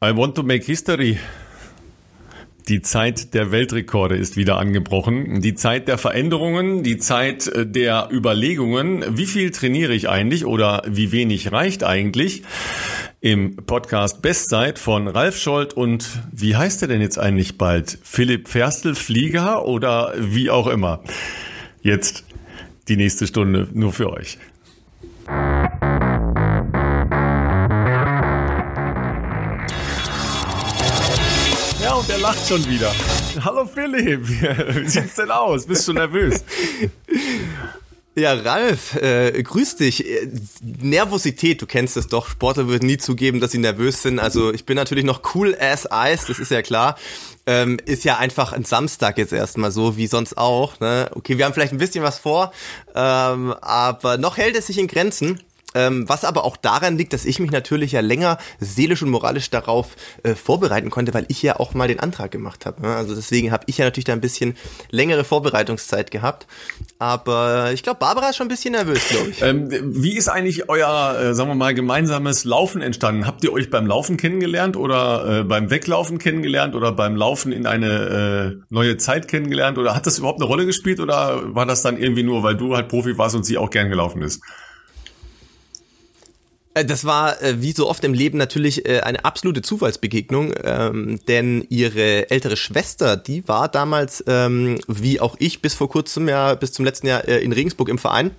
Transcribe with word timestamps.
I 0.00 0.16
want 0.16 0.36
to 0.36 0.44
make 0.44 0.64
history. 0.64 1.18
Die 2.68 2.82
Zeit 2.82 3.34
der 3.34 3.50
Weltrekorde 3.50 4.16
ist 4.16 4.36
wieder 4.36 4.56
angebrochen. 4.56 5.40
Die 5.40 5.56
Zeit 5.56 5.88
der 5.88 5.98
Veränderungen, 5.98 6.84
die 6.84 6.98
Zeit 6.98 7.48
äh, 7.48 7.66
der 7.66 8.08
Überlegungen. 8.12 9.18
Wie 9.18 9.26
viel 9.26 9.50
trainiere 9.50 9.92
ich 9.94 10.08
eigentlich 10.08 10.46
oder 10.46 10.84
wie 10.86 11.10
wenig 11.10 11.50
reicht 11.50 11.82
eigentlich? 11.82 12.44
Im 13.20 13.56
Podcast 13.56 14.22
Bestzeit 14.22 14.78
von 14.78 15.08
Ralf 15.08 15.36
Scholz 15.36 15.74
und 15.74 16.08
wie 16.30 16.54
heißt 16.54 16.80
er 16.82 16.86
denn 16.86 17.00
jetzt 17.00 17.18
eigentlich 17.18 17.58
bald? 17.58 17.98
Philipp 18.04 18.46
Ferstel 18.46 18.94
Flieger 18.94 19.66
oder 19.66 20.14
wie 20.16 20.48
auch 20.48 20.68
immer? 20.68 21.02
Jetzt 21.82 22.24
die 22.86 22.96
nächste 22.96 23.26
Stunde 23.26 23.66
nur 23.72 23.92
für 23.92 24.12
euch. 24.12 24.38
Er 32.18 32.22
lacht 32.22 32.48
schon 32.48 32.68
wieder. 32.68 32.92
Hallo 33.44 33.64
Philipp, 33.64 34.28
wie 34.28 34.88
sieht's 34.88 35.14
denn 35.14 35.30
aus? 35.30 35.66
Bist 35.66 35.86
du 35.88 35.92
nervös? 35.92 36.44
Ja, 38.14 38.32
Ralf, 38.32 38.96
äh, 38.96 39.44
grüß 39.44 39.76
dich. 39.76 40.04
Nervosität, 40.60 41.62
du 41.62 41.66
kennst 41.66 41.96
es 41.96 42.08
doch. 42.08 42.28
Sportler 42.28 42.66
würden 42.66 42.86
nie 42.86 42.98
zugeben, 42.98 43.38
dass 43.38 43.52
sie 43.52 43.58
nervös 43.58 44.02
sind. 44.02 44.18
Also 44.18 44.52
ich 44.52 44.66
bin 44.66 44.74
natürlich 44.74 45.04
noch 45.04 45.36
cool 45.36 45.56
as 45.60 45.84
ice, 45.84 46.26
das 46.26 46.40
ist 46.40 46.50
ja 46.50 46.62
klar. 46.62 46.96
Ähm, 47.46 47.78
ist 47.84 48.02
ja 48.02 48.16
einfach 48.18 48.52
ein 48.52 48.64
Samstag 48.64 49.18
jetzt 49.18 49.32
erstmal 49.32 49.70
so, 49.70 49.96
wie 49.96 50.08
sonst 50.08 50.36
auch. 50.36 50.80
Ne? 50.80 51.08
Okay, 51.14 51.38
wir 51.38 51.44
haben 51.44 51.54
vielleicht 51.54 51.70
ein 51.70 51.78
bisschen 51.78 52.02
was 52.02 52.18
vor, 52.18 52.52
ähm, 52.96 53.54
aber 53.60 54.18
noch 54.18 54.36
hält 54.36 54.56
es 54.56 54.66
sich 54.66 54.78
in 54.78 54.88
Grenzen. 54.88 55.40
Ähm, 55.78 56.08
was 56.08 56.24
aber 56.24 56.44
auch 56.44 56.56
daran 56.56 56.98
liegt, 56.98 57.12
dass 57.12 57.24
ich 57.24 57.38
mich 57.38 57.52
natürlich 57.52 57.92
ja 57.92 58.00
länger 58.00 58.38
seelisch 58.58 59.02
und 59.02 59.10
moralisch 59.10 59.48
darauf 59.48 59.94
äh, 60.24 60.34
vorbereiten 60.34 60.90
konnte, 60.90 61.14
weil 61.14 61.24
ich 61.28 61.40
ja 61.40 61.60
auch 61.60 61.72
mal 61.72 61.86
den 61.86 62.00
Antrag 62.00 62.32
gemacht 62.32 62.66
habe. 62.66 62.82
Ne? 62.82 62.96
Also 62.96 63.14
deswegen 63.14 63.52
habe 63.52 63.62
ich 63.66 63.78
ja 63.78 63.84
natürlich 63.84 64.06
da 64.06 64.12
ein 64.12 64.20
bisschen 64.20 64.56
längere 64.90 65.22
Vorbereitungszeit 65.22 66.10
gehabt. 66.10 66.48
Aber 66.98 67.70
ich 67.72 67.84
glaube, 67.84 68.00
Barbara 68.00 68.30
ist 68.30 68.36
schon 68.36 68.46
ein 68.46 68.50
bisschen 68.50 68.72
nervös, 68.72 69.06
glaube 69.08 69.30
ich. 69.30 69.40
Ähm, 69.40 69.68
wie 69.70 70.16
ist 70.16 70.28
eigentlich 70.28 70.68
euer, 70.68 71.16
äh, 71.16 71.34
sagen 71.34 71.48
wir 71.48 71.54
mal, 71.54 71.74
gemeinsames 71.74 72.44
Laufen 72.44 72.82
entstanden? 72.82 73.24
Habt 73.24 73.44
ihr 73.44 73.52
euch 73.52 73.70
beim 73.70 73.86
Laufen 73.86 74.16
kennengelernt 74.16 74.76
oder 74.76 75.40
äh, 75.40 75.44
beim 75.44 75.70
Weglaufen 75.70 76.18
kennengelernt 76.18 76.74
oder 76.74 76.90
beim 76.90 77.14
Laufen 77.14 77.52
in 77.52 77.66
eine 77.66 78.56
äh, 78.58 78.64
neue 78.68 78.96
Zeit 78.96 79.28
kennengelernt? 79.28 79.78
Oder 79.78 79.94
hat 79.94 80.06
das 80.06 80.18
überhaupt 80.18 80.40
eine 80.40 80.48
Rolle 80.48 80.66
gespielt 80.66 80.98
oder 80.98 81.54
war 81.54 81.66
das 81.66 81.82
dann 81.82 81.98
irgendwie 81.98 82.24
nur, 82.24 82.42
weil 82.42 82.56
du 82.56 82.74
halt 82.74 82.88
Profi 82.88 83.16
warst 83.16 83.36
und 83.36 83.44
sie 83.44 83.58
auch 83.58 83.70
gern 83.70 83.88
gelaufen 83.88 84.22
ist? 84.22 84.42
Äh, 86.78 86.84
das 86.84 87.04
war 87.04 87.42
äh, 87.42 87.60
wie 87.60 87.72
so 87.72 87.88
oft 87.88 88.04
im 88.04 88.14
Leben 88.14 88.38
natürlich 88.38 88.86
äh, 88.86 89.00
eine 89.00 89.24
absolute 89.24 89.62
Zufallsbegegnung, 89.62 90.54
ähm, 90.62 91.20
denn 91.26 91.64
ihre 91.68 92.30
ältere 92.30 92.56
Schwester, 92.56 93.16
die 93.16 93.46
war 93.48 93.68
damals, 93.68 94.24
ähm, 94.26 94.78
wie 94.86 95.20
auch 95.20 95.36
ich, 95.38 95.62
bis 95.62 95.74
vor 95.74 95.88
kurzem 95.88 96.28
ja, 96.28 96.54
bis 96.54 96.72
zum 96.72 96.84
letzten 96.84 97.06
Jahr 97.06 97.26
äh, 97.26 97.38
in 97.38 97.52
Regensburg 97.52 97.88
im 97.88 97.98
Verein. 97.98 98.30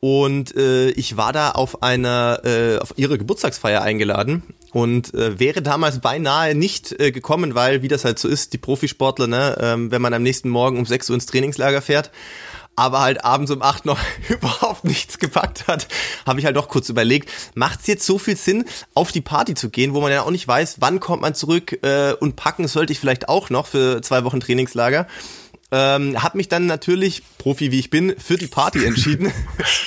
Und 0.00 0.54
äh, 0.56 0.90
ich 0.90 1.16
war 1.16 1.32
da 1.32 1.50
auf 1.50 1.82
einer, 1.82 2.42
äh, 2.44 2.78
auf 2.78 2.94
ihre 2.96 3.18
Geburtstagsfeier 3.18 3.82
eingeladen 3.82 4.44
und 4.72 5.12
äh, 5.14 5.40
wäre 5.40 5.60
damals 5.60 5.98
beinahe 5.98 6.54
nicht 6.54 6.92
äh, 7.00 7.10
gekommen, 7.10 7.56
weil, 7.56 7.82
wie 7.82 7.88
das 7.88 8.04
halt 8.04 8.20
so 8.20 8.28
ist, 8.28 8.52
die 8.52 8.58
Profisportler, 8.58 9.26
ne, 9.26 9.58
ähm, 9.60 9.90
wenn 9.90 10.00
man 10.00 10.14
am 10.14 10.22
nächsten 10.22 10.50
Morgen 10.50 10.78
um 10.78 10.86
6 10.86 11.10
Uhr 11.10 11.14
ins 11.14 11.26
Trainingslager 11.26 11.82
fährt, 11.82 12.12
aber 12.78 13.00
halt 13.00 13.24
abends 13.24 13.50
um 13.50 13.60
acht 13.60 13.84
noch 13.84 13.98
überhaupt 14.28 14.84
nichts 14.84 15.18
gepackt 15.18 15.66
hat, 15.66 15.88
habe 16.24 16.38
ich 16.38 16.46
halt 16.46 16.56
doch 16.56 16.68
kurz 16.68 16.88
überlegt, 16.88 17.30
macht 17.54 17.80
es 17.80 17.88
jetzt 17.88 18.06
so 18.06 18.18
viel 18.18 18.36
Sinn, 18.36 18.64
auf 18.94 19.10
die 19.10 19.20
Party 19.20 19.54
zu 19.54 19.68
gehen, 19.68 19.94
wo 19.94 20.00
man 20.00 20.12
ja 20.12 20.22
auch 20.22 20.30
nicht 20.30 20.46
weiß, 20.46 20.76
wann 20.78 21.00
kommt 21.00 21.20
man 21.20 21.34
zurück 21.34 21.76
äh, 21.82 22.12
und 22.12 22.36
packen 22.36 22.68
sollte 22.68 22.92
ich 22.92 23.00
vielleicht 23.00 23.28
auch 23.28 23.50
noch 23.50 23.66
für 23.66 24.00
zwei 24.00 24.22
Wochen 24.22 24.38
Trainingslager. 24.38 25.08
Ähm, 25.70 26.22
hab 26.22 26.36
mich 26.36 26.48
dann 26.48 26.66
natürlich, 26.66 27.22
Profi 27.36 27.72
wie 27.72 27.80
ich 27.80 27.90
bin, 27.90 28.14
für 28.16 28.38
die 28.38 28.46
Party 28.46 28.84
entschieden 28.86 29.32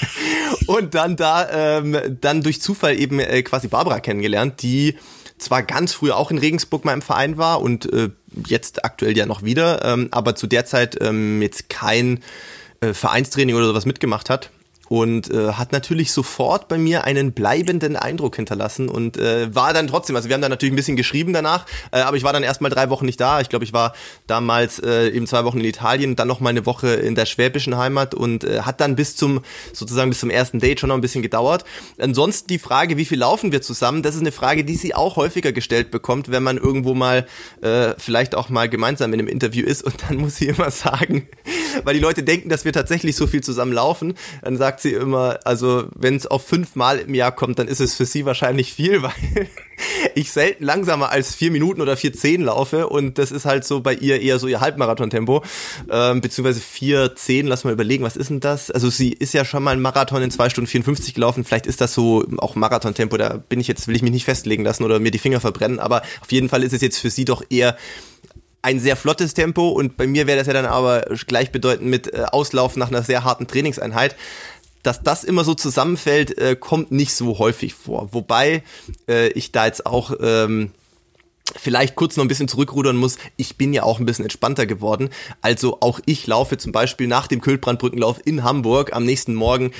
und 0.67 0.93
dann 0.93 1.15
da 1.15 1.77
ähm, 1.77 1.97
dann 2.19 2.43
durch 2.43 2.61
Zufall 2.61 2.99
eben 2.99 3.19
äh, 3.19 3.41
quasi 3.41 3.69
Barbara 3.69 4.01
kennengelernt, 4.01 4.61
die 4.61 4.97
zwar 5.37 5.63
ganz 5.63 5.93
früh 5.93 6.11
auch 6.11 6.29
in 6.29 6.37
Regensburg 6.37 6.85
mal 6.85 6.93
im 6.93 7.01
Verein 7.01 7.37
war 7.37 7.61
und 7.61 7.91
äh, 7.91 8.09
jetzt 8.45 8.85
aktuell 8.85 9.17
ja 9.17 9.25
noch 9.25 9.43
wieder, 9.43 9.83
ähm, 9.85 10.09
aber 10.11 10.35
zu 10.35 10.45
der 10.45 10.65
Zeit 10.65 10.97
ähm, 11.01 11.41
jetzt 11.41 11.69
kein 11.69 12.19
Vereinstraining 12.83 13.55
oder 13.55 13.67
sowas 13.67 13.85
mitgemacht 13.85 14.29
hat 14.29 14.49
und 14.91 15.31
äh, 15.31 15.53
hat 15.53 15.71
natürlich 15.71 16.11
sofort 16.11 16.67
bei 16.67 16.77
mir 16.77 17.05
einen 17.05 17.31
bleibenden 17.31 17.95
Eindruck 17.95 18.35
hinterlassen 18.35 18.89
und 18.89 19.15
äh, 19.15 19.55
war 19.55 19.71
dann 19.71 19.87
trotzdem, 19.87 20.17
also 20.17 20.27
wir 20.27 20.33
haben 20.33 20.41
dann 20.41 20.51
natürlich 20.51 20.73
ein 20.73 20.75
bisschen 20.75 20.97
geschrieben 20.97 21.31
danach, 21.31 21.65
äh, 21.93 22.01
aber 22.01 22.17
ich 22.17 22.23
war 22.23 22.33
dann 22.33 22.43
erstmal 22.43 22.71
drei 22.71 22.89
Wochen 22.89 23.05
nicht 23.05 23.21
da. 23.21 23.39
Ich 23.39 23.47
glaube, 23.47 23.63
ich 23.63 23.71
war 23.71 23.93
damals 24.27 24.79
äh, 24.79 25.07
eben 25.07 25.27
zwei 25.27 25.45
Wochen 25.45 25.61
in 25.61 25.65
Italien, 25.65 26.17
dann 26.17 26.27
noch 26.27 26.41
mal 26.41 26.49
eine 26.49 26.65
Woche 26.65 26.89
in 26.89 27.15
der 27.15 27.25
schwäbischen 27.25 27.77
Heimat 27.77 28.13
und 28.13 28.43
äh, 28.43 28.63
hat 28.63 28.81
dann 28.81 28.97
bis 28.97 29.15
zum 29.15 29.39
sozusagen 29.71 30.09
bis 30.09 30.19
zum 30.19 30.29
ersten 30.29 30.59
Date 30.59 30.81
schon 30.81 30.89
noch 30.89 30.95
ein 30.95 31.01
bisschen 31.01 31.21
gedauert. 31.21 31.63
Ansonsten 31.97 32.49
die 32.49 32.59
Frage, 32.59 32.97
wie 32.97 33.05
viel 33.05 33.19
laufen 33.19 33.53
wir 33.53 33.61
zusammen, 33.61 34.03
das 34.03 34.15
ist 34.15 34.21
eine 34.21 34.33
Frage, 34.33 34.65
die 34.65 34.75
sie 34.75 34.93
auch 34.93 35.15
häufiger 35.15 35.53
gestellt 35.53 35.91
bekommt, 35.91 36.31
wenn 36.31 36.43
man 36.43 36.57
irgendwo 36.57 36.95
mal 36.95 37.27
äh, 37.61 37.93
vielleicht 37.97 38.35
auch 38.35 38.49
mal 38.49 38.67
gemeinsam 38.67 39.13
in 39.13 39.21
einem 39.21 39.29
Interview 39.29 39.65
ist 39.65 39.85
und 39.85 39.95
dann 40.09 40.17
muss 40.17 40.35
sie 40.35 40.47
immer 40.47 40.69
sagen, 40.69 41.29
weil 41.85 41.93
die 41.93 42.01
Leute 42.01 42.23
denken, 42.23 42.49
dass 42.49 42.65
wir 42.65 42.73
tatsächlich 42.73 43.15
so 43.15 43.25
viel 43.25 43.41
zusammen 43.41 43.71
laufen, 43.71 44.15
dann 44.41 44.57
sagt 44.57 44.80
sie 44.81 44.93
immer, 44.93 45.39
also 45.45 45.85
wenn 45.95 46.15
es 46.15 46.27
auf 46.27 46.45
fünfmal 46.45 46.99
im 46.99 47.13
Jahr 47.13 47.31
kommt, 47.31 47.59
dann 47.59 47.67
ist 47.67 47.79
es 47.79 47.95
für 47.95 48.05
sie 48.05 48.25
wahrscheinlich 48.25 48.73
viel, 48.73 49.01
weil 49.03 49.11
ich 50.15 50.31
selten 50.31 50.63
langsamer 50.63 51.09
als 51.09 51.35
vier 51.35 51.51
Minuten 51.51 51.81
oder 51.81 51.97
vier 51.97 52.13
zehn 52.13 52.41
laufe 52.41 52.87
und 52.87 53.17
das 53.17 53.31
ist 53.31 53.45
halt 53.45 53.65
so 53.65 53.81
bei 53.81 53.93
ihr 53.93 54.21
eher 54.21 54.39
so 54.39 54.47
ihr 54.47 54.61
Halbmarathon-Tempo, 54.61 55.43
ähm, 55.89 56.21
beziehungsweise 56.21 56.59
vier 56.59 57.15
zehn, 57.15 57.47
lass 57.47 57.63
mal 57.63 57.73
überlegen, 57.73 58.03
was 58.03 58.17
ist 58.17 58.29
denn 58.29 58.39
das? 58.39 58.71
Also 58.71 58.89
sie 58.89 59.13
ist 59.13 59.33
ja 59.33 59.45
schon 59.45 59.63
mal 59.63 59.71
ein 59.71 59.81
Marathon 59.81 60.21
in 60.21 60.31
zwei 60.31 60.49
Stunden 60.49 60.67
54 60.67 61.13
gelaufen, 61.13 61.43
vielleicht 61.43 61.67
ist 61.67 61.81
das 61.81 61.93
so 61.93 62.25
auch 62.37 62.55
Marathon-Tempo, 62.55 63.17
da 63.17 63.37
bin 63.37 63.59
ich 63.59 63.67
jetzt, 63.67 63.87
will 63.87 63.95
ich 63.95 64.01
mich 64.01 64.11
nicht 64.11 64.25
festlegen 64.25 64.63
lassen 64.63 64.83
oder 64.83 64.99
mir 64.99 65.11
die 65.11 65.19
Finger 65.19 65.39
verbrennen, 65.39 65.79
aber 65.79 66.01
auf 66.21 66.31
jeden 66.31 66.49
Fall 66.49 66.63
ist 66.63 66.73
es 66.73 66.81
jetzt 66.81 66.99
für 66.99 67.09
sie 67.09 67.25
doch 67.25 67.43
eher 67.49 67.77
ein 68.61 68.79
sehr 68.79 68.95
flottes 68.95 69.33
Tempo 69.33 69.69
und 69.69 69.97
bei 69.97 70.05
mir 70.05 70.27
wäre 70.27 70.37
das 70.37 70.47
ja 70.47 70.53
dann 70.53 70.65
aber 70.65 71.01
gleichbedeutend 71.27 71.89
mit 71.89 72.13
äh, 72.13 72.25
Auslauf 72.31 72.75
nach 72.75 72.89
einer 72.89 73.01
sehr 73.01 73.23
harten 73.23 73.47
Trainingseinheit 73.47 74.15
dass 74.83 75.03
das 75.03 75.23
immer 75.23 75.43
so 75.43 75.53
zusammenfällt, 75.53 76.37
äh, 76.37 76.55
kommt 76.55 76.91
nicht 76.91 77.13
so 77.13 77.39
häufig 77.39 77.73
vor. 77.73 78.09
Wobei 78.11 78.63
äh, 79.07 79.29
ich 79.29 79.51
da 79.51 79.65
jetzt 79.65 79.85
auch 79.85 80.13
ähm, 80.21 80.71
vielleicht 81.55 81.95
kurz 81.95 82.17
noch 82.17 82.25
ein 82.25 82.27
bisschen 82.27 82.47
zurückrudern 82.47 82.95
muss. 82.95 83.17
Ich 83.37 83.57
bin 83.57 83.73
ja 83.73 83.83
auch 83.83 83.99
ein 83.99 84.05
bisschen 84.05 84.25
entspannter 84.25 84.65
geworden. 84.65 85.09
Also 85.41 85.77
auch 85.81 85.99
ich 86.05 86.27
laufe 86.27 86.57
zum 86.57 86.71
Beispiel 86.71 87.07
nach 87.07 87.27
dem 87.27 87.41
Kühlbrandbrückenlauf 87.41 88.21
in 88.25 88.43
Hamburg 88.43 88.93
am 88.93 89.03
nächsten 89.03 89.35
Morgen 89.35 89.71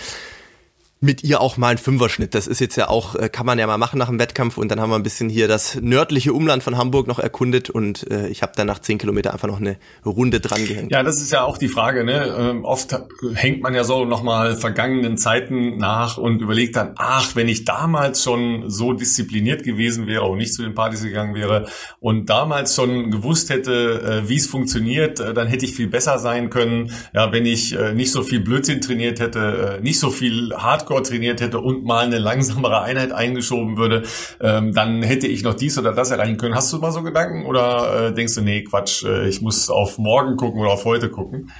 mit 1.03 1.23
ihr 1.23 1.41
auch 1.41 1.57
mal 1.57 1.69
einen 1.69 1.77
Fünferschnitt. 1.79 2.35
Das 2.35 2.45
ist 2.45 2.61
jetzt 2.61 2.75
ja 2.75 2.87
auch, 2.87 3.15
äh, 3.15 3.27
kann 3.27 3.47
man 3.47 3.57
ja 3.57 3.65
mal 3.65 3.79
machen 3.79 3.97
nach 3.97 4.07
dem 4.07 4.19
Wettkampf 4.19 4.59
und 4.59 4.69
dann 4.69 4.79
haben 4.79 4.91
wir 4.91 4.97
ein 4.97 5.03
bisschen 5.03 5.29
hier 5.29 5.47
das 5.47 5.81
nördliche 5.81 6.31
Umland 6.31 6.61
von 6.61 6.77
Hamburg 6.77 7.07
noch 7.07 7.17
erkundet 7.17 7.71
und 7.71 8.09
äh, 8.11 8.27
ich 8.27 8.43
habe 8.43 8.53
dann 8.55 8.67
nach 8.67 8.77
zehn 8.77 8.99
Kilometer 8.99 9.33
einfach 9.33 9.47
noch 9.47 9.59
eine 9.59 9.77
Runde 10.05 10.39
dran 10.39 10.63
gehängt. 10.67 10.91
Ja, 10.91 11.01
das 11.01 11.19
ist 11.19 11.31
ja 11.31 11.43
auch 11.43 11.57
die 11.57 11.69
Frage. 11.69 12.03
Ne? 12.03 12.35
Ähm, 12.37 12.65
oft 12.65 12.95
hängt 13.33 13.63
man 13.63 13.73
ja 13.73 13.83
so 13.83 14.05
nochmal 14.05 14.55
vergangenen 14.55 15.17
Zeiten 15.17 15.77
nach 15.77 16.19
und 16.19 16.39
überlegt 16.39 16.75
dann, 16.75 16.93
ach, 16.97 17.35
wenn 17.35 17.47
ich 17.47 17.65
damals 17.65 18.21
schon 18.21 18.69
so 18.69 18.93
diszipliniert 18.93 19.63
gewesen 19.63 20.05
wäre 20.05 20.25
und 20.25 20.37
nicht 20.37 20.53
zu 20.53 20.61
den 20.61 20.75
Partys 20.75 21.01
gegangen 21.01 21.33
wäre 21.33 21.67
und 21.99 22.29
damals 22.29 22.75
schon 22.75 23.09
gewusst 23.09 23.49
hätte, 23.49 24.21
äh, 24.23 24.29
wie 24.29 24.37
es 24.37 24.45
funktioniert, 24.45 25.19
äh, 25.19 25.33
dann 25.33 25.47
hätte 25.47 25.65
ich 25.65 25.73
viel 25.73 25.87
besser 25.87 26.19
sein 26.19 26.51
können. 26.51 26.91
Ja, 27.11 27.31
wenn 27.31 27.47
ich 27.47 27.75
äh, 27.75 27.91
nicht 27.91 28.11
so 28.11 28.21
viel 28.21 28.39
Blödsinn 28.39 28.81
trainiert 28.81 29.19
hätte, 29.19 29.79
äh, 29.79 29.81
nicht 29.81 29.99
so 29.99 30.11
viel 30.11 30.53
Hardcore 30.55 30.90
Hardcore 30.91 31.03
trainiert 31.03 31.41
hätte 31.41 31.59
und 31.59 31.83
mal 31.85 32.05
eine 32.05 32.19
langsamere 32.19 32.81
Einheit 32.81 33.11
eingeschoben 33.11 33.77
würde, 33.77 34.03
ähm, 34.41 34.73
dann 34.73 35.01
hätte 35.01 35.27
ich 35.27 35.43
noch 35.43 35.53
dies 35.53 35.77
oder 35.77 35.93
das 35.93 36.11
erreichen 36.11 36.37
können. 36.37 36.55
Hast 36.55 36.71
du 36.73 36.79
mal 36.79 36.91
so 36.91 37.01
Gedanken 37.01 37.45
oder 37.45 38.07
äh, 38.07 38.13
denkst 38.13 38.35
du, 38.35 38.41
nee, 38.41 38.63
Quatsch, 38.63 39.03
äh, 39.03 39.27
ich 39.27 39.41
muss 39.41 39.69
auf 39.69 39.97
morgen 39.97 40.35
gucken 40.35 40.59
oder 40.59 40.71
auf 40.71 40.85
heute 40.85 41.09
gucken? 41.09 41.51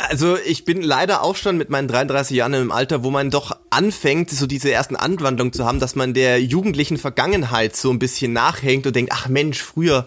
Also 0.00 0.38
ich 0.38 0.64
bin 0.64 0.80
leider 0.80 1.24
auch 1.24 1.34
schon 1.34 1.56
mit 1.56 1.70
meinen 1.70 1.88
33 1.88 2.36
Jahren 2.36 2.54
im 2.54 2.70
Alter, 2.70 3.02
wo 3.02 3.10
man 3.10 3.32
doch 3.32 3.56
anfängt, 3.70 4.30
so 4.30 4.46
diese 4.46 4.70
ersten 4.70 4.94
Anwandlungen 4.94 5.52
zu 5.52 5.64
haben, 5.64 5.80
dass 5.80 5.96
man 5.96 6.14
der 6.14 6.40
jugendlichen 6.40 6.98
Vergangenheit 6.98 7.74
so 7.74 7.90
ein 7.90 7.98
bisschen 7.98 8.32
nachhängt 8.32 8.86
und 8.86 8.94
denkt, 8.94 9.10
ach 9.12 9.26
Mensch, 9.26 9.60
früher, 9.60 10.06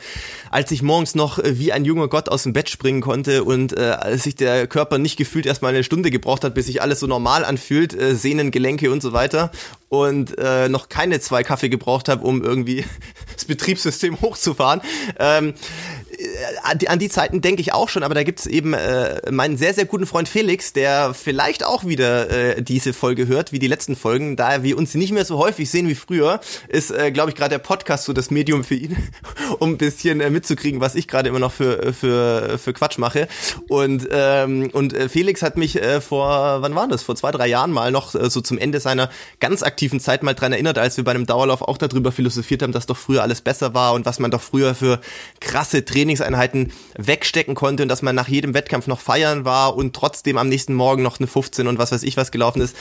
als 0.49 0.71
ich 0.71 0.81
morgens 0.81 1.13
noch 1.13 1.39
äh, 1.39 1.59
wie 1.59 1.73
ein 1.73 1.83
junger 1.83 2.07
Gott 2.07 2.29
aus 2.29 2.43
dem 2.43 2.53
Bett 2.53 2.69
springen 2.69 3.01
konnte 3.01 3.43
und 3.43 3.77
äh, 3.77 3.81
als 3.81 4.23
sich 4.23 4.35
der 4.37 4.65
Körper 4.65 4.97
nicht 4.97 5.17
gefühlt 5.17 5.45
erstmal 5.45 5.73
eine 5.73 5.83
Stunde 5.83 6.09
gebraucht 6.09 6.45
hat, 6.45 6.53
bis 6.53 6.67
sich 6.67 6.81
alles 6.81 7.01
so 7.01 7.07
normal 7.07 7.43
anfühlt, 7.43 7.93
äh, 7.93 8.15
Sehnen, 8.15 8.51
Gelenke 8.51 8.91
und 8.91 9.01
so 9.01 9.11
weiter 9.11 9.51
und 9.89 10.37
äh, 10.37 10.69
noch 10.69 10.87
keine 10.87 11.19
zwei 11.19 11.43
Kaffee 11.43 11.67
gebraucht 11.67 12.07
habe, 12.07 12.23
um 12.23 12.41
irgendwie 12.41 12.85
das 13.33 13.43
Betriebssystem 13.43 14.21
hochzufahren. 14.21 14.79
Ähm, 15.19 15.53
an 16.87 16.99
die, 16.99 17.09
Zeiten 17.09 17.41
denke 17.41 17.61
ich 17.61 17.73
auch 17.73 17.89
schon, 17.89 18.03
aber 18.03 18.13
da 18.13 18.23
gibt's 18.23 18.45
eben 18.45 18.73
äh, 18.73 19.31
meinen 19.31 19.57
sehr, 19.57 19.73
sehr 19.73 19.85
guten 19.85 20.05
Freund 20.05 20.29
Felix, 20.29 20.73
der 20.73 21.13
vielleicht 21.13 21.65
auch 21.65 21.85
wieder 21.85 22.29
äh, 22.29 22.61
diese 22.61 22.93
Folge 22.93 23.27
hört, 23.27 23.51
wie 23.51 23.59
die 23.59 23.67
letzten 23.67 23.95
Folgen. 23.95 24.35
Da 24.35 24.63
wir 24.63 24.77
uns 24.77 24.93
nicht 24.95 25.11
mehr 25.11 25.25
so 25.25 25.37
häufig 25.37 25.69
sehen 25.69 25.87
wie 25.87 25.95
früher, 25.95 26.39
ist, 26.67 26.91
äh, 26.91 27.11
glaube 27.11 27.29
ich, 27.29 27.35
gerade 27.35 27.51
der 27.51 27.59
Podcast 27.59 28.05
so 28.05 28.13
das 28.13 28.31
Medium 28.31 28.63
für 28.63 28.75
ihn, 28.75 28.97
um 29.59 29.71
ein 29.71 29.77
bisschen 29.77 30.21
äh, 30.21 30.29
mitzukriegen, 30.29 30.81
was 30.81 30.95
ich 30.95 31.07
gerade 31.07 31.29
immer 31.29 31.39
noch 31.39 31.51
für, 31.51 31.93
für, 31.93 32.57
für 32.57 32.73
Quatsch 32.73 32.97
mache. 32.97 33.27
Und, 33.67 34.07
ähm, 34.11 34.69
und 34.73 34.93
äh, 34.93 35.09
Felix 35.09 35.41
hat 35.41 35.57
mich 35.57 35.81
äh, 35.81 36.01
vor, 36.01 36.61
wann 36.61 36.75
war 36.75 36.87
das? 36.87 37.03
Vor 37.03 37.15
zwei, 37.15 37.31
drei 37.31 37.47
Jahren 37.47 37.71
mal 37.71 37.91
noch 37.91 38.15
äh, 38.15 38.29
so 38.29 38.41
zum 38.41 38.57
Ende 38.57 38.79
seiner 38.79 39.09
ganz 39.39 39.63
aktiven 39.63 39.99
Zeit 39.99 40.23
mal 40.23 40.33
dran 40.33 40.53
erinnert, 40.53 40.77
als 40.77 40.97
wir 40.97 41.03
bei 41.03 41.11
einem 41.11 41.25
Dauerlauf 41.25 41.61
auch 41.61 41.77
darüber 41.77 42.11
philosophiert 42.11 42.63
haben, 42.63 42.71
dass 42.71 42.85
doch 42.85 42.97
früher 42.97 43.21
alles 43.21 43.41
besser 43.41 43.73
war 43.73 43.93
und 43.93 44.05
was 44.05 44.19
man 44.19 44.31
doch 44.31 44.41
früher 44.41 44.75
für 44.75 44.99
krasse 45.39 45.85
Trainingseinheiten 46.31 46.71
wegstecken 46.97 47.55
konnte 47.55 47.83
und 47.83 47.89
dass 47.89 48.01
man 48.01 48.15
nach 48.15 48.27
jedem 48.27 48.53
Wettkampf 48.53 48.87
noch 48.87 48.99
feiern 48.99 49.45
war 49.45 49.75
und 49.75 49.95
trotzdem 49.95 50.37
am 50.37 50.49
nächsten 50.49 50.73
Morgen 50.73 51.03
noch 51.03 51.19
eine 51.19 51.27
15 51.27 51.67
und 51.67 51.77
was 51.77 51.91
weiß 51.91 52.03
ich 52.03 52.17
was 52.17 52.31
gelaufen 52.31 52.61
ist. 52.61 52.75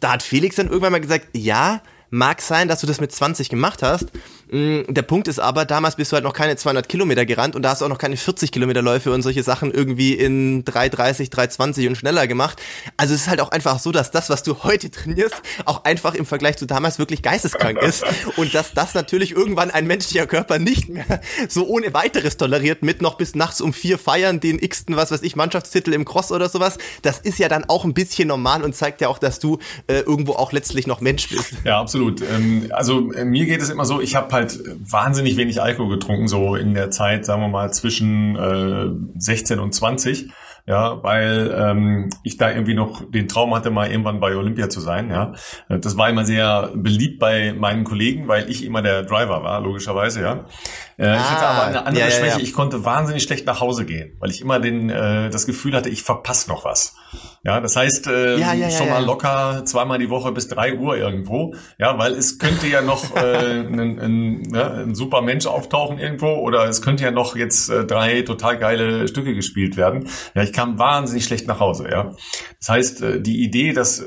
Da 0.00 0.12
hat 0.12 0.22
Felix 0.22 0.56
dann 0.56 0.68
irgendwann 0.68 0.92
mal 0.92 1.00
gesagt, 1.00 1.28
ja, 1.32 1.82
mag 2.10 2.40
sein, 2.40 2.68
dass 2.68 2.80
du 2.80 2.86
das 2.86 3.00
mit 3.00 3.12
20 3.12 3.48
gemacht 3.48 3.82
hast, 3.82 4.06
der 4.50 5.02
Punkt 5.02 5.28
ist 5.28 5.38
aber, 5.38 5.66
damals 5.66 5.96
bist 5.96 6.10
du 6.10 6.14
halt 6.14 6.24
noch 6.24 6.32
keine 6.32 6.56
200 6.56 6.88
Kilometer 6.88 7.26
gerannt 7.26 7.54
und 7.54 7.62
da 7.62 7.70
hast 7.70 7.82
du 7.82 7.84
auch 7.84 7.90
noch 7.90 7.98
keine 7.98 8.16
40 8.16 8.50
Kilometer 8.50 8.80
Läufe 8.80 9.12
und 9.12 9.20
solche 9.20 9.42
Sachen 9.42 9.72
irgendwie 9.72 10.14
in 10.14 10.64
3,30, 10.64 11.30
3,20 11.30 11.88
und 11.88 11.96
schneller 11.96 12.26
gemacht. 12.26 12.60
Also 12.96 13.14
es 13.14 13.22
ist 13.22 13.28
halt 13.28 13.42
auch 13.42 13.50
einfach 13.50 13.78
so, 13.78 13.92
dass 13.92 14.10
das, 14.10 14.30
was 14.30 14.42
du 14.42 14.62
heute 14.62 14.90
trainierst, 14.90 15.36
auch 15.66 15.84
einfach 15.84 16.14
im 16.14 16.24
Vergleich 16.24 16.56
zu 16.56 16.66
damals 16.66 16.98
wirklich 16.98 17.20
geisteskrank 17.20 17.82
ist 17.82 18.04
und 18.36 18.54
dass 18.54 18.72
das 18.72 18.94
natürlich 18.94 19.32
irgendwann 19.32 19.70
ein 19.70 19.86
menschlicher 19.86 20.26
Körper 20.26 20.58
nicht 20.58 20.88
mehr 20.88 21.20
so 21.48 21.66
ohne 21.66 21.92
weiteres 21.92 22.38
toleriert 22.38 22.82
mit 22.82 23.02
noch 23.02 23.16
bis 23.16 23.34
nachts 23.34 23.60
um 23.60 23.74
vier 23.74 23.98
feiern, 23.98 24.40
den 24.40 24.58
x-ten, 24.58 24.96
was 24.96 25.10
weiß 25.10 25.22
ich, 25.22 25.36
Mannschaftstitel 25.36 25.92
im 25.92 26.06
Cross 26.06 26.32
oder 26.32 26.48
sowas. 26.48 26.78
Das 27.02 27.18
ist 27.18 27.38
ja 27.38 27.48
dann 27.48 27.64
auch 27.66 27.84
ein 27.84 27.92
bisschen 27.92 28.28
normal 28.28 28.62
und 28.62 28.74
zeigt 28.74 29.02
ja 29.02 29.08
auch, 29.08 29.18
dass 29.18 29.40
du 29.40 29.58
äh, 29.88 30.00
irgendwo 30.00 30.32
auch 30.32 30.52
letztlich 30.52 30.86
noch 30.86 31.02
Mensch 31.02 31.28
bist. 31.28 31.52
Ja, 31.64 31.80
absolut. 31.80 32.22
Ähm, 32.22 32.70
also 32.70 33.12
äh, 33.12 33.26
mir 33.26 33.44
geht 33.44 33.60
es 33.60 33.68
immer 33.68 33.84
so, 33.84 34.00
ich 34.00 34.16
habe 34.16 34.37
halt 34.38 34.58
wahnsinnig 34.90 35.36
wenig 35.36 35.60
Alkohol 35.60 35.90
getrunken, 35.90 36.28
so 36.28 36.54
in 36.54 36.74
der 36.74 36.90
Zeit, 36.90 37.26
sagen 37.26 37.42
wir 37.42 37.48
mal, 37.48 37.72
zwischen 37.72 38.36
äh, 38.36 39.18
16 39.18 39.58
und 39.58 39.74
20 39.74 40.30
ja, 40.68 41.02
weil 41.02 41.50
ähm, 41.56 42.10
ich 42.22 42.36
da 42.36 42.50
irgendwie 42.50 42.74
noch 42.74 43.10
den 43.10 43.26
Traum 43.26 43.54
hatte, 43.54 43.70
mal 43.70 43.90
irgendwann 43.90 44.20
bei 44.20 44.36
Olympia 44.36 44.68
zu 44.68 44.80
sein, 44.80 45.08
ja. 45.08 45.32
Das 45.70 45.96
war 45.96 46.10
immer 46.10 46.26
sehr 46.26 46.72
beliebt 46.74 47.18
bei 47.18 47.54
meinen 47.54 47.84
Kollegen, 47.84 48.28
weil 48.28 48.50
ich 48.50 48.66
immer 48.66 48.82
der 48.82 49.02
Driver 49.02 49.42
war, 49.42 49.62
logischerweise, 49.62 50.20
ja. 50.20 50.44
Äh, 50.98 51.06
ah, 51.06 51.14
ich 51.14 51.30
hatte 51.30 51.46
aber 51.46 51.66
eine 51.66 51.86
andere 51.86 52.04
ja, 52.06 52.10
Schwäche, 52.10 52.38
ja. 52.38 52.42
ich 52.42 52.52
konnte 52.52 52.84
wahnsinnig 52.84 53.22
schlecht 53.22 53.46
nach 53.46 53.60
Hause 53.60 53.84
gehen, 53.84 54.16
weil 54.18 54.30
ich 54.30 54.40
immer 54.40 54.58
den, 54.58 54.90
äh, 54.90 55.30
das 55.30 55.46
Gefühl 55.46 55.74
hatte, 55.76 55.88
ich 55.88 56.02
verpasse 56.02 56.50
noch 56.50 56.64
was. 56.64 56.96
Ja, 57.44 57.60
das 57.60 57.76
heißt 57.76 58.08
äh, 58.08 58.36
ja, 58.36 58.52
ja, 58.52 58.68
schon 58.68 58.88
mal 58.88 59.04
locker 59.04 59.64
zweimal 59.64 60.00
die 60.00 60.10
Woche 60.10 60.32
bis 60.32 60.48
drei 60.48 60.74
Uhr 60.74 60.96
irgendwo. 60.96 61.54
Ja, 61.78 61.96
weil 61.98 62.14
es 62.14 62.40
könnte 62.40 62.66
ja 62.66 62.82
noch 62.82 63.14
äh, 63.14 63.60
ein, 63.60 63.78
ein, 63.78 64.42
ne, 64.42 64.84
ein 64.86 64.94
super 64.96 65.22
Mensch 65.22 65.46
auftauchen 65.46 66.00
irgendwo 66.00 66.34
oder 66.34 66.64
es 66.68 66.82
könnte 66.82 67.04
ja 67.04 67.12
noch 67.12 67.36
jetzt 67.36 67.70
äh, 67.70 67.86
drei 67.86 68.22
total 68.22 68.58
geile 68.58 69.06
Stücke 69.06 69.34
gespielt 69.34 69.76
werden. 69.76 70.08
Ja, 70.34 70.42
ich 70.42 70.52
kam 70.52 70.80
wahnsinnig 70.80 71.24
schlecht 71.24 71.46
nach 71.46 71.60
Hause. 71.60 71.88
Ja, 71.88 72.16
das 72.58 72.68
heißt 72.68 73.02
äh, 73.02 73.20
die 73.20 73.44
Idee, 73.44 73.72
dass 73.72 74.04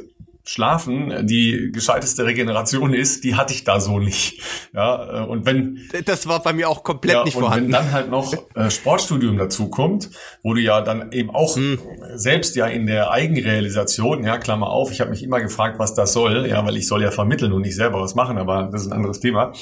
Schlafen 0.52 1.28
die 1.28 1.70
gescheiteste 1.72 2.26
Regeneration 2.26 2.94
ist, 2.94 3.24
die 3.24 3.36
hatte 3.36 3.54
ich 3.54 3.64
da 3.64 3.80
so 3.80 4.00
nicht. 4.00 4.42
Ja, 4.74 5.24
äh, 5.24 5.26
und 5.26 5.46
wenn 5.46 5.80
das 6.06 6.28
war 6.28 6.44
bei 6.44 6.52
mir 6.52 6.68
auch 6.68 6.84
komplett 6.84 7.16
ja, 7.16 7.24
nicht 7.24 7.36
und 7.36 7.44
vorhanden. 7.44 7.68
Wenn 7.68 7.72
dann 7.72 7.92
halt 7.94 8.10
noch 8.10 8.34
äh, 8.56 8.70
Sportstudium 8.70 9.38
dazu 9.38 9.70
kommt, 9.70 10.10
wo 10.44 10.54
du 10.54 10.60
ja 10.60 10.82
dann 10.82 11.14
eben 11.14 11.30
auch 11.30 11.56
hm. 11.56 11.80
selbst 12.16 12.58
ja 12.58 12.68
in 12.68 12.86
der 12.86 13.12
Eigenrealisation, 13.12 14.26
ja 14.26 14.38
Klammer 14.38 14.68
auf, 14.68 14.92
ich 14.92 15.00
habe 15.00 15.12
mich 15.12 15.24
immer 15.24 15.40
gefragt, 15.40 15.80
was 15.80 15.94
das 15.94 16.12
soll, 16.12 16.46
ja, 16.48 16.66
weil 16.66 16.76
ich 16.76 16.86
soll 16.86 17.02
ja 17.02 17.12
vermitteln 17.12 17.54
und 17.54 17.62
nicht 17.62 17.76
selber 17.76 18.02
was 18.02 18.16
machen, 18.16 18.38
aber 18.38 18.68
das 18.70 18.82
ist 18.82 18.88
ein 18.88 18.94
anderes 18.94 19.22
Thema. 19.22 19.54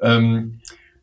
Ähm, 0.00 0.60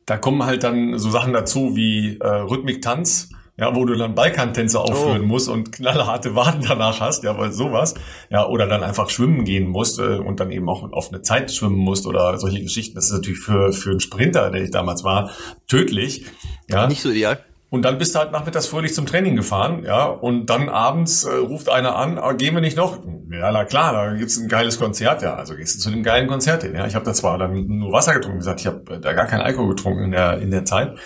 da 0.08 0.18
kommen 0.18 0.46
halt 0.46 0.64
dann 0.64 0.98
so 0.98 1.12
Sachen 1.12 1.34
dazu 1.34 1.76
wie 1.76 2.18
äh, 2.18 2.28
Rhythmik-Tanz 2.28 3.30
ja, 3.58 3.76
wo 3.76 3.86
du 3.86 3.96
dann 3.96 4.14
Balkantänze 4.14 4.80
aufführen 4.80 5.24
oh. 5.24 5.28
musst 5.28 5.50
und 5.50 5.72
knallharte 5.72 6.36
Waden 6.36 6.64
danach 6.68 7.00
hast, 7.00 7.24
ja, 7.24 7.38
weil 7.38 7.52
sowas, 7.52 7.96
ja, 8.30 8.46
oder 8.48 8.68
dann 8.68 8.84
einfach 8.84 9.10
schwimmen 9.10 9.44
gehen 9.46 9.68
musst 9.68 10.00
äh, 10.00 10.18
und 10.18 10.40
dann 10.40 10.52
eben 10.52 10.70
auch 10.70 10.92
auf 10.92 11.10
eine 11.12 11.24
Zeit 11.24 11.52
schwimmen 11.52 11.78
musst 11.78 12.06
oder 12.06 12.38
solche 12.38 12.62
Geschichten. 12.62 12.96
Das 12.96 13.06
ist 13.06 13.14
natürlich 13.14 13.40
für, 13.40 13.74
für 13.74 13.92
einen 13.92 14.00
Sprinter, 14.00 14.52
der 14.52 14.64
ich 14.64 14.72
damals 14.72 15.04
war, 15.04 15.32
tödlich. 15.68 16.26
Ja. 16.70 16.88
Nicht 16.88 17.02
so 17.02 17.10
ideal. 17.10 17.40
Und 17.70 17.82
dann 17.82 17.98
bist 17.98 18.16
du 18.16 18.20
halt 18.20 18.32
nachmittags 18.32 18.68
fröhlich 18.68 18.94
zum 18.94 19.06
Training 19.06 19.36
gefahren, 19.36 19.84
ja, 19.84 20.06
und 20.06 20.46
dann 20.50 20.70
abends 20.70 21.26
äh, 21.26 21.34
ruft 21.36 21.68
einer 21.68 21.98
an, 21.98 22.18
ah, 22.18 22.32
gehen 22.32 22.54
wir 22.54 22.62
nicht 22.62 22.78
noch? 22.78 23.00
Ja, 23.30 23.52
na 23.52 23.66
klar, 23.66 23.92
da 23.92 24.14
gibt's 24.14 24.38
ein 24.38 24.48
geiles 24.48 24.80
Konzert, 24.80 25.22
ja, 25.22 25.36
also 25.36 25.54
gehst 25.56 25.76
du 25.76 25.80
zu 25.82 25.90
dem 25.90 26.02
geilen 26.02 26.28
Konzert 26.28 26.64
hin, 26.64 26.76
ja. 26.76 26.88
Ich 26.88 26.96
habe 26.96 27.04
da 27.04 27.14
zwar 27.14 27.38
dann 27.38 27.68
nur 27.68 27.92
Wasser 27.92 28.14
getrunken, 28.14 28.38
gesagt, 28.38 28.62
ich 28.62 28.68
habe 28.68 29.00
da 29.02 29.12
gar 29.12 29.26
keinen 29.26 29.42
Alkohol 29.42 29.76
getrunken 29.76 30.06
in 30.06 30.12
der 30.12 30.38
in 30.38 30.52
der 30.52 30.64
Zeit, 30.64 30.98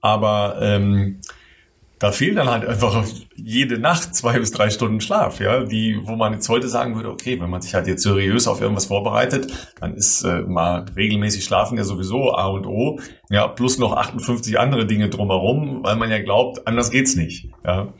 aber 0.00 0.56
ähm, 0.62 1.20
da 2.00 2.12
fehlt 2.12 2.38
dann 2.38 2.48
halt 2.48 2.66
einfach 2.66 3.04
jede 3.36 3.78
Nacht 3.78 4.14
zwei 4.14 4.38
bis 4.38 4.50
drei 4.50 4.70
Stunden 4.70 5.02
Schlaf, 5.02 5.38
ja, 5.38 5.64
die, 5.64 6.00
wo 6.02 6.16
man 6.16 6.32
jetzt 6.32 6.48
heute 6.48 6.66
sagen 6.66 6.96
würde, 6.96 7.10
okay, 7.10 7.38
wenn 7.40 7.50
man 7.50 7.60
sich 7.60 7.74
halt 7.74 7.86
jetzt 7.86 8.02
seriös 8.02 8.48
auf 8.48 8.62
irgendwas 8.62 8.86
vorbereitet, 8.86 9.52
dann 9.80 9.94
ist 9.94 10.24
äh, 10.24 10.40
mal 10.40 10.86
regelmäßig 10.96 11.44
schlafen 11.44 11.76
ja 11.76 11.84
sowieso 11.84 12.32
A 12.32 12.46
und 12.46 12.66
O, 12.66 12.98
ja, 13.28 13.46
plus 13.48 13.78
noch 13.78 13.94
58 13.94 14.58
andere 14.58 14.86
Dinge 14.86 15.10
drumherum, 15.10 15.80
weil 15.82 15.96
man 15.96 16.10
ja 16.10 16.22
glaubt, 16.22 16.66
anders 16.66 16.90
geht's 16.90 17.16
nicht, 17.16 17.48
ja. 17.66 17.92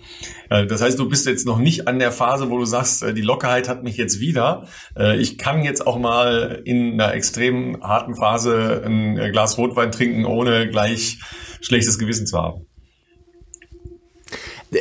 Äh, 0.48 0.66
das 0.66 0.80
heißt, 0.80 0.98
du 0.98 1.06
bist 1.06 1.26
jetzt 1.26 1.46
noch 1.46 1.58
nicht 1.58 1.86
an 1.86 1.98
der 1.98 2.10
Phase, 2.10 2.48
wo 2.48 2.56
du 2.56 2.64
sagst, 2.64 3.02
äh, 3.02 3.12
die 3.12 3.20
Lockerheit 3.20 3.68
hat 3.68 3.82
mich 3.82 3.98
jetzt 3.98 4.18
wieder. 4.18 4.66
Äh, 4.96 5.18
ich 5.18 5.36
kann 5.36 5.62
jetzt 5.62 5.86
auch 5.86 5.98
mal 5.98 6.62
in 6.64 6.94
einer 6.94 7.12
extrem 7.12 7.82
harten 7.82 8.14
Phase 8.14 8.82
ein 8.82 9.16
Glas 9.30 9.58
Rotwein 9.58 9.92
trinken, 9.92 10.24
ohne 10.24 10.70
gleich 10.70 11.18
schlechtes 11.60 11.98
Gewissen 11.98 12.26
zu 12.26 12.38
haben. 12.38 12.69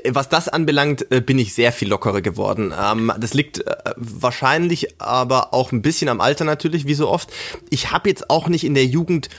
Was 0.09 0.29
das 0.29 0.47
anbelangt, 0.47 1.11
äh, 1.11 1.21
bin 1.21 1.39
ich 1.39 1.53
sehr 1.53 1.71
viel 1.71 1.89
lockerer 1.89 2.21
geworden. 2.21 2.73
Ähm, 2.79 3.11
das 3.19 3.33
liegt 3.33 3.65
äh, 3.65 3.75
wahrscheinlich 3.95 5.01
aber 5.01 5.53
auch 5.53 5.71
ein 5.71 5.81
bisschen 5.81 6.09
am 6.09 6.21
Alter 6.21 6.45
natürlich, 6.45 6.85
wie 6.85 6.93
so 6.93 7.09
oft. 7.09 7.31
Ich 7.69 7.91
habe 7.91 8.09
jetzt 8.09 8.29
auch 8.29 8.49
nicht 8.49 8.63
in 8.63 8.75
der 8.75 8.85
Jugend 8.85 9.29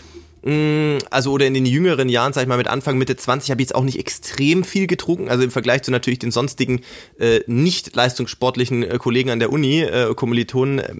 also 0.42 1.32
oder 1.32 1.46
in 1.46 1.54
den 1.54 1.66
jüngeren 1.66 2.08
Jahren, 2.08 2.32
sag 2.32 2.42
ich 2.42 2.48
mal 2.48 2.56
mit 2.56 2.68
Anfang, 2.68 2.96
Mitte 2.96 3.14
20, 3.14 3.50
habe 3.50 3.60
ich 3.60 3.68
jetzt 3.68 3.74
auch 3.74 3.84
nicht 3.84 3.98
extrem 3.98 4.64
viel 4.64 4.86
getrunken. 4.86 5.28
Also 5.28 5.44
im 5.44 5.50
Vergleich 5.50 5.82
zu 5.82 5.90
natürlich 5.90 6.18
den 6.18 6.30
sonstigen 6.30 6.80
äh, 7.18 7.40
nicht 7.46 7.94
leistungssportlichen 7.94 8.82
äh, 8.82 8.98
Kollegen 8.98 9.30
an 9.30 9.38
der 9.38 9.52
Uni, 9.52 9.80
äh, 9.82 10.14
Kommilitonen, 10.14 10.78
äh, 10.78 10.90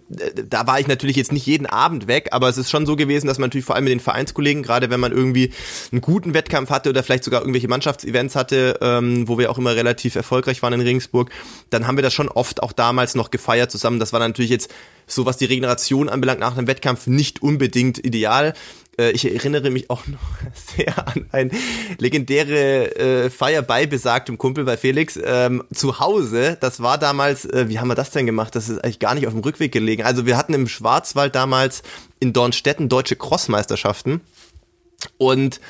da 0.46 0.66
war 0.66 0.78
ich 0.78 0.88
natürlich 0.88 1.16
jetzt 1.16 1.32
nicht 1.32 1.46
jeden 1.46 1.66
Abend 1.66 2.06
weg, 2.06 2.28
aber 2.32 2.48
es 2.48 2.58
ist 2.58 2.70
schon 2.70 2.84
so 2.84 2.96
gewesen, 2.96 3.26
dass 3.26 3.38
man 3.38 3.48
natürlich 3.48 3.64
vor 3.64 3.76
allem 3.76 3.84
mit 3.84 3.92
den 3.92 4.00
Vereinskollegen, 4.00 4.62
gerade 4.62 4.90
wenn 4.90 5.00
man 5.00 5.12
irgendwie 5.12 5.52
einen 5.90 6.02
guten 6.02 6.34
Wettkampf 6.34 6.68
hatte 6.68 6.90
oder 6.90 7.02
vielleicht 7.02 7.24
sogar 7.24 7.40
irgendwelche 7.40 7.68
Mannschaftsevents 7.68 8.36
hatte, 8.36 8.78
ähm, 8.82 9.26
wo 9.26 9.38
wir 9.38 9.50
auch 9.50 9.58
immer 9.58 9.74
relativ 9.74 10.16
erfolgreich 10.16 10.62
waren 10.62 10.74
in 10.74 10.80
Regensburg, 10.82 11.30
dann 11.70 11.86
haben 11.86 11.96
wir 11.96 12.02
das 12.02 12.12
schon 12.12 12.28
oft 12.28 12.62
auch 12.62 12.72
damals 12.72 13.14
noch 13.14 13.30
gefeiert 13.30 13.70
zusammen. 13.70 14.00
Das 14.00 14.12
war 14.12 14.20
natürlich 14.20 14.50
jetzt 14.50 14.70
so 15.12 15.26
was 15.26 15.36
die 15.36 15.44
Regeneration 15.44 16.08
anbelangt 16.08 16.40
nach 16.40 16.56
einem 16.56 16.66
Wettkampf 16.66 17.06
nicht 17.06 17.42
unbedingt 17.42 18.04
ideal. 18.04 18.54
Äh, 19.00 19.10
ich 19.12 19.24
erinnere 19.24 19.70
mich 19.70 19.90
auch 19.90 20.06
noch 20.06 20.20
sehr 20.76 21.08
an 21.08 21.26
eine 21.32 21.50
legendäre 21.98 22.96
äh, 22.96 23.30
Feier 23.30 23.62
bei 23.62 23.86
besagtem 23.86 24.36
Kumpel 24.38 24.64
bei 24.64 24.76
Felix 24.76 25.18
ähm, 25.22 25.64
zu 25.72 25.98
Hause. 25.98 26.58
Das 26.60 26.80
war 26.80 26.98
damals, 26.98 27.46
äh, 27.46 27.68
wie 27.68 27.78
haben 27.78 27.88
wir 27.88 27.94
das 27.94 28.10
denn 28.10 28.26
gemacht? 28.26 28.54
Das 28.54 28.68
ist 28.68 28.84
eigentlich 28.84 28.98
gar 28.98 29.14
nicht 29.14 29.26
auf 29.26 29.32
dem 29.32 29.42
Rückweg 29.42 29.72
gelegen. 29.72 30.02
Also 30.02 30.26
wir 30.26 30.36
hatten 30.36 30.54
im 30.54 30.68
Schwarzwald 30.68 31.34
damals 31.34 31.82
in 32.20 32.32
Dornstetten 32.32 32.88
deutsche 32.88 33.16
Crossmeisterschaften 33.16 34.20
und 35.16 35.60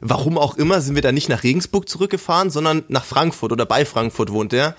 Warum 0.00 0.38
auch 0.38 0.56
immer 0.56 0.80
sind 0.80 0.94
wir 0.94 1.02
dann 1.02 1.14
nicht 1.14 1.28
nach 1.28 1.42
Regensburg 1.42 1.88
zurückgefahren, 1.88 2.50
sondern 2.50 2.84
nach 2.88 3.04
Frankfurt 3.04 3.52
oder 3.52 3.66
bei 3.66 3.84
Frankfurt 3.84 4.30
wohnt 4.30 4.52
er, 4.52 4.74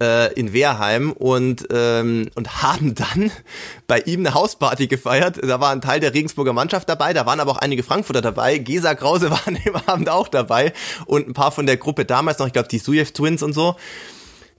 äh, 0.00 0.32
in 0.34 0.52
Wehrheim 0.52 1.12
und, 1.12 1.66
ähm, 1.72 2.30
und 2.34 2.62
haben 2.62 2.94
dann 2.94 3.30
bei 3.86 4.00
ihm 4.00 4.20
eine 4.20 4.34
Hausparty 4.34 4.86
gefeiert. 4.86 5.40
Da 5.42 5.60
war 5.60 5.70
ein 5.70 5.80
Teil 5.80 6.00
der 6.00 6.14
Regensburger 6.14 6.52
Mannschaft 6.52 6.88
dabei, 6.88 7.12
da 7.12 7.26
waren 7.26 7.40
aber 7.40 7.52
auch 7.52 7.58
einige 7.58 7.82
Frankfurter 7.82 8.22
dabei. 8.22 8.58
Gesa 8.58 8.94
Krause 8.94 9.30
waren 9.30 9.56
im 9.64 9.76
Abend 9.86 10.08
auch 10.08 10.28
dabei 10.28 10.72
und 11.06 11.28
ein 11.28 11.34
paar 11.34 11.52
von 11.52 11.66
der 11.66 11.76
Gruppe 11.76 12.04
damals 12.04 12.38
noch, 12.38 12.46
ich 12.46 12.52
glaube 12.52 12.68
die 12.68 12.78
Sujev 12.78 13.12
Twins 13.12 13.42
und 13.42 13.52
so 13.52 13.76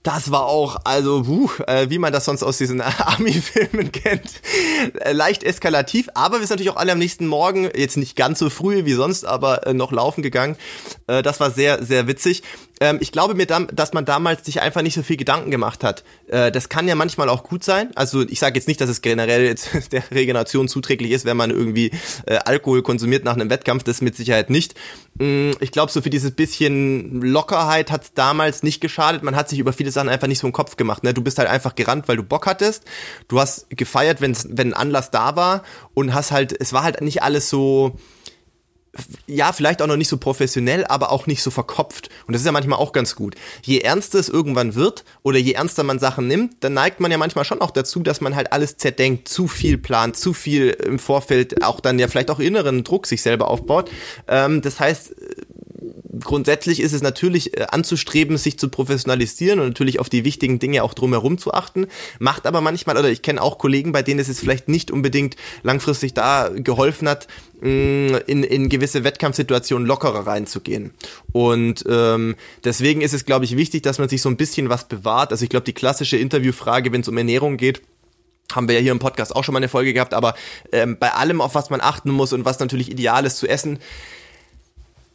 das 0.02 0.30
war 0.30 0.46
auch, 0.46 0.78
also, 0.84 1.22
puh, 1.22 1.50
äh, 1.66 1.88
wie 1.88 1.98
man 1.98 2.12
das 2.12 2.24
sonst 2.24 2.42
aus 2.42 2.58
diesen 2.58 2.80
Army-Filmen 2.80 3.92
kennt, 3.92 4.30
äh, 5.00 5.12
leicht 5.12 5.44
eskalativ. 5.44 6.08
Aber 6.14 6.40
wir 6.40 6.46
sind 6.46 6.56
natürlich 6.56 6.70
auch 6.70 6.76
alle 6.76 6.92
am 6.92 6.98
nächsten 6.98 7.26
Morgen, 7.26 7.70
jetzt 7.74 7.96
nicht 7.96 8.16
ganz 8.16 8.38
so 8.38 8.50
früh 8.50 8.84
wie 8.84 8.94
sonst, 8.94 9.24
aber 9.24 9.66
äh, 9.66 9.74
noch 9.74 9.92
laufen 9.92 10.22
gegangen. 10.22 10.56
Äh, 11.12 11.22
das 11.22 11.40
war 11.40 11.50
sehr, 11.50 11.84
sehr 11.84 12.06
witzig. 12.06 12.42
Ähm, 12.80 12.98
ich 13.00 13.12
glaube 13.12 13.34
mir, 13.34 13.46
dass 13.46 13.92
man 13.92 14.04
damals 14.04 14.44
sich 14.44 14.60
einfach 14.60 14.82
nicht 14.82 14.94
so 14.94 15.02
viel 15.02 15.16
Gedanken 15.16 15.50
gemacht 15.50 15.84
hat. 15.84 16.04
Äh, 16.28 16.50
das 16.50 16.68
kann 16.68 16.88
ja 16.88 16.94
manchmal 16.94 17.28
auch 17.28 17.44
gut 17.44 17.64
sein. 17.64 17.90
Also 17.94 18.22
ich 18.22 18.38
sage 18.38 18.58
jetzt 18.58 18.68
nicht, 18.68 18.80
dass 18.80 18.88
es 18.88 19.02
generell 19.02 19.44
jetzt 19.44 19.70
der 19.92 20.02
Regeneration 20.10 20.68
zuträglich 20.68 21.12
ist, 21.12 21.24
wenn 21.24 21.36
man 21.36 21.50
irgendwie 21.50 21.90
äh, 22.26 22.36
Alkohol 22.36 22.82
konsumiert 22.82 23.24
nach 23.24 23.34
einem 23.34 23.50
Wettkampf. 23.50 23.84
Das 23.84 24.00
mit 24.00 24.16
Sicherheit 24.16 24.48
nicht. 24.50 24.74
Mm, 25.18 25.50
ich 25.60 25.70
glaube, 25.70 25.92
so 25.92 26.00
für 26.00 26.10
dieses 26.10 26.30
bisschen 26.30 27.20
Lockerheit 27.20 27.90
hat 27.90 28.04
es 28.04 28.14
damals 28.14 28.62
nicht 28.62 28.80
geschadet. 28.80 29.22
Man 29.22 29.36
hat 29.36 29.48
sich 29.48 29.58
über 29.58 29.72
viele 29.72 29.90
Sachen 29.90 30.08
einfach 30.08 30.28
nicht 30.28 30.38
so 30.38 30.46
im 30.46 30.52
Kopf 30.52 30.76
gemacht. 30.76 31.04
Ne? 31.04 31.12
Du 31.12 31.22
bist 31.22 31.38
halt 31.38 31.48
einfach 31.48 31.74
gerannt, 31.74 32.08
weil 32.08 32.16
du 32.16 32.22
Bock 32.22 32.46
hattest. 32.46 32.84
Du 33.28 33.38
hast 33.38 33.68
gefeiert, 33.70 34.20
wenn 34.20 34.34
ein 34.58 34.74
Anlass 34.74 35.10
da 35.10 35.36
war 35.36 35.62
und 35.94 36.14
hast 36.14 36.32
halt, 36.32 36.58
es 36.58 36.72
war 36.72 36.82
halt 36.82 37.00
nicht 37.02 37.22
alles 37.22 37.50
so 37.50 37.98
ja, 39.26 39.52
vielleicht 39.52 39.80
auch 39.80 39.86
noch 39.86 39.96
nicht 39.96 40.08
so 40.08 40.18
professionell, 40.18 40.84
aber 40.84 41.12
auch 41.12 41.26
nicht 41.26 41.42
so 41.42 41.50
verkopft. 41.50 42.10
Und 42.26 42.34
das 42.34 42.42
ist 42.42 42.46
ja 42.46 42.52
manchmal 42.52 42.78
auch 42.78 42.92
ganz 42.92 43.16
gut. 43.16 43.36
Je 43.62 43.78
ernster 43.78 44.18
es 44.18 44.28
irgendwann 44.28 44.74
wird 44.74 45.04
oder 45.22 45.38
je 45.38 45.52
ernster 45.52 45.82
man 45.82 45.98
Sachen 45.98 46.26
nimmt, 46.26 46.56
dann 46.60 46.74
neigt 46.74 47.00
man 47.00 47.10
ja 47.10 47.16
manchmal 47.16 47.46
schon 47.46 47.62
auch 47.62 47.70
dazu, 47.70 48.00
dass 48.00 48.20
man 48.20 48.36
halt 48.36 48.52
alles 48.52 48.76
zerdenkt, 48.76 49.28
zu 49.28 49.48
viel 49.48 49.78
plant, 49.78 50.16
zu 50.16 50.34
viel 50.34 50.70
im 50.70 50.98
Vorfeld, 50.98 51.62
auch 51.64 51.80
dann 51.80 51.98
ja 51.98 52.08
vielleicht 52.08 52.30
auch 52.30 52.38
inneren 52.38 52.84
Druck 52.84 53.06
sich 53.06 53.22
selber 53.22 53.48
aufbaut. 53.48 53.90
Ähm, 54.28 54.60
das 54.60 54.78
heißt, 54.78 55.14
grundsätzlich 56.20 56.80
ist 56.80 56.92
es 56.92 57.02
natürlich 57.02 57.56
äh, 57.56 57.66
anzustreben, 57.70 58.36
sich 58.36 58.58
zu 58.58 58.68
professionalisieren 58.68 59.60
und 59.60 59.68
natürlich 59.68 60.00
auf 60.00 60.08
die 60.08 60.24
wichtigen 60.24 60.58
Dinge 60.58 60.82
auch 60.82 60.94
drumherum 60.94 61.38
zu 61.38 61.52
achten. 61.52 61.86
Macht 62.18 62.46
aber 62.46 62.60
manchmal, 62.60 62.96
oder 62.96 63.10
ich 63.10 63.22
kenne 63.22 63.40
auch 63.40 63.58
Kollegen, 63.58 63.92
bei 63.92 64.02
denen 64.02 64.20
es 64.20 64.38
vielleicht 64.38 64.68
nicht 64.68 64.90
unbedingt 64.90 65.36
langfristig 65.62 66.14
da 66.14 66.50
geholfen 66.54 67.08
hat, 67.08 67.28
in, 67.60 68.42
in 68.42 68.68
gewisse 68.68 69.04
Wettkampfsituationen 69.04 69.86
lockerer 69.86 70.26
reinzugehen. 70.26 70.92
Und 71.30 71.84
ähm, 71.88 72.34
deswegen 72.64 73.02
ist 73.02 73.14
es, 73.14 73.24
glaube 73.24 73.44
ich, 73.44 73.56
wichtig, 73.56 73.82
dass 73.82 73.98
man 73.98 74.08
sich 74.08 74.20
so 74.20 74.28
ein 74.28 74.36
bisschen 74.36 74.68
was 74.68 74.88
bewahrt. 74.88 75.30
Also 75.30 75.44
ich 75.44 75.50
glaube, 75.50 75.64
die 75.64 75.72
klassische 75.72 76.16
Interviewfrage, 76.16 76.92
wenn 76.92 77.02
es 77.02 77.08
um 77.08 77.16
Ernährung 77.16 77.56
geht, 77.56 77.82
haben 78.52 78.68
wir 78.68 78.74
ja 78.74 78.80
hier 78.80 78.92
im 78.92 78.98
Podcast 78.98 79.34
auch 79.34 79.44
schon 79.44 79.52
mal 79.52 79.60
eine 79.60 79.68
Folge 79.68 79.92
gehabt, 79.92 80.12
aber 80.12 80.34
ähm, 80.72 80.96
bei 80.98 81.12
allem, 81.12 81.40
auf 81.40 81.54
was 81.54 81.70
man 81.70 81.80
achten 81.80 82.10
muss 82.10 82.32
und 82.32 82.44
was 82.44 82.58
natürlich 82.58 82.90
ideal 82.90 83.24
ist 83.24 83.38
zu 83.38 83.46
essen, 83.46 83.78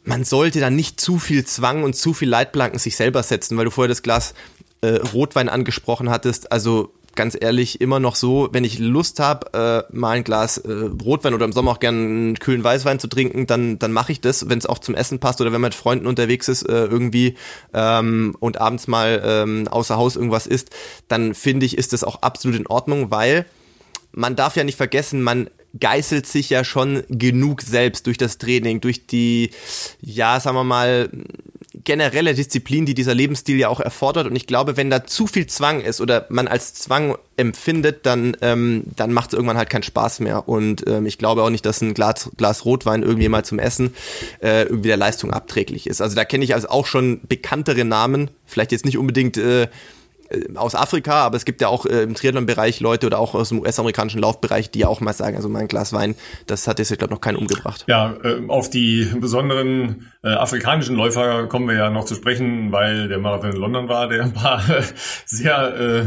man 0.08 0.24
sollte 0.24 0.58
dann 0.58 0.74
nicht 0.74 1.00
zu 1.00 1.18
viel 1.18 1.44
Zwang 1.44 1.84
und 1.84 1.94
zu 1.94 2.14
viel 2.14 2.30
Leitplanken 2.30 2.78
sich 2.78 2.96
selber 2.96 3.22
setzen, 3.22 3.58
weil 3.58 3.66
du 3.66 3.70
vorher 3.70 3.88
das 3.88 4.02
Glas 4.02 4.32
äh, 4.80 4.94
Rotwein 5.12 5.50
angesprochen 5.50 6.08
hattest. 6.08 6.50
Also 6.50 6.94
ganz 7.14 7.36
ehrlich 7.38 7.82
immer 7.82 8.00
noch 8.00 8.14
so, 8.14 8.48
wenn 8.52 8.64
ich 8.64 8.78
Lust 8.78 9.20
habe, 9.20 9.86
äh, 9.92 9.94
mal 9.94 10.16
ein 10.16 10.24
Glas 10.24 10.56
äh, 10.56 10.72
Rotwein 10.72 11.34
oder 11.34 11.44
im 11.44 11.52
Sommer 11.52 11.72
auch 11.72 11.80
gerne 11.80 11.98
einen 11.98 12.38
kühlen 12.38 12.64
Weißwein 12.64 12.98
zu 12.98 13.08
trinken, 13.08 13.46
dann, 13.46 13.78
dann 13.78 13.92
mache 13.92 14.12
ich 14.12 14.22
das, 14.22 14.48
wenn 14.48 14.58
es 14.58 14.64
auch 14.64 14.78
zum 14.78 14.94
Essen 14.94 15.18
passt 15.18 15.42
oder 15.42 15.52
wenn 15.52 15.60
man 15.60 15.68
mit 15.68 15.74
Freunden 15.74 16.06
unterwegs 16.06 16.48
ist 16.48 16.62
äh, 16.62 16.86
irgendwie 16.86 17.36
ähm, 17.74 18.34
und 18.40 18.62
abends 18.62 18.86
mal 18.86 19.20
ähm, 19.22 19.68
außer 19.68 19.96
Haus 19.96 20.16
irgendwas 20.16 20.46
isst, 20.46 20.70
dann 21.08 21.34
finde 21.34 21.66
ich, 21.66 21.76
ist 21.76 21.92
das 21.92 22.02
auch 22.02 22.22
absolut 22.22 22.58
in 22.58 22.66
Ordnung, 22.66 23.10
weil 23.10 23.44
man 24.12 24.36
darf 24.36 24.56
ja 24.56 24.64
nicht 24.64 24.76
vergessen, 24.76 25.22
man 25.22 25.50
geißelt 25.78 26.26
sich 26.26 26.50
ja 26.50 26.64
schon 26.64 27.02
genug 27.08 27.62
selbst 27.62 28.06
durch 28.06 28.18
das 28.18 28.38
Training, 28.38 28.80
durch 28.80 29.06
die, 29.06 29.50
ja, 30.00 30.40
sagen 30.40 30.56
wir 30.56 30.64
mal, 30.64 31.10
generelle 31.84 32.34
Disziplin, 32.34 32.86
die 32.86 32.94
dieser 32.94 33.14
Lebensstil 33.14 33.58
ja 33.58 33.68
auch 33.68 33.80
erfordert. 33.80 34.26
Und 34.26 34.36
ich 34.36 34.46
glaube, 34.46 34.76
wenn 34.76 34.90
da 34.90 35.06
zu 35.06 35.26
viel 35.26 35.46
Zwang 35.46 35.80
ist 35.80 36.00
oder 36.00 36.26
man 36.28 36.48
als 36.48 36.74
Zwang 36.74 37.16
empfindet, 37.36 38.04
dann, 38.04 38.36
ähm, 38.40 38.84
dann 38.96 39.12
macht 39.12 39.30
es 39.30 39.34
irgendwann 39.34 39.56
halt 39.56 39.70
keinen 39.70 39.82
Spaß 39.82 40.20
mehr. 40.20 40.48
Und 40.48 40.86
ähm, 40.86 41.06
ich 41.06 41.18
glaube 41.18 41.42
auch 41.42 41.50
nicht, 41.50 41.64
dass 41.64 41.80
ein 41.80 41.94
Glas, 41.94 42.30
Glas 42.36 42.64
Rotwein 42.64 43.02
irgendwie 43.02 43.28
mal 43.28 43.44
zum 43.44 43.58
Essen 43.58 43.94
äh, 44.40 44.64
irgendwie 44.64 44.88
der 44.88 44.96
Leistung 44.96 45.32
abträglich 45.32 45.86
ist. 45.86 46.00
Also 46.00 46.16
da 46.16 46.24
kenne 46.24 46.44
ich 46.44 46.54
also 46.54 46.68
auch 46.68 46.86
schon 46.86 47.20
bekanntere 47.28 47.84
Namen, 47.84 48.30
vielleicht 48.44 48.72
jetzt 48.72 48.84
nicht 48.84 48.98
unbedingt 48.98 49.36
äh, 49.36 49.68
aus 50.54 50.74
Afrika, 50.74 51.24
aber 51.24 51.36
es 51.36 51.44
gibt 51.44 51.60
ja 51.60 51.68
auch 51.68 51.86
äh, 51.86 52.02
im 52.02 52.14
Triathlon-Bereich 52.14 52.80
Leute 52.80 53.06
oder 53.06 53.18
auch 53.18 53.34
aus 53.34 53.48
dem 53.48 53.60
US-amerikanischen 53.60 54.20
Laufbereich, 54.20 54.70
die 54.70 54.80
ja 54.80 54.88
auch 54.88 55.00
mal 55.00 55.12
sagen, 55.12 55.36
also 55.36 55.48
mein 55.48 55.68
Glas 55.68 55.92
Wein, 55.92 56.14
das 56.46 56.66
hat 56.66 56.78
jetzt, 56.78 56.96
glaube 56.98 57.14
noch 57.14 57.20
keinen 57.20 57.36
umgebracht. 57.36 57.84
Ja, 57.88 58.14
äh, 58.22 58.40
auf 58.48 58.70
die 58.70 59.10
besonderen 59.20 60.10
äh, 60.22 60.28
afrikanischen 60.28 60.96
Läufer 60.96 61.46
kommen 61.46 61.68
wir 61.68 61.76
ja 61.76 61.90
noch 61.90 62.04
zu 62.04 62.14
sprechen, 62.14 62.72
weil 62.72 63.08
der 63.08 63.18
Marathon 63.18 63.50
in 63.50 63.56
London 63.56 63.88
war, 63.88 64.08
der 64.08 64.24
ein 64.24 64.32
paar 64.32 64.62
sehr 65.24 66.04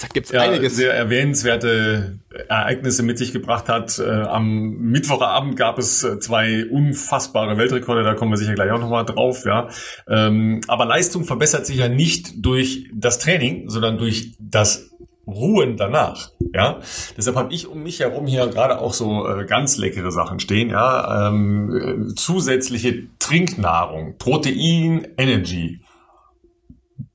da 0.00 0.08
gibt's 0.08 0.30
ja, 0.30 0.40
einiges. 0.40 0.76
sehr 0.76 0.94
erwähnenswerte 0.94 2.18
Ereignisse 2.48 3.02
mit 3.02 3.18
sich 3.18 3.32
gebracht 3.32 3.68
hat. 3.68 3.98
Äh, 3.98 4.08
am 4.08 4.76
Mittwochabend 4.78 5.56
gab 5.56 5.78
es 5.78 6.04
äh, 6.04 6.20
zwei 6.20 6.64
unfassbare 6.66 7.56
Weltrekorde, 7.58 8.04
da 8.04 8.14
kommen 8.14 8.32
wir 8.32 8.36
sicher 8.36 8.54
gleich 8.54 8.70
auch 8.70 8.78
nochmal 8.78 9.04
drauf. 9.04 9.44
Ja, 9.44 9.68
ähm, 10.08 10.60
Aber 10.68 10.84
Leistung 10.84 11.24
verbessert 11.24 11.66
sich 11.66 11.78
ja 11.78 11.88
nicht 11.88 12.44
durch 12.44 12.88
das 12.94 13.18
Training, 13.18 13.68
sondern 13.68 13.98
durch 13.98 14.32
das 14.38 14.90
Ruhen 15.26 15.76
danach. 15.76 16.30
Ja, 16.54 16.80
deshalb 17.16 17.36
habe 17.36 17.52
ich 17.52 17.66
um 17.66 17.82
mich 17.82 18.00
herum 18.00 18.26
hier 18.26 18.46
gerade 18.46 18.80
auch 18.80 18.92
so 18.92 19.28
äh, 19.28 19.44
ganz 19.44 19.76
leckere 19.76 20.10
Sachen 20.10 20.40
stehen. 20.40 20.70
Ja, 20.70 21.28
ähm, 21.28 22.12
zusätzliche 22.16 23.08
Trinknahrung, 23.18 24.16
Protein, 24.18 25.06
Energy, 25.16 25.80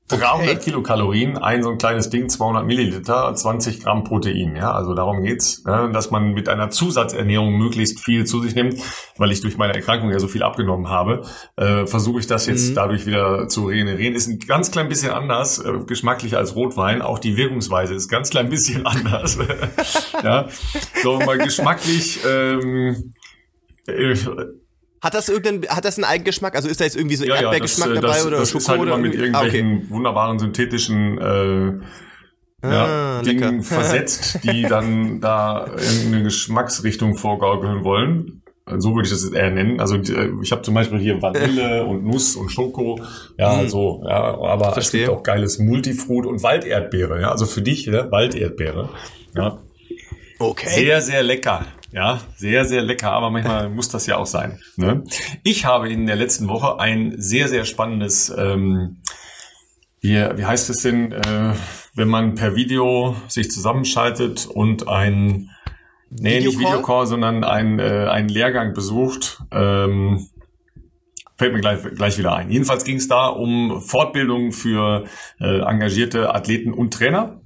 300 0.08 0.48
okay. 0.48 0.56
Kilokalorien, 0.56 1.36
ein 1.36 1.64
so 1.64 1.70
ein 1.70 1.78
kleines 1.78 2.10
Ding, 2.10 2.28
200 2.28 2.64
Milliliter, 2.64 3.34
20 3.34 3.82
Gramm 3.82 4.04
Protein. 4.04 4.54
Ja, 4.54 4.70
also 4.70 4.94
darum 4.94 5.22
geht's, 5.22 5.64
ja, 5.66 5.88
dass 5.88 6.12
man 6.12 6.32
mit 6.32 6.48
einer 6.48 6.70
Zusatzernährung 6.70 7.56
möglichst 7.56 7.98
viel 7.98 8.24
zu 8.24 8.40
sich 8.40 8.54
nimmt, 8.54 8.80
weil 9.16 9.32
ich 9.32 9.40
durch 9.40 9.56
meine 9.58 9.74
Erkrankung 9.74 10.10
ja 10.10 10.20
so 10.20 10.28
viel 10.28 10.44
abgenommen 10.44 10.88
habe. 10.88 11.22
Äh, 11.56 11.86
Versuche 11.86 12.20
ich 12.20 12.28
das 12.28 12.46
jetzt 12.46 12.70
mhm. 12.70 12.74
dadurch 12.76 13.06
wieder 13.06 13.48
zu 13.48 13.66
regenerieren. 13.66 14.14
Ist 14.14 14.28
ein 14.28 14.38
ganz 14.38 14.70
klein 14.70 14.88
bisschen 14.88 15.10
anders, 15.10 15.58
äh, 15.58 15.72
geschmacklich 15.86 16.36
als 16.36 16.54
Rotwein. 16.54 17.02
Auch 17.02 17.18
die 17.18 17.36
Wirkungsweise 17.36 17.94
ist 17.94 18.08
ganz 18.08 18.30
klein 18.30 18.48
bisschen 18.48 18.86
anders. 18.86 19.38
ja, 20.22 20.46
so 21.02 21.18
mal 21.18 21.38
geschmacklich. 21.38 22.20
Ähm, 22.24 23.14
äh, 23.88 24.14
hat 25.06 25.14
das 25.14 25.28
irgendeinen, 25.28 25.68
hat 25.68 25.84
das 25.84 25.98
einen 25.98 26.04
Eigengeschmack? 26.04 26.56
Also 26.56 26.68
ist 26.68 26.80
da 26.80 26.84
jetzt 26.84 26.96
irgendwie 26.96 27.14
so 27.14 27.24
ja, 27.24 27.36
Erdbeergeschmack 27.36 27.88
ja, 27.88 27.94
das, 27.94 28.02
dabei 28.02 28.16
das, 28.16 28.26
oder 28.26 28.38
das 28.38 28.50
Schoko 28.50 28.58
ist 28.58 28.68
halt 28.68 28.82
immer 28.82 28.98
mit 28.98 29.14
irgendwelchen 29.14 29.72
ah, 29.72 29.76
okay. 29.76 29.86
wunderbaren 29.88 30.38
synthetischen 30.40 31.18
äh, 31.18 32.66
ah, 32.66 32.72
ja, 32.72 33.22
Dingen 33.22 33.62
versetzt, 33.62 34.40
die 34.42 34.62
dann 34.62 35.20
da 35.20 35.68
irgendeine 35.68 36.24
Geschmacksrichtung 36.24 37.16
vorgaukeln 37.16 37.84
wollen. 37.84 38.42
So 38.78 38.96
würde 38.96 39.06
ich 39.06 39.12
das 39.12 39.22
jetzt 39.22 39.34
eher 39.34 39.52
nennen. 39.52 39.78
Also 39.78 39.94
äh, 39.94 40.32
ich 40.42 40.50
habe 40.50 40.62
zum 40.62 40.74
Beispiel 40.74 40.98
hier 40.98 41.22
Vanille 41.22 41.84
und 41.86 42.04
Nuss 42.04 42.34
und 42.34 42.48
Schoko, 42.48 42.98
ja, 43.38 43.62
mhm. 43.62 43.68
so, 43.68 44.02
ja, 44.08 44.16
aber 44.40 44.72
Verstehe. 44.72 45.02
es 45.02 45.06
gibt 45.06 45.18
auch 45.18 45.22
geiles 45.22 45.60
Multifruit 45.60 46.26
und 46.26 46.42
Walderdbeere, 46.42 47.20
ja, 47.20 47.30
also 47.30 47.46
für 47.46 47.62
dich, 47.62 47.86
ja, 47.86 48.10
Walderdbeere, 48.10 48.88
ja. 49.36 49.60
Okay. 50.40 50.68
Sehr, 50.68 51.00
sehr 51.00 51.22
lecker. 51.22 51.64
Ja, 51.96 52.20
sehr, 52.36 52.66
sehr 52.66 52.82
lecker, 52.82 53.10
aber 53.10 53.30
manchmal 53.30 53.70
muss 53.74 53.88
das 53.88 54.06
ja 54.06 54.18
auch 54.18 54.26
sein. 54.26 54.60
Ne? 54.76 55.02
Ich 55.44 55.64
habe 55.64 55.88
in 55.88 56.06
der 56.06 56.16
letzten 56.16 56.46
Woche 56.46 56.78
ein 56.78 57.14
sehr, 57.16 57.48
sehr 57.48 57.64
spannendes, 57.64 58.28
ähm, 58.36 58.98
wie, 60.00 60.12
wie 60.12 60.44
heißt 60.44 60.68
es 60.68 60.82
denn, 60.82 61.12
äh, 61.12 61.54
wenn 61.94 62.08
man 62.08 62.34
per 62.34 62.54
Video 62.54 63.16
sich 63.28 63.50
zusammenschaltet 63.50 64.46
und 64.46 64.86
ein, 64.88 65.48
nee, 66.10 66.40
Videocall? 66.40 66.40
nicht 66.40 66.58
Videocall, 66.58 67.06
sondern 67.06 67.44
ein, 67.44 67.78
äh, 67.78 68.06
einen 68.10 68.28
Lehrgang 68.28 68.74
besucht. 68.74 69.40
Ähm, 69.50 70.28
fällt 71.38 71.54
mir 71.54 71.60
gleich, 71.60 71.82
gleich 71.94 72.18
wieder 72.18 72.36
ein. 72.36 72.50
Jedenfalls 72.50 72.84
ging 72.84 72.96
es 72.96 73.08
da 73.08 73.28
um 73.28 73.80
Fortbildung 73.80 74.52
für 74.52 75.04
äh, 75.40 75.60
engagierte 75.60 76.34
Athleten 76.34 76.74
und 76.74 76.92
Trainer. 76.92 77.40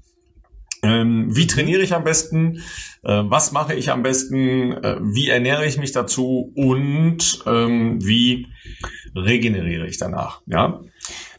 Ähm, 0.82 1.34
wie 1.36 1.46
trainiere 1.46 1.82
ich 1.82 1.94
am 1.94 2.04
besten? 2.04 2.62
Äh, 3.02 3.22
was 3.24 3.52
mache 3.52 3.74
ich 3.74 3.90
am 3.90 4.02
besten? 4.02 4.72
Äh, 4.72 4.96
wie 5.00 5.28
ernähre 5.28 5.66
ich 5.66 5.78
mich 5.78 5.92
dazu? 5.92 6.52
Und 6.54 7.42
ähm, 7.46 7.98
wie 8.04 8.46
regeneriere 9.14 9.86
ich 9.86 9.98
danach? 9.98 10.42
Ja, 10.46 10.80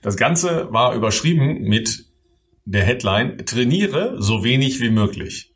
das 0.01 0.17
Ganze 0.17 0.71
war 0.71 0.93
überschrieben 0.95 1.61
mit 1.61 2.05
der 2.65 2.83
Headline: 2.83 3.39
Trainiere 3.45 4.21
so 4.21 4.43
wenig 4.43 4.79
wie 4.79 4.91
möglich. 4.91 5.53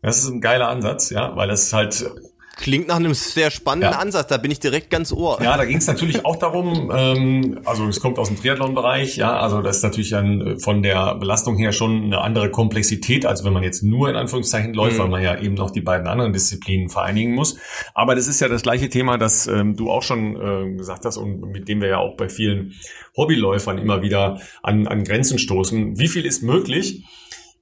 Das 0.00 0.18
ist 0.18 0.30
ein 0.30 0.40
geiler 0.40 0.68
Ansatz, 0.68 1.10
ja, 1.10 1.36
weil 1.36 1.48
das 1.48 1.72
halt 1.72 2.10
Klingt 2.56 2.88
nach 2.88 2.96
einem 2.96 3.12
sehr 3.12 3.50
spannenden 3.50 3.92
ja. 3.92 3.98
Ansatz, 3.98 4.28
da 4.28 4.38
bin 4.38 4.50
ich 4.50 4.58
direkt 4.58 4.88
ganz 4.88 5.12
ohr. 5.12 5.38
Ja, 5.42 5.58
da 5.58 5.66
ging 5.66 5.76
es 5.76 5.86
natürlich 5.86 6.24
auch 6.24 6.36
darum, 6.36 6.90
ähm, 6.90 7.60
also 7.66 7.86
es 7.86 8.00
kommt 8.00 8.18
aus 8.18 8.28
dem 8.28 8.40
Triathlon-Bereich, 8.40 9.18
ja, 9.18 9.36
also 9.36 9.60
das 9.60 9.76
ist 9.76 9.82
natürlich 9.82 10.08
dann 10.08 10.40
äh, 10.40 10.58
von 10.58 10.82
der 10.82 11.16
Belastung 11.16 11.58
her 11.58 11.72
schon 11.72 12.04
eine 12.04 12.22
andere 12.22 12.50
Komplexität, 12.50 13.26
als 13.26 13.44
wenn 13.44 13.52
man 13.52 13.62
jetzt 13.62 13.82
nur 13.82 14.08
in 14.08 14.16
Anführungszeichen 14.16 14.72
läuft, 14.72 14.96
mhm. 14.96 15.02
weil 15.02 15.08
man 15.10 15.22
ja 15.22 15.38
eben 15.38 15.54
noch 15.54 15.70
die 15.70 15.82
beiden 15.82 16.06
anderen 16.06 16.32
Disziplinen 16.32 16.88
vereinigen 16.88 17.34
muss. 17.34 17.58
Aber 17.92 18.14
das 18.14 18.26
ist 18.26 18.40
ja 18.40 18.48
das 18.48 18.62
gleiche 18.62 18.88
Thema, 18.88 19.18
das 19.18 19.46
ähm, 19.46 19.76
du 19.76 19.90
auch 19.90 20.02
schon 20.02 20.36
äh, 20.36 20.76
gesagt 20.78 21.04
hast 21.04 21.18
und 21.18 21.42
mit 21.52 21.68
dem 21.68 21.82
wir 21.82 21.88
ja 21.88 21.98
auch 21.98 22.16
bei 22.16 22.30
vielen 22.30 22.72
Hobbyläufern 23.18 23.76
immer 23.76 24.00
wieder 24.00 24.40
an, 24.62 24.86
an 24.86 25.04
Grenzen 25.04 25.38
stoßen. 25.38 25.98
Wie 25.98 26.08
viel 26.08 26.24
ist 26.24 26.42
möglich? 26.42 27.04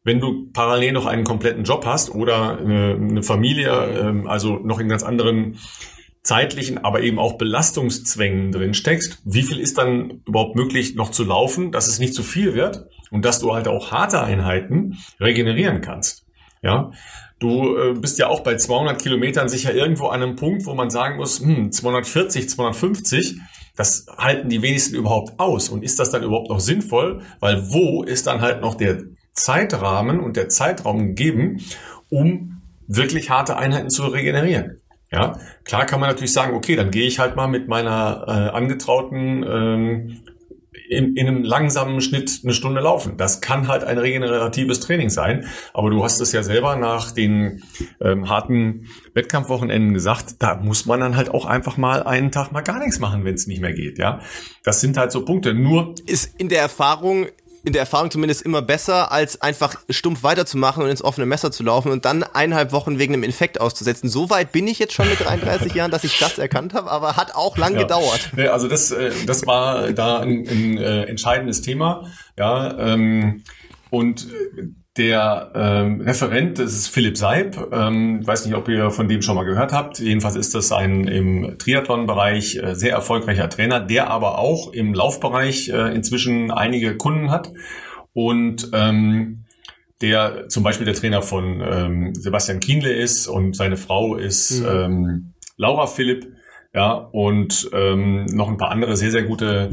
Wenn 0.05 0.21
du 0.21 0.51
parallel 0.53 0.93
noch 0.93 1.07
einen 1.07 1.25
kompletten 1.25 1.65
Job 1.65 1.85
hast 1.87 2.15
oder 2.15 2.59
eine, 2.59 2.95
eine 2.95 3.23
Familie, 3.23 3.71
ähm, 3.71 4.29
also 4.29 4.59
noch 4.59 4.79
in 4.79 4.89
ganz 4.89 5.03
anderen 5.03 5.59
zeitlichen, 6.23 6.79
aber 6.79 7.03
eben 7.03 7.19
auch 7.19 7.35
Belastungszwängen 7.35 8.53
drin 8.53 8.75
steckst, 8.75 9.21
wie 9.25 9.43
viel 9.43 9.59
ist 9.59 9.77
dann 9.79 10.23
überhaupt 10.27 10.57
möglich 10.57 10.95
noch 10.95 11.11
zu 11.11 11.25
laufen, 11.25 11.73
dass 11.73 11.87
es 11.87 11.99
nicht 11.99 12.15
zu 12.15 12.23
viel 12.23 12.55
wird 12.55 12.87
und 13.11 13.25
dass 13.25 13.41
du 13.41 13.53
halt 13.53 13.69
auch 13.69 13.93
harte 13.93 14.23
Einheiten 14.23 14.99
regenerieren 15.21 15.81
kannst. 15.81 16.25
Ja, 16.63 16.93
du 17.39 17.77
äh, 17.77 17.93
bist 17.93 18.19
ja 18.19 18.29
auch 18.29 18.41
bei 18.41 18.57
200 18.57 19.01
Kilometern 19.01 19.51
sicher 19.51 19.75
irgendwo 19.75 20.07
an 20.07 20.23
einem 20.23 20.37
Punkt, 20.37 20.65
wo 20.65 20.75
man 20.75 20.89
sagen 20.89 21.17
muss, 21.17 21.41
hm, 21.41 21.73
240, 21.73 22.49
250, 22.49 23.41
das 23.77 24.07
halten 24.17 24.49
die 24.49 24.63
wenigsten 24.63 24.97
überhaupt 24.97 25.39
aus. 25.39 25.69
Und 25.69 25.83
ist 25.83 25.99
das 25.99 26.11
dann 26.11 26.23
überhaupt 26.23 26.49
noch 26.49 26.61
sinnvoll? 26.61 27.21
Weil 27.41 27.71
wo 27.71 28.03
ist 28.03 28.27
dann 28.27 28.41
halt 28.41 28.63
noch 28.63 28.77
der 28.77 29.03
Zeitrahmen 29.35 30.21
und 30.21 30.37
der 30.37 30.49
Zeitraum 30.49 31.09
gegeben, 31.09 31.61
um 32.09 32.63
wirklich 32.87 33.31
harte 33.31 33.57
Einheiten 33.57 33.91
zu 33.91 34.05
regenerieren? 34.07 34.81
Ja, 35.11 35.39
klar 35.65 35.87
kann 35.87 36.01
man 36.01 36.09
natürlich 36.09 36.33
sagen, 36.33 36.57
okay, 36.57 36.75
dann 36.75 36.91
gehe 36.91 37.07
ich 37.07 37.19
halt 37.19 37.37
mal 37.37 37.47
mit 37.47 37.69
meiner 37.69 38.25
äh, 38.27 38.57
angetrauten 38.57 39.45
ähm, 39.47 40.21
in, 40.89 41.17
in 41.17 41.29
einem 41.29 41.45
langsamen 41.45 42.01
Schnitt 42.01 42.41
eine 42.43 42.53
Stunde 42.53 42.81
laufen. 42.81 43.17
Das 43.17 43.41
kann 43.41 43.69
halt 43.69 43.85
ein 43.85 43.99
regeneratives 43.99 44.81
Training 44.81 45.11
sein. 45.11 45.47
Aber 45.73 45.91
du 45.91 46.03
hast 46.03 46.21
es 46.21 46.33
ja 46.33 46.43
selber 46.43 46.77
nach 46.77 47.11
den 47.11 47.63
ähm, 48.01 48.29
harten 48.29 48.89
Wettkampfwochenenden 49.15 49.95
gesagt, 49.95 50.37
da 50.41 50.57
muss 50.57 50.87
man 50.87 51.01
dann 51.01 51.17
halt 51.17 51.31
auch 51.31 51.47
einfach 51.47 51.77
mal 51.77 52.03
einen 52.03 52.31
Tag 52.31 52.53
mal 52.53 52.63
gar 52.63 52.79
nichts 52.79 52.99
machen, 52.99 53.25
wenn 53.25 53.35
es 53.35 53.47
nicht 53.47 53.61
mehr 53.61 53.73
geht. 53.73 53.99
Ja, 53.99 54.21
das 54.63 54.81
sind 54.81 54.97
halt 54.97 55.13
so 55.13 55.25
Punkte. 55.25 55.55
Nur 55.55 55.95
ist 56.07 56.35
in 56.39 56.49
der 56.49 56.61
Erfahrung 56.61 57.27
in 57.65 57.73
der 57.73 57.81
Erfahrung 57.81 58.11
zumindest 58.11 58.43
immer 58.43 58.63
besser, 58.63 59.11
als 59.11 59.41
einfach 59.41 59.77
stumpf 59.89 60.23
weiterzumachen 60.23 60.83
und 60.83 60.91
ins 60.91 61.03
offene 61.03 61.27
Messer 61.27 61.51
zu 61.51 61.63
laufen 61.63 61.91
und 61.91 62.05
dann 62.05 62.23
eineinhalb 62.23 62.73
Wochen 62.73 62.99
wegen 62.99 63.15
einem 63.15 63.23
Infekt 63.23 63.61
auszusetzen. 63.61 64.09
So 64.11 64.29
weit 64.29 64.53
bin 64.53 64.69
ich 64.69 64.79
jetzt 64.79 64.93
schon 64.93 65.09
mit 65.09 65.21
33 65.21 65.75
Jahren, 65.75 65.91
dass 65.91 66.05
ich 66.05 66.19
das 66.19 66.39
erkannt 66.39 66.75
habe, 66.75 66.91
aber 66.91 67.17
hat 67.17 67.35
auch 67.35 67.57
lang 67.57 67.75
ja. 67.75 67.83
gedauert. 67.83 68.31
Also 68.51 68.69
das, 68.69 68.91
äh, 68.91 69.11
das 69.27 69.47
war 69.47 69.93
da 69.93 70.21
ein, 70.21 70.47
ein 70.47 70.79
äh, 70.79 71.05
entscheidendes 71.05 71.63
Thema. 71.63 72.07
Ja, 72.39 72.79
ähm, 72.79 73.43
und 73.91 74.29
der 74.97 75.51
ähm, 75.57 76.01
Referent, 76.03 76.59
das 76.61 76.73
ist 76.73 76.89
Philipp 76.89 77.17
Seib. 77.17 77.73
Ähm, 77.73 78.25
weiß 78.25 78.47
nicht, 78.47 78.55
ob 78.55 78.69
ihr 78.69 78.91
von 78.91 79.09
dem 79.09 79.23
schon 79.23 79.35
mal 79.35 79.45
gehört 79.45 79.73
habt. 79.73 79.99
Jedenfalls 79.99 80.37
ist 80.37 80.55
das 80.55 80.71
ein 80.71 81.09
im 81.09 81.59
Triathlon-Bereich 81.59 82.57
äh, 82.57 82.75
sehr 82.75 82.93
erfolgreicher 82.93 83.49
Trainer, 83.49 83.81
der 83.81 84.09
aber 84.11 84.39
auch 84.39 84.73
im 84.73 84.95
Laufbereich 84.95 85.69
äh, 85.69 85.95
inzwischen 85.95 86.53
einige 86.53 86.97
Kunden 86.97 87.33
hat. 87.33 87.53
Und 88.13 88.71
ähm, 88.73 89.45
der 90.01 90.49
zum 90.49 90.63
Beispiel 90.63 90.85
der 90.85 90.95
Trainer 90.95 91.23
von 91.23 91.61
ähm, 91.61 92.15
Sebastian 92.15 92.61
Kienle 92.61 92.93
ist 92.93 93.27
und 93.27 93.57
seine 93.57 93.77
Frau 93.77 94.15
ist 94.15 94.61
mhm. 94.61 94.69
ähm, 94.69 95.33
Laura 95.57 95.87
Philipp. 95.87 96.33
Ja, 96.73 96.93
und 96.93 97.71
ähm, 97.73 98.27
noch 98.27 98.49
ein 98.49 98.57
paar 98.57 98.71
andere 98.71 98.97
sehr, 98.97 99.13
sehr 99.13 99.23
gute 99.23 99.71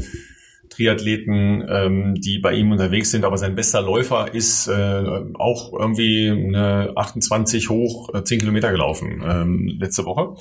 Triathleten, 0.74 1.64
ähm, 1.68 2.14
die 2.14 2.38
bei 2.38 2.54
ihm 2.54 2.72
unterwegs 2.72 3.10
sind, 3.10 3.24
aber 3.24 3.36
sein 3.38 3.54
bester 3.54 3.80
Läufer 3.80 4.34
ist 4.34 4.68
äh, 4.68 5.04
auch 5.34 5.72
irgendwie 5.72 6.30
eine 6.30 6.92
28 6.96 7.68
hoch, 7.68 8.14
äh, 8.14 8.24
10 8.24 8.40
Kilometer 8.40 8.70
gelaufen 8.70 9.22
ähm, 9.26 9.76
letzte 9.78 10.04
Woche. 10.04 10.36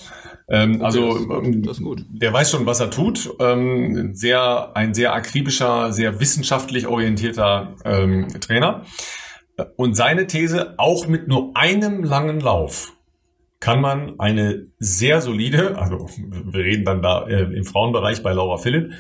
Ähm, 0.50 0.82
also 0.82 1.18
ähm, 1.18 1.64
das 1.64 1.78
ist 1.78 1.84
gut. 1.84 2.06
der 2.10 2.34
weiß 2.34 2.52
schon, 2.52 2.66
was 2.66 2.80
er 2.80 2.90
tut. 2.90 3.30
Ähm, 3.40 4.12
sehr 4.14 4.72
ein 4.76 4.94
sehr 4.94 5.14
akribischer, 5.14 5.94
sehr 5.94 6.20
wissenschaftlich 6.20 6.88
orientierter 6.88 7.76
ähm, 7.86 8.28
Trainer. 8.40 8.84
Und 9.76 9.96
seine 9.96 10.28
These, 10.28 10.76
auch 10.78 11.08
mit 11.08 11.28
nur 11.28 11.52
einem 11.56 12.04
langen 12.04 12.40
Lauf 12.40 12.94
kann 13.62 13.80
man 13.80 14.20
eine 14.20 14.66
sehr 14.80 15.22
solide, 15.22 15.78
also 15.78 16.08
wir 16.18 16.64
reden 16.64 16.84
dann 16.84 17.02
da 17.02 17.28
äh, 17.28 17.44
im 17.44 17.64
Frauenbereich 17.64 18.24
bei 18.24 18.34
Laura 18.34 18.58
Philipp, 18.58 18.92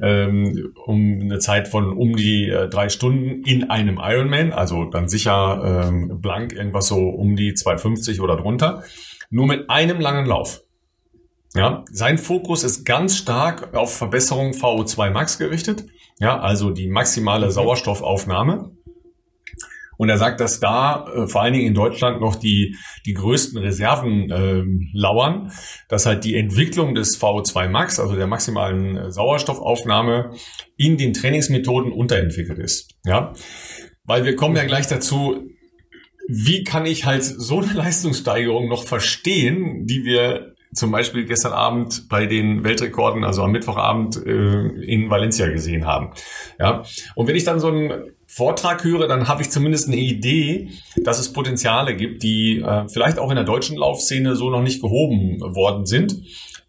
ähm, 0.00 0.72
um 0.84 1.20
eine 1.22 1.38
Zeit 1.38 1.68
von 1.68 1.96
um 1.96 2.16
die 2.16 2.48
äh, 2.48 2.68
drei 2.68 2.88
Stunden 2.88 3.42
in 3.44 3.70
einem 3.70 3.98
Ironman, 4.02 4.52
also 4.52 4.84
dann 4.84 5.08
sicher 5.08 5.86
ähm, 5.88 6.20
blank 6.20 6.52
irgendwas 6.52 6.88
so 6.88 7.08
um 7.08 7.36
die 7.36 7.54
250 7.54 8.20
oder 8.20 8.36
drunter, 8.36 8.82
nur 9.30 9.46
mit 9.46 9.70
einem 9.70 10.00
langen 10.00 10.26
Lauf. 10.26 10.62
Ja, 11.54 11.84
sein 11.90 12.18
Fokus 12.18 12.64
ist 12.64 12.84
ganz 12.84 13.16
stark 13.16 13.74
auf 13.74 13.96
Verbesserung 13.96 14.50
VO2 14.50 15.10
Max 15.10 15.38
gerichtet. 15.38 15.86
Ja, 16.18 16.38
also 16.38 16.70
die 16.70 16.88
maximale 16.88 17.50
Sauerstoffaufnahme. 17.50 18.72
Und 19.96 20.08
er 20.08 20.18
sagt, 20.18 20.40
dass 20.40 20.60
da 20.60 21.06
äh, 21.06 21.26
vor 21.26 21.42
allen 21.42 21.54
Dingen 21.54 21.66
in 21.66 21.74
Deutschland 21.74 22.20
noch 22.20 22.36
die, 22.36 22.76
die 23.04 23.14
größten 23.14 23.58
Reserven 23.58 24.30
äh, 24.30 24.62
lauern, 24.92 25.52
dass 25.88 26.06
halt 26.06 26.24
die 26.24 26.36
Entwicklung 26.36 26.94
des 26.94 27.20
VO2 27.20 27.68
Max, 27.68 27.98
also 28.00 28.16
der 28.16 28.26
maximalen 28.26 28.96
äh, 28.96 29.10
Sauerstoffaufnahme, 29.10 30.30
in 30.76 30.96
den 30.96 31.12
Trainingsmethoden 31.12 31.92
unterentwickelt 31.92 32.58
ist. 32.58 32.94
Ja, 33.04 33.32
weil 34.04 34.24
wir 34.24 34.36
kommen 34.36 34.56
ja 34.56 34.64
gleich 34.64 34.86
dazu, 34.86 35.48
wie 36.28 36.64
kann 36.64 36.86
ich 36.86 37.04
halt 37.04 37.24
so 37.24 37.60
eine 37.60 37.72
Leistungssteigerung 37.74 38.68
noch 38.68 38.84
verstehen, 38.84 39.86
die 39.86 40.04
wir 40.04 40.54
zum 40.74 40.90
Beispiel 40.90 41.24
gestern 41.24 41.52
Abend 41.52 42.08
bei 42.08 42.26
den 42.26 42.62
Weltrekorden, 42.62 43.24
also 43.24 43.42
am 43.42 43.52
Mittwochabend 43.52 44.16
äh, 44.26 44.66
in 44.84 45.08
Valencia 45.08 45.48
gesehen 45.48 45.86
haben. 45.86 46.10
Ja, 46.58 46.84
und 47.14 47.26
wenn 47.26 47.36
ich 47.36 47.44
dann 47.44 47.60
so 47.60 47.68
einen 47.68 48.12
Vortrag 48.36 48.84
höre, 48.84 49.08
dann 49.08 49.28
habe 49.28 49.40
ich 49.40 49.48
zumindest 49.48 49.88
eine 49.88 49.96
Idee, 49.96 50.68
dass 50.96 51.18
es 51.18 51.32
Potenziale 51.32 51.96
gibt, 51.96 52.22
die 52.22 52.58
äh, 52.58 52.86
vielleicht 52.86 53.18
auch 53.18 53.30
in 53.30 53.36
der 53.36 53.46
deutschen 53.46 53.78
Laufszene 53.78 54.36
so 54.36 54.50
noch 54.50 54.60
nicht 54.60 54.82
gehoben 54.82 55.40
worden 55.40 55.86
sind 55.86 56.20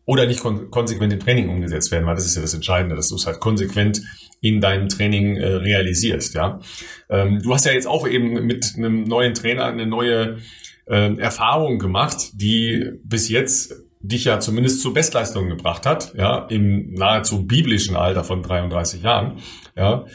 oder 0.05 0.27
nicht 0.27 0.39
kon 0.39 0.71
konsequent 0.71 1.11
im 1.11 1.19
Training 1.19 1.49
umgesetzt 1.49 1.91
werden, 1.91 2.05
weil 2.05 2.15
das 2.15 2.25
ist 2.25 2.37
ja 2.37 2.41
das 2.41 2.53
Entscheidende, 2.53 2.95
dass 2.95 3.09
du 3.09 3.15
es 3.15 3.25
halt 3.27 3.41
konsequent 3.41 4.01
in 4.39 4.61
deinem 4.61 4.87
Training 4.87 5.35
äh, 5.35 5.45
realisierst. 5.45 6.35
Ja, 6.35 6.61
ähm, 7.09 7.41
du 7.43 7.53
hast 7.53 7.65
ja 7.65 7.73
jetzt 7.73 7.87
auch 7.87 8.07
eben 8.07 8.45
mit 8.45 8.75
einem 8.77 9.03
neuen 9.03 9.33
Trainer 9.33 9.65
eine 9.65 9.87
neue 9.87 10.37
äh, 10.85 11.17
Erfahrung 11.17 11.79
gemacht, 11.79 12.29
die 12.35 12.91
bis 13.03 13.27
jetzt 13.27 13.75
dich 13.99 14.23
ja 14.23 14.39
zumindest 14.39 14.79
zur 14.81 14.93
Bestleistung 14.93 15.49
gebracht 15.49 15.85
hat, 15.85 16.13
ja, 16.15 16.45
im 16.47 16.93
nahezu 16.93 17.45
biblischen 17.45 17.97
Alter 17.97 18.23
von 18.23 18.41
33 18.41 19.01
Jahren, 19.03 19.39
ja. 19.75 20.05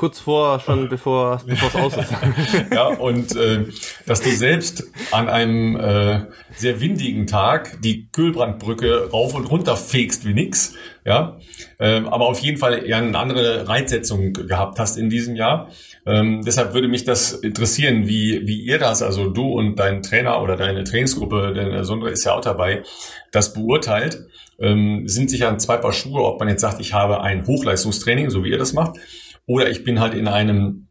Kurz 0.00 0.18
vor, 0.18 0.60
schon 0.60 0.88
bevor, 0.88 1.42
es 1.46 1.74
aus 1.74 1.94
ist. 1.94 2.10
ja, 2.72 2.86
und 2.86 3.36
äh, 3.36 3.66
dass 4.06 4.22
du 4.22 4.30
selbst 4.30 4.84
an 5.10 5.28
einem 5.28 5.76
äh, 5.76 6.20
sehr 6.56 6.80
windigen 6.80 7.26
Tag 7.26 7.82
die 7.82 8.08
Kühlbrandbrücke 8.10 9.10
rauf 9.10 9.34
und 9.34 9.44
runter 9.50 9.76
fegst 9.76 10.24
wie 10.24 10.32
nix, 10.32 10.72
ja, 11.04 11.38
ähm, 11.78 12.08
aber 12.08 12.28
auf 12.28 12.38
jeden 12.38 12.56
Fall 12.56 12.88
ja 12.88 12.96
eine 12.96 13.18
andere 13.18 13.68
Reitsetzung 13.68 14.32
gehabt 14.32 14.78
hast 14.78 14.96
in 14.96 15.10
diesem 15.10 15.36
Jahr. 15.36 15.68
Ähm, 16.06 16.40
deshalb 16.46 16.72
würde 16.72 16.88
mich 16.88 17.04
das 17.04 17.32
interessieren, 17.32 18.08
wie, 18.08 18.46
wie 18.46 18.62
ihr 18.62 18.78
das, 18.78 19.02
also 19.02 19.28
du 19.28 19.48
und 19.52 19.78
dein 19.78 20.02
Trainer 20.02 20.40
oder 20.40 20.56
deine 20.56 20.82
Trainingsgruppe, 20.84 21.52
denn 21.52 21.84
Sondre 21.84 22.08
ist 22.08 22.24
ja 22.24 22.32
auch 22.32 22.40
dabei, 22.40 22.84
das 23.32 23.52
beurteilt. 23.52 24.24
Ähm, 24.58 25.06
sind 25.08 25.28
sich 25.28 25.44
an 25.44 25.58
zwei 25.58 25.76
Paar 25.76 25.92
Schuhe, 25.92 26.22
ob 26.22 26.40
man 26.40 26.48
jetzt 26.48 26.62
sagt, 26.62 26.80
ich 26.80 26.94
habe 26.94 27.20
ein 27.20 27.46
Hochleistungstraining, 27.46 28.30
so 28.30 28.44
wie 28.44 28.50
ihr 28.50 28.58
das 28.58 28.72
macht, 28.72 28.98
oder 29.46 29.70
ich 29.70 29.84
bin 29.84 30.00
halt 30.00 30.14
in 30.14 30.28
einem 30.28 30.86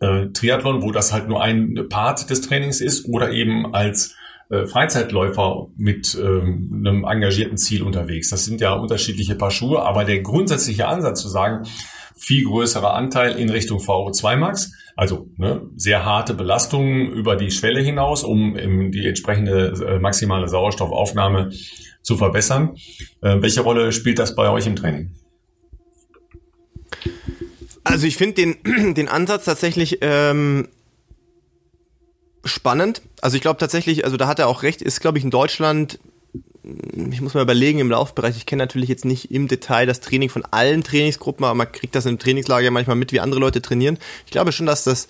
äh, 0.00 0.26
Triathlon, 0.28 0.82
wo 0.82 0.90
das 0.90 1.12
halt 1.12 1.28
nur 1.28 1.42
ein 1.42 1.86
Part 1.88 2.28
des 2.30 2.40
Trainings 2.40 2.80
ist, 2.80 3.08
oder 3.08 3.30
eben 3.30 3.74
als 3.74 4.16
äh, 4.50 4.66
Freizeitläufer 4.66 5.68
mit 5.76 6.14
ähm, 6.14 6.84
einem 6.84 7.04
engagierten 7.04 7.56
Ziel 7.56 7.82
unterwegs. 7.82 8.30
Das 8.30 8.44
sind 8.44 8.60
ja 8.60 8.74
unterschiedliche 8.74 9.34
Paar 9.34 9.50
Schuhe, 9.50 9.82
aber 9.82 10.04
der 10.04 10.20
grundsätzliche 10.20 10.88
Ansatz 10.88 11.22
zu 11.22 11.28
sagen, 11.28 11.66
viel 12.16 12.44
größerer 12.44 12.94
Anteil 12.94 13.36
in 13.36 13.50
Richtung 13.50 13.78
VO2 13.78 14.36
Max, 14.36 14.72
also 14.94 15.28
ne, 15.36 15.62
sehr 15.76 16.04
harte 16.04 16.34
Belastungen 16.34 17.10
über 17.10 17.36
die 17.36 17.50
Schwelle 17.50 17.80
hinaus, 17.80 18.24
um 18.24 18.56
im, 18.56 18.92
die 18.92 19.06
entsprechende 19.06 19.72
äh, 19.86 19.98
maximale 19.98 20.48
Sauerstoffaufnahme 20.48 21.50
zu 22.02 22.16
verbessern. 22.16 22.76
Äh, 23.22 23.40
welche 23.40 23.62
Rolle 23.62 23.92
spielt 23.92 24.18
das 24.18 24.34
bei 24.34 24.50
euch 24.50 24.66
im 24.66 24.76
Training? 24.76 25.14
Also 27.92 28.06
ich 28.06 28.16
finde 28.16 28.34
den, 28.34 28.94
den 28.94 29.08
Ansatz 29.08 29.44
tatsächlich 29.44 29.98
ähm, 30.00 30.68
spannend. 32.42 33.02
Also 33.20 33.36
ich 33.36 33.42
glaube 33.42 33.58
tatsächlich, 33.60 34.06
also 34.06 34.16
da 34.16 34.26
hat 34.26 34.38
er 34.38 34.48
auch 34.48 34.62
recht, 34.62 34.80
ist 34.80 35.00
glaube 35.00 35.18
ich 35.18 35.24
in 35.24 35.30
Deutschland, 35.30 35.98
ich 37.10 37.20
muss 37.20 37.34
mal 37.34 37.42
überlegen 37.42 37.80
im 37.80 37.90
Laufbereich, 37.90 38.38
ich 38.38 38.46
kenne 38.46 38.62
natürlich 38.62 38.88
jetzt 38.88 39.04
nicht 39.04 39.30
im 39.30 39.46
Detail 39.46 39.84
das 39.84 40.00
Training 40.00 40.30
von 40.30 40.42
allen 40.50 40.82
Trainingsgruppen, 40.82 41.44
aber 41.44 41.54
man 41.54 41.70
kriegt 41.70 41.94
das 41.94 42.06
im 42.06 42.18
Trainingslager 42.18 42.70
manchmal 42.70 42.96
mit, 42.96 43.12
wie 43.12 43.20
andere 43.20 43.40
Leute 43.40 43.60
trainieren. 43.60 43.98
Ich 44.24 44.32
glaube 44.32 44.52
schon, 44.52 44.66
dass 44.66 44.84
das 44.84 45.08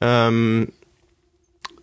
ähm, 0.00 0.70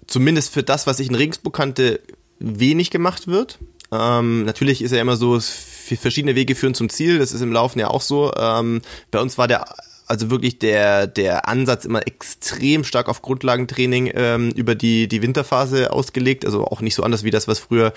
zumindest 0.08 0.54
für 0.54 0.64
das, 0.64 0.88
was 0.88 1.02
ich 1.02 1.10
in 1.10 1.16
Regensburg 1.16 1.54
kannte, 1.54 2.00
wenig 2.40 2.92
gemacht 2.92 3.28
wird. 3.28 3.60
Ähm, 3.92 4.46
natürlich 4.46 4.82
ist 4.84 4.92
ja 4.92 5.02
immer 5.02 5.18
so, 5.18 5.38
verschiedene 5.40 6.36
Wege 6.36 6.56
führen 6.56 6.76
zum 6.76 6.88
Ziel, 6.88 7.20
das 7.20 7.34
ist 7.34 7.42
im 7.42 7.52
Laufen 7.52 7.80
ja 7.80 7.90
auch 7.90 8.02
so. 8.02 8.32
Ähm, 8.38 8.82
bei 9.12 9.20
uns 9.20 9.38
war 9.38 9.50
der 9.50 9.66
also 10.10 10.30
wirklich 10.32 10.60
der, 10.60 11.08
der 11.08 11.48
Ansatz 11.48 11.86
immer 11.86 12.06
extrem 12.06 12.84
stark 12.84 13.08
auf 13.08 13.22
Grundlagentraining 13.22 14.12
ähm, 14.16 14.50
über 14.52 14.76
die, 14.76 15.08
die 15.08 15.22
Winterphase 15.22 15.94
ausgelegt. 15.94 16.46
Also 16.46 16.66
auch 16.66 16.82
nicht 16.82 16.96
so 16.96 17.04
anders 17.04 17.24
wie 17.24 17.30
das, 17.30 17.48
was 17.48 17.60
früher 17.60 17.94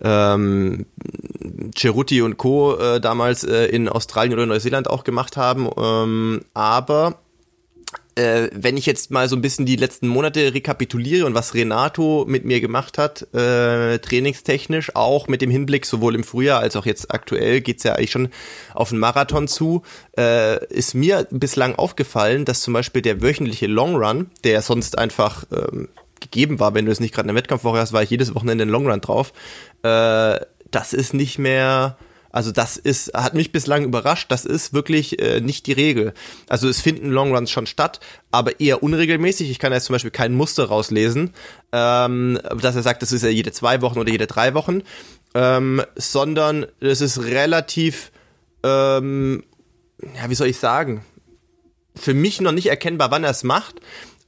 ähm, 0.00 0.86
Ceruti 1.76 2.22
und 2.22 2.36
Co. 2.36 2.76
Äh, 2.76 3.00
damals 3.00 3.42
äh, 3.44 3.66
in 3.66 3.88
Australien 3.88 4.34
oder 4.34 4.46
Neuseeland 4.46 4.88
auch 4.88 5.02
gemacht 5.02 5.36
haben. 5.36 5.68
Ähm, 5.76 6.42
aber 6.54 7.18
äh, 8.16 8.48
wenn 8.52 8.76
ich 8.76 8.86
jetzt 8.86 9.10
mal 9.10 9.28
so 9.28 9.36
ein 9.36 9.42
bisschen 9.42 9.66
die 9.66 9.76
letzten 9.76 10.08
Monate 10.08 10.54
rekapituliere 10.54 11.26
und 11.26 11.34
was 11.34 11.54
Renato 11.54 12.24
mit 12.28 12.44
mir 12.44 12.60
gemacht 12.60 12.98
hat, 12.98 13.22
äh, 13.34 13.98
trainingstechnisch, 13.98 14.94
auch 14.94 15.28
mit 15.28 15.42
dem 15.42 15.50
Hinblick 15.50 15.86
sowohl 15.86 16.14
im 16.14 16.24
Frühjahr 16.24 16.60
als 16.60 16.76
auch 16.76 16.86
jetzt 16.86 17.12
aktuell, 17.12 17.60
geht's 17.60 17.82
ja 17.82 17.94
eigentlich 17.94 18.12
schon 18.12 18.28
auf 18.72 18.90
den 18.90 18.98
Marathon 18.98 19.48
zu, 19.48 19.82
äh, 20.16 20.64
ist 20.66 20.94
mir 20.94 21.26
bislang 21.30 21.74
aufgefallen, 21.74 22.44
dass 22.44 22.60
zum 22.60 22.74
Beispiel 22.74 23.02
der 23.02 23.20
wöchentliche 23.20 23.66
Long 23.66 23.96
Run, 23.96 24.30
der 24.44 24.62
sonst 24.62 24.98
einfach 24.98 25.44
ähm, 25.52 25.88
gegeben 26.20 26.60
war, 26.60 26.74
wenn 26.74 26.86
du 26.86 26.92
es 26.92 27.00
nicht 27.00 27.14
gerade 27.14 27.28
in 27.28 27.34
der 27.34 27.42
Wettkampfwoche 27.42 27.78
hast, 27.78 27.92
war 27.92 28.02
ich 28.02 28.10
jedes 28.10 28.34
Wochenende 28.34 28.64
in 28.64 28.70
Long 28.70 28.88
Run 28.88 29.00
drauf, 29.00 29.32
äh, 29.82 30.38
das 30.70 30.92
ist 30.92 31.14
nicht 31.14 31.38
mehr 31.38 31.96
also 32.34 32.50
das 32.50 32.76
ist, 32.76 33.14
hat 33.14 33.34
mich 33.34 33.52
bislang 33.52 33.84
überrascht. 33.84 34.32
Das 34.32 34.44
ist 34.44 34.72
wirklich 34.72 35.20
äh, 35.20 35.40
nicht 35.40 35.68
die 35.68 35.72
Regel. 35.72 36.14
Also 36.48 36.68
es 36.68 36.80
finden 36.80 37.10
Longruns 37.10 37.48
schon 37.48 37.68
statt, 37.68 38.00
aber 38.32 38.58
eher 38.58 38.82
unregelmäßig. 38.82 39.52
Ich 39.52 39.60
kann 39.60 39.72
jetzt 39.72 39.84
zum 39.84 39.94
Beispiel 39.94 40.10
kein 40.10 40.34
Muster 40.34 40.64
rauslesen, 40.64 41.32
ähm, 41.70 42.40
dass 42.60 42.74
er 42.74 42.82
sagt, 42.82 43.02
das 43.02 43.12
ist 43.12 43.22
ja 43.22 43.28
jede 43.28 43.52
zwei 43.52 43.82
Wochen 43.82 44.00
oder 44.00 44.10
jede 44.10 44.26
drei 44.26 44.52
Wochen, 44.54 44.82
ähm, 45.36 45.80
sondern 45.94 46.66
es 46.80 47.00
ist 47.00 47.22
relativ, 47.22 48.10
ähm, 48.64 49.44
ja, 50.02 50.28
wie 50.28 50.34
soll 50.34 50.48
ich 50.48 50.58
sagen, 50.58 51.04
für 51.94 52.14
mich 52.14 52.40
noch 52.40 52.50
nicht 52.50 52.66
erkennbar, 52.66 53.12
wann 53.12 53.22
er 53.22 53.30
es 53.30 53.44
macht. 53.44 53.76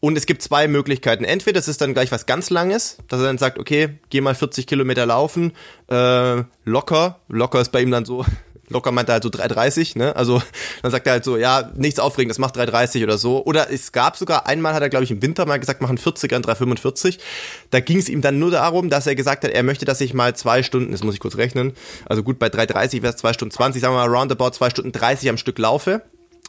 Und 0.07 0.17
es 0.17 0.27
gibt 0.27 0.41
zwei 0.41 0.69
Möglichkeiten. 0.69 1.25
Entweder 1.25 1.59
es 1.59 1.67
ist 1.67 1.81
dann 1.81 1.93
gleich 1.93 2.13
was 2.13 2.27
ganz 2.27 2.49
Langes, 2.51 2.99
dass 3.09 3.19
er 3.19 3.27
dann 3.27 3.39
sagt, 3.39 3.59
okay, 3.59 3.99
geh 4.09 4.21
mal 4.21 4.37
40 4.37 4.69
Kilometer 4.69 5.05
laufen, 5.05 5.51
äh, 5.91 6.45
locker. 6.65 7.19
Locker 7.27 7.61
ist 7.61 7.73
bei 7.73 7.81
ihm 7.81 7.91
dann 7.91 8.05
so, 8.05 8.25
locker 8.69 8.93
meint 8.93 9.09
er 9.09 9.15
halt 9.15 9.25
so 9.25 9.31
3,30, 9.31 9.99
ne? 9.99 10.15
Also 10.15 10.41
dann 10.83 10.93
sagt 10.93 11.09
er 11.09 11.15
halt 11.15 11.25
so, 11.25 11.37
ja, 11.37 11.73
nichts 11.75 11.99
Aufregendes, 11.99 12.39
mach 12.39 12.53
3,30 12.53 13.03
oder 13.03 13.19
so. 13.19 13.45
Oder 13.45 13.73
es 13.73 13.91
gab 13.91 14.17
sogar, 14.17 14.47
einmal 14.47 14.75
hat 14.75 14.83
er, 14.83 14.91
glaube 14.91 15.03
ich, 15.03 15.11
im 15.11 15.23
Winter 15.23 15.45
mal 15.45 15.59
gesagt, 15.59 15.81
machen 15.81 15.99
40er 15.99 16.37
und 16.37 16.47
3,45. 16.47 17.19
Da 17.71 17.81
ging 17.81 17.99
es 17.99 18.09
ihm 18.09 18.21
dann 18.21 18.39
nur 18.39 18.53
darum, 18.53 18.91
dass 18.91 19.09
er 19.09 19.17
gesagt 19.17 19.43
hat, 19.43 19.51
er 19.51 19.65
möchte, 19.65 19.87
dass 19.87 20.01
ich 20.01 20.15
mal 20.15 20.37
zwei 20.37 20.63
Stunden, 20.63 20.93
das 20.93 21.03
muss 21.03 21.15
ich 21.15 21.21
kurz 21.21 21.37
rechnen, 21.37 21.73
also 22.09 22.23
gut, 22.23 22.39
bei 22.39 22.47
3,30 22.47 23.03
wäre 23.03 23.13
es 23.13 23.17
zwei 23.17 23.33
Stunden 23.33 23.51
20, 23.51 23.83
sagen 23.83 23.93
wir 23.93 24.07
mal 24.07 24.17
roundabout 24.17 24.51
zwei 24.51 24.71
Stunden 24.71 24.93
30 24.93 25.31
am 25.31 25.37
Stück 25.37 25.59
laufe 25.59 26.03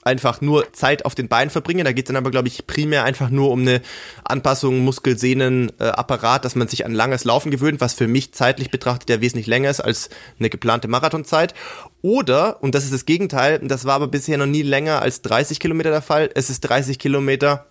einfach 0.08 0.42
nur 0.42 0.74
Zeit 0.74 1.06
auf 1.06 1.14
den 1.14 1.28
Beinen 1.28 1.50
verbringen. 1.50 1.86
Da 1.86 1.92
geht 1.92 2.06
es 2.06 2.08
dann 2.08 2.16
aber, 2.16 2.32
glaube 2.32 2.48
ich, 2.48 2.66
primär 2.66 3.04
einfach 3.04 3.30
nur 3.30 3.52
um 3.52 3.62
eine 3.62 3.82
Anpassung 4.24 4.80
Muskel, 4.80 5.18
Sehnen, 5.18 5.72
äh, 5.80 5.92
dass 6.42 6.56
man 6.56 6.68
sich 6.68 6.86
an 6.86 6.94
langes 6.94 7.26
Laufen 7.26 7.52
gewöhnt, 7.52 7.82
was 7.82 7.94
für 7.94 8.08
mich 8.08 8.34
zeitlich 8.34 8.72
betrachtet 8.72 9.10
ja 9.10 9.22
wesentlich 9.22 9.48
länger 9.48 9.70
ist 9.70 9.82
als 9.82 10.10
eine 10.40 10.50
geplante 10.50 10.88
Marathonzeit. 10.88 11.54
Oder, 12.02 12.64
und 12.64 12.74
das 12.74 12.84
ist 12.84 12.94
das 12.94 13.06
Gegenteil, 13.06 13.60
das 13.60 13.86
war 13.86 13.96
aber 13.96 14.08
bisher 14.08 14.38
noch 14.38 14.46
nie 14.46 14.62
länger 14.62 15.02
als 15.02 15.22
30 15.22 15.60
Kilometer 15.60 15.92
der 15.92 16.02
Fall, 16.02 16.30
es 16.34 16.50
ist 16.50 16.62
30 16.62 17.00
Kilometer 17.00 17.66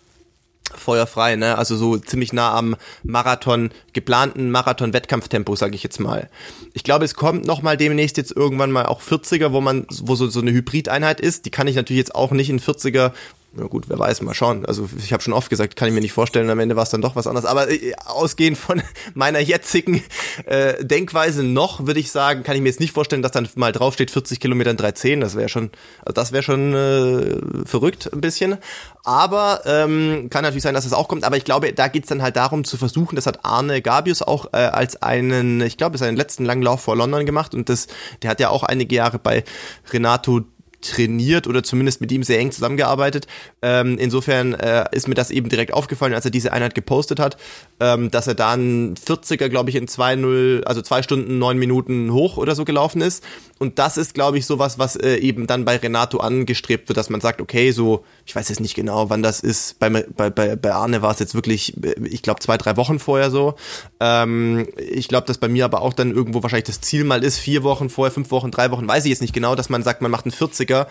feuerfrei, 0.79 1.37
ne? 1.37 1.59
Also 1.59 1.77
so 1.77 1.97
ziemlich 1.99 2.33
nah 2.33 2.55
am 2.55 2.77
Marathon, 3.03 3.71
geplanten 3.93 4.51
Marathon-Wettkampftempo, 4.51 5.57
sage 5.57 5.75
ich 5.75 5.83
jetzt 5.83 6.01
mal. 6.01 6.29
Ich 6.75 6.85
glaube, 6.85 7.05
es 7.05 7.15
kommt 7.15 7.47
noch 7.47 7.62
mal 7.62 7.77
demnächst 7.77 8.17
jetzt 8.17 8.33
irgendwann 8.35 8.71
mal 8.71 8.87
auch 8.87 9.01
40er, 9.01 9.53
wo 9.53 9.61
man, 9.61 9.87
wo 10.03 10.15
so, 10.15 10.29
so 10.29 10.41
eine 10.41 10.53
Hybrideinheit 10.53 11.21
ist. 11.21 11.47
Die 11.47 11.51
kann 11.51 11.69
ich 11.69 11.77
natürlich 11.77 11.99
jetzt 11.99 12.15
auch 12.15 12.31
nicht 12.31 12.51
in 12.51 12.61
40er 12.61 13.12
na 13.57 13.66
gut, 13.66 13.88
wer 13.88 13.99
weiß, 13.99 14.23
mal 14.23 14.35
schauen. 14.35 14.66
Also 14.66 14.88
ich 14.99 15.12
habe 15.12 15.23
schon 15.23 15.33
oft 15.33 15.49
gesagt, 15.49 15.77
kann 15.77 15.88
ich 15.88 15.95
mir 15.95 16.01
nicht 16.01 16.12
vorstellen, 16.12 16.51
am 16.51 16.59
Ende 16.59 16.77
war 16.77 16.83
es 16.83 16.90
dann 16.90 17.01
doch 17.01 17.16
was 17.16 17.27
anderes. 17.27 17.47
Aber 17.47 17.71
äh, 17.71 17.95
ausgehend 18.05 18.59
von 18.59 18.83
meiner 19.14 19.40
jetzigen 19.40 20.03
äh, 20.45 20.85
Denkweise 20.85 21.42
noch, 21.42 21.87
würde 21.87 22.01
ich 22.01 22.11
sagen, 22.11 22.42
kann 22.42 22.55
ich 22.57 22.62
mir 22.62 22.69
jetzt 22.69 22.81
nicht 22.81 22.92
vorstellen, 22.92 23.23
dass 23.23 23.33
dann 23.33 23.49
mal 23.55 23.73
draufsteht 23.73 24.11
40 24.11 24.40
Kilometer 24.40 24.71
in 24.71 24.77
310. 24.77 25.21
Das 25.21 25.37
wäre 25.37 25.49
schon, 25.49 25.71
also 26.01 26.12
das 26.12 26.33
wäre 26.33 26.42
schon 26.42 26.75
äh, 26.75 27.66
verrückt 27.66 28.11
ein 28.12 28.21
bisschen. 28.21 28.59
Aber 29.05 29.62
ähm, 29.64 30.29
kann 30.31 30.42
natürlich 30.42 30.62
sein, 30.62 30.75
dass 30.75 30.85
es 30.85 30.90
das 30.90 30.99
auch 30.99 31.09
kommt. 31.09 31.25
Aber 31.25 31.37
ich 31.37 31.45
glaube, 31.45 31.73
da 31.73 31.88
geht's 31.88 32.09
dann 32.09 32.23
halt 32.23 32.37
darum 32.37 32.64
zu 32.64 32.77
versuchen, 32.77 33.16
das 33.16 33.27
hat 33.27 33.45
Arne 33.45 33.81
Gabius 33.81 34.23
auch 34.23 34.53
äh, 34.53 34.57
als 34.57 35.03
einen, 35.03 35.61
ich 35.62 35.77
glaube, 35.77 35.99
seinen 35.99 36.16
letzten 36.16 36.45
Langlauf 36.45 36.83
vor 36.83 36.97
London 36.97 37.25
gemacht. 37.25 37.55
Und 37.55 37.69
das, 37.69 37.87
der 38.23 38.31
hat 38.31 38.40
ja 38.40 38.51
auch 38.51 38.64
einige 38.64 38.95
Jahre 38.95 39.19
bei 39.19 39.45
Renato 39.92 40.42
trainiert 40.81 41.47
oder 41.47 41.62
zumindest 41.62 42.01
mit 42.01 42.12
ihm 42.12 42.23
sehr 42.23 42.39
eng 42.39 42.53
zusammengearbeitet. 42.53 43.27
Ähm, 43.62 43.99
insofern 43.99 44.55
äh, 44.55 44.85
ist 44.93 45.09
mir 45.09 45.15
das 45.15 45.31
eben 45.31 45.49
direkt 45.49 45.73
aufgefallen, 45.73 46.15
als 46.15 46.25
er 46.25 46.31
diese 46.31 46.53
Einheit 46.53 46.75
gepostet 46.75 47.19
hat, 47.19 47.37
ähm, 47.81 48.11
dass 48.11 48.27
er 48.27 48.35
da 48.35 48.53
ein 48.53 48.95
40er, 48.97 49.49
glaube 49.49 49.71
ich, 49.71 49.77
in 49.77 49.87
2-0, 49.87 50.65
also 50.65 50.83
zwei 50.83 51.03
Stunden, 51.03 51.39
neun 51.39 51.59
Minuten 51.59 52.12
hoch 52.12 52.37
oder 52.37 52.55
so 52.55 52.65
gelaufen 52.65 53.01
ist. 53.01 53.25
Und 53.59 53.79
das 53.79 53.97
ist, 53.97 54.12
glaube 54.12 54.37
ich, 54.37 54.45
sowas, 54.45 54.79
was 54.79 54.97
äh, 54.97 55.16
eben 55.16 55.47
dann 55.47 55.64
bei 55.64 55.77
Renato 55.77 56.19
angestrebt 56.19 56.88
wird, 56.88 56.99
dass 56.99 57.09
man 57.09 57.23
sagt, 57.23 57.40
okay, 57.40 57.71
so, 57.71 58.05
ich 58.27 58.37
weiß 58.37 58.51
jetzt 58.51 58.61
nicht 58.61 58.75
genau, 58.75 59.09
wann 59.09 59.23
das 59.23 59.40
ist. 59.40 59.79
Bei, 59.79 59.88
bei, 59.88 60.31
bei 60.31 60.73
Arne 60.73 61.01
war 61.01 61.12
es 61.12 61.21
jetzt 61.21 61.35
wirklich, 61.35 61.75
äh, 61.83 61.95
ich 62.05 62.21
glaube, 62.21 62.40
zwei, 62.40 62.59
drei 62.59 62.77
Wochen 62.77 62.99
vorher 62.99 63.31
so. 63.31 63.55
Ähm, 63.99 64.69
ich 64.77 65.09
glaube, 65.09 65.27
dass 65.27 65.38
bei 65.38 65.49
mir 65.49 65.64
aber 65.64 65.81
auch 65.81 65.95
dann 65.95 66.12
irgendwo 66.12 66.42
wahrscheinlich 66.42 66.66
das 66.66 66.83
Ziel 66.83 67.05
mal 67.05 67.25
ist, 67.25 67.38
vier 67.38 67.62
Wochen 67.62 67.88
vorher, 67.88 68.12
fünf 68.12 68.31
Wochen, 68.31 68.51
drei 68.51 68.71
Wochen, 68.71 68.87
weiß 68.87 69.05
ich 69.05 69.11
jetzt 69.11 69.23
nicht 69.23 69.33
genau, 69.33 69.55
dass 69.55 69.71
man 69.71 69.83
sagt, 69.83 70.03
man 70.03 70.11
macht 70.11 70.27
einen 70.27 70.35
40er 70.35 70.87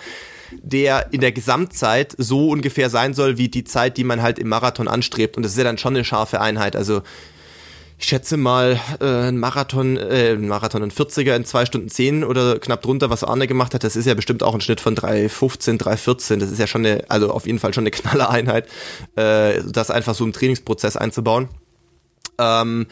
der 0.61 1.07
in 1.11 1.21
der 1.21 1.31
Gesamtzeit 1.31 2.13
so 2.17 2.49
ungefähr 2.49 2.89
sein 2.89 3.13
soll 3.13 3.37
wie 3.37 3.49
die 3.49 3.63
Zeit, 3.63 3.97
die 3.97 4.03
man 4.03 4.21
halt 4.21 4.39
im 4.39 4.47
Marathon 4.47 4.87
anstrebt. 4.87 5.37
Und 5.37 5.43
das 5.43 5.53
ist 5.53 5.57
ja 5.57 5.63
dann 5.63 5.77
schon 5.77 5.95
eine 5.95 6.05
scharfe 6.05 6.39
Einheit. 6.39 6.75
Also 6.75 7.01
ich 7.97 8.07
schätze 8.07 8.37
mal, 8.37 8.79
äh, 8.99 9.05
ein 9.05 9.37
Marathon, 9.37 9.97
äh, 9.97 10.33
ein 10.33 10.47
Marathon, 10.47 10.83
ein 10.83 10.91
40er 10.91 11.35
in 11.35 11.45
zwei 11.45 11.65
Stunden 11.65 11.89
zehn 11.89 12.23
oder 12.23 12.59
knapp 12.59 12.81
drunter, 12.81 13.09
was 13.09 13.23
Arne 13.23 13.47
gemacht 13.47 13.73
hat, 13.73 13.83
das 13.83 13.95
ist 13.95 14.05
ja 14.05 14.13
bestimmt 14.13 14.43
auch 14.43 14.53
ein 14.53 14.61
Schnitt 14.61 14.81
von 14.81 14.95
3,15, 14.95 15.79
3,14. 15.79 16.37
Das 16.37 16.51
ist 16.51 16.59
ja 16.59 16.67
schon 16.67 16.85
eine, 16.85 17.05
also 17.09 17.31
auf 17.31 17.47
jeden 17.47 17.59
Fall 17.59 17.73
schon 17.73 17.83
eine 17.83 17.91
knalle 17.91 18.29
Einheit, 18.29 18.67
äh, 19.15 19.61
das 19.65 19.91
einfach 19.91 20.15
so 20.15 20.25
im 20.25 20.33
Trainingsprozess 20.33 20.97
einzubauen. 20.97 21.47
Ähm, 22.37 22.87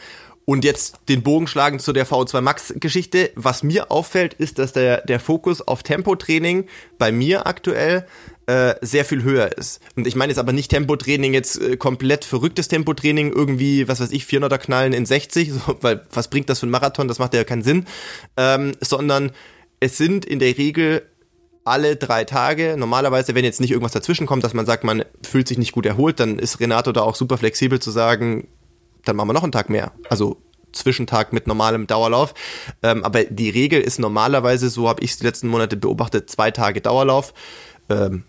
und 0.46 0.64
jetzt 0.64 0.98
den 1.08 1.22
Bogen 1.22 1.46
schlagen 1.46 1.78
zu 1.78 1.92
der 1.92 2.06
VO2 2.06 2.40
Max 2.42 2.74
Geschichte. 2.76 3.30
Was 3.34 3.62
mir 3.62 3.90
auffällt, 3.90 4.34
ist, 4.34 4.58
dass 4.58 4.72
der, 4.72 5.00
der 5.02 5.20
Fokus 5.20 5.66
auf 5.66 5.82
Tempotraining 5.82 6.66
bei 6.98 7.12
mir 7.12 7.46
aktuell 7.46 8.06
äh, 8.46 8.74
sehr 8.80 9.04
viel 9.04 9.22
höher 9.22 9.56
ist. 9.56 9.80
Und 9.96 10.06
ich 10.06 10.16
meine 10.16 10.30
jetzt 10.30 10.38
aber 10.38 10.52
nicht 10.52 10.70
Tempotraining, 10.70 11.34
jetzt 11.34 11.60
äh, 11.60 11.76
komplett 11.76 12.24
verrücktes 12.24 12.68
Tempotraining, 12.68 13.32
irgendwie, 13.32 13.88
was 13.88 14.00
weiß 14.00 14.10
ich, 14.12 14.24
400er 14.24 14.58
knallen 14.58 14.92
in 14.92 15.06
60, 15.06 15.52
so, 15.66 15.76
weil 15.80 16.02
was 16.12 16.28
bringt 16.28 16.48
das 16.48 16.60
für 16.60 16.66
ein 16.66 16.70
Marathon, 16.70 17.08
das 17.08 17.18
macht 17.18 17.34
ja 17.34 17.44
keinen 17.44 17.62
Sinn, 17.62 17.86
ähm, 18.36 18.72
sondern 18.80 19.32
es 19.80 19.96
sind 19.96 20.24
in 20.24 20.38
der 20.38 20.56
Regel 20.56 21.02
alle 21.64 21.96
drei 21.96 22.24
Tage. 22.24 22.76
Normalerweise, 22.78 23.34
wenn 23.34 23.44
jetzt 23.44 23.60
nicht 23.60 23.70
irgendwas 23.70 23.92
dazwischen 23.92 24.26
kommt, 24.26 24.44
dass 24.44 24.54
man 24.54 24.66
sagt, 24.66 24.84
man 24.84 25.04
fühlt 25.22 25.48
sich 25.48 25.58
nicht 25.58 25.72
gut 25.72 25.86
erholt, 25.86 26.20
dann 26.20 26.38
ist 26.38 26.60
Renato 26.60 26.92
da 26.92 27.00
auch 27.00 27.14
super 27.14 27.38
flexibel 27.38 27.80
zu 27.80 27.90
sagen, 27.90 28.48
dann 29.04 29.16
machen 29.16 29.28
wir 29.28 29.32
noch 29.32 29.42
einen 29.42 29.52
Tag 29.52 29.70
mehr. 29.70 29.92
Also 30.08 30.42
Zwischentag 30.72 31.32
mit 31.32 31.46
normalem 31.46 31.86
Dauerlauf. 31.86 32.34
Ähm, 32.82 33.04
aber 33.04 33.24
die 33.24 33.48
Regel 33.48 33.80
ist 33.80 33.98
normalerweise, 33.98 34.68
so 34.68 34.88
habe 34.88 35.02
ich 35.02 35.12
es 35.12 35.18
die 35.18 35.24
letzten 35.24 35.48
Monate 35.48 35.76
beobachtet, 35.76 36.28
zwei 36.28 36.50
Tage 36.50 36.80
Dauerlauf. 36.80 37.32
Ähm, 37.88 38.24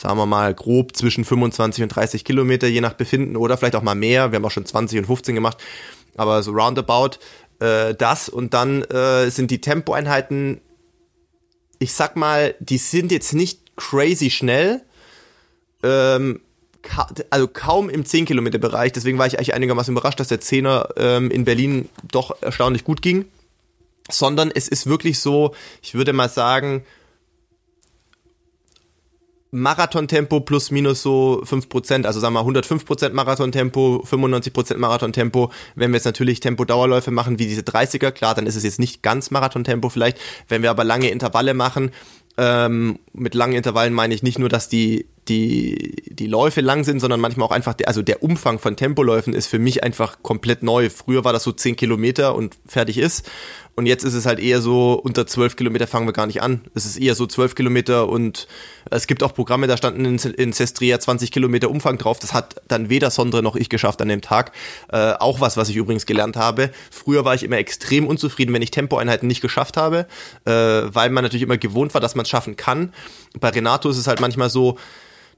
sagen 0.00 0.16
wir 0.16 0.24
mal 0.24 0.54
grob 0.54 0.96
zwischen 0.96 1.26
25 1.26 1.82
und 1.82 1.90
30 1.90 2.24
Kilometer, 2.24 2.66
je 2.66 2.80
nach 2.80 2.94
Befinden 2.94 3.36
oder 3.36 3.58
vielleicht 3.58 3.76
auch 3.76 3.82
mal 3.82 3.94
mehr. 3.94 4.32
Wir 4.32 4.36
haben 4.36 4.44
auch 4.46 4.50
schon 4.50 4.64
20 4.64 5.00
und 5.00 5.04
15 5.04 5.34
gemacht, 5.34 5.58
aber 6.16 6.42
so 6.42 6.52
roundabout 6.52 7.18
äh, 7.58 7.94
das. 7.94 8.30
Und 8.30 8.54
dann 8.54 8.82
äh, 8.84 9.30
sind 9.30 9.50
die 9.50 9.60
Tempoeinheiten, 9.60 10.62
ich 11.78 11.92
sag 11.92 12.16
mal, 12.16 12.54
die 12.60 12.78
sind 12.78 13.12
jetzt 13.12 13.34
nicht 13.34 13.76
crazy 13.76 14.30
schnell. 14.30 14.80
Ähm, 15.82 16.40
ka 16.80 17.08
also 17.28 17.46
kaum 17.46 17.90
im 17.90 18.06
10 18.06 18.24
Kilometer 18.24 18.58
Bereich. 18.58 18.92
Deswegen 18.92 19.18
war 19.18 19.26
ich 19.26 19.36
eigentlich 19.36 19.52
einigermaßen 19.52 19.92
überrascht, 19.92 20.18
dass 20.18 20.28
der 20.28 20.40
Zehner 20.40 20.88
ähm, 20.96 21.30
in 21.30 21.44
Berlin 21.44 21.90
doch 22.10 22.40
erstaunlich 22.40 22.84
gut 22.84 23.02
ging. 23.02 23.26
Sondern 24.10 24.50
es 24.50 24.66
ist 24.66 24.86
wirklich 24.86 25.18
so, 25.18 25.54
ich 25.82 25.92
würde 25.92 26.14
mal 26.14 26.30
sagen, 26.30 26.84
Marathontempo 29.52 30.40
plus 30.40 30.70
minus 30.70 31.02
so 31.02 31.42
5%, 31.44 32.06
also 32.06 32.20
sagen 32.20 32.34
wir 32.34 32.42
105% 32.42 33.12
Marathontempo, 33.12 34.04
95% 34.08 34.76
Marathontempo. 34.76 35.50
Wenn 35.74 35.90
wir 35.90 35.96
jetzt 35.96 36.04
natürlich 36.04 36.40
Tempo-Dauerläufe 36.40 37.10
machen 37.10 37.38
wie 37.38 37.46
diese 37.46 37.62
30er, 37.62 38.12
klar, 38.12 38.34
dann 38.34 38.46
ist 38.46 38.54
es 38.54 38.62
jetzt 38.62 38.78
nicht 38.78 39.02
ganz 39.02 39.30
Marathontempo 39.30 39.88
vielleicht. 39.88 40.18
Wenn 40.48 40.62
wir 40.62 40.70
aber 40.70 40.84
lange 40.84 41.10
Intervalle 41.10 41.54
machen, 41.54 41.90
ähm, 42.36 43.00
mit 43.12 43.34
langen 43.34 43.54
Intervallen 43.54 43.92
meine 43.92 44.14
ich 44.14 44.22
nicht 44.22 44.38
nur, 44.38 44.48
dass 44.48 44.68
die 44.68 45.06
die, 45.28 46.02
die 46.08 46.26
Läufe 46.26 46.60
lang 46.60 46.84
sind, 46.84 47.00
sondern 47.00 47.20
manchmal 47.20 47.46
auch 47.46 47.52
einfach, 47.52 47.74
der, 47.74 47.88
also 47.88 48.02
der 48.02 48.22
Umfang 48.22 48.58
von 48.58 48.76
Tempoläufen 48.76 49.34
ist 49.34 49.46
für 49.46 49.58
mich 49.58 49.84
einfach 49.84 50.22
komplett 50.22 50.62
neu. 50.62 50.90
Früher 50.90 51.24
war 51.24 51.32
das 51.32 51.44
so 51.44 51.52
zehn 51.52 51.76
Kilometer 51.76 52.34
und 52.34 52.58
fertig 52.66 52.98
ist. 52.98 53.30
Und 53.76 53.86
jetzt 53.86 54.02
ist 54.02 54.14
es 54.14 54.26
halt 54.26 54.40
eher 54.40 54.60
so, 54.60 54.92
unter 54.92 55.26
zwölf 55.26 55.56
Kilometer 55.56 55.86
fangen 55.86 56.06
wir 56.06 56.12
gar 56.12 56.26
nicht 56.26 56.42
an. 56.42 56.62
Es 56.74 56.84
ist 56.84 56.98
eher 56.98 57.14
so 57.14 57.26
zwölf 57.26 57.54
Kilometer 57.54 58.08
und 58.08 58.48
es 58.90 59.06
gibt 59.06 59.22
auch 59.22 59.32
Programme, 59.32 59.68
da 59.68 59.76
standen 59.76 60.04
in, 60.04 60.16
in 60.18 60.52
Sestria 60.52 60.98
20 60.98 61.30
Kilometer 61.30 61.70
Umfang 61.70 61.96
drauf. 61.96 62.18
Das 62.18 62.34
hat 62.34 62.56
dann 62.68 62.90
weder 62.90 63.10
Sondre 63.10 63.42
noch 63.42 63.56
ich 63.56 63.68
geschafft 63.68 64.02
an 64.02 64.08
dem 64.08 64.20
Tag. 64.20 64.52
Äh, 64.92 65.12
auch 65.12 65.40
was, 65.40 65.56
was 65.56 65.68
ich 65.68 65.76
übrigens 65.76 66.04
gelernt 66.04 66.36
habe. 66.36 66.70
Früher 66.90 67.24
war 67.24 67.34
ich 67.34 67.44
immer 67.44 67.58
extrem 67.58 68.06
unzufrieden, 68.06 68.52
wenn 68.52 68.62
ich 68.62 68.70
Tempoeinheiten 68.70 69.28
nicht 69.28 69.40
geschafft 69.40 69.76
habe, 69.76 70.06
äh, 70.44 70.50
weil 70.50 71.10
man 71.10 71.22
natürlich 71.22 71.44
immer 71.44 71.56
gewohnt 71.58 71.94
war, 71.94 72.00
dass 72.00 72.14
man 72.14 72.24
es 72.24 72.28
schaffen 72.28 72.56
kann. 72.56 72.92
Bei 73.38 73.50
Renato 73.50 73.88
ist 73.88 73.98
es 73.98 74.08
halt 74.08 74.20
manchmal 74.20 74.50
so, 74.50 74.76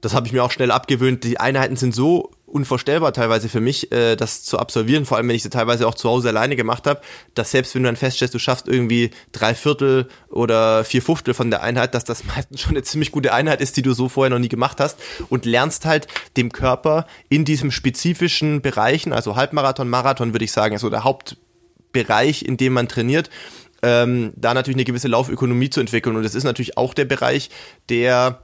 das 0.03 0.13
habe 0.13 0.27
ich 0.27 0.33
mir 0.33 0.43
auch 0.43 0.51
schnell 0.51 0.69
abgewöhnt. 0.69 1.23
Die 1.23 1.39
Einheiten 1.39 1.77
sind 1.77 1.95
so 1.95 2.31
unvorstellbar 2.45 3.13
teilweise 3.13 3.47
für 3.47 3.61
mich, 3.61 3.91
äh, 3.93 4.17
das 4.17 4.43
zu 4.43 4.59
absolvieren, 4.59 5.05
vor 5.05 5.15
allem 5.15 5.29
wenn 5.29 5.35
ich 5.35 5.43
sie 5.43 5.49
teilweise 5.49 5.87
auch 5.87 5.95
zu 5.95 6.09
Hause 6.09 6.27
alleine 6.27 6.57
gemacht 6.57 6.85
habe, 6.87 6.99
dass 7.35 7.51
selbst 7.51 7.73
wenn 7.73 7.83
du 7.83 7.87
dann 7.87 7.95
feststellst, 7.95 8.35
du 8.35 8.39
schaffst 8.39 8.67
irgendwie 8.67 9.11
drei 9.31 9.55
Viertel 9.55 10.09
oder 10.29 10.83
vier 10.83 11.01
Fünftel 11.01 11.33
von 11.33 11.49
der 11.49 11.63
Einheit, 11.63 11.95
dass 11.95 12.03
das 12.03 12.23
meistens 12.35 12.59
schon 12.59 12.71
eine 12.71 12.83
ziemlich 12.83 13.11
gute 13.11 13.33
Einheit 13.33 13.61
ist, 13.61 13.77
die 13.77 13.81
du 13.81 13.93
so 13.93 14.09
vorher 14.09 14.29
noch 14.29 14.39
nie 14.39 14.49
gemacht 14.49 14.81
hast 14.81 14.99
und 15.29 15.45
lernst 15.45 15.85
halt 15.85 16.07
dem 16.35 16.51
Körper 16.51 17.07
in 17.29 17.45
diesem 17.45 17.71
spezifischen 17.71 18.61
Bereichen, 18.61 19.13
also 19.13 19.37
Halbmarathon, 19.37 19.89
Marathon 19.89 20.33
würde 20.33 20.45
ich 20.45 20.51
sagen, 20.51 20.77
so 20.77 20.89
der 20.89 21.05
Hauptbereich, 21.05 22.43
in 22.43 22.57
dem 22.57 22.73
man 22.73 22.89
trainiert, 22.89 23.29
ähm, 23.81 24.33
da 24.35 24.53
natürlich 24.53 24.75
eine 24.75 24.83
gewisse 24.83 25.07
Laufökonomie 25.07 25.69
zu 25.69 25.79
entwickeln 25.79 26.17
und 26.17 26.23
das 26.23 26.35
ist 26.35 26.43
natürlich 26.43 26.77
auch 26.77 26.93
der 26.93 27.05
Bereich, 27.05 27.49
der 27.87 28.43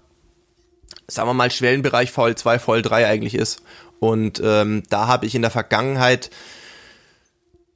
sagen 1.07 1.29
wir 1.29 1.33
mal, 1.33 1.51
Schwellenbereich 1.51 2.11
VL2, 2.11 2.59
VL3 2.59 3.05
eigentlich 3.05 3.35
ist. 3.35 3.61
Und 3.99 4.41
ähm, 4.43 4.83
da 4.89 5.07
habe 5.07 5.25
ich 5.25 5.35
in 5.35 5.41
der 5.41 5.51
Vergangenheit, 5.51 6.29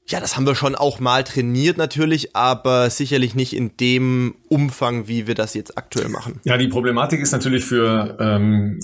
ja, 0.08 0.19
das 0.19 0.36
haben 0.36 0.45
wir 0.45 0.56
schon 0.56 0.76
auch 0.76 0.99
mal 0.99 1.23
trainiert 1.23 1.78
natürlich, 1.78 2.36
aber 2.36 2.89
sicherlich 2.89 3.36
nicht 3.36 3.56
in 3.56 3.76
dem 3.78 4.36
Umfang, 4.49 5.08
wie 5.08 5.28
wir 5.28 5.36
das 5.36 5.54
jetzt 5.54 5.78
aktuell 5.78 6.10
machen. 6.10 6.39
Ja, 6.43 6.58
die 6.58 6.67
Problematik 6.67 7.21
ist 7.21 7.32
natürlich 7.32 7.65
für 7.65 8.17
ähm, 8.19 8.80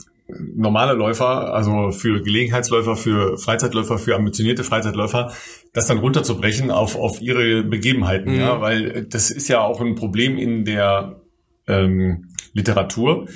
normale 0.55 0.93
Läufer, 0.93 1.53
also 1.53 1.91
für 1.91 2.21
Gelegenheitsläufer, 2.21 2.95
für 2.95 3.37
Freizeitläufer, 3.37 3.97
für 3.97 4.15
ambitionierte 4.15 4.63
Freizeitläufer, 4.63 5.33
das 5.73 5.87
dann 5.87 5.97
runterzubrechen 5.97 6.71
auf, 6.71 6.95
auf 6.95 7.21
ihre 7.21 7.63
Begebenheiten, 7.63 8.33
mhm. 8.33 8.39
ja, 8.39 8.61
weil 8.61 9.05
das 9.05 9.31
ist 9.31 9.47
ja 9.47 9.61
auch 9.61 9.81
ein 9.81 9.95
Problem 9.95 10.37
in 10.37 10.65
der 10.65 11.21
ähm, 11.67 12.29
Literatur 12.53 13.27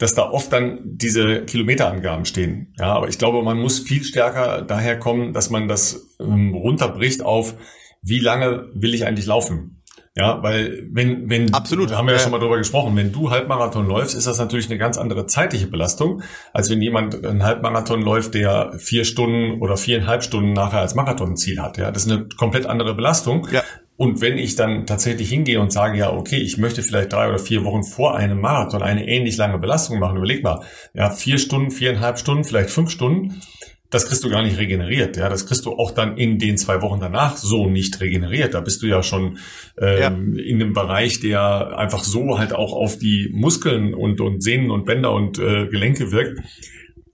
dass 0.00 0.14
da 0.14 0.30
oft 0.30 0.50
dann 0.52 0.80
diese 0.82 1.44
Kilometerangaben 1.44 2.24
stehen. 2.24 2.72
Ja, 2.78 2.94
aber 2.94 3.08
ich 3.08 3.18
glaube, 3.18 3.42
man 3.42 3.58
muss 3.58 3.80
viel 3.80 4.02
stärker 4.02 4.62
daher 4.62 4.98
kommen, 4.98 5.34
dass 5.34 5.50
man 5.50 5.68
das 5.68 6.16
ähm, 6.18 6.54
runterbricht 6.54 7.22
auf, 7.22 7.54
wie 8.00 8.18
lange 8.18 8.70
will 8.74 8.94
ich 8.94 9.06
eigentlich 9.06 9.26
laufen? 9.26 9.82
Ja, 10.16 10.42
weil 10.42 10.88
wenn, 10.90 11.28
wenn, 11.28 11.52
Absolut. 11.52 11.90
da 11.90 11.98
haben 11.98 12.06
wir 12.06 12.12
ja, 12.12 12.18
ja 12.18 12.22
schon 12.22 12.32
mal 12.32 12.40
drüber 12.40 12.56
gesprochen, 12.56 12.96
wenn 12.96 13.12
du 13.12 13.30
Halbmarathon 13.30 13.86
läufst, 13.86 14.16
ist 14.16 14.26
das 14.26 14.38
natürlich 14.38 14.70
eine 14.70 14.78
ganz 14.78 14.96
andere 14.96 15.26
zeitliche 15.26 15.66
Belastung, 15.66 16.22
als 16.54 16.70
wenn 16.70 16.80
jemand 16.80 17.24
einen 17.24 17.44
Halbmarathon 17.44 18.00
läuft, 18.00 18.34
der 18.34 18.72
vier 18.78 19.04
Stunden 19.04 19.60
oder 19.60 19.76
viereinhalb 19.76 20.24
Stunden 20.24 20.54
nachher 20.54 20.80
als 20.80 20.94
Marathonziel 20.94 21.60
hat. 21.60 21.76
Ja, 21.76 21.90
das 21.90 22.06
ist 22.06 22.12
eine 22.12 22.26
komplett 22.38 22.64
andere 22.64 22.94
Belastung. 22.94 23.46
Ja. 23.52 23.62
Und 24.00 24.22
wenn 24.22 24.38
ich 24.38 24.56
dann 24.56 24.86
tatsächlich 24.86 25.28
hingehe 25.28 25.60
und 25.60 25.72
sage, 25.72 25.98
ja, 25.98 26.10
okay, 26.10 26.38
ich 26.38 26.56
möchte 26.56 26.82
vielleicht 26.82 27.12
drei 27.12 27.28
oder 27.28 27.38
vier 27.38 27.66
Wochen 27.66 27.82
vor 27.82 28.16
einem 28.16 28.40
Marathon 28.40 28.80
eine 28.80 29.06
ähnlich 29.06 29.36
lange 29.36 29.58
Belastung 29.58 29.98
machen, 29.98 30.16
überleg 30.16 30.42
mal, 30.42 30.64
ja, 30.94 31.10
vier 31.10 31.36
Stunden, 31.36 31.70
viereinhalb 31.70 32.18
Stunden, 32.18 32.44
vielleicht 32.44 32.70
fünf 32.70 32.88
Stunden, 32.88 33.42
das 33.90 34.06
kriegst 34.06 34.24
du 34.24 34.30
gar 34.30 34.42
nicht 34.42 34.56
regeneriert. 34.56 35.18
Ja, 35.18 35.28
das 35.28 35.44
kriegst 35.44 35.66
du 35.66 35.72
auch 35.72 35.90
dann 35.90 36.16
in 36.16 36.38
den 36.38 36.56
zwei 36.56 36.80
Wochen 36.80 36.98
danach 36.98 37.36
so 37.36 37.68
nicht 37.68 38.00
regeneriert. 38.00 38.54
Da 38.54 38.62
bist 38.62 38.80
du 38.80 38.86
ja 38.86 39.02
schon 39.02 39.36
ähm, 39.78 40.34
ja. 40.34 40.42
in 40.44 40.62
einem 40.62 40.72
Bereich, 40.72 41.20
der 41.20 41.76
einfach 41.76 42.02
so 42.02 42.38
halt 42.38 42.54
auch 42.54 42.72
auf 42.72 42.96
die 42.96 43.28
Muskeln 43.34 43.92
und, 43.92 44.22
und 44.22 44.42
Sehnen 44.42 44.70
und 44.70 44.86
Bänder 44.86 45.12
und 45.12 45.38
äh, 45.38 45.66
Gelenke 45.66 46.10
wirkt, 46.10 46.40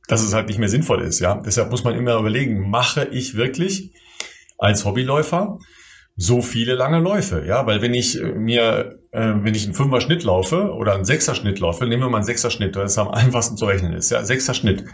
dass 0.07 0.23
es 0.23 0.35
halt 0.35 0.47
nicht 0.47 0.61
mehr 0.61 0.69
sinnvoll 0.69 1.03
ist. 1.03 1.19
Ja, 1.19 1.43
deshalb 1.45 1.73
muss 1.73 1.83
man 1.83 1.97
immer 1.97 2.17
überlegen, 2.17 2.71
mache 2.71 3.09
ich 3.11 3.35
wirklich 3.35 3.91
als 4.57 4.85
Hobbyläufer 4.85 5.59
so 6.17 6.41
viele 6.41 6.75
lange 6.75 6.99
Läufe, 6.99 7.45
ja, 7.47 7.67
weil 7.67 7.83
wenn 7.83 7.93
ich 7.93 8.21
äh, 8.21 8.33
mir, 8.33 8.99
äh, 9.13 9.35
wenn 9.37 9.55
ich 9.55 9.65
einen 9.65 9.75
Fünfer 9.75 10.01
Schnitt 10.01 10.25
laufe 10.25 10.73
oder 10.73 10.95
einen 10.95 11.05
Sechser 11.05 11.35
Schnitt 11.35 11.61
laufe, 11.61 11.87
nehmen 11.87 12.03
wir 12.03 12.09
mal 12.09 12.19
einen 12.19 12.27
Sechser 12.27 12.51
Schnitt, 12.51 12.75
das 12.75 12.97
am 12.97 13.09
einfachsten 13.09 13.57
zu 13.57 13.67
rechnen 13.67 13.93
ist, 13.93 14.11
ja, 14.11 14.25
Sechser 14.25 14.55
Schnitt. 14.55 14.85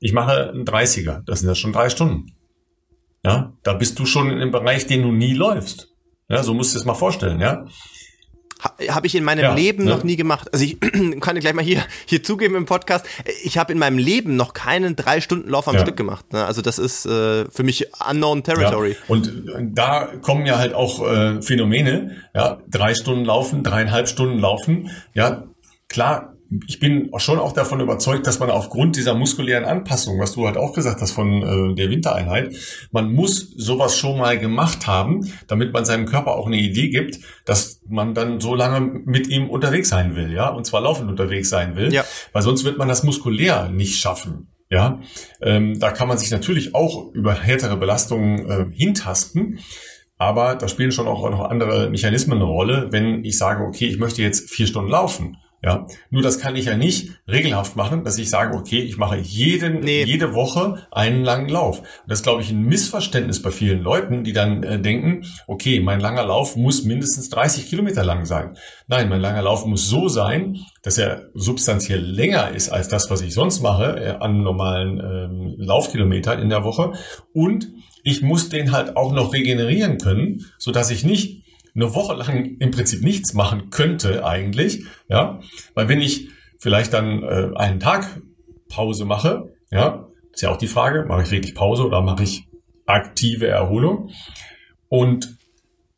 Ich 0.00 0.12
mache 0.12 0.50
einen 0.50 0.64
30er, 0.64 1.22
das 1.24 1.40
sind 1.40 1.48
ja 1.48 1.54
schon 1.54 1.72
drei 1.72 1.88
Stunden. 1.88 2.32
Ja, 3.24 3.52
da 3.62 3.74
bist 3.74 3.98
du 4.00 4.06
schon 4.06 4.30
in 4.30 4.40
einem 4.40 4.50
Bereich, 4.50 4.86
den 4.88 5.02
du 5.02 5.12
nie 5.12 5.34
läufst. 5.34 5.92
Ja, 6.28 6.42
so 6.42 6.54
musst 6.54 6.74
du 6.74 6.78
es 6.78 6.84
mal 6.84 6.94
vorstellen, 6.94 7.40
ja 7.40 7.64
habe 8.88 9.06
ich 9.06 9.14
in 9.14 9.24
meinem 9.24 9.44
ja, 9.44 9.54
Leben 9.54 9.86
ja. 9.86 9.94
noch 9.94 10.04
nie 10.04 10.16
gemacht. 10.16 10.48
Also 10.52 10.64
ich 10.64 10.78
kann 11.20 11.38
gleich 11.38 11.54
mal 11.54 11.64
hier 11.64 11.82
hier 12.06 12.22
zugeben 12.22 12.54
im 12.54 12.66
Podcast. 12.66 13.06
Ich 13.42 13.58
habe 13.58 13.72
in 13.72 13.78
meinem 13.78 13.98
Leben 13.98 14.36
noch 14.36 14.54
keinen 14.54 14.96
drei 14.96 15.20
Stunden 15.20 15.48
Lauf 15.48 15.68
am 15.68 15.74
ja. 15.74 15.80
Stück 15.80 15.96
gemacht. 15.96 16.32
Ne? 16.32 16.44
Also 16.44 16.62
das 16.62 16.78
ist 16.78 17.06
äh, 17.06 17.46
für 17.50 17.62
mich 17.62 17.86
unknown 18.08 18.42
territory. 18.42 18.96
Und 19.08 19.32
da 19.72 20.08
kommen 20.20 20.46
ja 20.46 20.58
halt 20.58 20.74
auch 20.74 21.06
äh, 21.06 21.42
Phänomene. 21.42 22.16
Ja, 22.34 22.60
drei 22.68 22.94
Stunden 22.94 23.24
laufen, 23.24 23.62
dreieinhalb 23.62 24.08
Stunden 24.08 24.38
laufen. 24.38 24.90
Ja, 25.14 25.44
klar 25.88 26.31
ich 26.66 26.78
bin 26.78 27.10
schon 27.16 27.38
auch 27.38 27.52
davon 27.52 27.80
überzeugt, 27.80 28.26
dass 28.26 28.38
man 28.38 28.50
aufgrund 28.50 28.96
dieser 28.96 29.14
muskulären 29.14 29.64
Anpassung, 29.64 30.18
was 30.20 30.32
du 30.32 30.46
halt 30.46 30.56
auch 30.56 30.72
gesagt 30.72 31.00
hast 31.00 31.12
von 31.12 31.42
äh, 31.42 31.74
der 31.74 31.90
Wintereinheit, 31.90 32.54
man 32.90 33.12
muss 33.12 33.50
sowas 33.56 33.96
schon 33.96 34.18
mal 34.18 34.38
gemacht 34.38 34.86
haben, 34.86 35.32
damit 35.46 35.72
man 35.72 35.84
seinem 35.84 36.06
Körper 36.06 36.32
auch 36.32 36.46
eine 36.46 36.58
Idee 36.58 36.88
gibt, 36.88 37.20
dass 37.44 37.80
man 37.88 38.14
dann 38.14 38.40
so 38.40 38.54
lange 38.54 38.80
mit 38.80 39.28
ihm 39.28 39.48
unterwegs 39.48 39.88
sein 39.88 40.16
will, 40.16 40.32
ja, 40.32 40.48
und 40.48 40.66
zwar 40.66 40.80
laufend 40.80 41.10
unterwegs 41.10 41.48
sein 41.48 41.76
will, 41.76 41.92
ja. 41.92 42.04
weil 42.32 42.42
sonst 42.42 42.64
wird 42.64 42.78
man 42.78 42.88
das 42.88 43.02
muskulär 43.02 43.68
nicht 43.68 43.98
schaffen. 43.98 44.48
Ja, 44.68 45.00
ähm, 45.42 45.78
da 45.78 45.90
kann 45.90 46.08
man 46.08 46.16
sich 46.16 46.30
natürlich 46.30 46.74
auch 46.74 47.12
über 47.12 47.34
härtere 47.34 47.76
Belastungen 47.76 48.50
äh, 48.50 48.64
hintasten. 48.74 49.58
Aber 50.16 50.54
da 50.54 50.66
spielen 50.68 50.92
schon 50.92 51.08
auch 51.08 51.28
noch 51.28 51.50
andere 51.50 51.90
Mechanismen 51.90 52.38
eine 52.38 52.46
Rolle. 52.46 52.88
Wenn 52.90 53.24
ich 53.24 53.36
sage, 53.36 53.64
okay, 53.64 53.86
ich 53.86 53.98
möchte 53.98 54.22
jetzt 54.22 54.48
vier 54.48 54.66
Stunden 54.66 54.90
laufen, 54.90 55.36
ja, 55.64 55.86
nur 56.10 56.22
das 56.22 56.40
kann 56.40 56.56
ich 56.56 56.64
ja 56.64 56.76
nicht 56.76 57.10
regelhaft 57.28 57.76
machen, 57.76 58.02
dass 58.02 58.18
ich 58.18 58.30
sage, 58.30 58.56
okay, 58.56 58.80
ich 58.80 58.96
mache 58.96 59.16
jeden, 59.16 59.78
nee. 59.80 60.02
jede 60.02 60.34
Woche 60.34 60.88
einen 60.90 61.22
langen 61.22 61.48
Lauf. 61.48 61.78
Und 61.78 61.86
das 62.08 62.18
ist, 62.18 62.24
glaube 62.24 62.42
ich, 62.42 62.50
ein 62.50 62.64
Missverständnis 62.64 63.40
bei 63.42 63.52
vielen 63.52 63.80
Leuten, 63.80 64.24
die 64.24 64.32
dann 64.32 64.64
äh, 64.64 64.80
denken, 64.80 65.24
okay, 65.46 65.78
mein 65.78 66.00
langer 66.00 66.24
Lauf 66.24 66.56
muss 66.56 66.82
mindestens 66.82 67.30
30 67.30 67.68
Kilometer 67.68 68.02
lang 68.02 68.26
sein. 68.26 68.56
Nein, 68.88 69.08
mein 69.08 69.20
langer 69.20 69.42
Lauf 69.42 69.64
muss 69.64 69.88
so 69.88 70.08
sein, 70.08 70.58
dass 70.82 70.98
er 70.98 71.28
substanziell 71.32 72.00
länger 72.00 72.50
ist 72.50 72.68
als 72.68 72.88
das, 72.88 73.08
was 73.08 73.20
ich 73.20 73.32
sonst 73.32 73.62
mache 73.62 74.00
äh, 74.00 74.16
an 74.18 74.42
normalen 74.42 74.98
ähm, 74.98 75.54
Laufkilometern 75.58 76.40
in 76.40 76.48
der 76.48 76.64
Woche. 76.64 76.94
Und 77.32 77.68
ich 78.02 78.20
muss 78.20 78.48
den 78.48 78.72
halt 78.72 78.96
auch 78.96 79.12
noch 79.12 79.32
regenerieren 79.32 79.98
können, 79.98 80.44
so 80.58 80.72
dass 80.72 80.90
ich 80.90 81.04
nicht 81.04 81.41
eine 81.74 81.94
Woche 81.94 82.14
lang 82.14 82.56
im 82.58 82.70
Prinzip 82.70 83.02
nichts 83.02 83.34
machen 83.34 83.70
könnte 83.70 84.24
eigentlich, 84.24 84.84
ja, 85.08 85.40
weil 85.74 85.88
wenn 85.88 86.00
ich 86.00 86.28
vielleicht 86.58 86.92
dann 86.92 87.22
äh, 87.22 87.50
einen 87.56 87.80
Tag 87.80 88.20
Pause 88.68 89.04
mache, 89.04 89.54
ja, 89.70 90.08
ist 90.32 90.42
ja 90.42 90.50
auch 90.50 90.56
die 90.56 90.68
Frage, 90.68 91.04
mache 91.06 91.22
ich 91.22 91.30
wirklich 91.30 91.54
Pause 91.54 91.84
oder 91.84 92.00
mache 92.00 92.22
ich 92.22 92.48
aktive 92.86 93.46
Erholung 93.46 94.10
und 94.88 95.36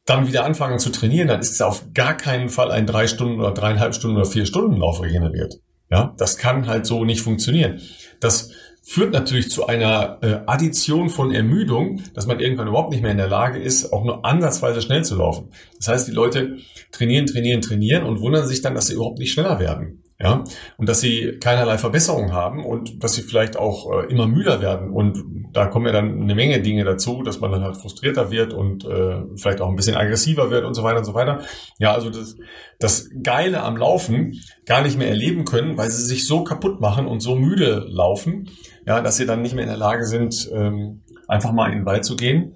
dann 0.07 0.27
wieder 0.27 0.45
anfangen 0.45 0.79
zu 0.79 0.91
trainieren, 0.91 1.29
dann 1.29 1.41
ist 1.41 1.53
es 1.53 1.63
auf 1.63 1.93
gar 1.95 2.17
keinen 2.17 2.51
Fall 2.51 2.71
ein 2.71 2.87
drei 2.87 3.07
Stunden 3.07 3.41
oder 3.41 3.53
dreieinhalb 3.53 3.95
Stunden 3.95 4.17
oder 4.17 4.27
vier 4.27 4.47
Stunden 4.47 4.77
Lauf 4.77 5.03
regeneriert. 5.03 5.55
Ja, 5.91 6.15
das 6.19 6.39
kann 6.39 6.67
halt 6.67 6.87
so 6.87 7.05
nicht 7.05 7.21
funktionieren. 7.21 7.81
Das 8.21 8.51
führt 8.87 9.13
natürlich 9.13 9.51
zu 9.51 9.67
einer 9.67 10.19
äh, 10.21 10.41
Addition 10.47 11.09
von 11.09 11.33
Ermüdung, 11.33 12.03
dass 12.13 12.27
man 12.27 12.39
irgendwann 12.39 12.69
überhaupt 12.69 12.91
nicht 12.91 13.01
mehr 13.03 13.13
in 13.13 13.17
der 13.17 13.29
Lage 13.29 13.59
ist, 13.59 13.93
auch 13.93 14.05
nur 14.05 14.25
ansatzweise 14.27 14.83
schnell 14.83 15.05
zu 15.05 15.17
laufen. 15.17 15.49
Das 15.79 15.89
heißt, 15.89 16.07
die 16.07 16.13
Leute 16.13 16.59
trainieren, 16.93 17.27
trainieren, 17.27 17.63
trainieren 17.63 18.05
und 18.05 18.21
wundern 18.21 18.47
sich 18.47 18.61
dann, 18.61 18.75
dass 18.75 18.89
sie 18.89 18.95
überhaupt 18.95 19.19
nicht 19.19 19.33
schneller 19.33 19.59
werden. 19.59 20.04
Ja, 20.21 20.45
und 20.79 20.89
dass 20.89 21.01
sie 21.01 21.39
keinerlei 21.41 21.77
Verbesserung 21.77 22.33
haben 22.33 22.65
und 22.65 23.03
dass 23.03 23.15
sie 23.15 23.23
vielleicht 23.23 23.57
auch 23.57 23.91
äh, 23.91 24.07
immer 24.13 24.29
müder 24.29 24.61
werden. 24.61 24.91
Und 24.91 25.51
da 25.53 25.67
kommen 25.67 25.87
ja 25.87 25.93
dann 25.93 26.23
eine 26.23 26.37
Menge 26.37 26.63
Dinge 26.63 26.85
dazu, 26.85 27.25
dass 27.25 27.41
man 27.41 27.51
dann 27.51 27.65
halt 27.65 27.77
frustrierter 27.77 28.31
wird 28.31 28.53
und 28.53 28.85
äh, 28.85 29.23
vielleicht 29.37 29.61
auch 29.61 29.69
ein 29.69 29.75
bisschen 29.75 29.97
aggressiver 29.97 30.51
wird 30.51 30.65
und 30.65 30.75
so 30.75 30.85
weiter 30.85 30.99
und 30.99 31.05
so 31.05 31.15
weiter. 31.15 31.41
Ja, 31.79 31.95
also 31.95 32.11
das, 32.11 32.37
das 32.79 33.11
Geile 33.25 33.63
am 33.63 33.77
Laufen 33.77 34.41
gar 34.67 34.83
nicht 34.83 34.97
mehr 34.97 35.09
erleben 35.09 35.45
können, 35.45 35.77
weil 35.77 35.91
sie 35.91 36.05
sich 36.05 36.29
so 36.29 36.45
kaputt 36.45 36.81
machen 36.81 37.07
und 37.07 37.19
so 37.19 37.35
müde 37.35 37.85
laufen, 37.89 38.49
ja, 38.87 39.01
dass 39.01 39.17
sie 39.17 39.27
dann 39.27 39.43
nicht 39.43 39.57
mehr 39.57 39.65
in 39.65 39.71
der 39.71 39.79
Lage 39.79 40.07
sind, 40.07 40.49
ähm, 40.55 41.03
einfach 41.27 41.53
mal 41.53 41.73
in 41.73 41.79
den 41.79 41.87
Wald 41.87 42.05
zu 42.05 42.15
gehen 42.15 42.55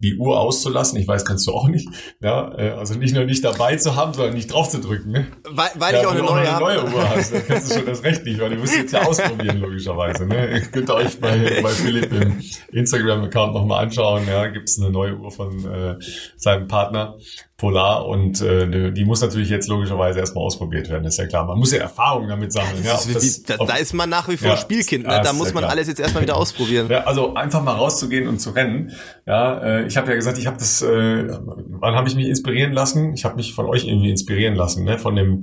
die 0.00 0.16
Uhr 0.16 0.38
auszulassen. 0.38 0.98
Ich 0.98 1.08
weiß, 1.08 1.24
kannst 1.24 1.46
du 1.46 1.52
auch 1.52 1.68
nicht. 1.68 1.88
Ja, 2.20 2.56
äh, 2.56 2.70
also 2.70 2.94
nicht 2.94 3.14
nur 3.14 3.24
nicht 3.24 3.44
dabei 3.44 3.76
zu 3.76 3.96
haben, 3.96 4.14
sondern 4.14 4.34
nicht 4.34 4.52
drauf 4.52 4.68
zu 4.68 4.80
drücken. 4.80 5.10
Ne? 5.10 5.26
Weil, 5.50 5.70
weil 5.74 5.94
ja, 5.94 6.00
ich 6.00 6.06
auch 6.06 6.12
eine, 6.12 6.22
neue, 6.22 6.48
eine 6.48 6.60
neue 6.60 6.84
Uhr 6.84 7.08
hast. 7.10 7.32
Dann 7.32 7.46
kannst 7.46 7.70
du 7.70 7.74
schon 7.76 7.86
das 7.86 8.02
Recht 8.02 8.24
nicht, 8.24 8.40
weil 8.40 8.50
du 8.50 8.56
musst 8.56 8.76
jetzt 8.76 8.92
ja 8.92 9.02
ausprobieren, 9.02 9.58
logischerweise. 9.60 10.26
Ne? 10.26 10.52
Ihr 10.52 10.60
könnt 10.60 10.90
euch 10.90 11.20
bei, 11.20 11.60
bei 11.62 11.70
Philipp 11.70 12.12
im 12.12 12.40
Instagram-Account 12.72 13.54
nochmal 13.54 13.84
anschauen. 13.84 14.26
Ja, 14.28 14.46
gibt 14.46 14.68
es 14.68 14.78
eine 14.78 14.90
neue 14.90 15.16
Uhr 15.16 15.30
von 15.30 15.64
äh, 15.64 15.96
seinem 16.36 16.68
Partner. 16.68 17.16
Polar 17.58 18.06
und 18.06 18.40
äh, 18.40 18.92
die 18.92 19.04
muss 19.04 19.20
natürlich 19.20 19.50
jetzt 19.50 19.66
logischerweise 19.66 20.20
erstmal 20.20 20.44
ausprobiert 20.44 20.88
werden, 20.88 21.04
ist 21.04 21.18
ja 21.18 21.26
klar. 21.26 21.44
Man 21.44 21.58
muss 21.58 21.72
ja 21.72 21.80
Erfahrung 21.80 22.28
damit 22.28 22.52
sammeln. 22.52 22.84
Ja, 22.84 22.92
das, 22.92 23.12
das, 23.12 23.42
da, 23.42 23.56
da, 23.56 23.74
ist 23.74 23.92
man 23.94 24.08
nach 24.08 24.28
wie 24.28 24.36
vor 24.36 24.50
ja, 24.50 24.56
Spielkind, 24.56 25.08
ne? 25.08 25.20
da 25.24 25.32
muss 25.32 25.52
man 25.52 25.62
klar. 25.62 25.72
alles 25.72 25.88
jetzt 25.88 25.98
erstmal 25.98 26.22
wieder 26.22 26.36
ausprobieren. 26.36 26.86
Ja, 26.88 27.00
also 27.00 27.34
einfach 27.34 27.64
mal 27.64 27.74
rauszugehen 27.74 28.28
und 28.28 28.38
zu 28.38 28.50
rennen. 28.50 28.92
Ja, 29.26 29.58
äh, 29.58 29.86
ich 29.86 29.96
habe 29.96 30.08
ja 30.08 30.14
gesagt, 30.14 30.38
ich 30.38 30.46
habe 30.46 30.56
das, 30.56 30.82
äh, 30.82 30.86
wann 30.86 31.96
habe 31.96 32.08
ich 32.08 32.14
mich 32.14 32.28
inspirieren 32.28 32.72
lassen? 32.72 33.12
Ich 33.14 33.24
habe 33.24 33.34
mich 33.34 33.52
von 33.52 33.66
euch 33.66 33.88
irgendwie 33.88 34.10
inspirieren 34.10 34.54
lassen, 34.54 34.84
ne? 34.84 34.96
Von 34.96 35.16
dem, 35.16 35.40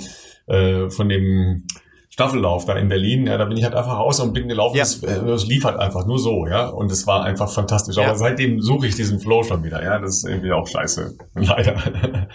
äh, 0.48 0.90
von 0.90 1.10
dem 1.10 1.68
Staffellauf 2.16 2.64
da 2.64 2.78
in 2.78 2.88
Berlin, 2.88 3.28
ja, 3.28 3.38
da 3.38 3.44
bin 3.44 3.58
ich 3.58 3.66
halt 3.66 3.76
einfach 3.76 3.98
raus 3.98 4.22
und 4.22 4.32
bin 4.32 4.48
gelaufen. 4.48 4.78
Ja. 4.78 4.84
Das, 4.84 5.04
äh, 5.04 5.26
das 5.26 5.48
lief 5.48 5.66
halt 5.66 5.78
einfach 5.78 6.06
nur 6.06 6.18
so, 6.18 6.48
ja. 6.48 6.68
Und 6.68 6.90
es 6.90 7.06
war 7.06 7.26
einfach 7.26 7.52
fantastisch. 7.52 7.98
Aber 7.98 8.08
ja. 8.08 8.16
seitdem 8.16 8.62
suche 8.62 8.88
ich 8.88 8.96
diesen 8.96 9.20
Flow 9.20 9.44
schon 9.44 9.66
wieder, 9.66 9.84
ja. 9.84 10.00
Das 10.00 10.20
ist 10.20 10.26
irgendwie 10.26 10.54
auch 10.54 10.66
scheiße. 10.66 11.18
Leider. 11.36 12.30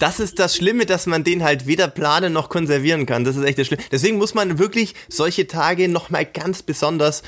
Das 0.00 0.18
ist 0.18 0.40
das 0.40 0.56
Schlimme, 0.56 0.86
dass 0.86 1.06
man 1.06 1.22
den 1.22 1.44
halt 1.44 1.68
weder 1.68 1.86
planen 1.86 2.32
noch 2.32 2.48
konservieren 2.48 3.06
kann. 3.06 3.22
Das 3.22 3.36
ist 3.36 3.44
echt 3.44 3.60
das 3.60 3.68
Schlimme. 3.68 3.84
Deswegen 3.92 4.18
muss 4.18 4.34
man 4.34 4.58
wirklich 4.58 4.96
solche 5.08 5.46
Tage 5.46 5.88
nochmal 5.88 6.24
ganz 6.24 6.64
besonders 6.64 7.22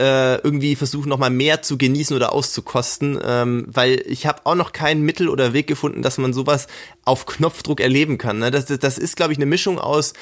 äh, 0.00 0.40
irgendwie 0.42 0.74
versuchen, 0.74 1.08
nochmal 1.08 1.30
mehr 1.30 1.62
zu 1.62 1.78
genießen 1.78 2.14
oder 2.16 2.32
auszukosten, 2.32 3.18
ähm, 3.24 3.66
weil 3.68 4.02
ich 4.06 4.26
habe 4.26 4.40
auch 4.44 4.56
noch 4.56 4.72
kein 4.72 5.02
Mittel 5.02 5.28
oder 5.28 5.52
Weg 5.52 5.68
gefunden, 5.68 6.02
dass 6.02 6.18
man 6.18 6.32
sowas 6.32 6.66
auf 7.04 7.24
Knopfdruck 7.24 7.80
erleben 7.80 8.18
kann. 8.18 8.40
Ne? 8.40 8.50
Das, 8.50 8.66
das, 8.66 8.80
das 8.80 8.98
ist, 8.98 9.16
glaube 9.16 9.32
ich, 9.32 9.38
eine 9.38 9.46
Mischung 9.46 9.78
aus 9.78 10.12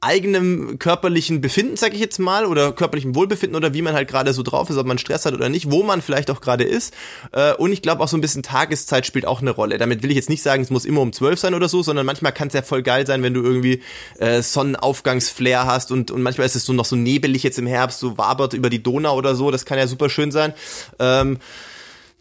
eigenem 0.00 0.78
körperlichen 0.78 1.40
Befinden, 1.40 1.76
sag 1.76 1.92
ich 1.92 2.00
jetzt 2.00 2.18
mal, 2.18 2.46
oder 2.46 2.72
körperlichem 2.72 3.14
Wohlbefinden 3.14 3.56
oder 3.56 3.74
wie 3.74 3.82
man 3.82 3.94
halt 3.94 4.08
gerade 4.08 4.32
so 4.32 4.42
drauf 4.42 4.70
ist, 4.70 4.76
ob 4.78 4.86
man 4.86 4.96
Stress 4.96 5.26
hat 5.26 5.34
oder 5.34 5.50
nicht, 5.50 5.70
wo 5.70 5.82
man 5.82 6.00
vielleicht 6.00 6.30
auch 6.30 6.40
gerade 6.40 6.64
ist. 6.64 6.94
Äh, 7.32 7.52
und 7.54 7.72
ich 7.72 7.82
glaube 7.82 8.02
auch 8.02 8.08
so 8.08 8.16
ein 8.16 8.22
bisschen 8.22 8.42
Tageszeit 8.42 9.04
spielt 9.04 9.26
auch 9.26 9.42
eine 9.42 9.50
Rolle. 9.50 9.76
Damit 9.76 10.02
will 10.02 10.10
ich 10.10 10.16
jetzt 10.16 10.30
nicht 10.30 10.42
sagen, 10.42 10.62
es 10.62 10.70
muss 10.70 10.86
immer 10.86 11.02
um 11.02 11.12
zwölf 11.12 11.38
sein 11.38 11.54
oder 11.54 11.68
so, 11.68 11.82
sondern 11.82 12.06
manchmal 12.06 12.32
kann 12.32 12.48
es 12.48 12.54
ja 12.54 12.62
voll 12.62 12.82
geil 12.82 13.06
sein, 13.06 13.22
wenn 13.22 13.34
du 13.34 13.42
irgendwie 13.42 13.82
äh, 14.18 14.40
Sonnenaufgangsflair 14.40 15.66
hast 15.66 15.92
und, 15.92 16.10
und 16.10 16.22
manchmal 16.22 16.46
ist 16.46 16.56
es 16.56 16.64
so 16.64 16.72
noch 16.72 16.86
so 16.86 16.96
nebelig 16.96 17.42
jetzt 17.42 17.58
im 17.58 17.66
Herbst, 17.66 18.00
so 18.00 18.16
wabert 18.16 18.54
über 18.54 18.70
die 18.70 18.82
Donau 18.82 19.16
oder 19.16 19.34
so, 19.34 19.50
das 19.50 19.66
kann 19.66 19.78
ja 19.78 19.86
super 19.86 20.08
schön 20.08 20.32
sein. 20.32 20.54
Ähm, 20.98 21.38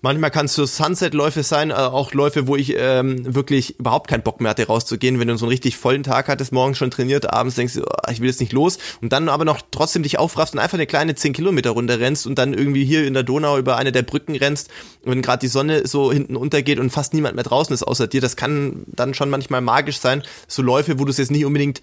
Manchmal 0.01 0.31
kann 0.31 0.45
es 0.45 0.53
so 0.55 0.65
Sunset-Läufe 0.65 1.43
sein, 1.43 1.71
äh, 1.71 1.73
auch 1.73 2.13
Läufe, 2.13 2.47
wo 2.47 2.55
ich 2.55 2.73
ähm, 2.77 3.35
wirklich 3.35 3.79
überhaupt 3.79 4.07
keinen 4.07 4.23
Bock 4.23 4.39
mehr 4.39 4.51
hatte, 4.51 4.65
rauszugehen. 4.65 5.19
Wenn 5.19 5.27
du 5.27 5.37
so 5.37 5.45
einen 5.45 5.51
richtig 5.51 5.75
vollen 5.75 6.03
Tag 6.03 6.29
hattest, 6.29 6.53
morgens 6.53 6.77
schon 6.77 6.89
trainiert, 6.89 7.31
abends 7.33 7.55
denkst 7.55 7.73
du, 7.73 7.81
oh, 7.81 8.11
ich 8.11 8.21
will 8.21 8.27
jetzt 8.27 8.39
nicht 8.39 8.53
los. 8.53 8.77
Und 9.01 9.11
dann 9.11 9.27
aber 9.27 9.43
noch 9.43 9.61
trotzdem 9.71 10.03
dich 10.03 10.17
aufraffst 10.17 10.53
und 10.53 10.59
einfach 10.59 10.77
eine 10.77 10.87
kleine 10.87 11.15
10 11.15 11.33
Kilometer 11.33 11.71
Runde 11.71 11.99
rennst 11.99 12.27
und 12.27 12.39
dann 12.39 12.53
irgendwie 12.53 12.85
hier 12.85 13.05
in 13.05 13.13
der 13.13 13.23
Donau 13.23 13.57
über 13.57 13.75
eine 13.75 13.91
der 13.91 14.03
Brücken 14.03 14.37
rennst, 14.37 14.69
wenn 15.03 15.21
gerade 15.21 15.41
die 15.41 15.47
Sonne 15.47 15.85
so 15.85 16.13
hinten 16.13 16.37
untergeht 16.37 16.79
und 16.79 16.91
fast 16.91 17.13
niemand 17.13 17.35
mehr 17.35 17.43
draußen 17.43 17.73
ist 17.73 17.83
außer 17.83 18.07
dir. 18.07 18.21
Das 18.21 18.37
kann 18.37 18.85
dann 18.87 19.13
schon 19.13 19.29
manchmal 19.29 19.59
magisch 19.59 19.99
sein. 19.99 20.23
So 20.47 20.61
Läufe, 20.61 20.97
wo 20.99 21.03
du 21.03 21.11
es 21.11 21.17
jetzt 21.17 21.31
nicht 21.31 21.43
unbedingt 21.43 21.81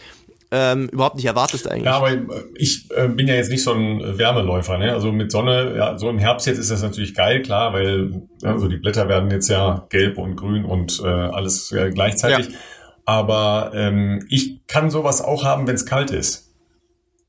ähm, 0.56 0.88
überhaupt 0.88 1.16
nicht 1.16 1.26
erwartest 1.26 1.70
eigentlich. 1.70 1.84
Ja, 1.84 1.96
aber 1.96 2.10
ich 2.54 2.88
äh, 2.96 3.08
bin 3.08 3.28
ja 3.28 3.34
jetzt 3.34 3.50
nicht 3.50 3.62
so 3.62 3.72
ein 3.72 4.18
Wärmeläufer. 4.18 4.78
Ne? 4.78 4.92
Also 4.92 5.12
mit 5.12 5.30
Sonne, 5.30 5.74
ja, 5.76 5.98
so 5.98 6.08
im 6.08 6.18
Herbst 6.18 6.46
jetzt 6.46 6.58
ist 6.58 6.70
das 6.70 6.82
natürlich 6.82 7.14
geil, 7.14 7.42
klar, 7.42 7.74
weil 7.74 8.22
also 8.42 8.68
die 8.68 8.78
Blätter 8.78 9.08
werden 9.08 9.30
jetzt 9.30 9.48
ja 9.48 9.86
gelb 9.90 10.16
und 10.16 10.36
grün 10.36 10.64
und 10.64 11.00
äh, 11.04 11.08
alles 11.08 11.72
äh, 11.72 11.90
gleichzeitig. 11.90 12.48
Ja. 12.48 12.58
Aber 13.04 13.72
ähm, 13.74 14.26
ich 14.30 14.66
kann 14.66 14.90
sowas 14.90 15.22
auch 15.22 15.44
haben, 15.44 15.66
wenn 15.66 15.74
es 15.74 15.84
kalt 15.84 16.10
ist. 16.10 16.45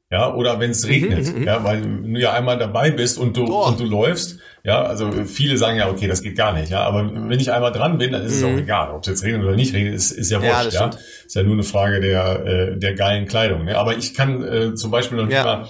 Ja, 0.10 0.34
oder 0.34 0.58
wenn 0.62 0.72
es 0.72 0.86
mhm, 0.86 0.90
regnet, 0.90 1.36
mhm, 1.36 1.44
ja, 1.44 1.62
weil 1.66 1.82
du 1.82 2.18
ja 2.18 2.32
einmal 2.32 2.58
dabei 2.58 2.92
bist 2.92 3.18
und 3.18 3.36
du, 3.36 3.44
oh. 3.44 3.68
und 3.68 3.78
du 3.78 3.84
läufst, 3.84 4.40
ja, 4.64 4.82
also 4.82 5.12
viele 5.26 5.58
sagen 5.58 5.78
ja, 5.78 5.90
okay, 5.90 6.08
das 6.08 6.22
geht 6.22 6.38
gar 6.38 6.54
nicht, 6.54 6.72
ja, 6.72 6.84
aber 6.84 7.12
wenn 7.14 7.40
ich 7.42 7.52
einmal 7.52 7.74
dran 7.74 7.98
bin, 7.98 8.14
dann 8.14 8.24
ist 8.24 8.36
es 8.36 8.44
auch 8.44 8.52
mhm. 8.52 8.60
egal, 8.60 8.92
ob 8.92 9.02
es 9.02 9.08
jetzt 9.08 9.24
regnet 9.24 9.44
oder 9.44 9.58
nicht 9.58 9.74
regnet, 9.74 9.96
ist, 9.96 10.12
ist 10.12 10.32
ja 10.32 10.42
wurscht, 10.42 10.74
ja, 10.74 10.90
ja. 10.90 10.92
Ist 11.26 11.36
ja 11.36 11.44
nur 11.44 11.54
eine 11.54 11.64
Frage 11.64 12.00
der, 12.00 12.46
äh, 12.46 12.78
der 12.78 12.94
geilen 12.94 13.28
Kleidung, 13.28 13.66
ne? 13.66 13.78
aber 13.78 13.98
ich 13.98 14.14
kann 14.14 14.42
äh, 14.44 14.76
zum 14.76 14.92
Beispiel 14.92 15.18
noch 15.18 15.30
ja. 15.30 15.44
mal 15.44 15.68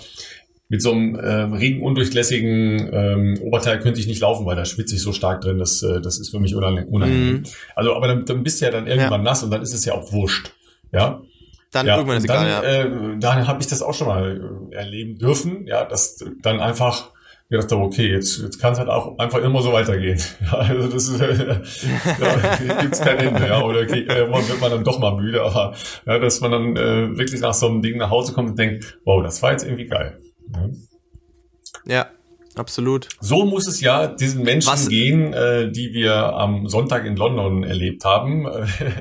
mit 0.70 0.84
so 0.84 0.92
einem 0.92 1.16
äh, 1.16 1.56
regenundurchlässigen 1.56 2.90
ähm, 2.94 3.40
Oberteil 3.42 3.80
könnte 3.80 4.00
ich 4.00 4.06
nicht 4.06 4.22
laufen, 4.22 4.46
weil 4.46 4.56
da 4.56 4.66
schwitze 4.66 4.96
ich 4.96 5.02
so 5.02 5.14
stark 5.14 5.42
drin, 5.42 5.58
dass 5.58 5.82
äh, 5.82 6.00
das 6.00 6.20
ist 6.20 6.30
für 6.30 6.40
mich 6.40 6.54
unangenehm. 6.54 7.34
Mhm. 7.38 7.44
Also, 7.76 7.96
aber 7.96 8.08
dann, 8.08 8.26
dann 8.26 8.44
bist 8.44 8.62
du 8.62 8.66
ja 8.66 8.72
dann 8.72 8.86
irgendwann 8.86 9.22
ja. 9.22 9.30
nass 9.32 9.44
und 9.44 9.50
dann 9.50 9.64
ist 9.64 9.74
es 9.74 9.86
ja 9.86 9.94
auch 9.94 10.12
wurscht, 10.12 10.52
ja. 10.92 11.22
Dann 11.72 11.86
ja, 11.86 11.98
irgendwann 11.98 12.18
ist 12.18 12.30
dann, 12.30 12.46
egal, 12.46 12.64
ja. 12.64 13.14
Äh, 13.16 13.20
dann 13.20 13.48
habe 13.48 13.62
ich 13.62 13.68
das 13.68 13.82
auch 13.82 13.94
schon 13.94 14.08
mal 14.08 14.70
äh, 14.72 14.76
erleben 14.76 15.18
dürfen, 15.18 15.68
ja, 15.68 15.86
dass 15.86 16.24
dann 16.42 16.60
einfach 16.60 17.12
gedacht 17.50 17.72
habe, 17.72 17.82
okay, 17.82 18.12
jetzt, 18.12 18.40
jetzt 18.40 18.60
kann 18.60 18.74
es 18.74 18.80
halt 18.80 18.90
auch 18.90 19.18
einfach 19.20 19.40
immer 19.40 19.62
so 19.62 19.72
weitergehen. 19.72 20.20
Ja, 20.42 20.54
also 20.54 20.88
das 20.88 21.08
ist, 21.08 21.22
äh, 21.22 21.62
ja, 22.66 22.82
gibt's 22.82 23.02
kein 23.02 23.18
Ende, 23.18 23.48
ja, 23.48 23.62
oder 23.62 23.82
okay, 23.82 24.02
äh, 24.02 24.30
wird 24.30 24.62
man 24.62 24.72
dann 24.72 24.84
doch 24.84 25.00
mal 25.00 25.16
müde, 25.16 25.42
aber 25.42 25.74
ja, 26.06 26.20
dass 26.20 26.42
man 26.42 26.52
dann 26.52 26.76
äh, 26.76 27.18
wirklich 27.18 27.42
nach 27.42 27.54
so 27.54 27.68
einem 27.68 27.82
Ding 27.82 27.98
nach 27.98 28.10
Hause 28.10 28.34
kommt 28.34 28.50
und 28.50 28.60
denkt, 28.60 29.00
wow, 29.06 29.24
das 29.24 29.42
war 29.42 29.52
jetzt 29.52 29.64
irgendwie 29.64 29.86
geil. 29.86 30.20
Ja. 31.86 31.96
ja. 31.96 32.17
Absolut. 32.58 33.08
So 33.20 33.46
muss 33.46 33.68
es 33.68 33.82
ja 33.82 34.08
diesen 34.08 34.44
Menschen 34.44 34.72
Was? 34.72 34.90
gehen, 34.90 35.34
äh, 35.34 35.72
die 35.72 35.94
wir 35.94 36.14
am 36.16 36.68
Sonntag 36.68 37.06
in 37.06 37.16
London 37.16 37.64
erlebt 37.64 38.04
haben. 38.06 38.48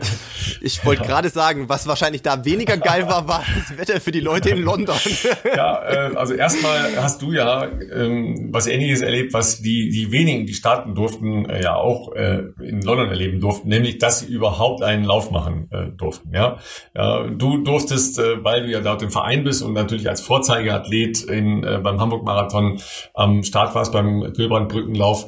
ich 0.60 0.84
wollte 0.84 1.04
gerade 1.04 1.30
sagen, 1.30 1.68
was 1.68 1.86
wahrscheinlich 1.86 2.22
da 2.22 2.44
weniger 2.44 2.76
geil 2.76 3.08
war, 3.08 3.28
war 3.28 3.44
das 3.56 3.78
Wetter 3.78 4.00
für 4.00 4.12
die 4.12 4.20
Leute 4.20 4.50
in 4.50 4.62
London. 4.62 4.96
ja, 5.56 5.82
äh, 5.82 6.16
also 6.16 6.34
erstmal 6.34 6.96
hast 6.96 7.22
du 7.22 7.32
ja 7.32 7.64
ähm, 7.64 8.48
was 8.52 8.66
Ähnliches 8.66 9.00
erlebt, 9.00 9.32
was 9.32 9.62
die 9.62 9.90
die 9.90 10.12
wenigen, 10.12 10.46
die 10.46 10.54
starten 10.54 10.94
durften, 10.94 11.48
äh, 11.48 11.62
ja 11.62 11.76
auch 11.76 12.14
äh, 12.14 12.42
in 12.60 12.82
London 12.82 13.08
erleben 13.08 13.40
durften, 13.40 13.68
nämlich, 13.68 13.98
dass 13.98 14.20
sie 14.20 14.26
überhaupt 14.26 14.82
einen 14.82 15.04
Lauf 15.04 15.30
machen 15.30 15.68
äh, 15.70 15.86
durften. 15.96 16.32
Ja, 16.34 16.58
ja 16.94 17.24
du 17.24 17.58
durftest, 17.58 18.18
äh, 18.18 18.44
weil 18.44 18.66
du 18.66 18.70
ja 18.70 18.80
dort 18.80 19.02
im 19.02 19.10
Verein 19.10 19.44
bist 19.44 19.62
und 19.62 19.72
natürlich 19.72 20.08
als 20.08 20.20
Vorzeigeathlet 20.20 21.22
in, 21.24 21.64
äh, 21.64 21.80
beim 21.82 22.00
Hamburg 22.00 22.24
Marathon 22.24 22.80
am 23.14 23.42
Start 23.46 23.74
warst 23.74 23.92
beim 23.92 24.32
Kühlbrandbrückenlauf, 24.32 25.26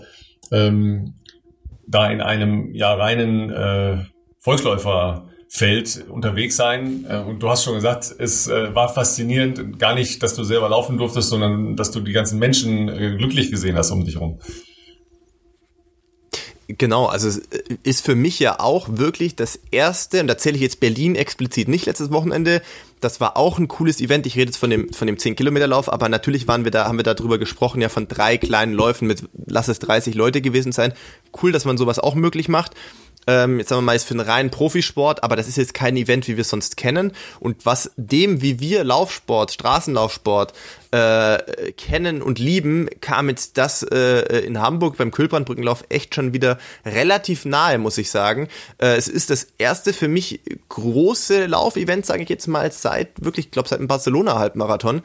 ähm, 0.50 1.14
da 1.86 2.10
in 2.10 2.20
einem 2.20 2.74
ja 2.74 2.94
reinen 2.94 3.50
äh, 3.50 4.04
Volksläuferfeld 4.38 6.06
unterwegs 6.08 6.56
sein. 6.56 7.06
Äh, 7.08 7.18
und 7.18 7.42
du 7.42 7.48
hast 7.48 7.64
schon 7.64 7.74
gesagt, 7.74 8.14
es 8.18 8.48
äh, 8.48 8.74
war 8.74 8.92
faszinierend, 8.92 9.78
gar 9.78 9.94
nicht, 9.94 10.22
dass 10.22 10.34
du 10.34 10.44
selber 10.44 10.68
laufen 10.68 10.98
durftest, 10.98 11.30
sondern 11.30 11.76
dass 11.76 11.90
du 11.90 12.00
die 12.00 12.12
ganzen 12.12 12.38
Menschen 12.38 12.88
äh, 12.88 13.16
glücklich 13.16 13.50
gesehen 13.50 13.76
hast 13.76 13.90
um 13.90 14.04
dich 14.04 14.14
herum. 14.14 14.38
Genau, 16.70 17.06
also 17.06 17.28
es 17.28 17.40
ist 17.82 18.04
für 18.04 18.14
mich 18.14 18.38
ja 18.40 18.60
auch 18.60 18.88
wirklich 18.90 19.36
das 19.36 19.58
erste, 19.70 20.20
und 20.20 20.26
da 20.26 20.36
zähle 20.36 20.56
ich 20.56 20.60
jetzt 20.60 20.80
Berlin 20.80 21.14
explizit 21.14 21.66
nicht 21.66 21.86
letztes 21.86 22.10
Wochenende, 22.10 22.60
das 23.00 23.20
war 23.20 23.36
auch 23.36 23.58
ein 23.58 23.68
cooles 23.68 24.00
Event. 24.00 24.26
Ich 24.26 24.36
rede 24.36 24.46
jetzt 24.46 24.56
von 24.56 24.70
dem, 24.70 24.92
von 24.92 25.06
dem 25.06 25.16
10-Kilometer-Lauf, 25.16 25.92
aber 25.92 26.08
natürlich 26.08 26.48
waren 26.48 26.64
wir 26.64 26.70
da, 26.70 26.86
haben 26.86 26.98
wir 26.98 27.04
darüber 27.04 27.38
gesprochen, 27.38 27.80
ja, 27.80 27.88
von 27.88 28.08
drei 28.08 28.38
kleinen 28.38 28.72
Läufen 28.72 29.06
mit, 29.06 29.24
lass 29.46 29.68
es 29.68 29.78
30 29.78 30.14
Leute 30.14 30.40
gewesen 30.40 30.72
sein. 30.72 30.92
Cool, 31.42 31.52
dass 31.52 31.64
man 31.64 31.78
sowas 31.78 31.98
auch 31.98 32.14
möglich 32.14 32.48
macht 32.48 32.74
ähm, 33.28 33.58
jetzt 33.58 33.68
sagen 33.68 33.82
wir 33.82 33.86
mal, 33.86 33.94
ist 33.94 34.08
für 34.08 34.14
einen 34.14 34.20
reinen 34.20 34.50
Profisport, 34.50 35.22
aber 35.22 35.36
das 35.36 35.48
ist 35.48 35.56
jetzt 35.56 35.74
kein 35.74 35.96
Event, 35.98 36.26
wie 36.28 36.36
wir 36.36 36.40
es 36.40 36.48
sonst 36.48 36.78
kennen. 36.78 37.12
Und 37.40 37.66
was 37.66 37.92
dem, 37.96 38.40
wie 38.40 38.58
wir 38.58 38.84
Laufsport, 38.84 39.52
Straßenlaufsport 39.52 40.54
äh, 40.92 41.72
kennen 41.72 42.22
und 42.22 42.38
lieben, 42.38 42.88
kam 43.02 43.28
jetzt 43.28 43.58
das 43.58 43.82
äh, 43.82 44.38
in 44.40 44.62
Hamburg 44.62 44.96
beim 44.96 45.10
Kühlbrandbrückenlauf 45.10 45.84
echt 45.90 46.14
schon 46.14 46.32
wieder 46.32 46.58
relativ 46.86 47.44
nahe, 47.44 47.76
muss 47.76 47.98
ich 47.98 48.10
sagen. 48.10 48.48
Äh, 48.78 48.96
es 48.96 49.08
ist 49.08 49.28
das 49.28 49.48
erste 49.58 49.92
für 49.92 50.08
mich 50.08 50.40
große 50.70 51.44
Laufevent, 51.44 52.06
sage 52.06 52.22
ich 52.22 52.30
jetzt 52.30 52.46
mal, 52.46 52.72
seit 52.72 53.22
wirklich, 53.22 53.46
ich 53.46 53.52
glaube, 53.52 53.68
seit 53.68 53.80
dem 53.80 53.88
Barcelona-Halbmarathon. 53.88 55.02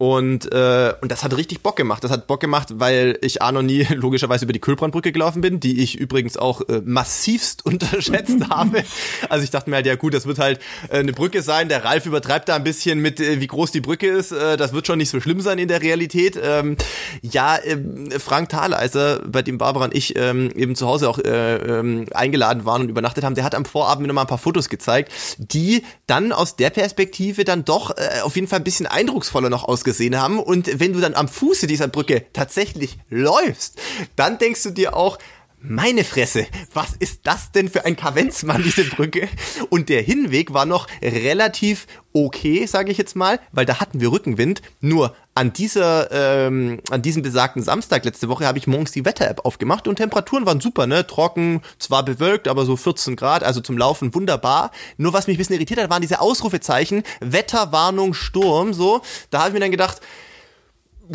Und, 0.00 0.50
äh, 0.50 0.94
und 1.02 1.12
das 1.12 1.22
hat 1.24 1.36
richtig 1.36 1.62
Bock 1.62 1.76
gemacht. 1.76 2.02
Das 2.02 2.10
hat 2.10 2.26
Bock 2.26 2.40
gemacht, 2.40 2.68
weil 2.76 3.18
ich 3.20 3.42
A 3.42 3.52
noch 3.52 3.60
nie 3.60 3.82
logischerweise 3.94 4.46
über 4.46 4.54
die 4.54 4.58
Kühlbrandbrücke 4.58 5.12
gelaufen 5.12 5.42
bin, 5.42 5.60
die 5.60 5.82
ich 5.82 5.98
übrigens 5.98 6.38
auch 6.38 6.62
äh, 6.70 6.80
massivst 6.82 7.66
unterschätzt 7.66 8.48
habe. 8.48 8.82
Also 9.28 9.44
ich 9.44 9.50
dachte 9.50 9.68
mir 9.68 9.76
halt, 9.76 9.84
ja 9.84 9.96
gut, 9.96 10.14
das 10.14 10.24
wird 10.24 10.38
halt 10.38 10.58
äh, 10.88 11.00
eine 11.00 11.12
Brücke 11.12 11.42
sein. 11.42 11.68
Der 11.68 11.84
Ralf 11.84 12.06
übertreibt 12.06 12.48
da 12.48 12.56
ein 12.56 12.64
bisschen 12.64 13.00
mit, 13.00 13.20
äh, 13.20 13.40
wie 13.40 13.46
groß 13.46 13.72
die 13.72 13.82
Brücke 13.82 14.08
ist. 14.08 14.32
Äh, 14.32 14.56
das 14.56 14.72
wird 14.72 14.86
schon 14.86 14.96
nicht 14.96 15.10
so 15.10 15.20
schlimm 15.20 15.42
sein 15.42 15.58
in 15.58 15.68
der 15.68 15.82
Realität. 15.82 16.40
Ähm, 16.42 16.78
ja, 17.20 17.56
äh, 17.58 17.76
Frank 18.18 18.48
Thaleiser, 18.48 19.20
bei 19.26 19.42
dem 19.42 19.58
Barbara 19.58 19.84
und 19.84 19.94
ich 19.94 20.16
ähm, 20.16 20.50
eben 20.56 20.76
zu 20.76 20.86
Hause 20.86 21.10
auch 21.10 21.18
äh, 21.18 21.56
ähm, 21.56 22.06
eingeladen 22.14 22.64
waren 22.64 22.80
und 22.80 22.88
übernachtet 22.88 23.22
haben, 23.22 23.34
der 23.34 23.44
hat 23.44 23.54
am 23.54 23.66
Vorabend 23.66 24.00
mir 24.00 24.08
noch 24.08 24.14
mal 24.14 24.22
ein 24.22 24.28
paar 24.28 24.38
Fotos 24.38 24.70
gezeigt, 24.70 25.12
die 25.36 25.82
dann 26.06 26.32
aus 26.32 26.56
der 26.56 26.70
Perspektive 26.70 27.44
dann 27.44 27.66
doch 27.66 27.90
äh, 27.98 28.22
auf 28.22 28.34
jeden 28.36 28.48
Fall 28.48 28.60
ein 28.60 28.64
bisschen 28.64 28.86
eindrucksvoller 28.86 29.50
noch 29.50 29.64
ausgesehen 29.64 29.89
gesehen 29.90 30.16
haben. 30.16 30.38
Und 30.38 30.78
wenn 30.78 30.92
du 30.92 31.00
dann 31.00 31.14
am 31.14 31.26
Fuße 31.26 31.66
dieser 31.66 31.88
Brücke 31.88 32.26
tatsächlich 32.32 32.98
läufst, 33.08 33.80
dann 34.14 34.38
denkst 34.38 34.62
du 34.62 34.70
dir 34.70 34.94
auch, 34.94 35.18
meine 35.62 36.04
Fresse, 36.04 36.46
was 36.72 36.96
ist 36.98 37.20
das 37.24 37.52
denn 37.52 37.68
für 37.68 37.84
ein 37.84 37.96
Kavenzmann, 37.96 38.62
diese 38.62 38.84
Brücke? 38.84 39.28
Und 39.68 39.88
der 39.88 40.00
Hinweg 40.02 40.54
war 40.54 40.64
noch 40.64 40.86
relativ 41.02 41.86
okay, 42.12 42.66
sage 42.66 42.90
ich 42.90 42.98
jetzt 42.98 43.14
mal, 43.14 43.38
weil 43.52 43.66
da 43.66 43.78
hatten 43.78 44.00
wir 44.00 44.10
Rückenwind. 44.10 44.62
Nur 44.80 45.14
an 45.34 45.52
dieser, 45.52 46.10
ähm, 46.10 46.80
an 46.90 47.02
diesem 47.02 47.22
besagten 47.22 47.62
Samstag 47.62 48.04
letzte 48.04 48.28
Woche 48.28 48.46
habe 48.46 48.58
ich 48.58 48.66
morgens 48.66 48.92
die 48.92 49.04
Wetter-App 49.04 49.44
aufgemacht 49.44 49.86
und 49.86 49.96
Temperaturen 49.96 50.46
waren 50.46 50.60
super, 50.60 50.86
ne? 50.86 51.06
Trocken, 51.06 51.60
zwar 51.78 52.04
bewölkt, 52.04 52.48
aber 52.48 52.64
so 52.64 52.76
14 52.76 53.14
Grad, 53.14 53.44
also 53.44 53.60
zum 53.60 53.78
Laufen 53.78 54.14
wunderbar. 54.14 54.70
Nur 54.96 55.12
was 55.12 55.26
mich 55.26 55.36
ein 55.36 55.38
bisschen 55.38 55.56
irritiert 55.56 55.80
hat, 55.80 55.90
waren 55.90 56.02
diese 56.02 56.20
Ausrufezeichen, 56.20 57.02
Wetterwarnung, 57.20 58.14
Sturm, 58.14 58.72
so. 58.72 59.02
Da 59.30 59.40
habe 59.40 59.50
ich 59.50 59.54
mir 59.54 59.60
dann 59.60 59.70
gedacht, 59.70 60.00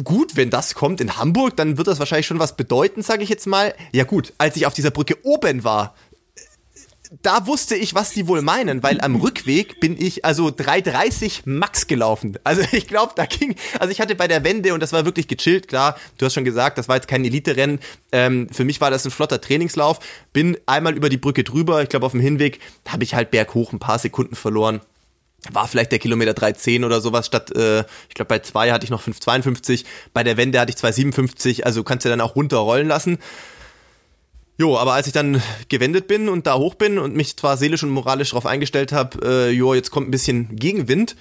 gut, 0.03 0.35
wenn 0.35 0.49
das 0.49 0.75
kommt 0.75 1.01
in 1.01 1.17
Hamburg, 1.17 1.55
dann 1.55 1.77
wird 1.77 1.87
das 1.87 1.99
wahrscheinlich 1.99 2.27
schon 2.27 2.39
was 2.39 2.55
bedeuten, 2.55 3.01
sage 3.01 3.23
ich 3.23 3.29
jetzt 3.29 3.47
mal. 3.47 3.73
Ja 3.91 4.03
gut, 4.03 4.33
als 4.37 4.55
ich 4.55 4.65
auf 4.65 4.73
dieser 4.73 4.91
Brücke 4.91 5.17
oben 5.23 5.63
war, 5.63 5.95
da 7.21 7.47
wusste 7.47 7.75
ich, 7.75 7.95
was 7.95 8.11
die 8.11 8.27
wohl 8.27 8.41
meinen, 8.41 8.83
weil 8.83 8.99
am 9.01 9.15
Rückweg 9.15 9.79
bin 9.79 9.99
ich 9.99 10.25
also 10.25 10.47
3,30 10.47 11.41
max 11.45 11.87
gelaufen. 11.87 12.37
Also 12.43 12.61
ich 12.71 12.87
glaube, 12.87 13.13
da 13.15 13.25
ging, 13.25 13.55
also 13.79 13.91
ich 13.91 14.01
hatte 14.01 14.15
bei 14.15 14.27
der 14.27 14.43
Wende 14.43 14.73
und 14.73 14.79
das 14.79 14.91
war 14.91 15.05
wirklich 15.05 15.27
gechillt, 15.27 15.67
klar, 15.67 15.97
du 16.17 16.25
hast 16.25 16.33
schon 16.33 16.45
gesagt, 16.45 16.77
das 16.77 16.87
war 16.87 16.95
jetzt 16.95 17.07
kein 17.07 17.23
Elite-Rennen. 17.23 17.79
Ähm, 18.11 18.47
für 18.51 18.65
mich 18.65 18.81
war 18.81 18.91
das 18.91 19.05
ein 19.05 19.11
flotter 19.11 19.39
Trainingslauf. 19.39 19.99
Bin 20.33 20.57
einmal 20.65 20.95
über 20.95 21.09
die 21.09 21.17
Brücke 21.17 21.43
drüber, 21.43 21.81
ich 21.83 21.89
glaube 21.89 22.05
auf 22.05 22.11
dem 22.11 22.21
Hinweg 22.21 22.59
habe 22.87 23.03
ich 23.03 23.15
halt 23.15 23.31
berghoch 23.31 23.71
ein 23.71 23.79
paar 23.79 23.99
Sekunden 23.99 24.35
verloren 24.35 24.81
war 25.51 25.67
vielleicht 25.67 25.91
der 25.91 25.99
Kilometer 25.99 26.31
3,10 26.31 26.85
oder 26.85 27.01
sowas 27.01 27.25
statt, 27.25 27.55
äh, 27.55 27.81
ich 28.09 28.15
glaube 28.15 28.29
bei 28.29 28.39
zwei 28.39 28.71
hatte 28.71 28.83
ich 28.83 28.89
noch 28.89 29.01
5,52, 29.01 29.85
bei 30.13 30.23
der 30.23 30.37
Wende 30.37 30.59
hatte 30.59 30.71
ich 30.71 30.77
2,57, 30.77 31.63
also 31.63 31.83
kannst 31.83 32.05
du 32.05 32.09
dann 32.09 32.21
auch 32.21 32.35
runterrollen 32.35 32.87
lassen. 32.87 33.17
Jo, 34.57 34.77
aber 34.77 34.93
als 34.93 35.07
ich 35.07 35.13
dann 35.13 35.41
gewendet 35.67 36.07
bin 36.07 36.29
und 36.29 36.47
da 36.47 36.55
hoch 36.55 36.75
bin 36.75 36.97
und 36.97 37.13
mich 37.13 37.35
zwar 37.35 37.57
seelisch 37.57 37.83
und 37.83 37.89
moralisch 37.89 38.29
darauf 38.29 38.45
eingestellt 38.45 38.93
habe, 38.93 39.19
äh, 39.25 39.49
jo, 39.49 39.73
jetzt 39.73 39.91
kommt 39.91 40.07
ein 40.07 40.11
bisschen 40.11 40.55
Gegenwind, 40.55 41.17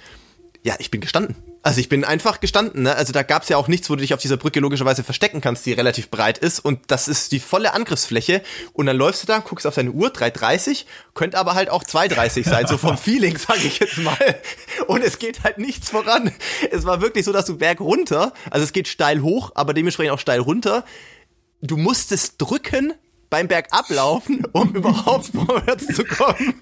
ja, 0.65 0.73
ich 0.79 0.89
bin 0.89 0.99
gestanden. 0.99 1.35
Also 1.61 1.79
ich 1.79 1.89
bin 1.89 2.03
einfach 2.03 2.39
gestanden, 2.39 2.81
ne? 2.81 2.95
Also 2.95 3.13
da 3.13 3.21
gab's 3.21 3.49
ja 3.49 3.57
auch 3.57 3.67
nichts, 3.67 3.87
wo 3.87 3.95
du 3.95 4.01
dich 4.01 4.15
auf 4.15 4.19
dieser 4.19 4.35
Brücke 4.35 4.59
logischerweise 4.59 5.03
verstecken 5.03 5.39
kannst, 5.39 5.63
die 5.67 5.73
relativ 5.73 6.09
breit 6.09 6.39
ist. 6.39 6.59
Und 6.59 6.79
das 6.87 7.07
ist 7.07 7.31
die 7.31 7.39
volle 7.39 7.75
Angriffsfläche. 7.75 8.41
Und 8.73 8.87
dann 8.87 8.97
läufst 8.97 9.21
du 9.21 9.27
da, 9.27 9.37
guckst 9.37 9.67
auf 9.67 9.75
deine 9.75 9.91
Uhr, 9.91 10.09
3,30, 10.09 10.85
könnte 11.13 11.37
aber 11.37 11.53
halt 11.53 11.69
auch 11.69 11.83
2,30 11.83 12.49
sein, 12.49 12.65
so 12.65 12.79
vom 12.79 12.97
Feeling, 12.97 13.37
sage 13.37 13.59
ich 13.63 13.77
jetzt 13.77 13.99
mal. 13.99 14.17
Und 14.87 15.03
es 15.03 15.19
geht 15.19 15.43
halt 15.43 15.59
nichts 15.59 15.91
voran. 15.91 16.31
Es 16.71 16.83
war 16.83 16.99
wirklich 16.99 17.25
so, 17.25 17.31
dass 17.31 17.45
du 17.45 17.59
Berg 17.59 17.79
runter, 17.79 18.33
also 18.49 18.63
es 18.63 18.73
geht 18.73 18.87
steil 18.87 19.21
hoch, 19.21 19.51
aber 19.53 19.75
dementsprechend 19.75 20.13
auch 20.13 20.19
steil 20.19 20.39
runter. 20.39 20.83
Du 21.61 21.77
musstest 21.77 22.41
drücken, 22.41 22.95
beim 23.29 23.47
Bergablaufen, 23.47 24.45
um 24.51 24.73
überhaupt 24.73 25.27
vorwärts 25.33 25.87
zu 25.87 26.03
kommen. 26.05 26.55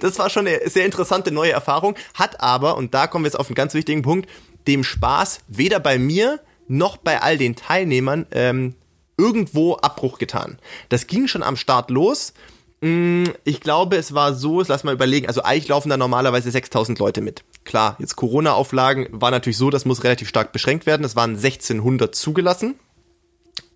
Das 0.00 0.18
war 0.18 0.30
schon 0.30 0.46
eine 0.46 0.68
sehr 0.68 0.84
interessante 0.84 1.30
neue 1.30 1.52
Erfahrung, 1.52 1.96
hat 2.14 2.40
aber, 2.40 2.76
und 2.76 2.94
da 2.94 3.06
kommen 3.06 3.24
wir 3.24 3.28
jetzt 3.28 3.38
auf 3.38 3.48
einen 3.48 3.54
ganz 3.54 3.74
wichtigen 3.74 4.02
Punkt, 4.02 4.28
dem 4.66 4.84
Spaß 4.84 5.40
weder 5.48 5.80
bei 5.80 5.98
mir 5.98 6.40
noch 6.68 6.96
bei 6.96 7.20
all 7.20 7.36
den 7.36 7.56
Teilnehmern 7.56 8.26
ähm, 8.30 8.74
irgendwo 9.16 9.76
Abbruch 9.76 10.18
getan. 10.18 10.58
Das 10.88 11.06
ging 11.06 11.26
schon 11.26 11.42
am 11.42 11.56
Start 11.56 11.90
los. 11.90 12.32
Mm, 12.80 13.24
ich 13.44 13.60
glaube, 13.60 13.96
es 13.96 14.14
war 14.14 14.34
so, 14.34 14.62
lass 14.62 14.84
mal 14.84 14.94
überlegen, 14.94 15.26
also 15.26 15.42
eigentlich 15.42 15.68
laufen 15.68 15.90
da 15.90 15.96
normalerweise 15.96 16.50
6000 16.50 16.98
Leute 16.98 17.20
mit. 17.20 17.44
Klar, 17.64 17.96
jetzt 17.98 18.16
Corona-Auflagen 18.16 19.08
war 19.10 19.30
natürlich 19.30 19.58
so, 19.58 19.68
das 19.70 19.84
muss 19.84 20.04
relativ 20.04 20.28
stark 20.28 20.52
beschränkt 20.52 20.86
werden. 20.86 21.04
Es 21.04 21.16
waren 21.16 21.36
1600 21.36 22.14
zugelassen. 22.14 22.76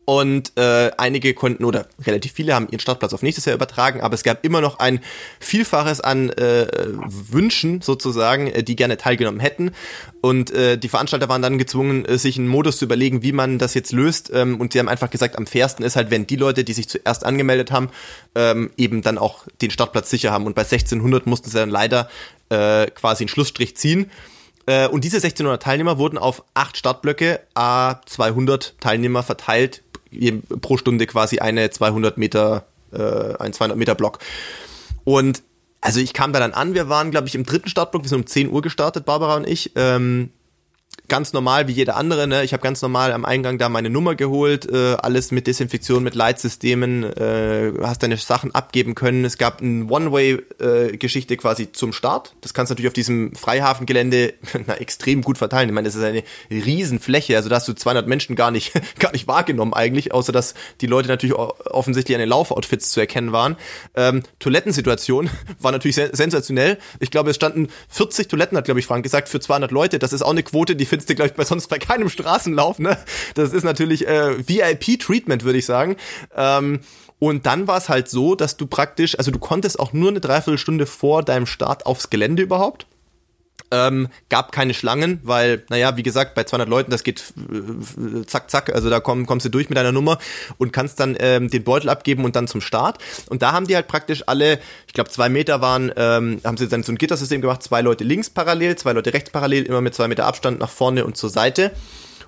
Und 0.07 0.53
äh, 0.59 0.91
einige 0.99 1.33
konnten 1.33 1.65
oder 1.65 1.87
relativ 2.05 2.33
viele 2.33 2.55
haben 2.55 2.69
ihren 2.69 2.81
Startplatz 2.81 3.15
auf 3.15 3.23
nächstes 3.23 3.47
Jahr 3.47 3.55
übertragen, 3.55 4.03
aber 4.03 4.15
es 4.15 4.23
gab 4.23 4.45
immer 4.45 4.61
noch 4.61 4.79
ein 4.79 5.01
Vielfaches 5.41 6.03
an 6.03 6.29
äh, 6.31 6.67
Wünschen 7.07 7.81
sozusagen, 7.81 8.49
äh, 8.49 8.63
die 8.63 8.77
gerne 8.77 8.99
teilgenommen 8.99 9.41
hätten. 9.41 9.71
Und 10.21 10.51
äh, 10.51 10.77
die 10.77 10.89
Veranstalter 10.89 11.31
waren 11.31 11.41
dann 11.41 11.57
gezwungen, 11.57 12.05
äh, 12.05 12.19
sich 12.19 12.37
einen 12.39 12.49
Modus 12.49 12.77
zu 12.77 12.85
überlegen, 12.85 13.23
wie 13.23 13.33
man 13.33 13.59
das 13.59 13.73
jetzt 13.73 13.93
löst. 13.93 14.31
Ähm, 14.35 14.61
und 14.61 14.75
sie 14.75 14.79
haben 14.79 14.89
einfach 14.89 15.09
gesagt, 15.09 15.37
am 15.39 15.47
fairsten 15.47 15.85
ist 15.85 15.97
halt, 15.97 16.11
wenn 16.11 16.27
die 16.27 16.37
Leute, 16.37 16.65
die 16.65 16.75
sich 16.75 16.89
zuerst 16.89 17.25
angemeldet 17.25 17.73
haben, 17.73 17.89
ähm, 18.35 18.73
eben 18.77 19.01
dann 19.01 19.17
auch 19.17 19.47
den 19.63 19.71
Startplatz 19.71 20.11
sicher 20.11 20.33
haben. 20.33 20.45
Und 20.45 20.55
bei 20.55 20.63
1600 20.63 21.27
mussten 21.27 21.49
sie 21.49 21.57
dann 21.57 21.71
leider 21.71 22.11
äh, 22.51 22.87
quasi 22.91 23.25
einen 23.25 23.29
Schlussstrich 23.29 23.77
ziehen. 23.79 24.11
Äh, 24.67 24.89
und 24.89 25.05
diese 25.05 25.17
1600 25.17 25.63
Teilnehmer 25.63 25.99
wurden 25.99 26.19
auf 26.19 26.45
acht 26.53 26.77
Startblöcke, 26.77 27.41
a 27.55 28.01
200 28.07 28.81
Teilnehmer 28.81 29.23
verteilt 29.23 29.83
pro 30.61 30.77
Stunde 30.77 31.07
quasi 31.07 31.39
eine 31.39 31.71
200 31.71 32.19
Meter, 32.19 32.65
äh, 32.93 33.37
ein 33.39 33.53
200 33.53 33.77
Meter 33.77 33.95
Block. 33.95 34.19
Und 35.05 35.43
also 35.81 36.01
ich 36.01 36.15
kam 36.15 36.33
da 36.33 36.41
dann 36.41 36.53
an, 36.53 36.75
wir 36.75 36.89
waren, 36.89 37.11
glaube 37.11 37.29
ich, 37.29 37.35
im 37.35 37.45
dritten 37.45 37.69
Startblock, 37.69 38.03
wir 38.03 38.09
sind 38.09 38.21
um 38.21 38.27
10 38.27 38.51
Uhr 38.51 38.63
gestartet, 38.63 39.05
Barbara 39.05 39.37
und 39.37 39.47
ich. 39.47 39.73
Ähm, 39.77 40.31
ganz 41.09 41.33
normal 41.33 41.69
wie 41.69 41.73
jeder 41.73 41.97
andere. 41.97 42.27
Ne? 42.27 42.45
Ich 42.45 42.53
habe 42.53 42.63
ganz 42.63 42.81
normal 42.81 43.13
am 43.13 43.25
Eingang 43.25 43.59
da 43.59 43.69
meine 43.69 43.91
Nummer 43.91 44.15
geholt, 44.15 44.71
äh, 44.71 44.95
alles 44.95 45.31
mit 45.31 45.47
Desinfektion, 45.47 46.03
mit 46.03 46.15
Leitsystemen, 46.15 47.05
äh, 47.05 47.73
hast 47.83 48.03
deine 48.03 48.17
Sachen 48.17 48.55
abgeben 48.55 48.95
können. 48.95 49.25
Es 49.25 49.37
gab 49.37 49.61
eine 49.61 49.85
One-Way-Geschichte 49.87 51.35
äh, 51.35 51.37
quasi 51.37 51.73
zum 51.73 51.93
Start. 51.93 52.35
Das 52.41 52.55
kannst 52.55 52.71
du 52.71 52.75
natürlich 52.75 52.89
auf 52.89 52.95
diesem 52.95 53.35
Freihafengelände 53.35 54.35
na, 54.67 54.75
extrem 54.75 55.23
gut 55.23 55.39
verteilen. 55.39 55.69
Ich 55.69 55.75
meine, 55.75 55.87
das 55.87 55.95
ist 55.95 56.03
eine 56.03 56.23
Riesenfläche, 56.51 57.37
also 57.37 57.49
da 57.49 57.57
hast 57.57 57.69
du 57.69 57.75
200 57.75 58.07
Menschen 58.07 58.35
gar 58.35 58.51
nicht, 58.51 58.73
gar 58.99 59.13
nicht 59.13 59.29
wahrgenommen 59.29 59.75
eigentlich, 59.75 60.13
außer 60.13 60.33
dass 60.33 60.55
die 60.81 60.87
Leute 60.87 61.09
natürlich 61.09 61.37
offensichtlich 61.37 62.17
an 62.17 62.21
den 62.21 62.31
Laufoutfits 62.31 62.91
zu 62.91 63.01
erkennen 63.01 63.33
waren. 63.33 63.57
Ähm, 63.95 64.23
Toilettensituation 64.39 65.29
war 65.61 65.73
natürlich 65.73 65.97
sensationell. 65.97 66.79
Ich 67.01 67.11
glaube, 67.11 67.31
es 67.31 67.37
standen 67.37 67.69
40 67.91 68.29
Toiletten, 68.29 68.57
hat 68.57 68.65
glaube 68.65 68.81
ich 68.81 68.87
Frank 68.87 69.03
gesagt, 69.03 69.29
für 69.29 69.41
200 69.41 69.71
Leute. 69.71 69.99
Das 69.99 70.13
ist 70.13 70.23
auch 70.23 70.31
eine 70.31 70.43
Quote, 70.43 70.77
die 70.77 70.87
findest 70.95 71.11
du, 71.11 71.15
glaube 71.17 71.31
ich, 71.31 71.35
bei 71.35 71.45
sonst 71.45 71.67
bei 71.67 71.79
keinem 71.79 72.09
Straßenlauf. 72.09 72.79
Ne? 72.79 72.97
Das 73.35 73.53
ist 73.53 73.65
natürlich 73.65 74.07
äh, 74.07 74.37
VIP-Treatment, 74.39 75.43
würde 75.43 75.59
ich 75.59 75.67
sagen. 75.67 75.97
Ähm, 76.37 76.81
und 77.19 77.47
dann 77.47 77.67
war 77.67 77.79
es 77.79 77.89
halt 77.89 78.09
so, 78.09 78.37
dass 78.37 78.57
du 78.57 78.67
praktisch, 78.67 79.19
also 79.19 79.33
du 79.33 79.41
konntest 79.41 79.81
auch 79.81 79.93
nur 79.93 80.11
eine 80.11 80.21
Dreiviertelstunde 80.21 80.87
vor 80.87 81.25
deinem 81.25 81.47
Start 81.47 81.85
aufs 81.87 82.11
Gelände 82.11 82.43
überhaupt. 82.43 82.87
Ähm, 83.75 84.09
gab 84.29 84.53
keine 84.53 84.73
Schlangen, 84.73 85.19
weil, 85.25 85.65
naja, 85.69 85.97
wie 85.97 86.05
gesagt, 86.05 86.37
bei 86.37 86.45
200 86.45 86.69
Leuten, 86.69 86.93
das 86.93 87.03
geht 87.03 87.35
äh, 87.37 88.25
zack, 88.25 88.49
zack, 88.49 88.73
also 88.73 88.89
da 88.89 89.01
komm, 89.01 89.27
kommst 89.27 89.47
du 89.47 89.51
durch 89.51 89.69
mit 89.69 89.77
deiner 89.77 89.91
Nummer 89.91 90.19
und 90.59 90.73
kannst 90.73 91.01
dann 91.01 91.17
ähm, 91.19 91.51
den 91.51 91.65
Beutel 91.65 91.89
abgeben 91.89 92.25
und 92.25 92.37
dann 92.37 92.47
zum 92.47 92.61
Start. 92.61 92.99
Und 93.29 93.43
da 93.43 93.51
haben 93.51 93.67
die 93.67 93.75
halt 93.75 93.89
praktisch 93.89 94.23
alle, 94.27 94.61
ich 94.87 94.93
glaube 94.93 95.11
zwei 95.11 95.29
Meter 95.29 95.61
waren, 95.61 95.91
ähm, 95.97 96.41
haben 96.45 96.57
sie 96.57 96.69
dann 96.69 96.85
so 96.85 96.93
ein 96.93 96.99
Gittersystem 96.99 97.41
gemacht, 97.41 97.65
zwei 97.65 97.83
Leute 97.83 98.05
links 98.05 98.31
parallel, 98.31 98.77
zwei 98.77 98.93
Leute 98.93 99.13
rechts 99.13 99.31
parallel, 99.31 99.65
immer 99.65 99.81
mit 99.81 99.95
zwei 99.95 100.07
Meter 100.07 100.27
Abstand 100.27 100.61
nach 100.61 100.71
vorne 100.71 101.05
und 101.05 101.17
zur 101.17 101.31
Seite. 101.31 101.73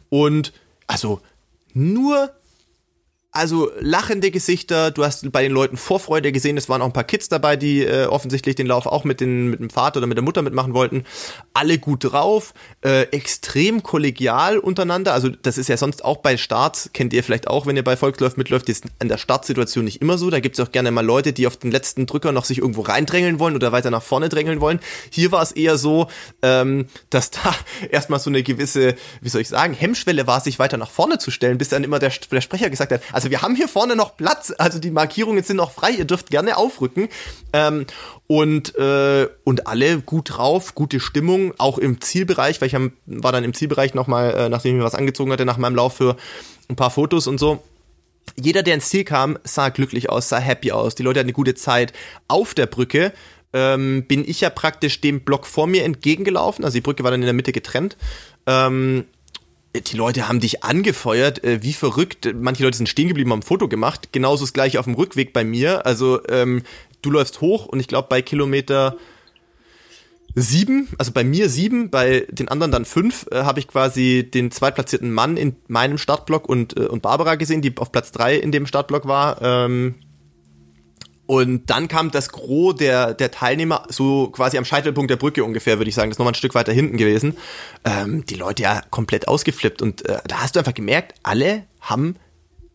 Und 0.08 0.52
also 0.88 1.20
nur 1.74 2.30
also 3.36 3.70
lachende 3.78 4.30
Gesichter, 4.30 4.90
du 4.90 5.04
hast 5.04 5.30
bei 5.30 5.42
den 5.42 5.52
Leuten 5.52 5.76
Vorfreude 5.76 6.32
gesehen, 6.32 6.56
es 6.56 6.68
waren 6.68 6.80
auch 6.80 6.86
ein 6.86 6.92
paar 6.94 7.04
Kids 7.04 7.28
dabei, 7.28 7.56
die 7.56 7.82
äh, 7.82 8.06
offensichtlich 8.06 8.56
den 8.56 8.66
Lauf 8.66 8.86
auch 8.86 9.04
mit, 9.04 9.20
den, 9.20 9.50
mit 9.50 9.60
dem 9.60 9.70
Vater 9.70 9.98
oder 9.98 10.06
mit 10.06 10.16
der 10.16 10.24
Mutter 10.24 10.40
mitmachen 10.40 10.72
wollten. 10.72 11.04
Alle 11.52 11.78
gut 11.78 12.04
drauf, 12.04 12.54
äh, 12.82 13.02
extrem 13.12 13.82
kollegial 13.82 14.58
untereinander. 14.58 15.12
Also 15.12 15.28
das 15.28 15.58
ist 15.58 15.68
ja 15.68 15.76
sonst 15.76 16.04
auch 16.04 16.18
bei 16.18 16.38
Starts, 16.38 16.90
kennt 16.94 17.12
ihr 17.12 17.22
vielleicht 17.22 17.48
auch, 17.48 17.66
wenn 17.66 17.76
ihr 17.76 17.84
bei 17.84 17.96
Volksläuft 17.96 18.38
mitläuft, 18.38 18.68
ist 18.70 18.84
in 19.00 19.08
der 19.08 19.18
Startsituation 19.18 19.84
nicht 19.84 20.00
immer 20.00 20.16
so. 20.16 20.30
Da 20.30 20.40
gibt 20.40 20.58
es 20.58 20.66
auch 20.66 20.72
gerne 20.72 20.90
mal 20.90 21.04
Leute, 21.04 21.34
die 21.34 21.46
auf 21.46 21.58
den 21.58 21.70
letzten 21.70 22.06
Drücker 22.06 22.32
noch 22.32 22.46
sich 22.46 22.58
irgendwo 22.58 22.80
reindrängeln 22.80 23.38
wollen 23.38 23.54
oder 23.54 23.70
weiter 23.70 23.90
nach 23.90 24.02
vorne 24.02 24.30
drängeln 24.30 24.62
wollen. 24.62 24.80
Hier 25.10 25.30
war 25.30 25.42
es 25.42 25.52
eher 25.52 25.76
so, 25.76 26.08
ähm, 26.40 26.86
dass 27.10 27.30
da 27.30 27.54
erstmal 27.90 28.18
so 28.18 28.30
eine 28.30 28.42
gewisse, 28.42 28.94
wie 29.20 29.28
soll 29.28 29.42
ich 29.42 29.48
sagen, 29.48 29.74
Hemmschwelle 29.74 30.26
war, 30.26 30.40
sich 30.40 30.58
weiter 30.58 30.78
nach 30.78 30.90
vorne 30.90 31.18
zu 31.18 31.30
stellen, 31.30 31.58
bis 31.58 31.68
dann 31.68 31.84
immer 31.84 31.98
der, 31.98 32.12
der 32.30 32.40
Sprecher 32.40 32.70
gesagt 32.70 32.92
hat, 32.92 33.02
also 33.12 33.25
also 33.26 33.32
wir 33.32 33.42
haben 33.42 33.56
hier 33.56 33.66
vorne 33.66 33.96
noch 33.96 34.16
Platz, 34.16 34.54
also 34.56 34.78
die 34.78 34.92
Markierungen 34.92 35.42
sind 35.42 35.56
noch 35.56 35.72
frei, 35.72 35.90
ihr 35.90 36.04
dürft 36.04 36.30
gerne 36.30 36.56
aufrücken. 36.56 37.08
Ähm, 37.52 37.84
und, 38.28 38.76
äh, 38.76 39.26
und 39.42 39.66
alle 39.66 40.00
gut 40.00 40.36
drauf, 40.36 40.76
gute 40.76 41.00
Stimmung, 41.00 41.52
auch 41.58 41.78
im 41.78 42.00
Zielbereich, 42.00 42.60
weil 42.60 42.68
ich 42.68 42.76
hab, 42.76 42.82
war 43.06 43.32
dann 43.32 43.42
im 43.42 43.52
Zielbereich 43.52 43.94
nochmal, 43.94 44.32
äh, 44.32 44.48
nachdem 44.48 44.76
ich 44.76 44.78
mir 44.78 44.84
was 44.84 44.94
angezogen 44.94 45.32
hatte, 45.32 45.44
nach 45.44 45.56
meinem 45.56 45.74
Lauf 45.74 45.96
für 45.96 46.16
ein 46.68 46.76
paar 46.76 46.90
Fotos 46.90 47.26
und 47.26 47.38
so 47.38 47.62
jeder, 48.38 48.62
der 48.62 48.74
ins 48.74 48.90
Ziel 48.90 49.04
kam, 49.04 49.38
sah 49.44 49.70
glücklich 49.70 50.10
aus, 50.10 50.28
sah 50.28 50.38
happy 50.38 50.72
aus. 50.72 50.94
Die 50.94 51.02
Leute 51.02 51.20
hatten 51.20 51.28
eine 51.28 51.32
gute 51.32 51.54
Zeit. 51.54 51.92
Auf 52.28 52.54
der 52.54 52.66
Brücke 52.66 53.12
ähm, 53.52 54.04
bin 54.06 54.28
ich 54.28 54.40
ja 54.40 54.50
praktisch 54.50 55.00
dem 55.00 55.20
Block 55.20 55.46
vor 55.46 55.66
mir 55.66 55.84
entgegengelaufen. 55.84 56.64
Also 56.64 56.74
die 56.74 56.80
Brücke 56.80 57.04
war 57.04 57.12
dann 57.12 57.22
in 57.22 57.26
der 57.26 57.34
Mitte 57.34 57.52
getrennt. 57.52 57.96
Ähm, 58.46 59.04
die 59.80 59.96
Leute 59.96 60.28
haben 60.28 60.40
dich 60.40 60.64
angefeuert, 60.64 61.42
äh, 61.44 61.62
wie 61.62 61.72
verrückt. 61.72 62.32
Manche 62.34 62.62
Leute 62.62 62.76
sind 62.76 62.88
stehen 62.88 63.08
geblieben, 63.08 63.30
haben 63.32 63.40
ein 63.40 63.42
Foto 63.42 63.68
gemacht. 63.68 64.10
Genauso 64.12 64.44
das 64.44 64.52
gleiche 64.52 64.78
auf 64.78 64.86
dem 64.86 64.94
Rückweg 64.94 65.32
bei 65.32 65.44
mir. 65.44 65.86
Also 65.86 66.20
ähm, 66.28 66.62
du 67.02 67.10
läufst 67.10 67.40
hoch 67.40 67.66
und 67.66 67.80
ich 67.80 67.88
glaube 67.88 68.08
bei 68.08 68.22
Kilometer 68.22 68.96
sieben, 70.34 70.88
also 70.98 71.12
bei 71.12 71.24
mir 71.24 71.48
sieben, 71.48 71.90
bei 71.90 72.26
den 72.30 72.48
anderen 72.48 72.70
dann 72.70 72.84
fünf, 72.84 73.26
äh, 73.30 73.42
habe 73.42 73.58
ich 73.58 73.68
quasi 73.68 74.28
den 74.32 74.50
zweitplatzierten 74.50 75.12
Mann 75.12 75.36
in 75.36 75.56
meinem 75.66 75.98
Startblock 75.98 76.48
und, 76.48 76.76
äh, 76.76 76.86
und 76.86 77.02
Barbara 77.02 77.36
gesehen, 77.36 77.62
die 77.62 77.76
auf 77.78 77.90
Platz 77.90 78.12
drei 78.12 78.36
in 78.36 78.52
dem 78.52 78.66
Startblock 78.66 79.08
war. 79.08 79.40
Ähm, 79.40 79.94
und 81.26 81.66
dann 81.70 81.88
kam 81.88 82.10
das 82.10 82.30
Gros 82.30 82.76
der, 82.76 83.12
der 83.12 83.30
Teilnehmer 83.30 83.84
so 83.88 84.28
quasi 84.28 84.58
am 84.58 84.64
Scheitelpunkt 84.64 85.10
der 85.10 85.16
Brücke 85.16 85.44
ungefähr, 85.44 85.78
würde 85.78 85.88
ich 85.88 85.94
sagen. 85.94 86.10
Das 86.10 86.14
ist 86.14 86.18
nochmal 86.20 86.32
ein 86.32 86.36
Stück 86.36 86.54
weiter 86.54 86.72
hinten 86.72 86.96
gewesen. 86.96 87.36
Ähm, 87.84 88.24
die 88.26 88.36
Leute 88.36 88.62
ja 88.62 88.82
komplett 88.90 89.26
ausgeflippt. 89.26 89.82
Und 89.82 90.08
äh, 90.08 90.20
da 90.28 90.40
hast 90.40 90.54
du 90.54 90.60
einfach 90.60 90.74
gemerkt, 90.74 91.14
alle 91.24 91.64
haben, 91.80 92.16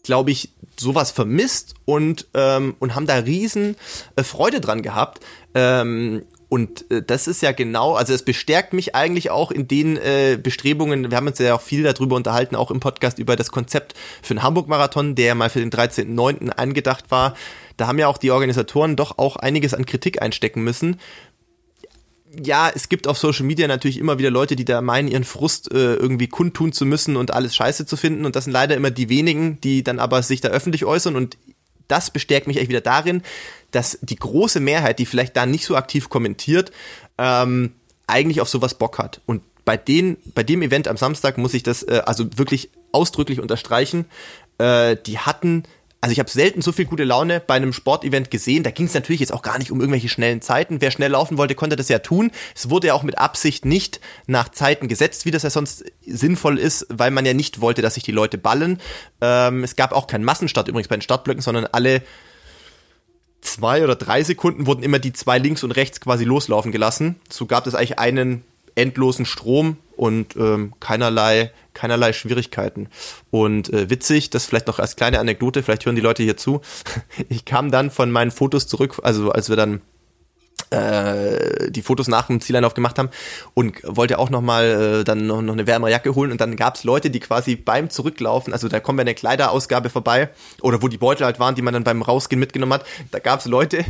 glaube 0.03 0.31
ich, 0.31 0.49
sowas 0.77 1.11
vermisst 1.11 1.75
und, 1.85 2.27
ähm, 2.33 2.75
und 2.79 2.93
haben 2.93 3.07
da 3.07 3.15
riesen 3.15 3.77
äh, 4.17 4.23
Freude 4.23 4.59
dran 4.59 4.81
gehabt. 4.81 5.23
Ähm, 5.53 6.23
und 6.49 6.91
äh, 6.91 7.01
das 7.01 7.29
ist 7.29 7.41
ja 7.41 7.53
genau, 7.53 7.93
also 7.93 8.13
es 8.13 8.23
bestärkt 8.23 8.73
mich 8.73 8.95
eigentlich 8.95 9.31
auch 9.31 9.51
in 9.51 9.69
den 9.69 9.95
äh, 9.95 10.37
Bestrebungen, 10.41 11.09
wir 11.09 11.15
haben 11.15 11.27
uns 11.27 11.39
ja 11.39 11.55
auch 11.55 11.61
viel 11.61 11.83
darüber 11.83 12.17
unterhalten, 12.17 12.57
auch 12.57 12.71
im 12.71 12.81
Podcast 12.81 13.19
über 13.19 13.37
das 13.37 13.51
Konzept 13.51 13.93
für 14.21 14.33
den 14.33 14.43
Hamburg-Marathon, 14.43 15.15
der 15.15 15.35
mal 15.35 15.49
für 15.49 15.61
den 15.61 15.71
13.09. 15.71 16.49
angedacht 16.49 17.05
war. 17.09 17.35
Da 17.77 17.87
haben 17.87 17.99
ja 17.99 18.07
auch 18.07 18.17
die 18.17 18.31
Organisatoren 18.31 18.95
doch 18.95 19.17
auch 19.17 19.35
einiges 19.35 19.73
an 19.73 19.85
Kritik 19.85 20.21
einstecken 20.21 20.63
müssen. 20.63 20.99
Ja, 22.41 22.71
es 22.73 22.87
gibt 22.87 23.07
auf 23.07 23.17
Social 23.17 23.45
Media 23.45 23.67
natürlich 23.67 23.97
immer 23.97 24.17
wieder 24.17 24.29
Leute, 24.29 24.55
die 24.55 24.63
da 24.63 24.81
meinen, 24.81 25.09
ihren 25.09 25.25
Frust 25.25 25.71
äh, 25.73 25.95
irgendwie 25.95 26.27
kundtun 26.27 26.71
zu 26.71 26.85
müssen 26.85 27.17
und 27.17 27.33
alles 27.33 27.55
scheiße 27.55 27.85
zu 27.85 27.97
finden. 27.97 28.25
Und 28.25 28.35
das 28.35 28.45
sind 28.45 28.53
leider 28.53 28.75
immer 28.75 28.91
die 28.91 29.09
wenigen, 29.09 29.59
die 29.61 29.83
dann 29.83 29.99
aber 29.99 30.23
sich 30.23 30.39
da 30.39 30.47
öffentlich 30.47 30.85
äußern. 30.85 31.15
Und 31.15 31.37
das 31.89 32.09
bestärkt 32.09 32.47
mich 32.47 32.57
echt 32.57 32.69
wieder 32.69 32.81
darin, 32.81 33.21
dass 33.71 33.99
die 34.01 34.15
große 34.15 34.61
Mehrheit, 34.61 34.99
die 34.99 35.05
vielleicht 35.05 35.35
da 35.35 35.45
nicht 35.45 35.65
so 35.65 35.75
aktiv 35.75 36.07
kommentiert, 36.07 36.71
ähm, 37.17 37.73
eigentlich 38.07 38.39
auf 38.39 38.49
sowas 38.49 38.75
Bock 38.75 38.97
hat. 38.97 39.21
Und 39.25 39.41
bei, 39.65 39.77
den, 39.77 40.17
bei 40.33 40.43
dem 40.43 40.61
Event 40.61 40.87
am 40.87 40.97
Samstag 40.97 41.37
muss 41.37 41.53
ich 41.53 41.63
das 41.63 41.83
äh, 41.83 42.01
also 42.05 42.37
wirklich 42.37 42.69
ausdrücklich 42.91 43.39
unterstreichen. 43.39 44.05
Äh, 44.57 44.97
die 45.05 45.19
hatten 45.19 45.63
also 46.03 46.13
ich 46.13 46.19
habe 46.19 46.31
selten 46.31 46.63
so 46.63 46.71
viel 46.71 46.85
gute 46.85 47.03
Laune 47.03 47.39
bei 47.39 47.53
einem 47.53 47.73
Sportevent 47.73 48.31
gesehen. 48.31 48.63
Da 48.63 48.71
ging 48.71 48.87
es 48.87 48.95
natürlich 48.95 49.19
jetzt 49.19 49.31
auch 49.31 49.43
gar 49.43 49.59
nicht 49.59 49.71
um 49.71 49.79
irgendwelche 49.79 50.09
schnellen 50.09 50.41
Zeiten. 50.41 50.81
Wer 50.81 50.89
schnell 50.89 51.11
laufen 51.11 51.37
wollte, 51.37 51.53
konnte 51.53 51.75
das 51.75 51.89
ja 51.89 51.99
tun. 51.99 52.31
Es 52.55 52.71
wurde 52.71 52.87
ja 52.87 52.95
auch 52.95 53.03
mit 53.03 53.19
Absicht 53.19 53.65
nicht 53.65 54.01
nach 54.25 54.49
Zeiten 54.49 54.87
gesetzt, 54.87 55.25
wie 55.25 55.31
das 55.31 55.43
ja 55.43 55.51
sonst 55.51 55.85
sinnvoll 56.03 56.57
ist, 56.57 56.87
weil 56.89 57.11
man 57.11 57.23
ja 57.23 57.35
nicht 57.35 57.61
wollte, 57.61 57.83
dass 57.83 57.93
sich 57.93 58.03
die 58.03 58.11
Leute 58.11 58.39
ballen. 58.39 58.81
Ähm, 59.21 59.63
es 59.63 59.75
gab 59.75 59.91
auch 59.91 60.07
keinen 60.07 60.23
Massenstart 60.23 60.67
übrigens 60.67 60.87
bei 60.87 60.97
den 60.97 61.03
Startblöcken, 61.03 61.43
sondern 61.43 61.67
alle 61.67 62.01
zwei 63.41 63.83
oder 63.83 63.95
drei 63.95 64.23
Sekunden 64.23 64.65
wurden 64.65 64.81
immer 64.81 64.97
die 64.97 65.13
zwei 65.13 65.37
links 65.37 65.63
und 65.63 65.71
rechts 65.71 66.01
quasi 66.01 66.23
loslaufen 66.23 66.71
gelassen. 66.71 67.19
So 67.29 67.45
gab 67.45 67.67
es 67.67 67.75
eigentlich 67.75 67.99
einen 67.99 68.43
endlosen 68.73 69.25
Strom 69.25 69.77
und 70.01 70.35
ähm, 70.35 70.73
keinerlei, 70.79 71.51
keinerlei 71.75 72.11
Schwierigkeiten. 72.11 72.89
Und 73.29 73.71
äh, 73.71 73.91
witzig, 73.91 74.31
das 74.31 74.47
vielleicht 74.47 74.65
noch 74.65 74.79
als 74.79 74.95
kleine 74.95 75.19
Anekdote, 75.19 75.61
vielleicht 75.61 75.85
hören 75.85 75.95
die 75.95 76.01
Leute 76.01 76.23
hier 76.23 76.37
zu. 76.37 76.61
Ich 77.29 77.45
kam 77.45 77.69
dann 77.69 77.91
von 77.91 78.09
meinen 78.09 78.31
Fotos 78.31 78.65
zurück, 78.65 78.99
also 79.03 79.31
als 79.31 79.49
wir 79.49 79.55
dann 79.55 79.81
die 80.71 81.81
Fotos 81.81 82.07
nach 82.07 82.27
dem 82.27 82.39
Zieleinlauf 82.39 82.73
gemacht 82.73 82.97
haben 82.97 83.09
und 83.53 83.77
wollte 83.83 84.19
auch 84.19 84.29
noch 84.29 84.41
mal 84.41 85.01
äh, 85.01 85.03
dann 85.03 85.27
noch, 85.27 85.41
noch 85.41 85.53
eine 85.53 85.67
wärmere 85.67 85.91
Jacke 85.91 86.15
holen 86.15 86.31
und 86.31 86.39
dann 86.39 86.55
gab 86.55 86.75
es 86.75 86.83
Leute, 86.83 87.09
die 87.09 87.19
quasi 87.19 87.55
beim 87.55 87.89
Zurücklaufen, 87.89 88.53
also 88.53 88.69
da 88.69 88.79
kommen 88.79 88.97
wir 88.97 89.01
eine 89.01 89.13
Kleiderausgabe 89.13 89.89
vorbei 89.89 90.29
oder 90.61 90.81
wo 90.81 90.87
die 90.87 90.97
Beutel 90.97 91.25
halt 91.25 91.39
waren, 91.39 91.55
die 91.55 91.61
man 91.61 91.73
dann 91.73 91.83
beim 91.83 92.01
Rausgehen 92.01 92.39
mitgenommen 92.39 92.73
hat, 92.73 92.85
da 93.11 93.19
gab 93.19 93.41
es 93.41 93.47
Leute, 93.47 93.83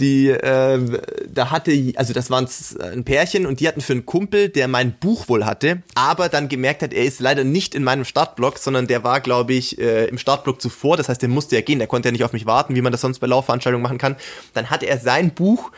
die 0.00 0.28
äh, 0.28 1.00
da 1.28 1.50
hatte, 1.50 1.92
also 1.96 2.12
das 2.12 2.30
waren 2.30 2.48
ein 2.80 3.04
Pärchen 3.04 3.46
und 3.46 3.60
die 3.60 3.68
hatten 3.68 3.80
für 3.80 3.92
einen 3.92 4.06
Kumpel, 4.06 4.48
der 4.48 4.66
mein 4.66 4.98
Buch 4.98 5.28
wohl 5.28 5.44
hatte, 5.44 5.82
aber 5.94 6.28
dann 6.28 6.48
gemerkt 6.48 6.82
hat, 6.82 6.92
er 6.92 7.04
ist 7.04 7.20
leider 7.20 7.44
nicht 7.44 7.74
in 7.74 7.84
meinem 7.84 8.04
Startblock, 8.04 8.58
sondern 8.58 8.88
der 8.88 9.04
war, 9.04 9.20
glaube 9.20 9.54
ich, 9.54 9.78
äh, 9.78 10.06
im 10.06 10.18
Startblock 10.18 10.60
zuvor, 10.60 10.96
das 10.96 11.08
heißt, 11.08 11.22
der 11.22 11.28
musste 11.28 11.54
ja 11.54 11.62
gehen, 11.62 11.78
der 11.78 11.88
konnte 11.88 12.08
ja 12.08 12.12
nicht 12.12 12.24
auf 12.24 12.32
mich 12.32 12.46
warten, 12.46 12.74
wie 12.74 12.82
man 12.82 12.90
das 12.90 13.00
sonst 13.00 13.20
bei 13.20 13.26
Laufveranstaltungen 13.28 13.82
machen 13.82 13.98
kann. 13.98 14.16
Dann 14.54 14.70
hatte 14.70 14.86
er 14.86 14.98
sein 14.98 15.32
Buch 15.32 15.70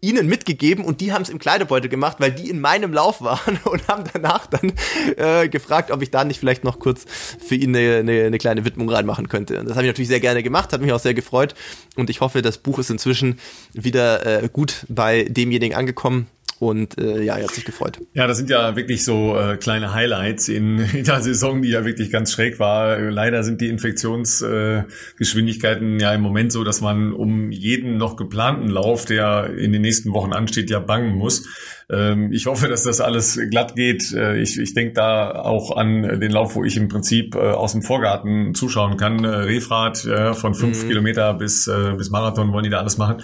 ihnen 0.00 0.26
mitgegeben 0.26 0.84
und 0.84 1.00
die 1.00 1.12
haben 1.12 1.22
es 1.22 1.28
im 1.28 1.38
Kleidebeutel 1.38 1.88
gemacht, 1.88 2.18
weil 2.20 2.30
die 2.30 2.50
in 2.50 2.60
meinem 2.60 2.92
Lauf 2.92 3.22
waren 3.22 3.58
und 3.64 3.88
haben 3.88 4.04
danach 4.12 4.46
dann 4.46 4.72
äh, 5.16 5.48
gefragt, 5.48 5.90
ob 5.90 6.02
ich 6.02 6.10
da 6.10 6.24
nicht 6.24 6.38
vielleicht 6.38 6.64
noch 6.64 6.78
kurz 6.78 7.04
für 7.04 7.54
ihn 7.54 7.74
eine, 7.74 7.98
eine, 7.98 8.24
eine 8.24 8.38
kleine 8.38 8.64
Widmung 8.64 8.88
reinmachen 8.90 9.28
könnte. 9.28 9.58
Und 9.58 9.68
das 9.68 9.76
habe 9.76 9.86
ich 9.86 9.90
natürlich 9.90 10.08
sehr 10.08 10.20
gerne 10.20 10.42
gemacht, 10.42 10.72
hat 10.72 10.80
mich 10.80 10.92
auch 10.92 11.00
sehr 11.00 11.14
gefreut 11.14 11.54
und 11.96 12.10
ich 12.10 12.20
hoffe, 12.20 12.42
das 12.42 12.58
Buch 12.58 12.78
ist 12.78 12.90
inzwischen 12.90 13.38
wieder 13.72 14.44
äh, 14.44 14.48
gut 14.52 14.84
bei 14.88 15.24
demjenigen 15.24 15.76
angekommen, 15.76 16.26
und 16.58 16.98
äh, 16.98 17.22
ja, 17.22 17.36
er 17.36 17.44
hat 17.44 17.52
sich 17.52 17.64
gefreut. 17.64 18.00
Ja, 18.14 18.26
das 18.26 18.38
sind 18.38 18.48
ja 18.48 18.76
wirklich 18.76 19.04
so 19.04 19.38
äh, 19.38 19.56
kleine 19.56 19.92
Highlights 19.92 20.48
in, 20.48 20.78
in 20.94 21.04
der 21.04 21.20
Saison, 21.20 21.60
die 21.62 21.68
ja 21.70 21.84
wirklich 21.84 22.10
ganz 22.10 22.32
schräg 22.32 22.58
war. 22.58 22.98
Leider 22.98 23.44
sind 23.44 23.60
die 23.60 23.68
Infektionsgeschwindigkeiten 23.68 25.98
äh, 25.98 26.02
ja 26.02 26.14
im 26.14 26.22
Moment 26.22 26.52
so, 26.52 26.64
dass 26.64 26.80
man 26.80 27.12
um 27.12 27.52
jeden 27.52 27.98
noch 27.98 28.16
geplanten 28.16 28.68
Lauf, 28.68 29.04
der 29.04 29.50
in 29.56 29.72
den 29.72 29.82
nächsten 29.82 30.12
Wochen 30.12 30.32
ansteht, 30.32 30.70
ja 30.70 30.78
bangen 30.78 31.14
muss. 31.14 31.46
Ähm, 31.88 32.32
ich 32.32 32.46
hoffe, 32.46 32.68
dass 32.68 32.84
das 32.84 33.00
alles 33.00 33.38
glatt 33.50 33.76
geht. 33.76 34.12
Äh, 34.12 34.40
ich 34.40 34.58
ich 34.58 34.74
denke 34.74 34.94
da 34.94 35.42
auch 35.42 35.76
an 35.76 36.20
den 36.20 36.32
Lauf, 36.32 36.56
wo 36.56 36.64
ich 36.64 36.76
im 36.76 36.88
Prinzip 36.88 37.34
äh, 37.34 37.38
aus 37.38 37.72
dem 37.72 37.82
Vorgarten 37.82 38.54
zuschauen 38.54 38.96
kann. 38.96 39.24
Äh, 39.24 39.28
Refrat 39.28 40.04
äh, 40.04 40.34
von 40.34 40.54
fünf 40.54 40.82
mhm. 40.82 40.88
Kilometer 40.88 41.34
bis, 41.34 41.68
äh, 41.68 41.92
bis 41.96 42.10
Marathon 42.10 42.52
wollen 42.52 42.64
die 42.64 42.70
da 42.70 42.78
alles 42.78 42.98
machen. 42.98 43.22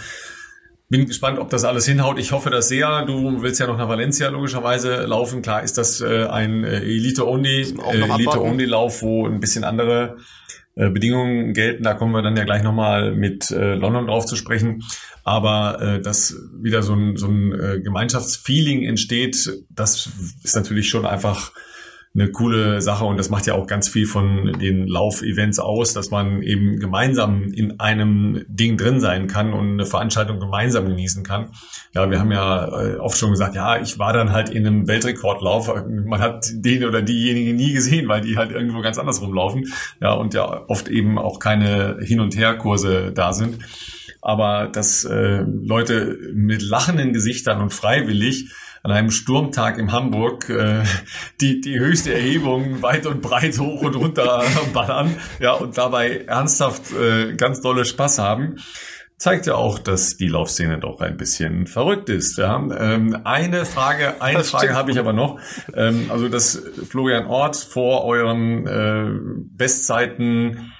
Bin 0.93 1.07
gespannt, 1.07 1.39
ob 1.39 1.49
das 1.49 1.65
alles 1.65 1.87
hinhaut. 1.87 2.19
Ich 2.19 2.33
hoffe 2.33 2.51
das 2.51 2.69
sehr. 2.69 3.07
Du 3.07 3.41
willst 3.41 3.59
ja 3.59 3.67
noch 3.67 3.79
nach 3.79 3.89
Valencia 3.89 4.29
logischerweise 4.29 5.07
laufen. 5.07 5.41
Klar 5.41 5.63
ist 5.63 5.79
das 5.79 6.03
äh, 6.03 6.27
ein 6.27 6.65
äh, 6.65 6.81
Elite-Only 6.81 7.63
äh, 7.63 8.11
Elite-Only-Lauf, 8.11 9.01
wo 9.01 9.27
ein 9.27 9.41
bisschen 9.41 9.65
andere 9.65 10.19
äh, 10.75 10.91
Bedingungen 10.91 11.55
gelten. 11.55 11.83
Da 11.83 11.95
kommen 11.95 12.13
wir 12.13 12.21
dann 12.21 12.37
ja 12.37 12.45
gleich 12.45 12.63
nochmal 12.63 13.15
mit 13.15 13.51
äh, 13.51 13.73
London 13.73 14.07
drauf 14.07 14.27
zu 14.27 14.37
sprechen. 14.37 14.85
Aber 15.25 15.81
äh, 15.81 16.03
dass 16.03 16.37
wieder 16.61 16.83
so 16.83 16.93
ein, 16.93 17.17
so 17.17 17.27
ein 17.27 17.59
äh, 17.59 17.81
Gemeinschaftsfeeling 17.81 18.85
entsteht, 18.85 19.51
das 19.71 20.11
ist 20.43 20.55
natürlich 20.55 20.91
schon 20.91 21.07
einfach 21.07 21.53
eine 22.15 22.31
coole 22.31 22.83
Sache 22.83 23.07
und 23.07 23.17
das 23.17 23.31
macht 23.31 23.47
ja 23.47 23.55
auch 23.55 23.67
ganz 23.67 23.89
viel 23.89 24.07
von 24.07 24.53
den 24.61 24.87
Laufevents 24.87 25.59
aus, 25.59 25.95
dass 25.95 26.11
man 26.11 26.43
eben 26.43 26.79
gemeinsam 26.79 27.45
in 27.45 27.81
einem 27.81 28.45
Ding 28.49 28.77
drin 28.77 29.01
sein 29.01 29.29
kann 29.29 29.55
und 29.55 29.73
eine 29.73 29.87
Veranstaltung 29.87 30.39
gemeinsam 30.39 30.87
genießen 30.87 31.25
kann. 31.25 31.53
Ja, 31.95 32.11
wir 32.11 32.21
haben 32.21 32.31
ja 32.31 32.67
äh, 32.67 32.97
oft 32.97 33.17
schon 33.17 33.31
gesagt, 33.31 33.55
ja, 33.55 33.81
ich 33.81 33.99
war 33.99 34.13
dann 34.13 34.33
halt 34.33 34.51
in 34.51 34.67
einem 34.67 34.89
Weltrekordlauf. 34.89 35.73
Man 35.87 36.21
hat 36.21 36.51
den 36.53 36.85
oder 36.85 37.01
diejenigen 37.01 37.57
nie 37.57 37.73
gesehen, 37.73 38.09
weil 38.09 38.21
die 38.21 38.37
halt 38.37 38.53
irgendwo 38.53 38.83
ganz 38.83 38.99
anders 38.99 39.23
rumlaufen. 39.23 39.73
Ja, 40.01 40.13
und 40.13 40.35
ja 40.35 40.65
oft 40.69 40.89
eben 40.89 41.19
auch 41.19 41.39
keine 41.39 41.97
Hin- 42.03 42.21
und 42.21 42.37
Herkurse 42.37 43.13
da 43.15 43.33
sind. 43.33 43.59
Aber 44.21 44.69
dass 44.69 45.05
äh, 45.05 45.45
Leute 45.47 46.19
mit 46.35 46.61
lachenden 46.63 47.15
Gesichtern 47.15 47.63
und 47.63 47.73
freiwillig 47.73 48.51
an 48.83 48.91
einem 48.91 49.11
Sturmtag 49.11 49.79
in 49.79 49.93
Hamburg 49.93 50.49
äh, 50.49 50.83
die, 51.41 51.61
die 51.61 51.79
höchste 51.79 52.13
Erhebung 52.13 52.83
weit 52.83 53.07
und 53.07 53.23
breit 53.23 53.59
hoch 53.59 53.83
und 53.83 53.95
runter 53.95 54.45
ballern 54.73 55.17
ja, 55.41 55.53
und 55.53 55.79
dabei 55.79 56.25
ernsthaft 56.27 56.93
äh, 56.93 57.35
ganz 57.35 57.61
dolle 57.61 57.85
Spaß 57.85 58.19
haben 58.19 58.57
zeigt 59.23 59.47
ja 59.47 59.55
auch, 59.55 59.79
dass 59.79 60.17
die 60.17 60.27
Laufszene 60.27 60.79
doch 60.79 61.01
ein 61.01 61.17
bisschen 61.17 61.69
verrückt 61.69 62.09
ist. 62.09 62.39
Ja. 62.39 62.57
Ähm, 62.57 63.17
eine 63.23 63.65
Frage, 63.65 64.21
eine 64.21 64.39
das 64.39 64.51
Frage 64.51 64.75
habe 64.75 64.91
ich 64.91 64.99
aber 64.99 65.13
noch. 65.13 65.39
Ähm, 65.75 66.07
also 66.11 66.29
dass 66.29 66.61
Florian 66.89 67.27
Ort 67.27 67.57
vor 67.57 68.05
euren 68.05 68.67
äh, 68.67 69.11
Bestzeiten 69.57 70.73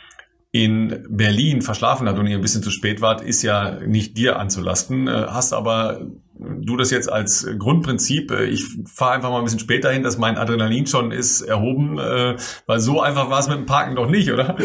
in 0.51 1.07
Berlin 1.09 1.63
verschlafen 1.63 2.09
hat 2.09 2.19
und 2.19 2.27
ihr 2.27 2.37
ein 2.37 2.43
bisschen 2.43 2.65
zu 2.65 2.73
spät 2.73 3.01
wart, 3.01 3.23
ist 3.23 3.43
ja 3.43 3.79
nicht 3.87 4.19
dir 4.19 4.41
anzulasten. 4.41 5.07
Äh, 5.07 5.27
hast 5.29 5.53
aber 5.53 6.01
du 6.39 6.77
das 6.77 6.91
jetzt 6.91 7.11
als 7.11 7.47
Grundprinzip, 7.59 8.31
äh, 8.31 8.45
ich 8.45 8.65
fahre 8.87 9.13
einfach 9.15 9.31
mal 9.31 9.39
ein 9.39 9.45
bisschen 9.45 9.61
später 9.61 9.91
hin, 9.91 10.03
dass 10.03 10.19
mein 10.19 10.37
Adrenalin 10.37 10.87
schon 10.87 11.13
ist 11.13 11.43
erhoben, 11.43 11.99
äh, 11.99 12.37
weil 12.67 12.81
so 12.81 13.01
einfach 13.01 13.31
war 13.31 13.41
es 13.41 13.49
mit 13.49 13.59
dem 13.59 13.67
Parken 13.67 13.97
doch 13.97 14.09
nicht, 14.09 14.31
oder? 14.31 14.57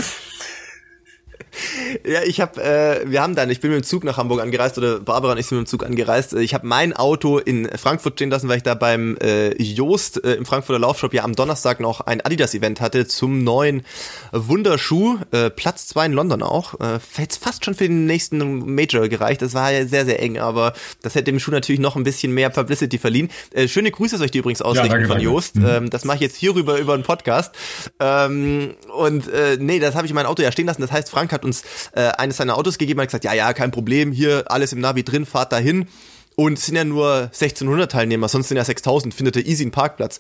Ja, 2.08 2.22
ich 2.24 2.40
habe, 2.42 2.62
äh, 2.64 3.10
wir 3.10 3.22
haben 3.22 3.36
dann, 3.36 3.50
ich 3.50 3.60
bin 3.60 3.72
mit 3.72 3.82
dem 3.82 3.84
Zug 3.84 4.04
nach 4.04 4.18
Hamburg 4.18 4.42
angereist 4.42 4.78
oder 4.78 5.00
Barbara 5.00 5.34
und 5.34 5.40
ich 5.40 5.48
sind 5.48 5.58
mit 5.58 5.68
dem 5.68 5.70
Zug 5.70 5.86
angereist. 5.86 6.34
Ich 6.34 6.54
habe 6.54 6.66
mein 6.66 6.94
Auto 6.94 7.38
in 7.38 7.68
Frankfurt 7.78 8.14
stehen 8.14 8.30
lassen, 8.30 8.48
weil 8.48 8.58
ich 8.58 8.64
da 8.64 8.76
beim 8.76 9.18
äh, 9.18 9.62
Joost 9.62 10.24
äh, 10.24 10.36
im 10.36 10.46
Frankfurter 10.46 10.80
Laufshop 10.80 11.14
ja 11.14 11.24
am 11.24 11.36
Donnerstag 11.36 11.80
noch 11.80 12.02
ein 12.02 12.22
Adidas-Event 12.22 12.82
hatte 12.82 13.08
zum 13.08 13.44
neuen 13.44 13.84
Wunderschuh. 14.32 15.18
Äh, 15.32 15.50
Platz 15.50 15.88
zwei 15.88 16.06
in 16.06 16.14
London 16.14 16.44
auch. 16.44 16.80
Äh, 16.80 17.00
jetzt 17.18 17.44
fast 17.44 17.66
schon 17.66 17.74
für 17.74 17.88
den 17.88 18.06
nächsten 18.06 18.74
Major 18.76 19.08
gereicht. 19.08 19.42
Das 19.42 19.54
war 19.54 19.72
ja 19.72 19.86
sehr, 19.86 20.06
sehr 20.06 20.22
eng, 20.22 20.38
aber 20.38 20.74
das 21.02 21.16
hätte 21.16 21.26
dem 21.26 21.40
Schuh 21.40 21.52
natürlich 21.52 21.82
noch 21.82 21.96
ein 21.96 22.04
bisschen 22.04 22.34
mehr 22.34 22.50
Publicity 22.50 22.98
verliehen. 22.98 23.30
Äh, 23.52 23.68
schöne 23.68 23.92
Grüße 23.92 24.18
soll 24.18 24.26
ich 24.26 24.32
dir 24.32 24.40
übrigens 24.40 24.62
ausrichten 24.62 24.88
ja, 24.88 24.94
danke, 24.94 25.08
von 25.08 25.20
Joost. 25.20 25.56
Mhm. 25.56 25.66
Ähm, 25.66 25.90
das 25.90 26.06
mache 26.06 26.18
ich 26.18 26.22
jetzt 26.22 26.36
hierüber 26.36 26.78
über 26.78 26.94
einen 26.94 27.04
Podcast. 27.04 27.56
Ähm, 28.00 28.76
und 28.96 29.28
äh, 29.28 29.58
nee, 29.60 29.80
das 29.80 29.96
habe 29.96 30.06
ich 30.06 30.12
in 30.12 30.16
meinem 30.16 30.28
Auto 30.28 30.42
ja 30.42 30.52
stehen 30.52 30.68
lassen. 30.68 30.82
Das 30.82 30.92
heißt, 30.92 31.10
Frank 31.10 31.32
hat 31.32 31.46
uns 31.48 31.64
äh, 31.94 32.10
eines 32.18 32.38
seiner 32.38 32.58
Autos 32.58 32.78
gegeben, 32.78 33.02
hat 33.02 33.08
gesagt, 33.08 33.24
ja, 33.24 33.34
ja, 33.34 33.54
kein 33.54 33.72
Problem, 33.72 34.12
hier 34.12 34.46
alles 34.48 34.74
im 34.74 34.80
Navi 34.80 35.04
drin, 35.04 35.26
fahrt 35.26 35.52
dahin. 35.52 35.88
Und 36.36 36.60
es 36.60 36.68
sind 36.68 36.76
ja 36.76 36.84
nur 36.84 37.32
1600 37.34 37.92
Teilnehmer, 37.92 38.28
sonst 38.28 38.50
sind 38.50 38.58
ja 38.58 38.64
6000, 38.64 39.14
findet 39.14 39.38
er 39.38 39.46
easy 39.46 39.64
einen 39.64 39.72
Parkplatz. 39.72 40.20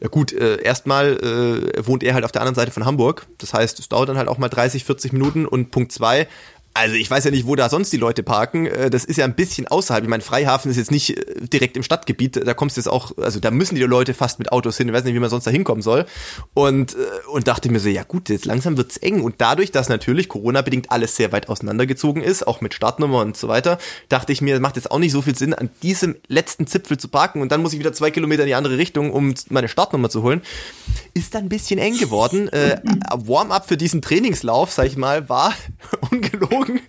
Ja 0.00 0.08
gut, 0.08 0.32
äh, 0.32 0.60
erstmal 0.62 1.16
äh, 1.18 1.86
wohnt 1.86 2.02
er 2.02 2.14
halt 2.14 2.24
auf 2.24 2.32
der 2.32 2.42
anderen 2.42 2.56
Seite 2.56 2.72
von 2.72 2.84
Hamburg. 2.84 3.26
Das 3.38 3.54
heißt, 3.54 3.78
es 3.78 3.88
dauert 3.88 4.08
dann 4.08 4.18
halt 4.18 4.28
auch 4.28 4.38
mal 4.38 4.48
30, 4.48 4.84
40 4.84 5.12
Minuten. 5.12 5.46
Und 5.46 5.70
Punkt 5.70 5.92
zwei, 5.92 6.26
also 6.74 6.94
ich 6.94 7.10
weiß 7.10 7.24
ja 7.24 7.30
nicht, 7.30 7.46
wo 7.46 7.54
da 7.54 7.68
sonst 7.68 7.92
die 7.92 7.98
Leute 7.98 8.22
parken. 8.22 8.66
Äh, 8.66 8.90
das 8.90 9.04
ist 9.04 9.16
ja 9.16 9.24
ein 9.24 9.34
bisschen 9.34 9.66
außerhalb. 9.66 10.04
Ich 10.04 10.10
meine, 10.10 10.22
Freihafen 10.22 10.70
ist 10.70 10.76
jetzt 10.78 10.90
nicht 10.90 11.16
äh, 11.16 11.46
direkt 11.46 11.76
im 11.76 11.82
Stadtgebiet. 11.82 12.46
Da 12.46 12.54
kommst 12.54 12.76
du 12.76 12.80
jetzt 12.80 12.88
auch, 12.88 13.16
also 13.18 13.40
da 13.40 13.50
müssen 13.50 13.74
die 13.74 13.82
Leute 13.82 14.14
fast 14.14 14.38
mit 14.38 14.52
Autos 14.52 14.78
hin. 14.78 14.88
Ich 14.88 14.94
weiß 14.94 15.04
nicht, 15.04 15.14
wie 15.14 15.18
man 15.18 15.28
sonst 15.28 15.46
da 15.46 15.50
hinkommen 15.50 15.82
soll. 15.82 16.06
Und, 16.54 16.94
äh, 16.94 16.98
und 17.30 17.46
dachte 17.46 17.70
mir 17.70 17.78
so, 17.80 17.88
ja 17.88 18.04
gut, 18.04 18.28
jetzt 18.30 18.46
langsam 18.46 18.76
wird's 18.76 18.96
eng. 18.96 19.22
Und 19.22 19.36
dadurch, 19.38 19.70
dass 19.70 19.88
natürlich 19.88 20.28
Corona-bedingt 20.28 20.90
alles 20.90 21.16
sehr 21.16 21.32
weit 21.32 21.48
auseinandergezogen 21.48 22.22
ist, 22.22 22.46
auch 22.46 22.60
mit 22.60 22.72
Startnummer 22.72 23.20
und 23.20 23.36
so 23.36 23.48
weiter, 23.48 23.78
dachte 24.08 24.32
ich 24.32 24.40
mir, 24.40 24.58
macht 24.60 24.76
jetzt 24.76 24.90
auch 24.90 24.98
nicht 24.98 25.12
so 25.12 25.20
viel 25.20 25.36
Sinn, 25.36 25.52
an 25.52 25.68
diesem 25.82 26.16
letzten 26.28 26.66
Zipfel 26.66 26.96
zu 26.96 27.08
parken. 27.08 27.42
Und 27.42 27.52
dann 27.52 27.60
muss 27.60 27.74
ich 27.74 27.78
wieder 27.80 27.92
zwei 27.92 28.10
Kilometer 28.10 28.44
in 28.44 28.48
die 28.48 28.54
andere 28.54 28.78
Richtung, 28.78 29.12
um 29.12 29.34
meine 29.50 29.68
Startnummer 29.68 30.08
zu 30.08 30.22
holen. 30.22 30.40
Ist 31.12 31.34
dann 31.34 31.44
ein 31.44 31.48
bisschen 31.50 31.78
eng 31.78 31.98
geworden. 31.98 32.48
Äh, 32.48 32.80
Warm-up 33.14 33.68
für 33.68 33.76
diesen 33.76 34.00
Trainingslauf, 34.00 34.72
sag 34.72 34.86
ich 34.86 34.96
mal, 34.96 35.28
war 35.28 35.52
ungelogen 36.10 36.61
geflogen. 36.62 36.80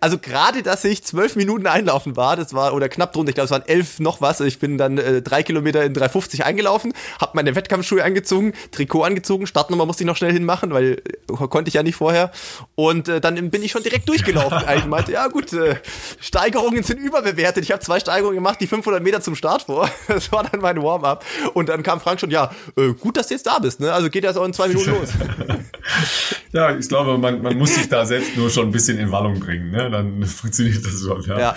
Also 0.00 0.18
gerade, 0.18 0.62
dass 0.62 0.84
ich 0.84 1.04
zwölf 1.04 1.36
Minuten 1.36 1.66
einlaufen 1.66 2.16
war, 2.16 2.36
das 2.36 2.54
war, 2.54 2.74
oder 2.74 2.88
knapp 2.88 3.12
drunter, 3.12 3.30
ich 3.30 3.34
glaube, 3.34 3.46
es 3.46 3.50
waren 3.50 3.66
elf 3.66 4.00
noch 4.00 4.20
was. 4.20 4.40
Ich 4.40 4.58
bin 4.58 4.78
dann 4.78 4.98
äh, 4.98 5.22
drei 5.22 5.42
Kilometer 5.42 5.84
in 5.84 5.94
3,50 5.94 6.42
eingelaufen, 6.42 6.92
habe 7.20 7.32
meine 7.34 7.54
Wettkampfschuhe 7.54 8.04
angezogen, 8.04 8.52
Trikot 8.70 9.04
angezogen, 9.04 9.46
Startnummer 9.46 9.86
musste 9.86 10.04
ich 10.04 10.06
noch 10.06 10.16
schnell 10.16 10.32
hinmachen, 10.32 10.72
weil 10.72 11.02
äh, 11.28 11.32
konnte 11.48 11.68
ich 11.68 11.74
ja 11.74 11.82
nicht 11.82 11.96
vorher. 11.96 12.30
Und 12.74 13.08
äh, 13.08 13.20
dann 13.20 13.50
bin 13.50 13.62
ich 13.62 13.72
schon 13.72 13.82
direkt 13.82 14.08
durchgelaufen. 14.08 14.58
ich 14.76 14.86
meinte, 14.86 15.12
ja 15.12 15.26
gut, 15.28 15.52
äh, 15.52 15.76
Steigerungen 16.20 16.82
sind 16.82 16.98
überbewertet. 16.98 17.64
Ich 17.64 17.72
habe 17.72 17.80
zwei 17.80 18.00
Steigerungen 18.00 18.36
gemacht, 18.36 18.60
die 18.60 18.66
500 18.66 19.02
Meter 19.02 19.20
zum 19.20 19.34
Start 19.34 19.62
vor. 19.62 19.90
Das 20.08 20.32
war 20.32 20.42
dann 20.42 20.60
mein 20.60 20.82
Warm-up. 20.82 21.24
Und 21.54 21.68
dann 21.68 21.82
kam 21.82 22.00
Frank 22.00 22.18
schon, 22.18 22.30
ja, 22.30 22.50
äh, 22.76 22.92
gut, 22.94 23.16
dass 23.16 23.28
du 23.28 23.34
jetzt 23.34 23.46
da 23.46 23.58
bist. 23.58 23.78
Ne? 23.78 23.92
Also 23.92 24.10
geht 24.10 24.24
das 24.24 24.36
auch 24.36 24.44
in 24.44 24.52
zwei 24.52 24.68
Minuten 24.68 24.90
los. 24.90 25.10
ja, 26.52 26.76
ich 26.76 26.88
glaube, 26.88 27.18
man, 27.18 27.42
man 27.42 27.56
muss 27.56 27.74
sich 27.74 27.88
da 27.88 28.06
selbst 28.06 28.36
nur 28.36 28.50
schon 28.50 28.68
ein 28.68 28.72
bisschen 28.72 28.98
in 28.98 29.10
Wallung 29.12 29.38
bringen. 29.40 29.70
Ne? 29.70 29.90
Dann 29.90 30.22
funktioniert 30.26 30.84
das 30.84 31.02
schon. 31.02 31.22
Ja, 31.22 31.38
ja. 31.38 31.56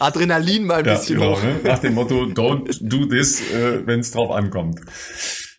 Adrenalin 0.00 0.64
mal 0.64 0.80
ein 0.80 0.84
ja, 0.84 0.94
bisschen 0.94 1.18
genau, 1.18 1.36
hoch. 1.36 1.42
Ne? 1.42 1.60
Nach 1.64 1.78
dem 1.78 1.94
Motto, 1.94 2.24
don't 2.24 2.78
do 2.80 3.06
this, 3.06 3.40
äh, 3.52 3.86
wenn 3.86 4.00
es 4.00 4.10
drauf 4.10 4.30
ankommt. 4.30 4.80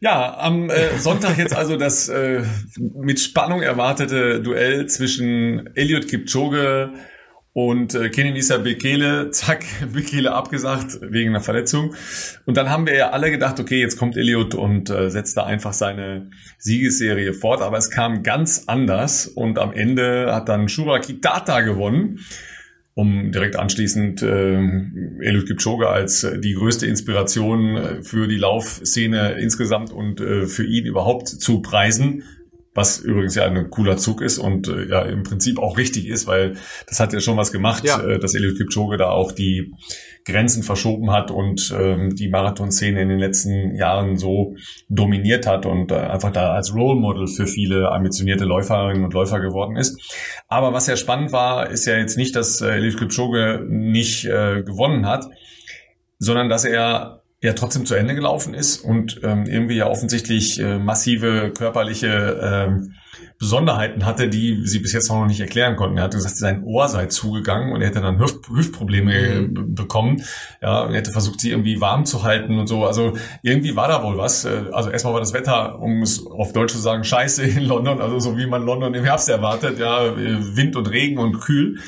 Ja, 0.01 0.37
am 0.37 0.69
äh, 0.69 0.97
Sonntag 0.99 1.37
jetzt 1.37 1.55
also 1.55 1.77
das 1.77 2.09
äh, 2.09 2.43
mit 2.77 3.21
Spannung 3.21 3.61
erwartete 3.61 4.41
Duell 4.41 4.85
zwischen 4.87 5.69
Elliot 5.75 6.09
Kipchoge 6.09 6.91
und 7.53 7.93
äh, 7.93 8.09
Kenenisa 8.09 8.57
Bekele, 8.57 9.29
zack, 9.29 9.63
Bekele 9.93 10.33
abgesagt 10.33 10.99
wegen 11.01 11.29
einer 11.29 11.41
Verletzung. 11.41 11.93
Und 12.45 12.57
dann 12.57 12.69
haben 12.69 12.87
wir 12.87 12.95
ja 12.95 13.09
alle 13.11 13.29
gedacht, 13.29 13.59
okay, 13.59 13.79
jetzt 13.79 13.97
kommt 13.97 14.17
Elliot 14.17 14.55
und 14.55 14.89
äh, 14.89 15.09
setzt 15.09 15.37
da 15.37 15.45
einfach 15.45 15.73
seine 15.73 16.31
Siegesserie 16.57 17.33
fort. 17.33 17.61
Aber 17.61 17.77
es 17.77 17.91
kam 17.91 18.23
ganz 18.23 18.63
anders 18.67 19.27
und 19.27 19.59
am 19.59 19.71
Ende 19.71 20.33
hat 20.33 20.49
dann 20.49 20.67
Shura 20.67 20.99
Kitata 20.99 21.61
gewonnen 21.61 22.19
um 22.95 23.31
direkt 23.31 23.55
anschließend 23.55 24.21
äh, 24.21 24.53
Eliud 24.53 25.47
Kipchoge 25.47 25.89
als 25.89 26.23
äh, 26.23 26.39
die 26.39 26.53
größte 26.53 26.85
Inspiration 26.85 27.75
äh, 27.75 28.03
für 28.03 28.27
die 28.27 28.37
Laufszene 28.37 29.33
insgesamt 29.33 29.91
und 29.91 30.21
äh, 30.21 30.45
für 30.45 30.63
ihn 30.63 30.85
überhaupt 30.85 31.27
zu 31.27 31.61
preisen 31.61 32.23
was 32.73 32.99
übrigens 32.99 33.35
ja 33.35 33.45
ein 33.45 33.69
cooler 33.69 33.97
Zug 33.97 34.21
ist 34.21 34.37
und 34.37 34.67
äh, 34.67 34.89
ja 34.89 35.01
im 35.03 35.23
Prinzip 35.23 35.59
auch 35.59 35.77
richtig 35.77 36.07
ist, 36.07 36.27
weil 36.27 36.55
das 36.87 36.99
hat 36.99 37.13
ja 37.13 37.19
schon 37.19 37.37
was 37.37 37.51
gemacht, 37.51 37.83
ja. 37.83 38.01
äh, 38.01 38.19
dass 38.19 38.33
Eliud 38.33 38.57
Kipchoge 38.57 38.97
da 38.97 39.09
auch 39.09 39.31
die 39.31 39.73
Grenzen 40.25 40.63
verschoben 40.63 41.11
hat 41.11 41.31
und 41.31 41.73
ähm, 41.77 42.15
die 42.15 42.29
Marathonszene 42.29 43.01
in 43.01 43.09
den 43.09 43.19
letzten 43.19 43.75
Jahren 43.75 44.17
so 44.17 44.55
dominiert 44.89 45.45
hat 45.45 45.65
und 45.65 45.91
äh, 45.91 45.95
einfach 45.95 46.31
da 46.31 46.53
als 46.53 46.73
Role 46.73 46.99
Model 46.99 47.27
für 47.27 47.45
viele 47.45 47.91
ambitionierte 47.91 48.45
Läuferinnen 48.45 49.03
und 49.03 49.13
Läufer 49.13 49.39
geworden 49.39 49.75
ist. 49.75 49.99
Aber 50.47 50.73
was 50.73 50.87
ja 50.87 50.95
spannend 50.95 51.31
war, 51.31 51.69
ist 51.69 51.85
ja 51.85 51.97
jetzt 51.97 52.17
nicht, 52.17 52.35
dass 52.35 52.61
äh, 52.61 52.75
Eliud 52.75 52.97
Kipchoge 52.97 53.65
nicht 53.67 54.25
äh, 54.25 54.63
gewonnen 54.63 55.05
hat, 55.05 55.25
sondern 56.19 56.49
dass 56.49 56.63
er 56.63 57.22
ja 57.43 57.53
trotzdem 57.53 57.85
zu 57.85 57.95
Ende 57.95 58.15
gelaufen 58.15 58.53
ist 58.53 58.77
und 58.77 59.19
ähm, 59.21 59.45
irgendwie 59.45 59.75
ja 59.75 59.87
offensichtlich 59.87 60.59
äh, 60.59 60.79
massive 60.79 61.51
körperliche 61.51 62.39
ähm, 62.41 62.93
Besonderheiten 63.37 64.05
hatte, 64.05 64.29
die 64.29 64.65
sie 64.65 64.79
bis 64.79 64.93
jetzt 64.93 65.09
noch 65.09 65.25
nicht 65.25 65.41
erklären 65.41 65.75
konnten. 65.75 65.97
Er 65.97 66.05
hatte 66.05 66.15
gesagt, 66.15 66.37
sein 66.37 66.63
Ohr 66.63 66.87
sei 66.87 67.07
zugegangen 67.07 67.73
und 67.73 67.81
er 67.81 67.89
hätte 67.89 67.99
dann 67.99 68.17
Hüft 68.17 68.47
Hüftprobleme 68.47 69.41
mhm. 69.41 69.75
bekommen. 69.75 70.23
Ja, 70.61 70.83
und 70.83 70.91
er 70.91 70.99
hätte 70.99 71.11
versucht, 71.11 71.41
sie 71.41 71.51
irgendwie 71.51 71.81
warm 71.81 72.05
zu 72.05 72.23
halten 72.23 72.57
und 72.57 72.67
so. 72.67 72.85
Also 72.85 73.17
irgendwie 73.41 73.75
war 73.75 73.89
da 73.89 74.01
wohl 74.03 74.17
was. 74.17 74.45
Äh, 74.45 74.63
also 74.71 74.89
erstmal 74.89 75.13
war 75.13 75.19
das 75.19 75.33
Wetter, 75.33 75.79
um 75.79 76.01
es 76.01 76.25
auf 76.25 76.53
Deutsch 76.53 76.71
zu 76.71 76.79
sagen, 76.79 77.03
scheiße 77.03 77.43
in 77.43 77.65
London, 77.65 77.99
also 77.99 78.19
so 78.19 78.37
wie 78.37 78.47
man 78.47 78.63
London 78.63 78.93
im 78.93 79.03
Herbst 79.03 79.27
erwartet, 79.27 79.79
ja, 79.79 80.05
äh, 80.05 80.55
Wind 80.55 80.77
und 80.77 80.89
Regen 80.89 81.17
und 81.17 81.41
kühl. 81.41 81.79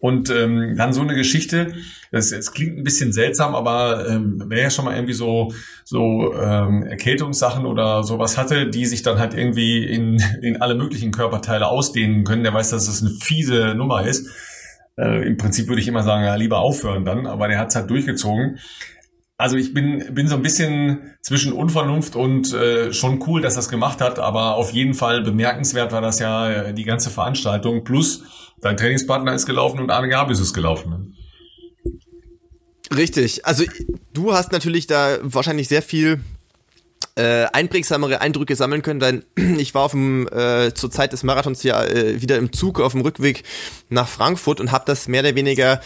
Und 0.00 0.30
ähm, 0.30 0.76
dann 0.76 0.92
so 0.92 1.00
eine 1.00 1.14
Geschichte, 1.14 1.72
es, 2.12 2.30
es 2.30 2.52
klingt 2.52 2.78
ein 2.78 2.84
bisschen 2.84 3.12
seltsam, 3.12 3.54
aber 3.54 4.08
ähm, 4.08 4.44
wer 4.46 4.62
ja 4.62 4.70
schon 4.70 4.84
mal 4.84 4.94
irgendwie 4.94 5.12
so, 5.12 5.52
so 5.84 6.34
ähm, 6.34 6.84
Erkältungssachen 6.84 7.66
oder 7.66 8.04
sowas 8.04 8.38
hatte, 8.38 8.68
die 8.70 8.86
sich 8.86 9.02
dann 9.02 9.18
halt 9.18 9.34
irgendwie 9.34 9.84
in, 9.84 10.22
in 10.40 10.62
alle 10.62 10.76
möglichen 10.76 11.10
Körperteile 11.10 11.66
ausdehnen 11.66 12.24
können, 12.24 12.44
der 12.44 12.54
weiß, 12.54 12.70
dass 12.70 12.86
das 12.86 13.02
eine 13.02 13.10
fiese 13.10 13.74
Nummer 13.74 14.06
ist. 14.06 14.28
Äh, 14.96 15.26
Im 15.26 15.36
Prinzip 15.36 15.68
würde 15.68 15.80
ich 15.80 15.88
immer 15.88 16.02
sagen, 16.04 16.24
ja, 16.24 16.34
lieber 16.36 16.58
aufhören 16.58 17.04
dann, 17.04 17.26
aber 17.26 17.48
der 17.48 17.58
hat 17.58 17.68
es 17.68 17.76
halt 17.76 17.90
durchgezogen. 17.90 18.58
Also 19.40 19.56
ich 19.56 19.72
bin, 19.72 20.04
bin 20.14 20.26
so 20.26 20.34
ein 20.34 20.42
bisschen 20.42 21.14
zwischen 21.22 21.52
Unvernunft 21.52 22.16
und 22.16 22.52
äh, 22.52 22.92
schon 22.92 23.22
cool, 23.28 23.40
dass 23.40 23.54
das 23.54 23.68
gemacht 23.68 24.00
hat, 24.00 24.18
aber 24.18 24.56
auf 24.56 24.72
jeden 24.72 24.94
Fall 24.94 25.22
bemerkenswert 25.22 25.92
war 25.92 26.00
das 26.00 26.18
ja 26.18 26.50
äh, 26.50 26.74
die 26.74 26.82
ganze 26.82 27.08
Veranstaltung. 27.08 27.84
Plus 27.84 28.24
dein 28.60 28.76
Trainingspartner 28.76 29.32
ist 29.32 29.46
gelaufen 29.46 29.78
und 29.78 29.90
Arne 29.90 30.08
Gabius 30.08 30.40
ist 30.40 30.54
gelaufen. 30.54 30.90
Ne? 30.90 31.12
Richtig. 32.96 33.46
Also 33.46 33.62
du 34.12 34.34
hast 34.34 34.50
natürlich 34.50 34.88
da 34.88 35.18
wahrscheinlich 35.22 35.68
sehr 35.68 35.82
viel 35.82 36.20
äh, 37.14 37.46
einprägsamere 37.52 38.20
Eindrücke 38.20 38.56
sammeln 38.56 38.82
können, 38.82 38.98
denn 38.98 39.24
ich 39.58 39.72
war 39.72 39.82
auf 39.82 39.92
dem, 39.92 40.26
äh, 40.32 40.74
zur 40.74 40.90
Zeit 40.90 41.12
des 41.12 41.22
Marathons 41.22 41.62
ja 41.62 41.84
äh, 41.84 42.20
wieder 42.20 42.38
im 42.38 42.52
Zug 42.52 42.80
auf 42.80 42.90
dem 42.90 43.02
Rückweg 43.02 43.44
nach 43.88 44.08
Frankfurt 44.08 44.60
und 44.60 44.72
habe 44.72 44.84
das 44.84 45.06
mehr 45.06 45.20
oder 45.20 45.36
weniger 45.36 45.80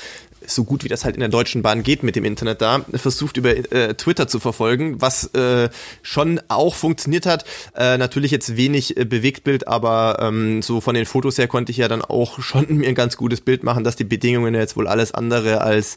so 0.46 0.64
gut 0.64 0.84
wie 0.84 0.88
das 0.88 1.04
halt 1.04 1.14
in 1.14 1.20
der 1.20 1.28
Deutschen 1.28 1.62
Bahn 1.62 1.82
geht 1.82 2.02
mit 2.02 2.16
dem 2.16 2.24
Internet 2.24 2.60
da, 2.60 2.84
versucht 2.94 3.36
über 3.36 3.50
äh, 3.50 3.94
Twitter 3.94 4.28
zu 4.28 4.40
verfolgen, 4.40 5.00
was 5.00 5.26
äh, 5.34 5.68
schon 6.02 6.40
auch 6.48 6.74
funktioniert 6.74 7.26
hat. 7.26 7.44
Äh, 7.76 7.98
natürlich 7.98 8.30
jetzt 8.30 8.56
wenig 8.56 8.96
äh, 8.96 9.04
Bewegtbild, 9.04 9.68
aber 9.68 10.18
ähm, 10.20 10.62
so 10.62 10.80
von 10.80 10.94
den 10.94 11.06
Fotos 11.06 11.38
her 11.38 11.48
konnte 11.48 11.72
ich 11.72 11.78
ja 11.78 11.88
dann 11.88 12.02
auch 12.02 12.40
schon 12.40 12.66
mir 12.76 12.88
ein 12.88 12.94
ganz 12.94 13.16
gutes 13.16 13.40
Bild 13.40 13.62
machen, 13.62 13.84
dass 13.84 13.96
die 13.96 14.04
Bedingungen 14.04 14.54
jetzt 14.54 14.76
wohl 14.76 14.88
alles 14.88 15.12
andere 15.12 15.60
als 15.60 15.96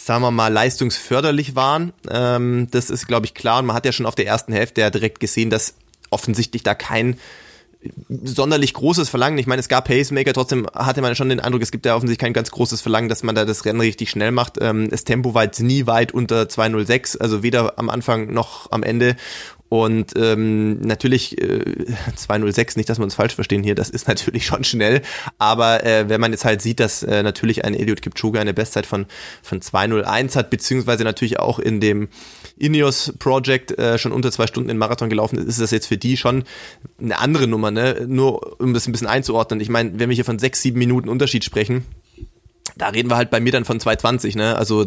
sagen 0.00 0.22
wir 0.22 0.30
mal, 0.30 0.52
leistungsförderlich 0.52 1.56
waren. 1.56 1.92
Ähm, 2.08 2.68
das 2.70 2.88
ist, 2.88 3.08
glaube 3.08 3.26
ich, 3.26 3.34
klar. 3.34 3.58
Und 3.58 3.66
man 3.66 3.74
hat 3.74 3.84
ja 3.84 3.90
schon 3.90 4.06
auf 4.06 4.14
der 4.14 4.26
ersten 4.26 4.52
Hälfte 4.52 4.80
ja 4.80 4.90
direkt 4.90 5.18
gesehen, 5.18 5.50
dass 5.50 5.74
offensichtlich 6.10 6.62
da 6.62 6.74
kein 6.74 7.18
sonderlich 8.08 8.74
großes 8.74 9.08
Verlangen. 9.08 9.38
Ich 9.38 9.46
meine, 9.46 9.60
es 9.60 9.68
gab 9.68 9.86
Pacemaker, 9.86 10.32
trotzdem 10.32 10.66
hatte 10.74 11.00
man 11.00 11.14
schon 11.14 11.28
den 11.28 11.40
Eindruck, 11.40 11.62
es 11.62 11.70
gibt 11.70 11.86
ja 11.86 11.94
offensichtlich 11.94 12.24
kein 12.24 12.32
ganz 12.32 12.50
großes 12.50 12.80
Verlangen, 12.80 13.08
dass 13.08 13.22
man 13.22 13.34
da 13.34 13.44
das 13.44 13.64
Rennen 13.64 13.80
richtig 13.80 14.10
schnell 14.10 14.32
macht. 14.32 14.58
Ähm, 14.60 14.90
das 14.90 15.04
Tempo 15.04 15.34
war 15.34 15.44
jetzt 15.44 15.60
nie 15.60 15.86
weit 15.86 16.12
unter 16.12 16.42
2.06, 16.42 17.18
also 17.18 17.42
weder 17.42 17.78
am 17.78 17.88
Anfang 17.88 18.32
noch 18.32 18.72
am 18.72 18.82
Ende. 18.82 19.16
Und 19.68 20.14
ähm, 20.16 20.80
natürlich 20.80 21.40
äh, 21.40 21.86
206, 22.16 22.76
nicht, 22.76 22.88
dass 22.88 22.98
wir 22.98 23.04
uns 23.04 23.14
falsch 23.14 23.34
verstehen 23.34 23.62
hier, 23.62 23.74
das 23.74 23.90
ist 23.90 24.08
natürlich 24.08 24.46
schon 24.46 24.64
schnell. 24.64 25.02
Aber 25.38 25.84
äh, 25.84 26.08
wenn 26.08 26.20
man 26.20 26.32
jetzt 26.32 26.44
halt 26.44 26.62
sieht, 26.62 26.80
dass 26.80 27.02
äh, 27.02 27.22
natürlich 27.22 27.64
ein 27.64 27.74
Eliud 27.74 28.00
Kipchoge 28.00 28.40
eine 28.40 28.54
Bestzeit 28.54 28.86
von, 28.86 29.06
von 29.42 29.60
201 29.60 30.36
hat, 30.36 30.50
beziehungsweise 30.50 31.04
natürlich 31.04 31.38
auch 31.38 31.58
in 31.58 31.80
dem 31.80 32.08
Ineos 32.56 33.12
Project 33.18 33.78
äh, 33.78 33.98
schon 33.98 34.12
unter 34.12 34.32
zwei 34.32 34.46
Stunden 34.46 34.70
in 34.70 34.78
Marathon 34.78 35.10
gelaufen 35.10 35.38
ist, 35.38 35.46
ist 35.46 35.60
das 35.60 35.70
jetzt 35.70 35.86
für 35.86 35.98
die 35.98 36.16
schon 36.16 36.44
eine 37.00 37.18
andere 37.18 37.46
Nummer, 37.46 37.70
ne? 37.70 38.06
Nur 38.08 38.60
um 38.60 38.74
das 38.74 38.86
ein 38.88 38.92
bisschen 38.92 39.06
einzuordnen. 39.06 39.60
Ich 39.60 39.68
meine, 39.68 39.98
wenn 39.98 40.08
wir 40.08 40.14
hier 40.14 40.24
von 40.24 40.38
sechs, 40.38 40.62
sieben 40.62 40.78
Minuten 40.78 41.08
Unterschied 41.08 41.44
sprechen, 41.44 41.84
da 42.76 42.88
reden 42.88 43.10
wir 43.10 43.16
halt 43.16 43.30
bei 43.30 43.40
mir 43.40 43.52
dann 43.52 43.64
von 43.64 43.80
220, 43.80 44.36
ne? 44.36 44.56
Also 44.56 44.86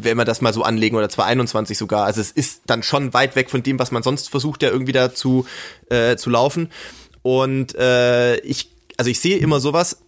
wenn 0.00 0.16
wir 0.16 0.24
das 0.24 0.40
mal 0.40 0.52
so 0.52 0.62
anlegen 0.62 0.96
oder 0.96 1.08
221 1.08 1.76
sogar. 1.76 2.04
Also 2.04 2.20
es 2.20 2.30
ist 2.30 2.62
dann 2.66 2.82
schon 2.82 3.12
weit 3.14 3.36
weg 3.36 3.50
von 3.50 3.62
dem, 3.62 3.78
was 3.78 3.90
man 3.90 4.02
sonst 4.02 4.30
versucht, 4.30 4.62
ja 4.62 4.70
irgendwie 4.70 4.92
da 4.92 5.14
zu, 5.14 5.46
äh, 5.88 6.16
zu 6.16 6.30
laufen. 6.30 6.70
Und 7.22 7.74
äh, 7.74 8.36
ich, 8.38 8.70
also 8.96 9.10
ich 9.10 9.20
sehe 9.20 9.38
immer 9.38 9.60
sowas, 9.60 9.98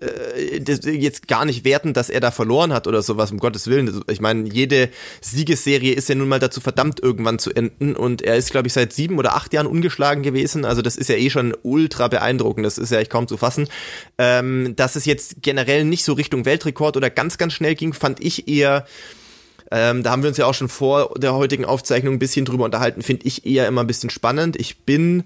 jetzt 0.00 1.28
gar 1.28 1.44
nicht 1.44 1.64
werten, 1.64 1.92
dass 1.92 2.08
er 2.08 2.20
da 2.20 2.30
verloren 2.30 2.72
hat 2.72 2.86
oder 2.86 3.02
sowas, 3.02 3.30
um 3.32 3.38
Gottes 3.38 3.66
Willen. 3.66 4.02
Ich 4.08 4.20
meine, 4.20 4.48
jede 4.48 4.88
Siegesserie 5.20 5.92
ist 5.92 6.08
ja 6.08 6.14
nun 6.14 6.28
mal 6.28 6.38
dazu 6.38 6.60
verdammt, 6.60 7.00
irgendwann 7.00 7.38
zu 7.38 7.52
enden. 7.52 7.96
Und 7.96 8.22
er 8.22 8.36
ist, 8.36 8.50
glaube 8.50 8.66
ich, 8.66 8.72
seit 8.72 8.92
sieben 8.94 9.18
oder 9.18 9.34
acht 9.34 9.52
Jahren 9.52 9.66
ungeschlagen 9.66 10.22
gewesen. 10.22 10.64
Also 10.64 10.80
das 10.80 10.96
ist 10.96 11.08
ja 11.08 11.16
eh 11.16 11.28
schon 11.28 11.54
ultra 11.62 12.08
beeindruckend. 12.08 12.64
Das 12.64 12.78
ist 12.78 12.90
ja 12.90 12.98
echt 12.98 13.10
kaum 13.10 13.28
zu 13.28 13.36
fassen. 13.36 13.68
Ähm, 14.16 14.74
dass 14.76 14.96
es 14.96 15.04
jetzt 15.04 15.42
generell 15.42 15.84
nicht 15.84 16.04
so 16.04 16.14
Richtung 16.14 16.46
Weltrekord 16.46 16.96
oder 16.96 17.10
ganz, 17.10 17.36
ganz 17.36 17.52
schnell 17.52 17.74
ging, 17.74 17.92
fand 17.92 18.24
ich 18.24 18.48
eher. 18.48 18.86
Ähm, 19.70 20.02
da 20.02 20.10
haben 20.10 20.22
wir 20.22 20.28
uns 20.28 20.38
ja 20.38 20.46
auch 20.46 20.54
schon 20.54 20.68
vor 20.68 21.14
der 21.18 21.34
heutigen 21.34 21.64
Aufzeichnung 21.64 22.14
ein 22.14 22.18
bisschen 22.18 22.44
drüber 22.44 22.64
unterhalten, 22.64 23.02
finde 23.02 23.26
ich 23.26 23.46
eher 23.46 23.68
immer 23.68 23.82
ein 23.82 23.86
bisschen 23.86 24.10
spannend. 24.10 24.56
Ich 24.58 24.80
bin 24.80 25.24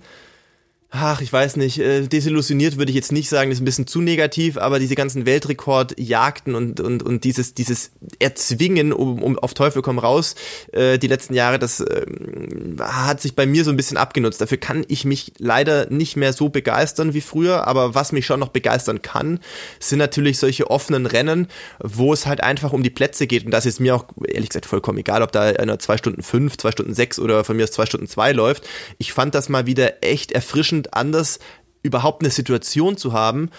ach, 0.97 1.21
ich 1.21 1.33
weiß 1.33 1.57
nicht, 1.57 1.81
äh, 1.81 2.07
desillusioniert 2.07 2.79
würde 2.79 2.91
ich 2.91 2.97
jetzt 2.97 3.11
nicht 3.11 3.29
sagen, 3.29 3.51
das 3.51 3.59
ist 3.59 3.63
ein 3.63 3.65
bisschen 3.65 3.89
zu 3.89 4.01
negativ, 4.01 4.57
aber 4.57 4.79
diese 4.79 4.95
ganzen 4.95 5.27
Weltrekordjagden 5.27 6.55
und, 6.55 6.81
und, 6.81 7.03
und 7.03 7.25
dieses, 7.25 7.55
dieses 7.55 7.91
Erzwingen 8.21 8.93
um, 8.93 9.21
um 9.21 9.37
auf 9.39 9.55
Teufel 9.55 9.83
komm 9.83 9.99
raus, 9.99 10.37
äh, 10.73 10.99
die 10.99 11.09
letzten 11.09 11.35
Jahre, 11.35 11.59
das 11.59 11.81
äh, 11.81 12.07
hat 12.79 13.21
sich 13.21 13.35
bei 13.35 13.45
mir 13.45 13.65
so 13.65 13.71
ein 13.71 13.77
bisschen 13.77 13.97
abgenutzt. 13.97 14.41
Dafür 14.41 14.59
kann 14.59 14.85
ich 14.87 15.05
mich 15.05 15.33
leider 15.39 15.91
nicht 15.91 16.17
mehr 16.17 16.33
so 16.33 16.49
begeistern 16.49 17.13
wie 17.13 17.21
früher, 17.21 17.67
aber 17.67 17.97
was 17.97 18.13
mich 18.13 18.25
schon 18.25 18.39
noch 18.39 18.49
begeistern 18.49 19.03
kann, 19.03 19.41
sind 19.81 19.99
natürlich 19.99 20.39
solche 20.39 20.71
offenen 20.71 21.07
Rennen, 21.07 21.49
wo 21.83 22.13
es 22.13 22.27
halt 22.27 22.41
einfach 22.41 22.73
um 22.73 22.85
die 22.85 22.91
Plätze 22.91 23.27
geht 23.27 23.45
und 23.45 23.51
das 23.51 23.67
ist 23.67 23.81
mir 23.81 23.97
auch 23.97 24.05
ehrlich 24.29 24.51
gesagt 24.51 24.67
vollkommen 24.67 24.99
egal, 24.99 25.23
ob 25.23 25.33
da 25.33 25.43
einer 25.43 25.81
zwei 25.81 25.97
Stunden 25.97 26.23
fünf, 26.23 26.57
zwei 26.57 26.71
Stunden 26.71 26.95
sechs 26.95 27.19
oder 27.19 27.43
von 27.43 27.57
mir 27.57 27.65
aus 27.65 27.73
zwei 27.73 27.87
Stunden 27.87 28.07
zwei 28.07 28.31
läuft. 28.31 28.69
Ich 28.99 29.13
fand 29.13 29.35
das 29.35 29.49
mal 29.49 29.67
wieder 29.67 30.05
echt 30.05 30.31
erfrischend 30.31 30.84
anders 30.93 31.39
überhaupt 31.83 32.23
eine 32.23 32.31
Situation 32.31 32.97
zu 32.97 33.13
haben, 33.13 33.51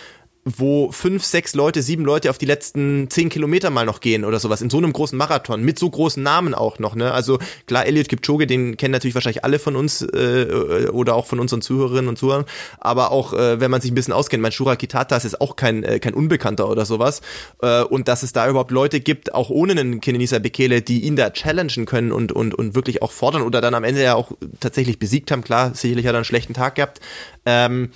wo 0.46 0.92
fünf, 0.92 1.26
sechs 1.26 1.56
Leute, 1.56 1.82
sieben 1.82 2.06
Leute 2.06 2.30
auf 2.30 2.38
die 2.38 2.46
letzten 2.46 3.10
zehn 3.10 3.30
Kilometer 3.30 3.72
mal 3.72 3.86
noch 3.86 4.00
gehen 4.00 4.24
oder 4.24 4.40
sowas 4.40 4.62
in 4.62 4.70
so 4.70 4.78
einem 4.78 4.94
großen 4.94 5.18
Marathon 5.18 5.64
mit 5.64 5.80
so 5.80 5.90
großen 5.90 6.22
Namen 6.22 6.54
auch 6.54 6.78
noch. 6.78 6.94
Ne? 6.94 7.12
Also 7.12 7.40
klar, 7.66 7.88
Elliot 7.88 8.10
Kipchoge, 8.10 8.46
den 8.46 8.78
kennen 8.78 8.92
natürlich 8.92 9.16
wahrscheinlich 9.16 9.44
alle 9.44 9.58
von 9.58 9.76
uns 9.76 10.04
äh, 10.04 10.88
oder 10.92 11.16
auch 11.16 11.26
von 11.26 11.40
unseren 11.40 11.64
Zuhörerinnen 11.64 12.08
und 12.08 12.20
Zuhörern, 12.20 12.46
aber 12.80 13.12
auch 13.12 13.34
äh, 13.34 13.60
wenn 13.60 13.72
man 13.72 13.82
sich 13.82 13.92
ein 13.92 13.96
bisschen 13.96 14.14
auskennt, 14.14 14.44
mein 14.44 14.52
Shura 14.52 14.76
Kitata 14.76 15.16
ist 15.16 15.42
auch 15.42 15.56
kein 15.56 15.84
äh, 15.84 16.00
kein 16.00 16.14
Unbekannter 16.14 16.70
oder 16.70 16.86
sowas 16.86 17.22
äh, 17.64 17.82
und 17.82 18.08
dass 18.08 18.22
es 18.22 18.32
da 18.32 18.48
überhaupt 18.48 18.70
Leute 18.70 19.00
gibt, 19.00 19.34
auch 19.34 19.50
ohne 19.50 19.72
einen 19.72 20.00
Kenenisa 20.00 20.38
Bekele, 20.38 20.84
die 20.84 21.06
ihn 21.06 21.16
da 21.16 21.32
challengen 21.32 21.88
können 21.88 22.12
und 22.12 22.32
und 22.32 22.54
und 22.54 22.76
wirklich 22.76 23.02
auch 23.02 23.12
fordern 23.12 23.42
oder 23.42 23.62
dann 23.62 23.74
am 23.74 23.84
Ende 23.84 24.04
ja 24.04 24.14
auch 24.14 24.32
tatsächlich 24.60 25.00
besiegt 25.00 25.32
haben. 25.32 25.44
Klar, 25.44 25.74
sicherlich 25.74 26.06
hat 26.06 26.14
er 26.14 26.18
einen 26.18 26.26
schlechten 26.26 26.54
Tag 26.54 26.76
gehabt. 26.76 27.00
Ähm, 27.48 27.90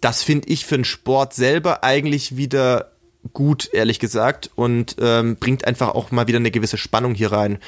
das 0.00 0.22
finde 0.22 0.48
ich 0.48 0.66
für 0.66 0.76
den 0.76 0.84
Sport 0.84 1.34
selber 1.34 1.84
eigentlich 1.84 2.36
wieder 2.36 2.92
gut, 3.32 3.68
ehrlich 3.72 3.98
gesagt, 3.98 4.50
und 4.54 4.96
ähm, 5.00 5.36
bringt 5.36 5.66
einfach 5.66 5.94
auch 5.94 6.10
mal 6.10 6.28
wieder 6.28 6.38
eine 6.38 6.50
gewisse 6.50 6.78
Spannung 6.78 7.14
hier 7.14 7.32
rein. 7.32 7.58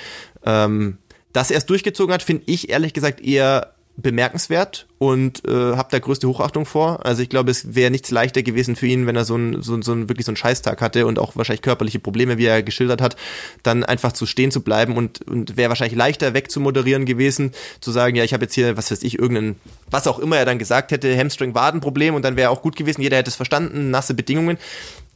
Ähm, 0.44 0.98
dass 1.32 1.50
er 1.50 1.58
es 1.58 1.66
durchgezogen 1.66 2.12
hat, 2.12 2.22
finde 2.22 2.44
ich 2.46 2.70
ehrlich 2.70 2.92
gesagt 2.92 3.20
eher 3.20 3.74
bemerkenswert 3.96 4.86
und 4.98 5.46
äh, 5.46 5.76
habe 5.76 5.88
da 5.90 5.98
größte 5.98 6.26
Hochachtung 6.26 6.64
vor. 6.64 7.04
Also 7.04 7.22
ich 7.22 7.28
glaube, 7.28 7.50
es 7.50 7.74
wäre 7.74 7.90
nichts 7.90 8.10
leichter 8.10 8.42
gewesen 8.42 8.76
für 8.76 8.86
ihn, 8.86 9.06
wenn 9.06 9.16
er 9.16 9.24
so 9.24 9.36
ein, 9.36 9.62
so, 9.62 9.80
so 9.82 9.92
ein 9.92 10.08
wirklich 10.08 10.26
so 10.26 10.30
einen 10.30 10.36
Scheißtag 10.36 10.80
hatte 10.80 11.06
und 11.06 11.18
auch 11.18 11.36
wahrscheinlich 11.36 11.62
körperliche 11.62 11.98
Probleme, 11.98 12.38
wie 12.38 12.46
er 12.46 12.62
geschildert 12.62 13.00
hat, 13.00 13.16
dann 13.62 13.84
einfach 13.84 14.12
zu 14.12 14.26
stehen 14.26 14.50
zu 14.50 14.62
bleiben 14.62 14.96
und, 14.96 15.26
und 15.28 15.56
wäre 15.56 15.68
wahrscheinlich 15.68 15.96
leichter 15.96 16.34
wegzumoderieren 16.34 17.04
gewesen, 17.04 17.52
zu 17.80 17.90
sagen, 17.90 18.16
ja, 18.16 18.24
ich 18.24 18.32
habe 18.32 18.44
jetzt 18.44 18.54
hier, 18.54 18.76
was 18.76 18.90
weiß 18.90 19.02
ich, 19.02 19.18
irgendeinen, 19.18 19.56
was 19.90 20.06
auch 20.06 20.18
immer 20.18 20.36
er 20.36 20.44
dann 20.44 20.58
gesagt 20.58 20.92
hätte, 20.92 21.16
Hamstring-Wadenproblem 21.16 22.14
und 22.14 22.22
dann 22.22 22.36
wäre 22.36 22.50
auch 22.50 22.62
gut 22.62 22.76
gewesen, 22.76 23.02
jeder 23.02 23.16
hätte 23.16 23.30
es 23.30 23.36
verstanden, 23.36 23.90
nasse 23.90 24.14
Bedingungen, 24.14 24.58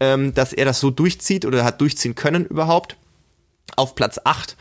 ähm, 0.00 0.34
dass 0.34 0.52
er 0.52 0.64
das 0.64 0.80
so 0.80 0.90
durchzieht 0.90 1.44
oder 1.44 1.64
hat 1.64 1.80
durchziehen 1.80 2.14
können 2.14 2.44
überhaupt. 2.44 2.96
Auf 3.76 3.94
Platz 3.94 4.20
8 4.22 4.56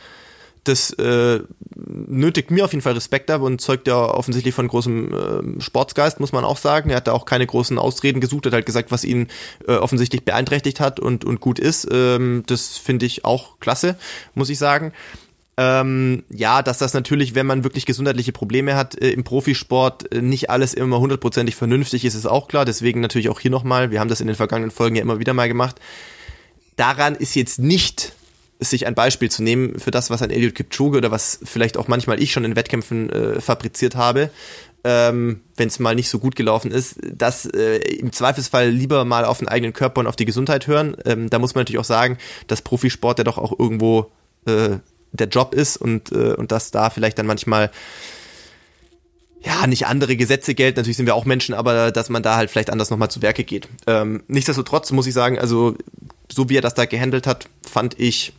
das 0.64 0.90
äh, 0.94 1.40
nötigt 1.76 2.50
mir 2.50 2.64
auf 2.64 2.72
jeden 2.72 2.82
Fall 2.82 2.94
Respekt 2.94 3.30
ab 3.30 3.42
und 3.42 3.60
zeugt 3.60 3.86
ja 3.86 3.96
offensichtlich 3.96 4.54
von 4.54 4.66
großem 4.68 5.58
äh, 5.58 5.60
Sportsgeist, 5.60 6.20
muss 6.20 6.32
man 6.32 6.44
auch 6.44 6.56
sagen. 6.56 6.90
Er 6.90 6.96
hat 6.96 7.06
da 7.06 7.12
auch 7.12 7.26
keine 7.26 7.46
großen 7.46 7.78
Ausreden 7.78 8.20
gesucht, 8.20 8.46
hat 8.46 8.52
halt 8.52 8.66
gesagt, 8.66 8.90
was 8.90 9.04
ihn 9.04 9.28
äh, 9.68 9.74
offensichtlich 9.74 10.24
beeinträchtigt 10.24 10.80
hat 10.80 11.00
und, 11.00 11.24
und 11.24 11.40
gut 11.40 11.58
ist. 11.58 11.86
Ähm, 11.90 12.44
das 12.46 12.78
finde 12.78 13.06
ich 13.06 13.24
auch 13.24 13.60
klasse, 13.60 13.96
muss 14.34 14.50
ich 14.50 14.58
sagen. 14.58 14.92
Ähm, 15.56 16.24
ja, 16.30 16.62
dass 16.62 16.78
das 16.78 16.94
natürlich, 16.94 17.36
wenn 17.36 17.46
man 17.46 17.62
wirklich 17.62 17.86
gesundheitliche 17.86 18.32
Probleme 18.32 18.74
hat 18.74 19.00
äh, 19.00 19.10
im 19.10 19.22
Profisport, 19.22 20.12
äh, 20.12 20.20
nicht 20.20 20.50
alles 20.50 20.74
immer 20.74 20.98
hundertprozentig 20.98 21.54
vernünftig 21.54 22.04
ist, 22.04 22.14
ist 22.14 22.26
auch 22.26 22.48
klar. 22.48 22.64
Deswegen 22.64 23.00
natürlich 23.00 23.28
auch 23.28 23.38
hier 23.38 23.52
nochmal, 23.52 23.90
wir 23.90 24.00
haben 24.00 24.08
das 24.08 24.20
in 24.20 24.26
den 24.26 24.36
vergangenen 24.36 24.72
Folgen 24.72 24.96
ja 24.96 25.02
immer 25.02 25.20
wieder 25.20 25.32
mal 25.32 25.46
gemacht. 25.46 25.80
Daran 26.76 27.14
ist 27.14 27.36
jetzt 27.36 27.60
nicht 27.60 28.14
sich 28.70 28.86
ein 28.86 28.94
Beispiel 28.94 29.30
zu 29.30 29.42
nehmen 29.42 29.78
für 29.78 29.90
das, 29.90 30.10
was 30.10 30.22
ein 30.22 30.30
Eliud 30.30 30.54
Kipchoge 30.54 30.98
oder 30.98 31.10
was 31.10 31.40
vielleicht 31.44 31.76
auch 31.76 31.88
manchmal 31.88 32.22
ich 32.22 32.32
schon 32.32 32.44
in 32.44 32.56
Wettkämpfen 32.56 33.10
äh, 33.10 33.40
fabriziert 33.40 33.96
habe, 33.96 34.30
ähm, 34.84 35.40
wenn 35.56 35.68
es 35.68 35.78
mal 35.78 35.94
nicht 35.94 36.10
so 36.10 36.18
gut 36.18 36.36
gelaufen 36.36 36.70
ist, 36.70 36.98
dass 37.02 37.46
äh, 37.46 37.76
im 37.76 38.12
Zweifelsfall 38.12 38.68
lieber 38.68 39.04
mal 39.04 39.24
auf 39.24 39.38
den 39.38 39.48
eigenen 39.48 39.72
Körper 39.72 40.00
und 40.00 40.06
auf 40.06 40.16
die 40.16 40.26
Gesundheit 40.26 40.66
hören. 40.66 40.96
Ähm, 41.04 41.30
da 41.30 41.38
muss 41.38 41.54
man 41.54 41.62
natürlich 41.62 41.80
auch 41.80 41.84
sagen, 41.84 42.18
dass 42.46 42.62
Profisport 42.62 43.18
ja 43.18 43.24
doch 43.24 43.38
auch 43.38 43.58
irgendwo 43.58 44.10
äh, 44.46 44.78
der 45.12 45.28
Job 45.28 45.54
ist 45.54 45.76
und, 45.76 46.12
äh, 46.12 46.34
und 46.34 46.52
dass 46.52 46.70
da 46.70 46.90
vielleicht 46.90 47.18
dann 47.18 47.26
manchmal 47.26 47.70
ja, 49.44 49.66
nicht 49.66 49.86
andere 49.86 50.16
Gesetze 50.16 50.54
gelten, 50.54 50.78
natürlich 50.78 50.96
sind 50.96 51.06
wir 51.06 51.14
auch 51.14 51.26
Menschen, 51.26 51.54
aber 51.54 51.92
dass 51.92 52.08
man 52.08 52.22
da 52.22 52.36
halt 52.36 52.50
vielleicht 52.50 52.70
anders 52.70 52.90
nochmal 52.90 53.10
zu 53.10 53.20
Werke 53.20 53.44
geht. 53.44 53.68
Ähm, 53.86 54.22
nichtsdestotrotz 54.26 54.90
muss 54.90 55.06
ich 55.06 55.12
sagen, 55.12 55.38
also 55.38 55.76
so 56.32 56.48
wie 56.48 56.56
er 56.56 56.62
das 56.62 56.74
da 56.74 56.86
gehandelt 56.86 57.26
hat, 57.26 57.48
fand 57.68 57.98
ich 58.00 58.32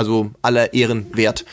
also 0.00 0.30
aller 0.40 0.72
Ehren 0.72 1.06
wert. 1.14 1.44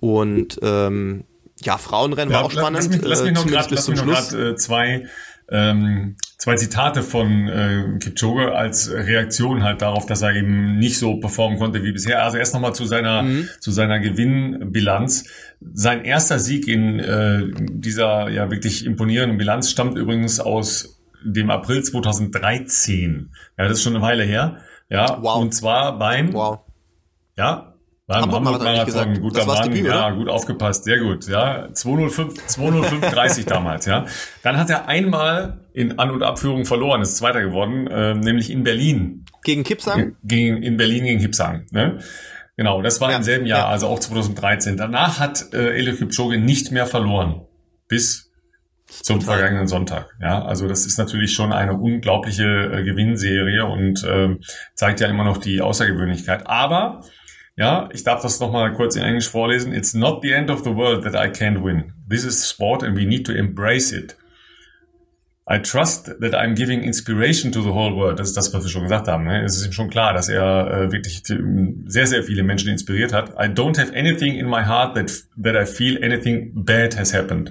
Und 0.00 0.58
ähm, 0.62 1.24
ja, 1.62 1.76
Frauenrennen 1.76 2.32
ja, 2.32 2.38
war 2.38 2.46
auch 2.46 2.50
spannend. 2.50 2.74
Lass 2.74 2.88
mich, 2.88 3.02
lass 3.02 3.22
mich 3.22 3.34
noch 3.34 4.06
äh, 4.06 4.10
gerade 4.10 4.50
äh, 4.50 4.56
zwei 4.56 5.06
ähm, 5.50 6.16
zwei 6.38 6.56
Zitate 6.56 7.02
von 7.02 7.48
äh, 7.48 7.98
Kipchoge 8.00 8.54
als 8.54 8.90
Reaktion 8.90 9.62
halt 9.62 9.82
darauf, 9.82 10.06
dass 10.06 10.22
er 10.22 10.34
eben 10.34 10.78
nicht 10.78 10.98
so 10.98 11.16
performen 11.16 11.58
konnte 11.58 11.84
wie 11.84 11.92
bisher. 11.92 12.24
Also 12.24 12.38
erst 12.38 12.54
nochmal 12.54 12.74
zu 12.74 12.86
seiner 12.86 13.22
mhm. 13.22 13.48
zu 13.60 13.70
seiner 13.70 14.00
Gewinnbilanz. 14.00 15.24
Sein 15.60 16.04
erster 16.04 16.38
Sieg 16.38 16.66
in 16.66 16.98
äh, 16.98 17.42
dieser 17.70 18.30
ja 18.30 18.50
wirklich 18.50 18.86
imponierenden 18.86 19.36
Bilanz 19.36 19.70
stammt 19.70 19.98
übrigens 19.98 20.40
aus 20.40 21.02
dem 21.22 21.50
April 21.50 21.84
2013. 21.84 23.30
Ja, 23.58 23.68
das 23.68 23.78
ist 23.78 23.82
schon 23.84 23.94
eine 23.94 24.02
Weile 24.02 24.24
her. 24.24 24.58
Ja, 24.88 25.18
wow. 25.22 25.36
und 25.36 25.52
zwar 25.52 25.98
beim 25.98 26.32
wow. 26.32 26.60
ja, 27.36 27.71
beim 28.20 28.32
Hamburg-Marathon, 28.32 29.20
guter 29.20 29.46
Mann, 29.46 29.70
Debüt, 29.70 29.86
ja, 29.86 30.10
gut 30.10 30.28
aufgepasst, 30.28 30.84
sehr 30.84 30.98
gut, 30.98 31.28
ja. 31.28 31.72
205, 31.72 32.46
205 32.46 33.86
ja. 33.86 34.06
Dann 34.42 34.56
hat 34.56 34.70
er 34.70 34.88
einmal 34.88 35.60
in 35.72 35.98
An- 35.98 36.10
und 36.10 36.22
Abführung 36.22 36.64
verloren, 36.64 37.02
ist 37.02 37.16
Zweiter 37.16 37.42
geworden, 37.42 37.86
äh, 37.86 38.14
nämlich 38.14 38.50
in 38.50 38.64
Berlin. 38.64 39.24
Gegen 39.42 39.64
Kipsang? 39.64 40.16
Gegen, 40.24 40.62
in 40.62 40.76
Berlin 40.76 41.04
gegen 41.04 41.20
Kipsang, 41.20 41.66
ne? 41.70 41.98
Genau, 42.56 42.82
das 42.82 43.00
war 43.00 43.10
ja, 43.10 43.16
im 43.16 43.22
selben 43.22 43.46
Jahr, 43.46 43.60
ja. 43.60 43.68
also 43.68 43.86
auch 43.86 43.98
2013. 43.98 44.76
Danach 44.76 45.18
hat 45.18 45.54
äh, 45.54 45.74
Elio 45.74 45.94
Kipchoge 45.94 46.38
nicht 46.38 46.70
mehr 46.70 46.86
verloren. 46.86 47.46
Bis 47.88 48.30
zum 49.00 49.22
vergangenen 49.22 49.66
Sonntag. 49.66 50.14
Ja, 50.20 50.44
also 50.44 50.68
das 50.68 50.84
ist 50.84 50.98
natürlich 50.98 51.32
schon 51.32 51.52
eine 51.52 51.74
unglaubliche 51.74 52.44
äh, 52.44 52.84
Gewinnserie 52.84 53.64
und 53.64 54.04
äh, 54.04 54.36
zeigt 54.74 55.00
ja 55.00 55.08
immer 55.08 55.24
noch 55.24 55.38
die 55.38 55.62
Außergewöhnlichkeit. 55.62 56.46
Aber 56.46 57.02
ja, 57.56 57.88
ich 57.92 58.02
darf 58.02 58.22
das 58.22 58.40
nochmal 58.40 58.72
kurz 58.72 58.96
in 58.96 59.02
Englisch 59.02 59.28
vorlesen. 59.28 59.74
It's 59.74 59.94
not 59.94 60.22
the 60.22 60.32
end 60.32 60.50
of 60.50 60.64
the 60.64 60.74
world 60.74 61.04
that 61.04 61.14
I 61.14 61.30
can't 61.30 61.62
win. 61.62 61.92
This 62.08 62.24
is 62.24 62.48
sport 62.48 62.82
and 62.82 62.96
we 62.96 63.04
need 63.04 63.26
to 63.26 63.32
embrace 63.32 63.92
it. 63.92 64.16
I 65.46 65.58
trust 65.58 66.06
that 66.20 66.34
I'm 66.34 66.54
giving 66.54 66.82
inspiration 66.82 67.50
to 67.52 67.60
the 67.60 67.72
whole 67.74 67.94
world. 67.94 68.18
Das 68.18 68.28
ist 68.28 68.36
das, 68.36 68.54
was 68.54 68.62
wir 68.62 68.70
schon 68.70 68.84
gesagt 68.84 69.08
haben. 69.08 69.24
Ne? 69.24 69.44
Es 69.44 69.56
ist 69.56 69.66
ihm 69.66 69.72
schon 69.72 69.90
klar, 69.90 70.14
dass 70.14 70.28
er 70.28 70.70
äh, 70.70 70.92
wirklich 70.92 71.22
sehr, 71.86 72.06
sehr 72.06 72.22
viele 72.22 72.42
Menschen 72.42 72.70
inspiriert 72.70 73.12
hat. 73.12 73.30
I 73.30 73.48
don't 73.48 73.78
have 73.78 73.92
anything 73.92 74.36
in 74.36 74.48
my 74.48 74.64
heart 74.64 74.94
that, 74.94 75.10
that 75.42 75.56
I 75.56 75.66
feel 75.66 76.02
anything 76.02 76.52
bad 76.54 76.96
has 76.96 77.12
happened. 77.12 77.50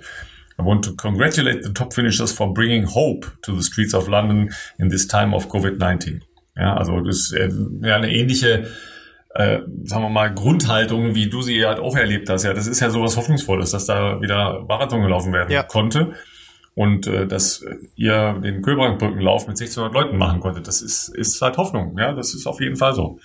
I 0.58 0.64
want 0.64 0.86
to 0.86 0.96
congratulate 0.96 1.64
the 1.64 1.74
top 1.74 1.94
finishers 1.94 2.32
for 2.32 2.54
bringing 2.54 2.86
hope 2.86 3.28
to 3.44 3.56
the 3.56 3.64
streets 3.64 3.94
of 3.94 4.08
London 4.08 4.54
in 4.80 4.90
this 4.90 5.06
time 5.06 5.36
of 5.36 5.50
COVID-19. 5.50 6.22
Ja, 6.56 6.76
also 6.76 7.02
das 7.02 7.32
ist 7.32 7.34
äh, 7.34 7.92
eine 7.92 8.12
ähnliche 8.12 8.68
äh, 9.34 9.60
sagen 9.84 10.04
wir 10.04 10.10
mal, 10.10 10.34
Grundhaltung, 10.34 11.16
wie 11.16 11.30
du 11.30 11.42
sie 11.42 11.66
halt 11.66 11.80
auch 11.80 11.96
erlebt 11.96 12.30
hast. 12.30 12.44
Ja, 12.44 12.54
das 12.54 12.68
ist 12.68 12.80
ja 12.80 12.90
sowas 12.90 13.18
Hoffnungsvolles, 13.18 13.72
dass 13.72 13.86
da 13.86 14.22
wieder 14.22 14.66
Marathon 14.68 15.02
gelaufen 15.02 15.32
werden 15.34 15.52
ja. 15.52 15.64
konnte 15.64 16.14
und 16.74 17.08
äh, 17.08 17.28
dass 17.28 17.64
ihr 17.96 18.40
den 18.44 18.62
Köbrandbrückenlauf 18.62 19.48
mit 19.48 19.60
1600 19.60 19.94
Leuten 19.94 20.18
machen 20.18 20.40
konntet. 20.40 20.68
Das 20.68 20.82
ist, 20.82 21.10
ist 21.10 21.42
halt 21.42 21.58
Hoffnung. 21.58 21.98
Ja, 21.98 22.14
das 22.14 22.34
ist 22.34 22.48
auf 22.48 22.62
jeden 22.62 22.76
Fall 22.76 22.94
so. 22.94 23.20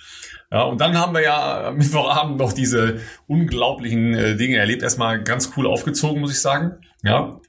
Ja, 0.51 0.63
und 0.63 0.79
dann 0.79 0.97
haben 0.97 1.13
wir 1.13 1.23
ja 1.23 1.71
Mittwochabend 1.75 2.37
noch 2.37 2.53
diese 2.53 2.99
unglaublichen 3.27 4.13
äh, 4.13 4.35
Dinge 4.35 4.57
erlebt. 4.57 4.83
Erstmal 4.83 5.23
ganz 5.23 5.51
cool 5.57 5.67
aufgezogen, 5.67 6.21
muss 6.21 6.31
ich 6.31 6.41
sagen. 6.41 6.77
Ja, 7.03 7.39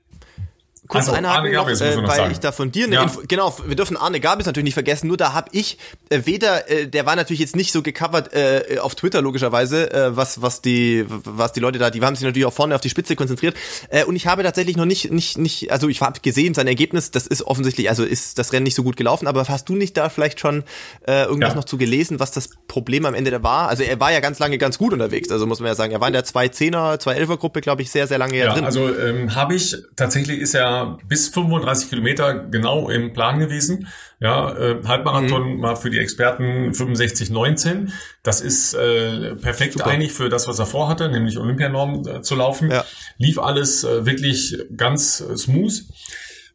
kurz 0.89 1.05
also, 1.05 1.12
einhaken 1.12 1.53
noch, 1.53 1.68
äh, 1.68 1.78
weil 1.78 2.16
sagen. 2.16 2.32
ich 2.32 2.41
da 2.41 2.51
von 2.51 2.72
dir 2.72 2.86
eine 2.86 2.95
ja. 2.95 3.03
Info, 3.03 3.20
genau, 3.28 3.55
wir 3.64 3.76
dürfen 3.76 3.97
Arne 3.97 4.20
Gabis 4.20 4.47
natürlich 4.47 4.64
nicht 4.64 4.74
vergessen, 4.74 5.07
nur 5.07 5.18
da 5.18 5.34
habe 5.34 5.51
ich 5.53 5.78
äh, 6.09 6.22
weder, 6.24 6.70
äh, 6.70 6.89
der 6.89 7.05
war 7.05 7.14
natürlich 7.14 7.41
jetzt 7.41 7.57
nicht 7.57 7.72
so 7.72 7.82
gecovert 7.82 8.32
äh, 8.32 8.78
auf 8.80 8.95
Twitter 8.95 9.20
logischerweise, 9.20 9.93
äh, 9.93 10.16
was 10.16 10.41
was 10.41 10.62
die 10.62 11.05
was 11.07 11.53
die 11.53 11.61
Leute 11.61 11.78
da, 11.78 11.91
die 11.91 12.01
haben 12.01 12.16
sich 12.16 12.24
natürlich 12.24 12.47
auch 12.47 12.53
vorne 12.53 12.74
auf 12.74 12.80
die 12.80 12.89
Spitze 12.89 13.16
konzentriert 13.16 13.55
äh, 13.91 14.05
und 14.05 14.16
ich 14.16 14.26
habe 14.26 14.43
tatsächlich 14.43 14.76
noch 14.76 14.86
nicht 14.86 15.12
nicht 15.12 15.36
nicht, 15.36 15.70
also 15.70 15.89
ich 15.89 16.01
habe 16.01 16.20
gesehen 16.20 16.55
sein 16.55 16.66
Ergebnis, 16.66 17.11
das 17.11 17.26
ist 17.26 17.43
offensichtlich, 17.43 17.91
also 17.91 18.03
ist 18.05 18.39
das 18.39 18.53
Rennen 18.53 18.64
nicht 18.64 18.74
so 18.74 18.82
gut 18.82 18.97
gelaufen, 18.97 19.26
aber 19.26 19.47
hast 19.47 19.68
du 19.68 19.76
nicht 19.76 19.97
da 19.97 20.09
vielleicht 20.09 20.41
schon 20.41 20.64
äh, 21.07 21.24
irgendwas 21.24 21.51
ja. 21.51 21.57
noch 21.57 21.64
zu 21.64 21.76
gelesen, 21.76 22.18
was 22.18 22.30
das 22.30 22.49
Problem 22.66 23.05
am 23.05 23.14
Ende 23.14 23.30
da 23.30 23.43
war? 23.43 23.68
Also 23.68 23.82
er 23.82 24.01
war 24.01 24.11
ja 24.11 24.20
ganz 24.20 24.39
lange 24.39 24.57
ganz 24.57 24.78
gut 24.78 24.95
unterwegs, 24.95 25.30
also 25.30 25.47
muss 25.47 25.61
man 25.61 25.68
ja 25.68 25.74
sagen, 25.74 25.93
er 25.93 26.01
war 26.01 26.09
in 26.09 26.14
der 26.14 26.24
2-10er, 26.24 26.99
2-11er 26.99 27.36
Gruppe, 27.36 27.61
glaube 27.61 27.82
ich, 27.82 27.91
sehr 27.91 28.07
sehr 28.07 28.16
lange 28.16 28.39
ja, 28.39 28.55
drin. 28.55 28.64
Also 28.64 28.89
ähm, 28.97 29.34
habe 29.34 29.55
ich 29.55 29.76
tatsächlich 29.95 30.41
ist 30.41 30.55
er 30.55 30.78
bis 30.85 31.29
35 31.29 31.89
Kilometer 31.89 32.35
genau 32.35 32.89
im 32.89 33.12
Plan 33.12 33.39
gewesen. 33.39 33.89
Ja, 34.20 34.57
äh, 34.57 34.83
Halbmarathon 34.85 35.55
mhm. 35.55 35.61
mal 35.61 35.76
für 35.76 35.91
die 35.91 35.99
Experten 35.99 36.72
65,19. 36.72 37.91
Das 38.22 38.41
ist 38.41 38.74
äh, 38.74 39.37
perfekt 39.37 39.74
Super. 39.74 39.87
eigentlich 39.87 40.12
für 40.12 40.29
das, 40.29 40.49
was 40.49 40.59
er 40.59 40.66
vorhatte, 40.66 41.09
nämlich 41.09 41.39
Olympianorm 41.39 42.07
äh, 42.07 42.22
zu 42.22 42.35
laufen. 42.35 42.70
Ja. 42.70 42.85
Lief 43.16 43.39
alles 43.39 43.85
äh, 43.85 44.05
wirklich 44.07 44.57
ganz 44.76 45.20
äh, 45.20 45.37
smooth. 45.37 45.72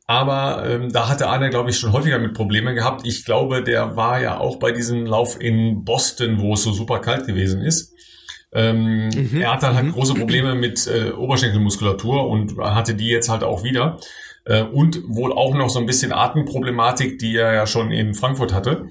Aber 0.05 0.65
ähm, 0.67 0.91
da 0.91 1.07
hatte 1.07 1.27
Arne, 1.27 1.49
glaube 1.49 1.69
ich, 1.69 1.79
schon 1.79 1.93
häufiger 1.93 2.19
mit 2.19 2.33
Problemen 2.33 2.75
gehabt. 2.75 3.07
Ich 3.07 3.23
glaube, 3.23 3.63
der 3.63 3.95
war 3.95 4.19
ja 4.19 4.37
auch 4.37 4.57
bei 4.57 4.71
diesem 4.73 5.05
Lauf 5.05 5.39
in 5.39 5.85
Boston, 5.85 6.41
wo 6.41 6.55
es 6.55 6.63
so 6.63 6.73
super 6.73 6.99
kalt 6.99 7.25
gewesen 7.25 7.61
ist. 7.61 7.93
Ähm, 8.53 9.09
mhm. 9.09 9.41
Er 9.41 9.53
hat 9.53 9.63
dann 9.63 9.75
halt 9.75 9.85
mhm. 9.87 9.91
große 9.93 10.13
Probleme 10.13 10.55
mit 10.55 10.87
äh, 10.87 11.11
Oberschenkelmuskulatur 11.11 12.27
und 12.27 12.57
hatte 12.57 12.95
die 12.95 13.07
jetzt 13.07 13.29
halt 13.29 13.43
auch 13.43 13.63
wieder. 13.63 13.97
Äh, 14.45 14.63
und 14.63 15.01
wohl 15.07 15.33
auch 15.33 15.55
noch 15.55 15.69
so 15.69 15.79
ein 15.79 15.85
bisschen 15.85 16.11
Atemproblematik, 16.11 17.17
die 17.17 17.35
er 17.35 17.53
ja 17.53 17.65
schon 17.65 17.91
in 17.91 18.13
Frankfurt 18.13 18.53
hatte. 18.53 18.87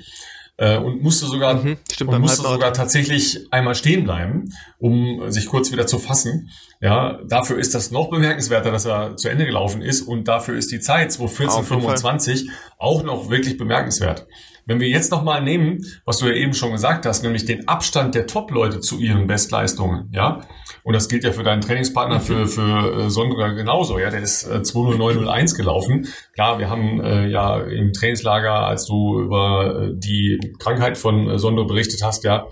Äh, 0.59 0.77
und 0.77 1.03
musste 1.03 1.27
sogar, 1.27 1.55
mhm, 1.55 1.79
stimmt, 1.91 2.13
und 2.13 2.21
musste 2.21 2.43
sogar 2.43 2.73
tatsächlich 2.73 3.53
einmal 3.53 3.75
stehen 3.75 4.05
bleiben, 4.05 4.53
um 4.79 5.31
sich 5.31 5.47
kurz 5.47 5.73
wieder 5.73 5.87
zu 5.87 5.99
fassen. 5.99 6.51
Ja, 6.81 7.21
dafür 7.27 7.59
ist 7.59 7.75
das 7.75 7.91
noch 7.91 8.11
bemerkenswerter, 8.11 8.71
dass 8.71 8.85
er 8.85 9.17
zu 9.17 9.29
Ende 9.29 9.47
gelaufen 9.47 9.81
ist 9.81 10.03
und 10.03 10.29
dafür 10.29 10.57
ist 10.57 10.71
die 10.71 10.81
Zeit 10.81 11.11
2.14.25 11.11 12.49
auch 12.79 13.03
noch 13.03 13.31
wirklich 13.31 13.57
bemerkenswert. 13.57 14.27
Wenn 14.65 14.81
wir 14.81 14.89
jetzt 14.89 15.11
nochmal 15.11 15.43
nehmen, 15.43 15.85
was 16.05 16.19
du 16.19 16.27
ja 16.27 16.35
eben 16.35 16.55
schon 16.55 16.73
gesagt 16.73 17.05
hast, 17.07 17.23
nämlich 17.23 17.45
den 17.45 17.67
Abstand 17.69 18.15
der 18.15 18.27
Top-Leute 18.27 18.81
zu 18.81 18.99
ihren 18.99 19.27
Bestleistungen, 19.27 20.09
ja, 20.13 20.41
und 20.85 20.95
das 20.95 21.09
gilt 21.09 21.25
ja 21.25 21.33
für 21.33 21.43
deinen 21.43 21.61
Trainingspartner, 21.61 22.21
für, 22.21 22.47
für 22.47 23.05
äh, 23.05 23.11
Sondra 23.11 23.49
genauso, 23.49 23.99
ja, 23.99 24.11
der 24.11 24.21
ist 24.21 24.45
äh, 24.45 24.63
20901 24.63 25.55
gelaufen. 25.55 26.07
Klar, 26.35 26.59
wir 26.59 26.69
haben 26.71 27.01
äh, 27.01 27.29
ja 27.29 27.61
im 27.61 27.93
Trainingslager, 27.93 28.67
als 28.67 28.87
du 28.87 29.21
über 29.21 29.83
äh, 29.83 29.91
die 29.95 30.39
Krankheit 30.59 30.99
von 30.99 31.29
äh, 31.29 31.39
Sondro 31.39 31.67
berichtet 31.67 32.03
hast, 32.03 32.25
ja, 32.25 32.47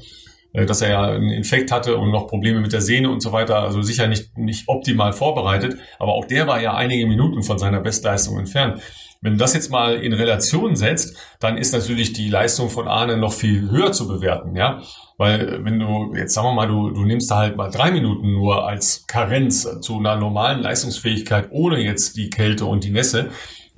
äh, 0.52 0.66
dass 0.66 0.82
er 0.82 0.90
ja 0.90 1.02
einen 1.02 1.30
Infekt 1.30 1.70
hatte 1.70 1.96
und 1.96 2.10
noch 2.10 2.26
Probleme 2.26 2.60
mit 2.60 2.72
der 2.72 2.80
Sehne 2.80 3.10
und 3.10 3.20
so 3.20 3.32
weiter, 3.32 3.62
also 3.62 3.82
sicher 3.82 4.08
nicht, 4.08 4.36
nicht 4.36 4.68
optimal 4.68 5.12
vorbereitet, 5.12 5.76
aber 5.98 6.12
auch 6.12 6.24
der 6.24 6.46
war 6.46 6.60
ja 6.60 6.74
einige 6.74 7.06
Minuten 7.06 7.42
von 7.42 7.58
seiner 7.58 7.80
Bestleistung 7.80 8.38
entfernt. 8.38 8.80
Wenn 9.22 9.34
du 9.34 9.38
das 9.38 9.52
jetzt 9.52 9.70
mal 9.70 9.96
in 9.96 10.14
Relation 10.14 10.76
setzt, 10.76 11.14
dann 11.40 11.58
ist 11.58 11.72
natürlich 11.72 12.14
die 12.14 12.30
Leistung 12.30 12.70
von 12.70 12.88
Arne 12.88 13.18
noch 13.18 13.34
viel 13.34 13.70
höher 13.70 13.92
zu 13.92 14.08
bewerten, 14.08 14.56
ja. 14.56 14.80
Weil 15.18 15.62
wenn 15.62 15.78
du, 15.78 16.14
jetzt 16.16 16.32
sagen 16.32 16.48
wir 16.48 16.54
mal, 16.54 16.66
du, 16.66 16.90
du 16.90 17.04
nimmst 17.04 17.30
da 17.30 17.36
halt 17.36 17.56
mal 17.56 17.70
drei 17.70 17.90
Minuten 17.90 18.32
nur 18.32 18.66
als 18.66 19.06
Karenz 19.06 19.68
zu 19.82 19.98
einer 19.98 20.16
normalen 20.16 20.62
Leistungsfähigkeit 20.62 21.48
ohne 21.50 21.80
jetzt 21.80 22.16
die 22.16 22.30
Kälte 22.30 22.64
und 22.64 22.82
die 22.82 22.90
Nässe, 22.90 23.28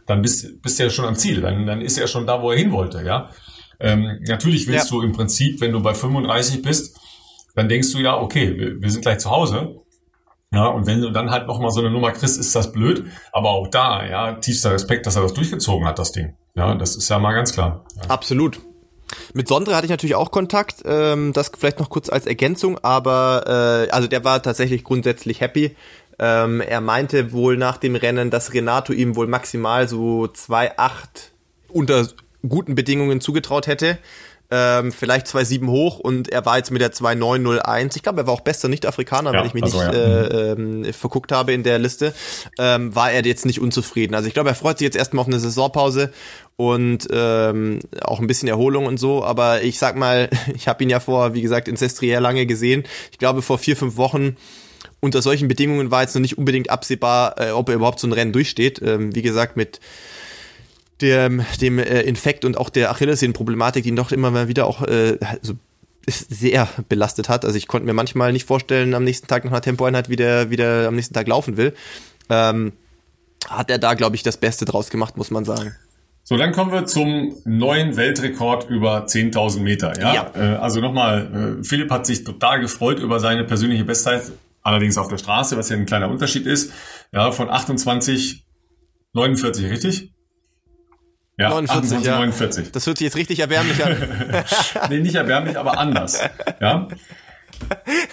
dann 0.06 0.22
bist, 0.22 0.62
bist 0.62 0.78
du 0.78 0.84
ja 0.84 0.90
schon 0.90 1.06
am 1.06 1.16
Ziel. 1.16 1.40
Dann, 1.40 1.66
dann 1.66 1.80
ist 1.80 1.98
er 1.98 2.06
schon 2.06 2.24
da, 2.26 2.40
wo 2.40 2.52
er 2.52 2.58
hin 2.58 2.70
wollte, 2.70 3.02
ja. 3.02 3.30
Ähm, 3.80 4.20
natürlich 4.28 4.68
willst 4.68 4.92
ja. 4.92 4.96
du 4.96 5.02
im 5.02 5.12
Prinzip, 5.12 5.60
wenn 5.60 5.72
du 5.72 5.82
bei 5.82 5.92
35 5.92 6.62
bist, 6.62 7.00
dann 7.56 7.68
denkst 7.68 7.92
du 7.92 7.98
ja, 7.98 8.16
okay, 8.16 8.56
wir, 8.56 8.80
wir 8.80 8.90
sind 8.90 9.02
gleich 9.02 9.18
zu 9.18 9.30
Hause. 9.30 9.81
Ja, 10.52 10.66
und 10.66 10.86
wenn 10.86 11.00
du 11.00 11.10
dann 11.10 11.30
halt 11.30 11.46
nochmal 11.46 11.70
so 11.70 11.80
eine 11.80 11.90
Nummer 11.90 12.12
kriegst, 12.12 12.38
ist 12.38 12.54
das 12.54 12.72
blöd. 12.72 13.06
Aber 13.32 13.50
auch 13.50 13.68
da, 13.68 14.04
ja, 14.04 14.32
tiefster 14.34 14.72
Respekt, 14.72 15.06
dass 15.06 15.16
er 15.16 15.22
das 15.22 15.32
durchgezogen 15.32 15.86
hat, 15.86 15.98
das 15.98 16.12
Ding. 16.12 16.34
Ja, 16.54 16.74
das 16.74 16.94
ist 16.94 17.08
ja 17.08 17.18
mal 17.18 17.32
ganz 17.32 17.54
klar. 17.54 17.84
Ja. 17.96 18.10
Absolut. 18.10 18.60
Mit 19.32 19.48
Sondre 19.48 19.74
hatte 19.74 19.86
ich 19.86 19.90
natürlich 19.90 20.14
auch 20.14 20.30
Kontakt, 20.30 20.82
ähm, 20.84 21.32
das 21.32 21.50
vielleicht 21.56 21.80
noch 21.80 21.90
kurz 21.90 22.08
als 22.10 22.26
Ergänzung, 22.26 22.78
aber 22.82 23.86
äh, 23.88 23.90
also 23.90 24.08
der 24.08 24.24
war 24.24 24.42
tatsächlich 24.42 24.84
grundsätzlich 24.84 25.40
happy. 25.40 25.74
Ähm, 26.18 26.60
er 26.60 26.80
meinte 26.80 27.32
wohl 27.32 27.56
nach 27.56 27.78
dem 27.78 27.96
Rennen, 27.96 28.30
dass 28.30 28.52
Renato 28.52 28.92
ihm 28.92 29.16
wohl 29.16 29.26
maximal 29.26 29.88
so 29.88 30.24
2,8 30.24 31.30
unter 31.68 32.06
guten 32.46 32.74
Bedingungen 32.74 33.20
zugetraut 33.20 33.66
hätte 33.66 33.98
ähm, 34.54 34.92
vielleicht 34.92 35.28
2,7 35.28 35.66
hoch 35.66 35.98
und 35.98 36.28
er 36.28 36.44
war 36.44 36.58
jetzt 36.58 36.70
mit 36.70 36.82
der 36.82 36.92
2,901. 36.92 37.96
Ich 37.96 38.02
glaube, 38.02 38.20
er 38.20 38.26
war 38.26 38.34
auch 38.34 38.42
bester 38.42 38.68
Nicht-Afrikaner, 38.68 39.32
ja, 39.32 39.38
wenn 39.38 39.46
ich 39.46 39.54
mich 39.54 39.62
also, 39.62 39.78
nicht 39.78 39.94
ja. 39.94 40.00
äh, 40.02 40.88
äh, 40.88 40.92
verguckt 40.92 41.32
habe 41.32 41.54
in 41.54 41.62
der 41.62 41.78
Liste. 41.78 42.12
Ähm, 42.58 42.94
war 42.94 43.10
er 43.10 43.24
jetzt 43.24 43.46
nicht 43.46 43.62
unzufrieden. 43.62 44.14
Also 44.14 44.28
ich 44.28 44.34
glaube, 44.34 44.50
er 44.50 44.54
freut 44.54 44.78
sich 44.78 44.84
jetzt 44.84 44.96
erstmal 44.96 45.22
auf 45.22 45.26
eine 45.26 45.40
Saisonpause 45.40 46.12
und 46.56 47.08
ähm, 47.10 47.78
auch 48.02 48.20
ein 48.20 48.26
bisschen 48.26 48.46
Erholung 48.46 48.84
und 48.84 48.98
so. 48.98 49.24
Aber 49.24 49.62
ich 49.62 49.78
sag 49.78 49.96
mal, 49.96 50.28
ich 50.54 50.68
habe 50.68 50.82
ihn 50.82 50.90
ja 50.90 51.00
vor, 51.00 51.32
wie 51.32 51.40
gesagt, 51.40 51.66
in 51.66 51.76
Sestriere 51.76 52.20
lange 52.20 52.44
gesehen. 52.44 52.84
Ich 53.10 53.16
glaube, 53.16 53.40
vor 53.40 53.56
vier, 53.56 53.74
fünf 53.74 53.96
Wochen 53.96 54.36
unter 55.00 55.22
solchen 55.22 55.48
Bedingungen 55.48 55.90
war 55.90 56.02
jetzt 56.02 56.14
noch 56.14 56.20
nicht 56.20 56.36
unbedingt 56.36 56.68
absehbar, 56.68 57.40
äh, 57.40 57.52
ob 57.52 57.70
er 57.70 57.76
überhaupt 57.76 58.00
so 58.00 58.06
ein 58.06 58.12
Rennen 58.12 58.32
durchsteht. 58.32 58.82
Ähm, 58.82 59.14
wie 59.14 59.22
gesagt, 59.22 59.56
mit 59.56 59.80
dem, 61.02 61.44
dem 61.60 61.78
äh, 61.78 62.00
Infekt 62.02 62.44
und 62.44 62.56
auch 62.56 62.70
der 62.70 62.90
Achillessehnenproblematik, 62.90 63.82
die 63.82 63.90
ihn 63.90 63.96
doch 63.96 64.12
immer 64.12 64.30
mal 64.30 64.48
wieder 64.48 64.66
auch 64.66 64.82
äh, 64.82 65.18
so 65.42 65.54
sehr 66.06 66.68
belastet 66.88 67.28
hat. 67.28 67.44
Also 67.44 67.56
ich 67.56 67.68
konnte 67.68 67.86
mir 67.86 67.92
manchmal 67.92 68.32
nicht 68.32 68.46
vorstellen, 68.46 68.94
am 68.94 69.04
nächsten 69.04 69.28
Tag 69.28 69.44
nach 69.44 69.52
einer 69.52 69.60
Tempoeinheit, 69.60 70.08
wie 70.08 70.16
der, 70.16 70.50
wie 70.50 70.56
der 70.56 70.88
am 70.88 70.96
nächsten 70.96 71.14
Tag 71.14 71.28
laufen 71.28 71.56
will. 71.56 71.74
Ähm, 72.28 72.72
hat 73.48 73.70
er 73.70 73.78
da, 73.78 73.94
glaube 73.94 74.16
ich, 74.16 74.22
das 74.22 74.36
Beste 74.36 74.64
draus 74.64 74.90
gemacht, 74.90 75.16
muss 75.16 75.30
man 75.30 75.44
sagen. 75.44 75.74
So, 76.24 76.36
dann 76.36 76.52
kommen 76.52 76.70
wir 76.70 76.86
zum 76.86 77.34
neuen 77.44 77.96
Weltrekord 77.96 78.70
über 78.70 79.06
10.000 79.06 79.60
Meter. 79.60 80.00
Ja, 80.00 80.14
ja. 80.14 80.30
Äh, 80.34 80.56
also 80.56 80.80
nochmal, 80.80 81.58
äh, 81.60 81.64
Philipp 81.64 81.90
hat 81.90 82.06
sich 82.06 82.22
total 82.22 82.60
gefreut 82.60 83.00
über 83.00 83.18
seine 83.18 83.44
persönliche 83.44 83.84
Bestzeit, 83.84 84.30
allerdings 84.62 84.98
auf 84.98 85.08
der 85.08 85.18
Straße, 85.18 85.56
was 85.56 85.68
ja 85.68 85.76
ein 85.76 85.86
kleiner 85.86 86.08
Unterschied 86.08 86.46
ist. 86.46 86.72
Ja, 87.12 87.32
von 87.32 87.50
28, 87.50 88.44
49, 89.14 89.70
richtig? 89.70 90.11
Ja, 91.38 91.48
49, 91.48 91.98
28, 91.98 92.06
ja. 92.06 92.16
49. 92.16 92.72
Das 92.72 92.86
hört 92.86 92.98
sich 92.98 93.06
jetzt 93.06 93.16
richtig 93.16 93.40
erbärmlich 93.40 93.84
an. 93.84 93.96
nee, 94.90 94.98
nicht 95.00 95.14
erbärmlich, 95.14 95.58
aber 95.58 95.78
anders. 95.78 96.20
Ja. 96.60 96.88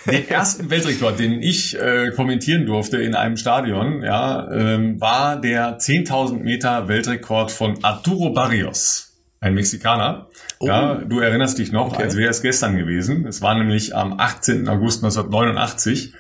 Den 0.06 0.28
ersten 0.30 0.70
Weltrekord, 0.70 1.20
den 1.20 1.42
ich 1.42 1.78
äh, 1.80 2.12
kommentieren 2.16 2.66
durfte 2.66 2.98
in 2.98 3.16
einem 3.16 3.36
Stadion, 3.36 4.04
ja, 4.04 4.50
ähm, 4.52 5.02
war 5.02 5.40
der 5.40 5.80
10.000 5.80 6.40
Meter 6.40 6.88
Weltrekord 6.88 7.52
von 7.52 7.84
Arturo 7.84 8.32
Barrios, 8.32 9.20
ein 9.40 9.54
Mexikaner. 9.54 10.30
Oh. 10.60 10.68
Ja, 10.68 10.96
du 10.96 11.20
erinnerst 11.20 11.58
dich 11.58 11.72
noch, 11.72 11.94
okay. 11.94 12.04
als 12.04 12.16
wäre 12.16 12.30
es 12.30 12.42
gestern 12.42 12.78
gewesen. 12.78 13.26
Es 13.26 13.42
war 13.42 13.58
nämlich 13.58 13.96
am 13.96 14.20
18. 14.20 14.68
August 14.68 15.04
1989 15.04 16.14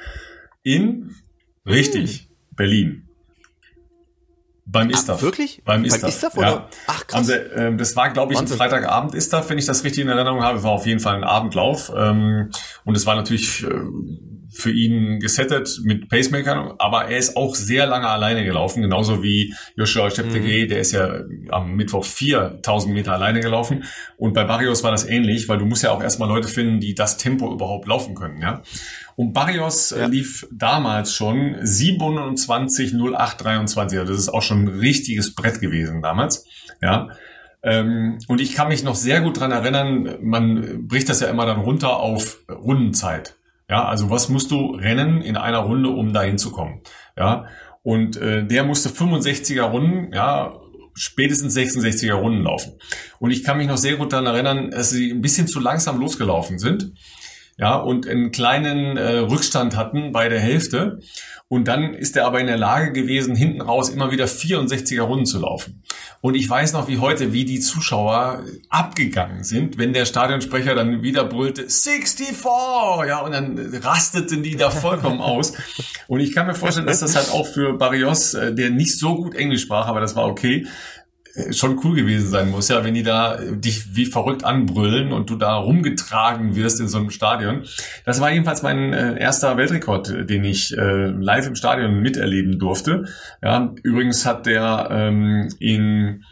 in, 0.64 1.16
richtig, 1.66 2.22
hm. 2.22 2.56
Berlin. 2.56 3.09
Beim 4.72 4.89
Istaf. 4.89 5.17
Ach, 5.17 5.24
wirklich? 5.24 5.61
Beim 5.65 5.84
Istaf. 5.84 6.01
Beim 6.01 6.09
Istaf 6.09 6.38
oder? 6.38 6.47
Ja. 6.47 6.70
Ach 6.88 7.07
krass. 7.07 7.30
Also, 7.30 7.34
äh, 7.34 7.76
das 7.76 7.95
war, 7.95 8.11
glaube 8.11 8.34
ich, 8.34 8.39
ein 8.39 8.47
Freitagabend 8.47 9.15
Istaf, 9.15 9.49
wenn 9.49 9.57
ich 9.57 9.65
das 9.65 9.84
richtig 9.84 10.03
in 10.03 10.09
Erinnerung 10.09 10.43
habe. 10.43 10.61
War 10.63 10.72
auf 10.72 10.86
jeden 10.86 10.99
Fall 10.99 11.15
ein 11.15 11.24
Abendlauf. 11.24 11.91
Ähm, 11.95 12.51
und 12.86 12.95
es 12.95 13.05
war 13.05 13.15
natürlich 13.15 13.63
äh, 13.63 13.70
für 14.51 14.72
ihn 14.72 15.20
gesettet 15.20 15.80
mit 15.84 16.09
Pacemakern, 16.09 16.74
aber 16.80 17.05
er 17.05 17.17
ist 17.17 17.38
auch 17.38 17.55
sehr 17.55 17.86
lange 17.86 18.07
alleine 18.07 18.43
gelaufen, 18.43 18.82
genauso 18.82 19.24
wie 19.24 19.53
Joshua 19.76 20.09
Cheptegei, 20.09 20.63
mhm. 20.65 20.70
der 20.70 20.80
ist 20.80 20.91
ja 20.91 21.22
am 21.49 21.76
Mittwoch 21.76 22.03
4000 22.03 22.93
Meter 22.93 23.13
alleine 23.13 23.39
gelaufen. 23.41 23.84
Und 24.17 24.34
bei 24.34 24.43
Barrios 24.43 24.84
war 24.84 24.91
das 24.91 25.07
ähnlich, 25.07 25.47
weil 25.49 25.59
du 25.59 25.65
musst 25.65 25.84
ja 25.84 25.91
auch 25.91 26.01
erstmal 26.01 26.30
Leute 26.30 26.47
finden, 26.47 26.80
die 26.80 26.95
das 26.95 27.17
Tempo 27.17 27.51
überhaupt 27.53 27.88
laufen 27.88 28.15
können, 28.15 28.41
ja. 28.41 28.61
Und 29.20 29.34
Barrios 29.34 29.91
äh, 29.91 29.99
ja. 29.99 30.07
lief 30.07 30.47
damals 30.49 31.13
schon 31.13 31.57
27.08.23. 31.57 33.99
Also 33.99 34.13
das 34.13 34.17
ist 34.17 34.30
auch 34.30 34.41
schon 34.41 34.63
ein 34.63 34.70
richtiges 34.70 35.36
Brett 35.36 35.59
gewesen 35.59 36.01
damals. 36.01 36.45
Ja. 36.82 37.09
Ähm, 37.61 38.20
und 38.30 38.39
ich 38.39 38.53
kann 38.53 38.70
mich 38.70 38.86
noch 38.86 38.95
sehr 38.95 39.20
gut 39.20 39.41
dran 39.41 39.51
erinnern, 39.51 40.20
man 40.22 40.88
bricht 40.88 41.09
das 41.09 41.20
ja 41.20 41.28
immer 41.28 41.45
dann 41.45 41.59
runter 41.59 41.97
auf 41.97 42.38
Rundenzeit. 42.49 43.36
Ja, 43.70 43.84
also 43.84 44.09
was 44.09 44.30
musst 44.30 44.51
du 44.51 44.76
rennen 44.76 45.22
in 45.22 45.36
einer 45.36 45.59
Runde, 45.59 45.89
um 45.89 46.13
da 46.13 46.22
hinzukommen? 46.22 46.80
Ja. 47.17 47.47
Und 47.84 48.15
äh, 48.15 48.47
der 48.47 48.63
musste 48.63 48.88
65er 48.88 49.63
Runden, 49.63 50.13
ja, 50.13 50.53
spätestens 50.93 51.57
66er 51.57 52.13
Runden 52.13 52.43
laufen. 52.43 52.72
Und 53.20 53.32
ich 53.32 53.43
kann 53.43 53.57
mich 53.57 53.67
noch 53.67 53.76
sehr 53.76 53.97
gut 53.97 54.13
daran 54.13 54.28
erinnern, 54.28 54.72
dass 54.72 54.91
sie 54.91 55.11
ein 55.11 55.20
bisschen 55.20 55.47
zu 55.47 55.59
langsam 55.59 55.99
losgelaufen 55.99 56.57
sind. 56.57 56.93
Ja, 57.60 57.76
und 57.76 58.07
einen 58.07 58.32
kleinen 58.32 58.95
äh, 58.95 59.18
Rückstand 59.18 59.76
hatten 59.76 60.14
bei 60.14 60.30
der 60.30 60.39
Hälfte. 60.39 60.99
Und 61.49 61.68
dann 61.68 61.93
ist 61.93 62.16
er 62.16 62.26
aber 62.26 62.39
in 62.39 62.47
der 62.47 62.57
Lage 62.57 62.93
gewesen, 62.93 63.36
hinten 63.36 63.62
raus 63.62 63.89
immer 63.89 64.12
wieder 64.12 64.26
64er 64.26 65.01
Runden 65.01 65.26
zu 65.26 65.39
laufen. 65.39 65.84
Und 66.22 66.36
ich 66.36 66.49
weiß 66.49 66.74
noch 66.74 66.88
wie 66.88 66.99
heute, 66.99 67.34
wie 67.34 67.43
die 67.43 67.60
Zuschauer 67.60 68.43
abgegangen 68.70 69.43
sind, 69.43 69.78
wenn 69.78 69.91
der 69.91 70.05
Stadionsprecher 70.05 70.76
dann 70.76 71.01
wieder 71.01 71.26
brüllte, 71.26 71.64
64! 71.64 72.28
Ja, 73.07 73.22
und 73.22 73.32
dann 73.32 73.57
rasteten 73.82 74.43
die 74.43 74.55
da 74.55 74.70
vollkommen 74.70 75.20
aus. 75.20 75.53
Und 76.07 76.20
ich 76.22 76.34
kann 76.34 76.47
mir 76.47 76.55
vorstellen, 76.55 76.88
dass 76.88 76.99
das 76.99 77.16
halt 77.16 77.32
auch 77.32 77.47
für 77.47 77.74
Barrios, 77.74 78.36
äh, 78.36 78.53
der 78.53 78.70
nicht 78.70 78.97
so 78.97 79.16
gut 79.16 79.36
Englisch 79.36 79.64
sprach, 79.64 79.88
aber 79.88 79.99
das 79.99 80.16
war 80.16 80.28
okay, 80.28 80.66
schon 81.52 81.80
cool 81.84 81.96
gewesen 81.96 82.30
sein 82.30 82.50
muss, 82.50 82.70
ja, 82.70 82.84
wenn 82.84 82.94
die 82.94 83.04
da 83.04 83.38
dich 83.38 83.96
wie 83.96 84.06
verrückt 84.06 84.44
anbrüllen 84.44 85.12
und 85.12 85.30
du 85.30 85.36
da 85.36 85.56
rumgetragen 85.56 86.56
wirst 86.56 86.80
in 86.80 86.88
so 86.88 86.98
einem 86.98 87.10
Stadion. 87.10 87.64
Das 88.06 88.22
war 88.22 88.32
jedenfalls 88.32 88.62
mein 88.62 88.94
äh, 88.94 89.20
erster 89.20 89.58
Weltrekord, 89.58 90.30
den 90.30 90.44
ich 90.44 90.78
äh, 90.78 91.08
live 91.08 91.48
im 91.48 91.56
Stadion 91.56 92.02
miterleben 92.02 92.60
durfte. 92.60 93.06
Ja, 93.42 93.74
übrigens 93.84 94.26
hat 94.26 94.46
der 94.46 94.90
ähm, 94.92 95.50
in, 95.60 96.24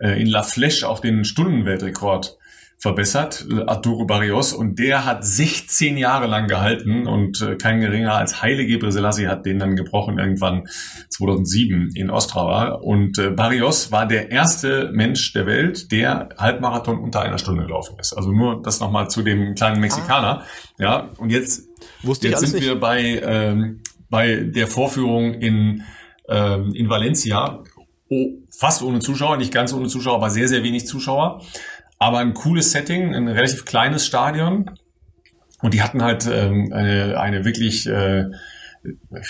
äh, 0.00 0.20
in 0.20 0.26
La 0.26 0.42
Flèche 0.42 0.86
auch 0.86 1.00
den 1.00 1.24
Stundenweltrekord 1.24 2.38
verbessert, 2.78 3.46
Arturo 3.66 4.04
Barrios, 4.04 4.52
und 4.52 4.78
der 4.78 5.06
hat 5.06 5.24
16 5.24 5.96
Jahre 5.96 6.26
lang 6.26 6.46
gehalten 6.46 7.06
und 7.06 7.40
äh, 7.40 7.56
kein 7.56 7.80
geringer 7.80 8.14
als 8.14 8.42
Haile 8.42 8.66
Gebrselassie 8.66 9.28
hat 9.28 9.46
den 9.46 9.58
dann 9.58 9.76
gebrochen 9.76 10.18
irgendwann 10.18 10.64
2007 11.08 11.92
in 11.94 12.10
Ostrava 12.10 12.74
und 12.74 13.18
äh, 13.18 13.30
Barrios 13.30 13.92
war 13.92 14.06
der 14.06 14.30
erste 14.30 14.90
Mensch 14.92 15.32
der 15.32 15.46
Welt, 15.46 15.90
der 15.90 16.28
Halbmarathon 16.36 16.98
unter 16.98 17.22
einer 17.22 17.38
Stunde 17.38 17.64
gelaufen 17.64 17.96
ist. 17.98 18.12
Also 18.12 18.30
nur 18.30 18.60
das 18.62 18.78
nochmal 18.80 19.08
zu 19.08 19.22
dem 19.22 19.54
kleinen 19.54 19.80
Mexikaner. 19.80 20.40
Ah. 20.40 20.44
Ja, 20.78 21.10
und 21.16 21.30
jetzt, 21.30 21.68
Wusste 22.02 22.28
jetzt 22.28 22.40
sind 22.40 22.54
nicht. 22.54 22.64
wir 22.64 22.78
bei, 22.78 23.20
ähm, 23.24 23.82
bei 24.10 24.36
der 24.36 24.66
Vorführung 24.66 25.34
in, 25.34 25.82
ähm, 26.28 26.72
in 26.74 26.90
Valencia, 26.90 27.62
oh, 28.10 28.28
fast 28.50 28.82
ohne 28.82 29.00
Zuschauer, 29.00 29.38
nicht 29.38 29.52
ganz 29.52 29.72
ohne 29.72 29.88
Zuschauer, 29.88 30.16
aber 30.16 30.30
sehr, 30.30 30.48
sehr 30.48 30.62
wenig 30.62 30.86
Zuschauer. 30.86 31.42
Aber 31.98 32.18
ein 32.18 32.34
cooles 32.34 32.72
Setting, 32.72 33.14
ein 33.14 33.28
relativ 33.28 33.64
kleines 33.64 34.06
Stadion. 34.06 34.70
Und 35.62 35.74
die 35.74 35.82
hatten 35.82 36.02
halt 36.02 36.28
ähm, 36.30 36.72
eine, 36.72 37.18
eine 37.18 37.44
wirklich 37.44 37.86
äh, 37.86 38.26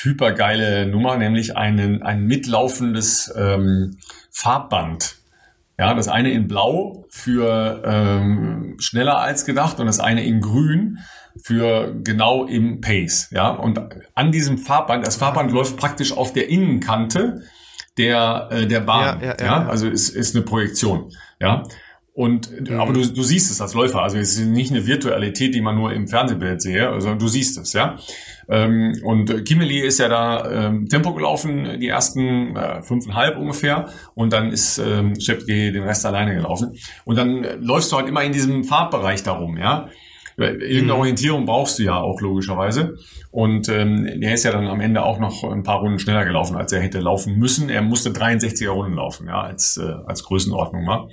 hypergeile 0.03 0.87
Nummer, 0.87 1.17
nämlich 1.17 1.57
einen, 1.57 2.03
ein 2.03 2.27
mitlaufendes 2.27 3.33
ähm, 3.37 3.99
Farbband. 4.33 5.17
Ja, 5.79 5.95
das 5.95 6.09
eine 6.09 6.31
in 6.31 6.49
Blau 6.49 7.05
für 7.11 7.83
ähm, 7.85 8.77
schneller 8.79 9.19
als 9.19 9.45
gedacht 9.45 9.79
und 9.79 9.87
das 9.87 10.01
eine 10.01 10.25
in 10.25 10.41
Grün 10.41 10.99
für 11.43 11.95
genau 12.03 12.47
im 12.47 12.81
Pace. 12.81 13.29
Ja, 13.31 13.51
und 13.51 13.81
an 14.15 14.33
diesem 14.33 14.57
Farbband, 14.57 15.07
das 15.07 15.17
Farbband 15.17 15.53
läuft 15.53 15.77
praktisch 15.77 16.13
auf 16.17 16.33
der 16.33 16.49
Innenkante 16.49 17.43
der 17.99 18.49
äh, 18.51 18.67
der 18.67 18.81
Bahn. 18.81 19.21
Ja, 19.21 19.27
ja, 19.27 19.37
ja, 19.39 19.47
ja. 19.47 19.69
also 19.69 19.87
ist 19.87 20.09
ist 20.09 20.35
eine 20.35 20.45
Projektion. 20.45 21.13
Ja, 21.41 21.65
und, 22.17 22.71
mhm. 22.71 22.81
aber 22.81 22.95
du, 22.95 23.07
du 23.07 23.23
siehst 23.23 23.51
es 23.51 23.61
als 23.61 23.75
Läufer. 23.75 24.01
Also 24.01 24.17
es 24.17 24.39
ist 24.39 24.47
nicht 24.47 24.71
eine 24.71 24.87
Virtualität, 24.87 25.55
die 25.55 25.61
man 25.61 25.77
nur 25.77 25.93
im 25.93 26.09
Fernsehbild 26.09 26.63
sehe, 26.63 26.91
sondern 26.99 27.19
du 27.19 27.29
siehst 27.29 27.59
es, 27.59 27.75
ja. 27.75 27.99
Ähm, 28.49 28.95
und 29.05 29.45
Kimeli 29.45 29.81
ist 29.81 29.99
ja 29.99 30.09
da 30.09 30.51
ähm, 30.51 30.89
Tempo 30.89 31.13
gelaufen, 31.13 31.79
die 31.79 31.89
ersten 31.89 32.57
äh, 32.57 32.81
fünfeinhalb 32.81 33.37
ungefähr. 33.37 33.91
Und 34.15 34.33
dann 34.33 34.51
ist 34.51 34.79
ähm, 34.79 35.21
Schepke 35.21 35.73
den 35.73 35.83
Rest 35.83 36.07
alleine 36.07 36.35
gelaufen. 36.35 36.79
Und 37.05 37.17
dann 37.17 37.45
läufst 37.61 37.93
du 37.93 37.97
halt 37.97 38.09
immer 38.09 38.25
in 38.25 38.33
diesem 38.33 38.65
Farbbereich 38.65 39.23
darum, 39.23 39.59
ja. 39.59 39.91
Irgendeine 40.39 40.85
mhm. 40.85 40.99
Orientierung 40.99 41.45
brauchst 41.45 41.79
du 41.79 41.83
ja 41.83 41.97
auch 42.01 42.23
logischerweise. 42.23 42.95
Und 43.31 43.69
ähm, 43.69 44.07
er 44.23 44.33
ist 44.33 44.45
ja 44.45 44.53
dann 44.53 44.69
am 44.69 44.81
Ende 44.81 45.03
auch 45.03 45.19
noch 45.19 45.45
ein 45.45 45.65
paar 45.65 45.81
Runden 45.81 45.99
schneller 45.99 46.25
gelaufen, 46.25 46.57
als 46.57 46.73
er 46.73 46.81
hätte 46.81 47.01
laufen 47.01 47.39
müssen. 47.39 47.69
Er 47.69 47.83
musste 47.83 48.11
63er 48.11 48.71
Runden 48.71 48.95
laufen, 48.95 49.27
ja, 49.27 49.43
als, 49.43 49.77
äh, 49.77 49.93
als 50.07 50.25
Größenordnung 50.25 50.85
mal 50.85 51.09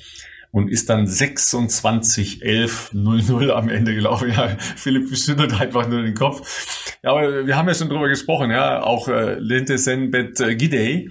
und 0.54 0.70
ist 0.70 0.88
dann 0.90 1.08
26 1.08 2.44
11 2.44 2.92
00 2.94 3.52
am 3.52 3.70
Ende 3.70 3.96
gelaufen. 3.96 4.14
Ja, 4.34 4.56
Philipp 4.76 5.16
schüttelt 5.18 5.60
einfach 5.60 5.88
nur 5.88 6.04
den 6.04 6.14
Kopf. 6.14 6.96
Ja, 7.04 7.12
aber 7.12 7.46
wir 7.46 7.58
haben 7.58 7.68
ja 7.68 7.74
schon 7.74 7.90
drüber 7.90 8.08
gesprochen, 8.08 8.52
ja, 8.52 8.82
auch 8.82 9.08
äh, 9.08 9.36
Lente 9.40 9.78
Senbet 9.78 10.40
äh, 10.40 10.56
Gidey, 10.56 11.10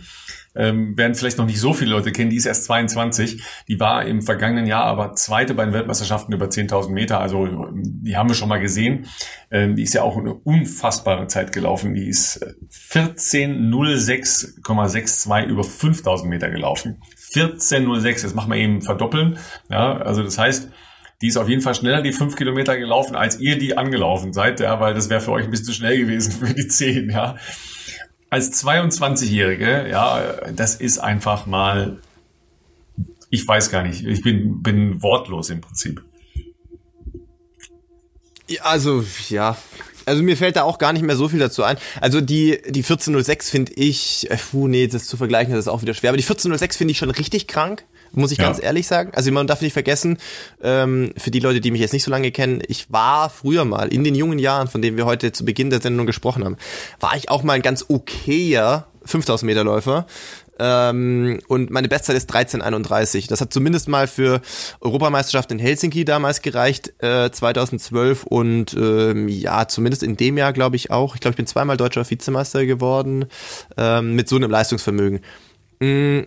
ähm, 0.55 0.97
werden 0.97 1.15
vielleicht 1.15 1.37
noch 1.39 1.47
nicht 1.47 1.61
so 1.61 1.73
viele 1.73 1.93
Leute 1.93 2.13
kennen, 2.13 2.29
die 2.31 2.37
ist 2.37 2.45
erst 2.47 2.65
22. 2.65 3.43
Die 3.69 3.79
war 3.81 4.05
im 4.05 4.23
vergangenen 4.23 4.67
Jahr 4.67 4.85
aber 4.85 5.15
zweite 5.15 5.55
bei 5.55 5.65
den 5.65 5.75
Weltmeisterschaften 5.75 6.33
über 6.33 6.47
10.000 6.47 6.91
Meter. 6.91 7.21
Also 7.21 7.69
die 7.73 8.17
haben 8.17 8.29
wir 8.29 8.35
schon 8.35 8.49
mal 8.49 8.61
gesehen. 8.61 9.07
Ähm, 9.51 9.77
die 9.77 9.83
ist 9.83 9.95
ja 9.95 10.03
auch 10.03 10.19
eine 10.19 10.35
unfassbare 10.35 11.27
Zeit 11.27 11.53
gelaufen. 11.53 11.95
Die 11.95 12.07
ist 12.07 12.47
14.06,62 12.71 15.41
äh, 15.41 15.47
über 15.47 15.63
5.000 15.63 16.27
Meter 16.27 16.51
gelaufen. 16.51 17.01
14.06. 17.33 18.07
Jetzt 18.07 18.35
machen 18.35 18.51
wir 18.51 18.59
eben 18.59 18.83
verdoppeln. 18.83 19.39
Ja, 19.71 19.97
also 19.99 20.23
das 20.23 20.39
heißt, 20.39 20.71
die 21.23 21.29
ist 21.29 21.37
auf 21.37 21.49
jeden 21.49 21.63
Fall 21.63 21.75
schneller 21.75 22.03
die 22.03 22.13
fünf 22.13 22.35
Kilometer 22.35 22.77
gelaufen, 22.77 23.15
als 23.15 23.39
ihr 23.39 23.57
die 23.57 23.79
angelaufen 23.79 24.33
seid, 24.33 24.59
ja, 24.59 24.81
weil 24.81 24.93
das 24.93 25.09
wäre 25.09 25.21
für 25.21 25.31
euch 25.31 25.45
ein 25.45 25.51
bisschen 25.51 25.67
zu 25.67 25.73
schnell 25.73 25.97
gewesen 25.99 26.33
für 26.47 26.53
die 26.53 26.67
zehn, 26.67 27.11
ja. 27.11 27.37
Als 28.29 28.65
22-Jährige, 28.65 29.89
ja, 29.89 30.51
das 30.53 30.75
ist 30.75 30.99
einfach 30.99 31.47
mal, 31.47 32.01
ich 33.31 33.47
weiß 33.47 33.71
gar 33.71 33.83
nicht, 33.83 34.05
ich 34.05 34.23
bin, 34.23 34.63
bin 34.63 35.03
wortlos 35.03 35.51
im 35.51 35.61
Prinzip. 35.61 36.03
Also, 38.63 39.05
ja, 39.29 39.57
also 40.07 40.23
mir 40.23 40.37
fällt 40.37 40.57
da 40.57 40.63
auch 40.63 40.79
gar 40.79 40.93
nicht 40.93 41.03
mehr 41.03 41.17
so 41.17 41.29
viel 41.29 41.39
dazu 41.39 41.63
ein. 41.63 41.77
Also 42.01 42.21
die, 42.21 42.61
die 42.69 42.81
1406 42.81 43.51
finde 43.51 43.73
ich, 43.75 44.31
äh, 44.31 44.37
puh, 44.37 44.69
nee, 44.69 44.87
das 44.87 45.07
zu 45.07 45.17
vergleichen, 45.17 45.53
das 45.53 45.67
ist 45.67 45.69
auch 45.69 45.83
wieder 45.83 45.95
schwer. 45.95 46.11
Aber 46.11 46.17
die 46.17 46.25
1406 46.25 46.77
finde 46.77 46.93
ich 46.93 46.99
schon 46.99 47.11
richtig 47.11 47.47
krank, 47.47 47.85
muss 48.13 48.33
ich 48.33 48.39
ja. 48.39 48.45
ganz 48.45 48.63
ehrlich 48.63 48.87
sagen. 48.87 49.13
Also 49.15 49.31
man 49.33 49.47
darf 49.47 49.61
nicht 49.61 49.73
vergessen, 49.73 50.19
ähm, 50.63 51.13
für 51.17 51.31
die 51.31 51.41
Leute, 51.41 51.61
die 51.61 51.71
mich 51.71 51.81
jetzt 51.81 51.93
nicht 51.93 52.05
so 52.05 52.11
lange 52.11 52.31
kennen, 52.31 52.63
ich 52.69 52.91
war 52.93 53.31
früher 53.31 53.65
mal, 53.65 53.89
in 53.89 54.05
den 54.05 54.15
jungen 54.15 54.39
Jahren, 54.39 54.69
von 54.69 54.83
denen 54.83 54.97
wir 54.97 55.07
heute 55.07 55.33
zu 55.33 55.45
Beginn 55.45 55.71
der 55.71 55.81
Sendung 55.81 56.07
gesprochen 56.07 56.45
haben, 56.45 56.57
war 57.01 57.17
ich 57.17 57.31
auch 57.31 57.43
mal 57.43 57.55
ein 57.55 57.63
ganz 57.63 57.87
okayer 57.89 58.87
5000 59.05 59.47
Meter 59.47 59.65
Läufer. 59.65 60.07
Ähm, 60.65 61.41
und 61.49 61.71
meine 61.71 61.89
Bestzeit 61.89 62.17
ist 62.17 62.33
13,31. 62.33 63.29
Das 63.29 63.41
hat 63.41 63.53
zumindest 63.53 63.89
mal 63.89 64.07
für 64.07 64.41
Europameisterschaft 64.81 65.51
in 65.51 65.59
Helsinki 65.59 66.05
damals 66.05 66.41
gereicht, 66.41 66.93
äh, 67.03 67.31
2012. 67.33 68.23
Und 68.23 68.75
ähm, 68.75 69.27
ja, 69.27 69.67
zumindest 69.67 70.05
in 70.05 70.17
dem 70.17 70.39
Jahr 70.39 70.53
glaube 70.53 70.77
ich 70.77 70.93
auch. 70.93 71.17
Ich 71.17 71.21
glaube, 71.21 71.33
ich 71.33 71.37
bin 71.37 71.49
zweimal 71.49 71.77
deutscher 71.77 72.09
Vizemeister 72.09 72.65
geworden 72.65 73.25
ähm, 73.77 74.15
mit 74.15 74.29
so 74.29 74.37
einem 74.37 74.51
Leistungsvermögen. 74.51 75.21
Mhm 75.81 76.27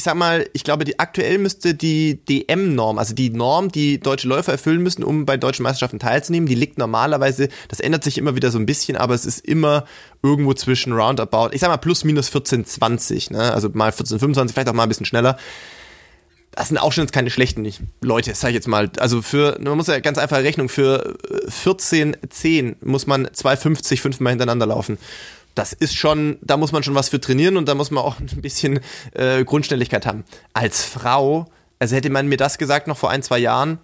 ich 0.00 0.04
sag 0.04 0.14
mal, 0.14 0.48
ich 0.54 0.64
glaube, 0.64 0.84
die 0.84 0.98
aktuell 0.98 1.36
müsste 1.36 1.74
die 1.74 2.24
DM-Norm, 2.24 2.96
also 2.96 3.14
die 3.14 3.28
Norm, 3.28 3.70
die 3.70 4.00
deutsche 4.00 4.28
Läufer 4.28 4.52
erfüllen 4.52 4.82
müssen, 4.82 5.04
um 5.04 5.26
bei 5.26 5.36
deutschen 5.36 5.62
Meisterschaften 5.62 5.98
teilzunehmen, 5.98 6.48
die 6.48 6.54
liegt 6.54 6.78
normalerweise, 6.78 7.50
das 7.68 7.80
ändert 7.80 8.02
sich 8.02 8.16
immer 8.16 8.34
wieder 8.34 8.50
so 8.50 8.58
ein 8.58 8.64
bisschen, 8.64 8.96
aber 8.96 9.12
es 9.12 9.26
ist 9.26 9.44
immer 9.44 9.84
irgendwo 10.22 10.54
zwischen 10.54 10.94
roundabout, 10.94 11.50
ich 11.52 11.60
sag 11.60 11.68
mal 11.68 11.76
plus 11.76 12.04
minus 12.04 12.30
14, 12.30 12.64
20, 12.64 13.32
ne? 13.32 13.52
also 13.52 13.68
mal 13.74 13.92
14, 13.92 14.18
25, 14.18 14.54
vielleicht 14.54 14.70
auch 14.70 14.72
mal 14.72 14.84
ein 14.84 14.88
bisschen 14.88 15.04
schneller. 15.04 15.36
Das 16.52 16.68
sind 16.68 16.78
auch 16.78 16.92
schon 16.92 17.04
jetzt 17.04 17.12
keine 17.12 17.28
schlechten 17.28 17.70
Leute, 18.00 18.34
sag 18.34 18.48
ich 18.48 18.54
jetzt 18.54 18.68
mal. 18.68 18.90
Also 18.96 19.20
für, 19.20 19.58
man 19.60 19.76
muss 19.76 19.88
ja 19.88 20.00
ganz 20.00 20.16
einfach 20.16 20.38
Rechnung, 20.38 20.70
für 20.70 21.14
14, 21.46 22.16
10 22.26 22.76
muss 22.80 23.06
man 23.06 23.26
2,50 23.26 24.00
fünfmal 24.00 24.30
hintereinander 24.30 24.64
laufen 24.64 24.96
das 25.60 25.74
ist 25.74 25.94
schon, 25.94 26.38
da 26.40 26.56
muss 26.56 26.72
man 26.72 26.82
schon 26.82 26.94
was 26.94 27.10
für 27.10 27.20
trainieren 27.20 27.58
und 27.58 27.68
da 27.68 27.74
muss 27.74 27.90
man 27.90 28.02
auch 28.02 28.18
ein 28.20 28.40
bisschen 28.40 28.80
äh, 29.12 29.44
Grundschnelligkeit 29.44 30.06
haben. 30.06 30.24
Als 30.54 30.84
Frau, 30.84 31.46
also 31.78 31.94
hätte 31.94 32.10
man 32.10 32.28
mir 32.28 32.38
das 32.38 32.58
gesagt 32.58 32.88
noch 32.88 32.96
vor 32.96 33.10
ein, 33.10 33.22
zwei 33.22 33.38
Jahren, 33.38 33.78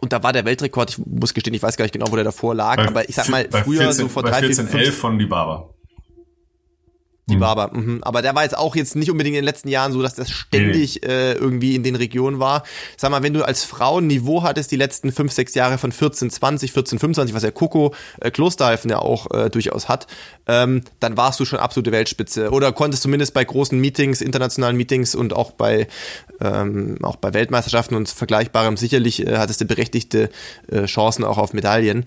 und 0.00 0.12
da 0.12 0.22
war 0.22 0.32
der 0.32 0.44
Weltrekord, 0.44 0.90
ich 0.90 0.98
muss 0.98 1.32
gestehen, 1.32 1.54
ich 1.54 1.62
weiß 1.62 1.76
gar 1.76 1.84
nicht 1.84 1.92
genau, 1.92 2.10
wo 2.10 2.16
der 2.16 2.24
davor 2.24 2.54
lag, 2.54 2.76
bei, 2.76 2.88
aber 2.88 3.08
ich 3.08 3.14
sag 3.14 3.28
mal, 3.28 3.48
früher 3.50 3.82
14, 3.82 3.92
so 3.92 4.08
vor 4.08 4.24
drei, 4.24 4.40
14, 4.40 4.66
4, 4.68 4.80
11 4.80 4.98
von 4.98 5.18
Dibaba. 5.18 5.70
Die 7.28 7.34
hm. 7.34 7.40
Barber, 7.40 7.76
mhm. 7.76 8.04
aber 8.04 8.22
der 8.22 8.36
war 8.36 8.44
jetzt 8.44 8.56
auch 8.56 8.76
jetzt 8.76 8.94
nicht 8.94 9.10
unbedingt 9.10 9.34
in 9.34 9.42
den 9.42 9.46
letzten 9.46 9.68
Jahren 9.68 9.90
so, 9.90 10.00
dass 10.00 10.14
das 10.14 10.30
ständig 10.30 11.00
nee. 11.02 11.08
äh, 11.08 11.32
irgendwie 11.32 11.74
in 11.74 11.82
den 11.82 11.96
Regionen 11.96 12.38
war. 12.38 12.62
Sag 12.96 13.10
mal, 13.10 13.24
wenn 13.24 13.34
du 13.34 13.42
als 13.42 13.64
Frau 13.64 13.98
ein 13.98 14.06
Niveau 14.06 14.44
hattest, 14.44 14.70
die 14.70 14.76
letzten 14.76 15.10
fünf, 15.10 15.32
sechs 15.32 15.52
Jahre 15.56 15.76
von 15.76 15.90
14, 15.90 16.30
20, 16.30 16.70
14, 16.70 17.00
25, 17.00 17.34
was 17.34 17.42
ja 17.42 17.50
Coco 17.50 17.92
äh, 18.20 18.30
Klosterhalfen 18.30 18.92
ja 18.92 19.00
auch 19.00 19.28
äh, 19.32 19.50
durchaus 19.50 19.88
hat, 19.88 20.06
ähm, 20.46 20.82
dann 21.00 21.16
warst 21.16 21.40
du 21.40 21.44
schon 21.44 21.58
absolute 21.58 21.90
Weltspitze 21.90 22.50
oder 22.50 22.70
konntest 22.70 23.02
zumindest 23.02 23.34
bei 23.34 23.42
großen 23.42 23.76
Meetings, 23.76 24.20
internationalen 24.20 24.76
Meetings 24.76 25.16
und 25.16 25.32
auch 25.34 25.50
bei 25.50 25.88
ähm, 26.40 26.98
auch 27.02 27.16
bei 27.16 27.34
Weltmeisterschaften 27.34 27.96
und 27.96 28.08
Vergleichbarem 28.08 28.76
sicherlich 28.76 29.26
äh, 29.26 29.38
hattest 29.38 29.60
du 29.60 29.64
berechtigte 29.64 30.30
äh, 30.70 30.84
Chancen 30.84 31.24
auch 31.24 31.38
auf 31.38 31.54
Medaillen 31.54 32.04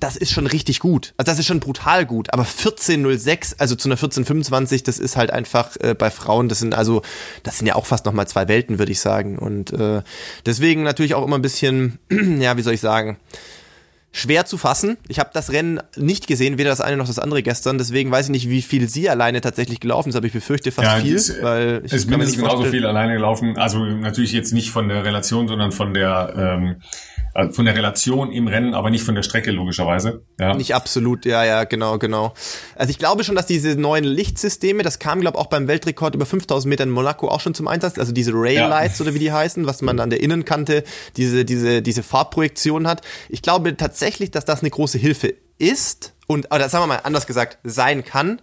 das 0.00 0.16
ist 0.16 0.32
schon 0.32 0.46
richtig 0.46 0.80
gut. 0.80 1.14
Also 1.16 1.30
das 1.30 1.38
ist 1.38 1.46
schon 1.46 1.60
brutal 1.60 2.06
gut. 2.06 2.32
Aber 2.32 2.44
14.06, 2.44 3.56
also 3.58 3.74
zu 3.74 3.88
einer 3.88 3.96
14.25, 3.96 4.84
das 4.84 4.98
ist 4.98 5.16
halt 5.16 5.30
einfach 5.30 5.76
äh, 5.80 5.94
bei 5.94 6.10
Frauen, 6.10 6.48
das 6.48 6.58
sind 6.58 6.74
also, 6.74 7.02
das 7.42 7.58
sind 7.58 7.66
ja 7.66 7.74
auch 7.74 7.86
fast 7.86 8.06
nochmal 8.06 8.28
zwei 8.28 8.48
Welten, 8.48 8.78
würde 8.78 8.92
ich 8.92 9.00
sagen. 9.00 9.38
Und 9.38 9.72
äh, 9.72 10.02
deswegen 10.46 10.82
natürlich 10.82 11.14
auch 11.14 11.24
immer 11.24 11.36
ein 11.36 11.42
bisschen, 11.42 11.98
ja, 12.10 12.56
wie 12.56 12.62
soll 12.62 12.74
ich 12.74 12.80
sagen, 12.80 13.18
schwer 14.12 14.46
zu 14.46 14.56
fassen. 14.58 14.96
Ich 15.08 15.18
habe 15.18 15.30
das 15.32 15.52
Rennen 15.52 15.80
nicht 15.96 16.26
gesehen, 16.26 16.58
weder 16.58 16.70
das 16.70 16.80
eine 16.80 16.96
noch 16.96 17.06
das 17.06 17.18
andere 17.18 17.42
gestern. 17.42 17.78
Deswegen 17.78 18.10
weiß 18.10 18.26
ich 18.26 18.30
nicht, 18.30 18.48
wie 18.48 18.62
viel 18.62 18.88
sie 18.88 19.08
alleine 19.08 19.40
tatsächlich 19.40 19.80
gelaufen 19.80 20.08
ist, 20.10 20.16
aber 20.16 20.26
ich 20.26 20.32
befürchte 20.32 20.72
fast 20.72 20.88
ja, 20.88 20.96
viel. 20.96 21.14
Ist, 21.14 21.42
weil 21.42 21.82
ich 21.84 21.92
ist 21.92 22.08
mindestens 22.08 22.38
genauso 22.38 22.64
viel 22.64 22.86
alleine 22.86 23.14
gelaufen. 23.14 23.56
Also 23.56 23.84
natürlich 23.84 24.32
jetzt 24.32 24.52
nicht 24.52 24.70
von 24.70 24.88
der 24.88 25.04
Relation, 25.04 25.46
sondern 25.46 25.72
von 25.72 25.94
der 25.94 26.32
ähm, 26.36 26.76
äh, 27.38 27.50
von 27.50 27.64
der 27.64 27.76
Relation 27.76 28.32
im 28.32 28.48
Rennen, 28.48 28.74
aber 28.74 28.90
nicht 28.90 29.04
von 29.04 29.14
der 29.14 29.22
Strecke 29.22 29.52
logischerweise. 29.52 30.22
Ja. 30.40 30.54
Nicht 30.56 30.74
absolut, 30.74 31.24
ja, 31.24 31.44
ja, 31.44 31.64
genau, 31.64 31.98
genau. 31.98 32.34
Also 32.74 32.90
ich 32.90 32.98
glaube 32.98 33.22
schon, 33.22 33.36
dass 33.36 33.46
diese 33.46 33.76
neuen 33.76 34.02
Lichtsysteme, 34.02 34.82
das 34.82 34.98
kam 34.98 35.20
glaube 35.20 35.38
auch 35.38 35.46
beim 35.46 35.68
Weltrekord 35.68 36.16
über 36.16 36.26
5000 36.26 36.68
Meter 36.68 36.82
in 36.82 36.90
Monaco 36.90 37.28
auch 37.28 37.40
schon 37.40 37.54
zum 37.54 37.68
Einsatz, 37.68 37.96
also 37.96 38.12
diese 38.12 38.32
Rail 38.34 38.68
Lights 38.68 38.98
ja. 38.98 39.04
oder 39.04 39.14
wie 39.14 39.20
die 39.20 39.30
heißen, 39.30 39.66
was 39.66 39.82
man 39.82 40.00
an 40.00 40.10
der 40.10 40.20
Innenkante 40.20 40.82
diese 41.16 41.44
diese 41.44 41.80
diese 41.80 42.02
Farbprojektion 42.02 42.88
hat. 42.88 43.02
Ich 43.28 43.42
glaube 43.42 43.76
tatsächlich, 43.76 44.32
dass 44.32 44.44
das 44.44 44.60
eine 44.60 44.70
große 44.70 44.98
Hilfe 44.98 45.34
ist 45.58 46.14
und 46.26 46.52
oder 46.52 46.68
sagen 46.68 46.82
wir 46.82 46.88
mal 46.88 47.00
anders 47.04 47.26
gesagt 47.28 47.58
sein 47.62 48.04
kann 48.04 48.40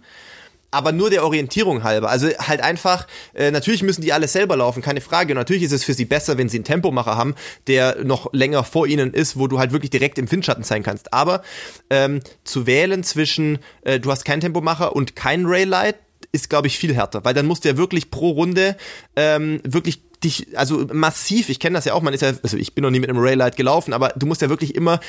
aber 0.76 0.92
nur 0.92 1.08
der 1.08 1.24
Orientierung 1.24 1.82
halber. 1.82 2.10
Also 2.10 2.28
halt 2.28 2.60
einfach, 2.60 3.06
äh, 3.34 3.50
natürlich 3.50 3.82
müssen 3.82 4.02
die 4.02 4.12
alle 4.12 4.28
selber 4.28 4.56
laufen, 4.56 4.82
keine 4.82 5.00
Frage. 5.00 5.32
Und 5.32 5.38
natürlich 5.38 5.62
ist 5.62 5.72
es 5.72 5.84
für 5.84 5.94
sie 5.94 6.04
besser, 6.04 6.36
wenn 6.36 6.50
sie 6.50 6.58
einen 6.58 6.64
Tempomacher 6.64 7.16
haben, 7.16 7.34
der 7.66 8.04
noch 8.04 8.32
länger 8.32 8.62
vor 8.62 8.86
ihnen 8.86 9.14
ist, 9.14 9.38
wo 9.38 9.46
du 9.48 9.58
halt 9.58 9.72
wirklich 9.72 9.90
direkt 9.90 10.18
im 10.18 10.30
Windschatten 10.30 10.64
sein 10.64 10.82
kannst. 10.82 11.14
Aber 11.14 11.42
ähm, 11.88 12.20
zu 12.44 12.66
wählen 12.66 13.02
zwischen, 13.04 13.58
äh, 13.82 13.98
du 13.98 14.10
hast 14.10 14.26
keinen 14.26 14.40
Tempomacher 14.40 14.94
und 14.94 15.16
kein 15.16 15.46
Raylight, 15.46 15.96
ist, 16.32 16.50
glaube 16.50 16.66
ich, 16.66 16.78
viel 16.78 16.94
härter, 16.94 17.24
weil 17.24 17.34
dann 17.34 17.46
musst 17.46 17.64
du 17.64 17.68
ja 17.68 17.76
wirklich 17.76 18.10
pro 18.10 18.30
Runde 18.30 18.76
ähm, 19.16 19.60
wirklich 19.64 20.00
dich, 20.24 20.48
also 20.56 20.86
massiv, 20.92 21.48
ich 21.48 21.60
kenne 21.60 21.74
das 21.74 21.84
ja 21.84 21.94
auch, 21.94 22.02
man 22.02 22.14
ist 22.14 22.22
ja, 22.22 22.32
also 22.42 22.56
ich 22.56 22.74
bin 22.74 22.82
noch 22.82 22.90
nie 22.90 23.00
mit 23.00 23.08
einem 23.08 23.18
Raylight 23.18 23.56
gelaufen, 23.56 23.92
aber 23.92 24.12
du 24.16 24.26
musst 24.26 24.42
ja 24.42 24.48
wirklich 24.48 24.74
immer 24.74 25.00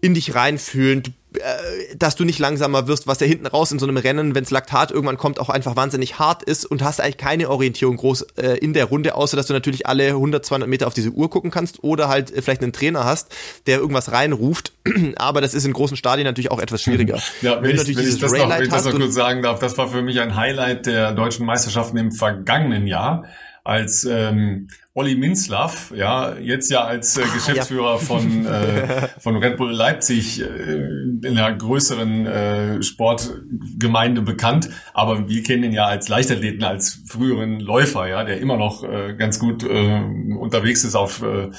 in 0.00 0.14
dich 0.14 0.34
reinfühlen, 0.34 1.02
äh, 1.34 1.96
dass 1.96 2.16
du 2.16 2.24
nicht 2.24 2.38
langsamer 2.38 2.86
wirst, 2.86 3.06
was 3.06 3.20
ja 3.20 3.26
hinten 3.26 3.46
raus 3.46 3.70
in 3.72 3.78
so 3.78 3.86
einem 3.86 3.96
Rennen, 3.96 4.34
wenns 4.34 4.50
Laktat 4.50 4.90
irgendwann 4.90 5.18
kommt, 5.18 5.40
auch 5.40 5.48
einfach 5.48 5.76
wahnsinnig 5.76 6.18
hart 6.18 6.42
ist 6.42 6.64
und 6.64 6.82
hast 6.82 7.00
eigentlich 7.00 7.18
keine 7.18 7.50
Orientierung 7.50 7.96
groß 7.96 8.22
äh, 8.36 8.58
in 8.58 8.72
der 8.72 8.86
Runde, 8.86 9.14
außer 9.14 9.36
dass 9.36 9.46
du 9.46 9.52
natürlich 9.52 9.86
alle 9.86 10.08
100, 10.08 10.44
200 10.44 10.68
Meter 10.68 10.86
auf 10.86 10.94
diese 10.94 11.10
Uhr 11.10 11.28
gucken 11.28 11.50
kannst 11.50 11.84
oder 11.84 12.08
halt 12.08 12.30
äh, 12.30 12.40
vielleicht 12.40 12.62
einen 12.62 12.72
Trainer 12.72 13.04
hast, 13.04 13.34
der 13.66 13.78
irgendwas 13.78 14.12
reinruft. 14.12 14.72
Aber 15.16 15.40
das 15.40 15.54
ist 15.54 15.64
in 15.64 15.72
großen 15.72 15.96
Stadien 15.96 16.24
natürlich 16.24 16.50
auch 16.50 16.60
etwas 16.60 16.82
schwieriger. 16.82 17.20
Ja, 17.42 17.56
wenn, 17.62 17.76
wenn 17.76 17.86
ich, 17.86 17.96
wenn 17.96 18.08
ich 18.08 18.18
das 18.18 18.32
noch, 18.32 18.48
wenn 18.48 18.62
ich 18.62 18.68
das 18.68 18.84
noch 18.84 18.94
kurz 18.94 19.14
sagen 19.14 19.42
darf, 19.42 19.58
das 19.58 19.76
war 19.76 19.88
für 19.88 20.02
mich 20.02 20.20
ein 20.20 20.34
Highlight 20.34 20.86
der 20.86 21.12
deutschen 21.12 21.44
Meisterschaften 21.44 21.98
im 21.98 22.12
vergangenen 22.12 22.86
Jahr 22.86 23.24
als 23.64 24.04
ähm, 24.04 24.68
Olli 24.98 25.14
Minzlaff, 25.14 25.92
ja, 25.94 26.36
jetzt 26.38 26.72
ja 26.72 26.82
als 26.82 27.16
äh, 27.16 27.22
ah, 27.22 27.32
Geschäftsführer 27.32 27.92
ja. 27.92 27.98
von, 27.98 28.46
äh, 28.46 29.08
von 29.20 29.36
Red 29.36 29.56
Bull 29.56 29.70
Leipzig 29.70 30.42
äh, 30.42 30.44
in 30.44 31.38
einer 31.38 31.54
größeren 31.56 32.26
äh, 32.26 32.82
Sportgemeinde 32.82 34.22
bekannt, 34.22 34.70
aber 34.94 35.28
wir 35.28 35.44
kennen 35.44 35.62
ihn 35.62 35.72
ja 35.72 35.84
als 35.84 36.08
Leichtathleten, 36.08 36.64
als 36.64 37.04
früheren 37.06 37.60
Läufer, 37.60 38.08
ja, 38.08 38.24
der 38.24 38.40
immer 38.40 38.56
noch 38.56 38.82
äh, 38.82 39.14
ganz 39.14 39.38
gut 39.38 39.62
äh, 39.62 40.02
unterwegs 40.36 40.82
ist 40.82 40.96
auf 40.96 41.22
äh, 41.22 41.50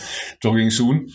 Jogging-Schuhen 0.44 1.14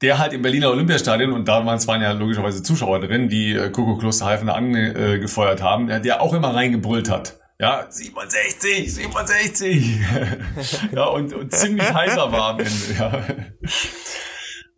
der 0.00 0.20
halt 0.20 0.32
im 0.32 0.42
Berliner 0.42 0.70
Olympiastadion, 0.70 1.32
und 1.32 1.48
damals 1.48 1.88
waren 1.88 2.00
ja 2.00 2.12
logischerweise 2.12 2.62
Zuschauer 2.62 3.00
drin, 3.00 3.28
die 3.28 3.52
äh, 3.52 3.68
Coco 3.70 3.96
Klosterhalfen 3.98 4.48
angefeuert 4.48 5.60
haben, 5.60 5.88
der 5.88 6.22
auch 6.22 6.32
immer 6.34 6.54
reingebrüllt 6.54 7.10
hat. 7.10 7.40
Ja, 7.60 7.86
67, 7.90 8.94
67. 8.94 9.98
ja, 10.92 11.06
und, 11.06 11.32
und 11.34 11.52
ziemlich 11.52 11.92
heiser 11.92 12.30
war 12.30 12.50
am 12.50 12.60
Ende, 12.60 12.72
ja. 12.96 13.26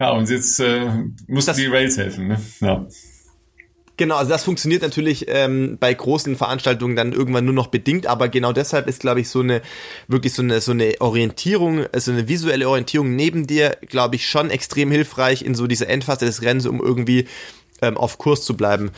Ja, 0.00 0.10
und 0.12 0.30
jetzt 0.30 0.58
äh, 0.60 0.88
mussten 1.28 1.56
die 1.56 1.66
Rails 1.66 1.98
helfen, 1.98 2.28
ne? 2.28 2.40
Ja. 2.60 2.86
Genau, 3.98 4.16
also 4.16 4.30
das 4.30 4.44
funktioniert 4.44 4.80
natürlich 4.80 5.26
ähm, 5.28 5.76
bei 5.78 5.92
großen 5.92 6.36
Veranstaltungen 6.36 6.96
dann 6.96 7.12
irgendwann 7.12 7.44
nur 7.44 7.52
noch 7.52 7.66
bedingt, 7.66 8.06
aber 8.06 8.30
genau 8.30 8.54
deshalb 8.54 8.86
ist, 8.88 9.00
glaube 9.00 9.20
ich, 9.20 9.28
so 9.28 9.40
eine 9.40 9.60
wirklich 10.08 10.32
so 10.32 10.40
eine 10.40 10.62
so 10.62 10.72
eine 10.72 10.94
Orientierung, 11.00 11.84
also 11.92 12.12
eine 12.12 12.26
visuelle 12.26 12.66
Orientierung 12.66 13.14
neben 13.14 13.46
dir, 13.46 13.76
glaube 13.86 14.16
ich, 14.16 14.26
schon 14.26 14.48
extrem 14.48 14.90
hilfreich 14.90 15.42
in 15.42 15.54
so 15.54 15.66
dieser 15.66 15.90
Endphase 15.90 16.24
des 16.24 16.40
Rennens, 16.40 16.64
um 16.64 16.80
irgendwie 16.80 17.28
ähm, 17.82 17.98
auf 17.98 18.16
Kurs 18.16 18.42
zu 18.42 18.56
bleiben. 18.56 18.90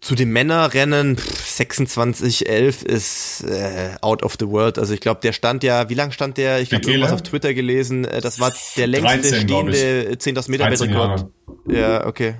Zu 0.00 0.14
dem 0.14 0.32
Männerrennen 0.32 1.18
2611 1.18 2.82
ist 2.84 3.42
äh, 3.42 3.96
out 4.00 4.22
of 4.22 4.36
the 4.38 4.46
world. 4.46 4.78
Also 4.78 4.94
ich 4.94 5.00
glaube, 5.00 5.20
der 5.22 5.32
stand 5.32 5.64
ja, 5.64 5.88
wie 5.88 5.94
lang 5.94 6.12
stand 6.12 6.36
der? 6.36 6.60
Ich 6.60 6.72
habe 6.72 6.88
irgendwas 6.88 7.12
auf 7.12 7.22
Twitter 7.22 7.52
gelesen. 7.52 8.04
Äh, 8.04 8.20
das 8.20 8.38
war 8.38 8.52
der 8.76 8.86
längste 8.86 9.30
13, 9.30 9.40
stehende 9.40 10.12
10.000 10.14 10.50
Meter 10.50 10.70
Weltrekord. 10.70 11.26
Ja, 11.66 12.06
okay. 12.06 12.36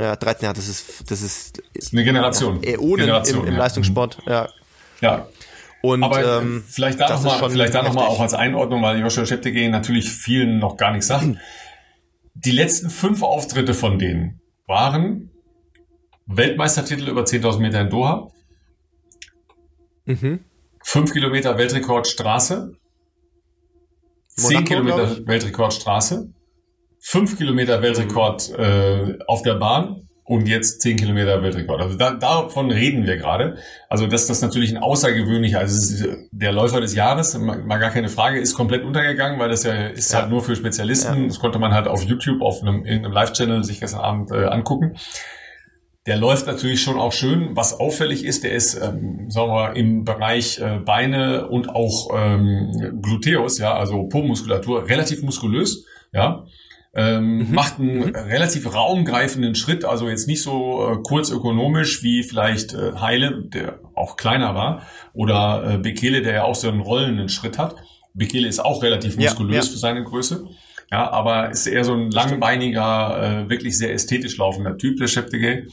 Ja, 0.00 0.16
13 0.16 0.44
Jahre, 0.44 0.54
das 0.54 0.68
ist 0.68 1.10
das 1.10 1.20
ist, 1.20 1.58
das 1.74 1.84
ist 1.86 1.92
eine 1.92 2.04
Generation. 2.04 2.62
Ja, 2.62 2.70
Äonen 2.70 3.06
Generation, 3.06 3.40
im, 3.40 3.48
im 3.48 3.52
ja. 3.52 3.58
Leistungssport. 3.58 4.18
Ja. 4.26 4.48
Ja. 5.00 5.28
Und, 5.82 6.02
Aber 6.02 6.40
ähm, 6.40 6.64
vielleicht 6.66 7.00
da 7.00 7.08
nochmal, 7.10 7.50
vielleicht 7.50 7.74
da 7.74 7.82
nochmal 7.82 8.06
auch 8.06 8.20
als 8.20 8.34
Einordnung, 8.34 8.82
weil 8.82 8.98
Joshua 8.98 9.26
Scheptegei 9.26 9.68
natürlich 9.68 10.10
vielen 10.10 10.58
noch 10.58 10.76
gar 10.76 10.92
nichts 10.92 11.08
sagt. 11.08 11.26
Die 12.34 12.50
letzten 12.52 12.88
fünf 12.88 13.22
Auftritte 13.22 13.74
von 13.74 13.98
denen 13.98 14.40
waren 14.66 15.30
Weltmeistertitel 16.28 17.08
über 17.08 17.22
10.000 17.22 17.58
Meter 17.58 17.80
in 17.80 17.90
Doha. 17.90 18.28
Mhm. 20.04 20.40
5 20.84 21.12
Kilometer 21.12 21.58
Weltrekord 21.58 22.06
Straße. 22.06 22.72
10 24.36 24.64
Kilometer 24.64 25.26
Weltrekord 25.26 25.72
Straße. 25.72 26.32
5 27.00 27.38
Kilometer 27.38 27.82
Weltrekord 27.82 28.50
äh, 28.58 29.18
auf 29.26 29.42
der 29.42 29.54
Bahn 29.54 30.08
und 30.24 30.46
jetzt 30.46 30.82
10 30.82 30.98
Kilometer 30.98 31.42
Weltrekord. 31.42 31.80
Also 31.80 31.96
da, 31.96 32.12
davon 32.12 32.70
reden 32.70 33.06
wir 33.06 33.16
gerade. 33.16 33.56
Also 33.88 34.06
dass 34.06 34.26
das 34.26 34.42
natürlich 34.42 34.70
ein 34.70 34.82
außergewöhnlicher, 34.82 35.58
also 35.58 36.06
der 36.30 36.52
Läufer 36.52 36.82
des 36.82 36.94
Jahres, 36.94 37.36
mal 37.38 37.78
gar 37.78 37.90
keine 37.90 38.10
Frage, 38.10 38.38
ist 38.38 38.54
komplett 38.54 38.84
untergegangen, 38.84 39.40
weil 39.40 39.48
das 39.48 39.64
ja 39.64 39.86
ist 39.86 40.12
ja. 40.12 40.20
halt 40.20 40.30
nur 40.30 40.42
für 40.42 40.54
Spezialisten. 40.54 41.22
Ja. 41.22 41.26
Das 41.28 41.38
konnte 41.38 41.58
man 41.58 41.72
halt 41.72 41.88
auf 41.88 42.02
YouTube, 42.02 42.42
auf 42.42 42.60
einem, 42.60 42.84
irgendeinem 42.84 43.12
Live-Channel 43.12 43.64
sich 43.64 43.80
gestern 43.80 44.00
Abend 44.00 44.30
äh, 44.30 44.44
angucken. 44.44 44.96
Der 46.08 46.16
läuft 46.16 46.46
natürlich 46.46 46.80
schon 46.80 46.98
auch 46.98 47.12
schön. 47.12 47.50
Was 47.54 47.78
auffällig 47.78 48.24
ist, 48.24 48.42
der 48.42 48.52
ist, 48.52 48.80
ähm, 48.80 49.30
sagen 49.30 49.52
wir, 49.52 49.76
im 49.76 50.04
Bereich 50.04 50.58
äh, 50.58 50.78
Beine 50.78 51.48
und 51.48 51.68
auch 51.68 52.08
ähm, 52.16 53.00
Gluteus, 53.02 53.58
ja, 53.58 53.74
also 53.74 54.04
Po-Muskulatur, 54.04 54.88
relativ 54.88 55.22
muskulös, 55.22 55.84
ja. 56.10 56.46
Ähm, 56.94 57.48
mhm. 57.48 57.54
Macht 57.54 57.78
einen 57.78 57.98
mhm. 57.98 58.14
relativ 58.14 58.74
raumgreifenden 58.74 59.54
Schritt, 59.54 59.84
also 59.84 60.08
jetzt 60.08 60.26
nicht 60.28 60.40
so 60.40 60.88
äh, 60.88 60.96
kurz 61.02 61.30
ökonomisch 61.30 62.02
wie 62.02 62.22
vielleicht 62.22 62.72
äh, 62.72 62.94
Heile, 62.98 63.44
der 63.44 63.80
auch 63.94 64.16
kleiner 64.16 64.54
war, 64.54 64.86
oder 65.12 65.74
äh, 65.74 65.76
Bekele, 65.76 66.22
der 66.22 66.32
ja 66.32 66.44
auch 66.44 66.54
so 66.54 66.70
einen 66.70 66.80
rollenden 66.80 67.28
Schritt 67.28 67.58
hat. 67.58 67.76
Bekele 68.14 68.48
ist 68.48 68.64
auch 68.64 68.82
relativ 68.82 69.18
muskulös 69.18 69.56
ja, 69.56 69.62
ja. 69.62 69.68
für 69.68 69.78
seine 69.78 70.04
Größe. 70.04 70.46
Ja, 70.90 71.10
aber 71.10 71.50
ist 71.50 71.66
eher 71.66 71.84
so 71.84 71.92
ein 71.92 72.10
langbeiniger, 72.10 73.42
äh, 73.44 73.50
wirklich 73.50 73.76
sehr 73.76 73.92
ästhetisch 73.92 74.38
laufender 74.38 74.78
Typ, 74.78 74.96
der 74.96 75.08
Scheptegei. 75.08 75.66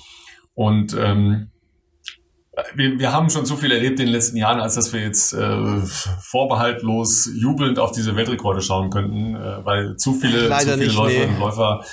Und 0.56 0.96
ähm, 0.98 1.52
wir, 2.74 2.98
wir 2.98 3.14
haben 3.14 3.30
schon 3.30 3.46
so 3.46 3.56
viel 3.56 3.72
erlebt 3.72 4.00
in 4.00 4.06
den 4.08 4.14
letzten 4.14 4.38
Jahren, 4.38 4.60
als 4.60 4.76
dass 4.76 4.94
wir 4.94 5.02
jetzt 5.02 5.34
äh, 5.34 5.82
vorbehaltlos 6.22 7.30
jubelnd 7.36 7.80
auf 7.80 7.92
diese 7.92 8.16
Weltrekorde 8.16 8.62
schauen 8.62 8.90
könnten, 8.90 9.36
äh, 9.36 9.66
weil 9.66 9.98
zu 9.98 10.14
viele, 10.14 10.48
leider 10.48 10.72
zu 10.72 10.78
viele 10.78 10.86
nicht, 10.88 10.96
Läuferinnen 10.96 11.30
nee. 11.30 11.36
und 11.36 11.40
Läufer 11.42 11.84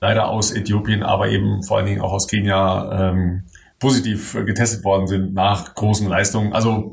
leider 0.00 0.28
aus 0.28 0.52
Äthiopien, 0.52 1.02
aber 1.02 1.28
eben 1.28 1.62
vor 1.62 1.78
allen 1.78 1.86
Dingen 1.86 2.00
auch 2.00 2.12
aus 2.12 2.28
Kenia 2.28 3.10
ähm, 3.10 3.44
positiv 3.80 4.34
getestet 4.46 4.84
worden 4.84 5.06
sind 5.06 5.34
nach 5.34 5.74
großen 5.74 6.08
Leistungen. 6.08 6.52
Also 6.52 6.92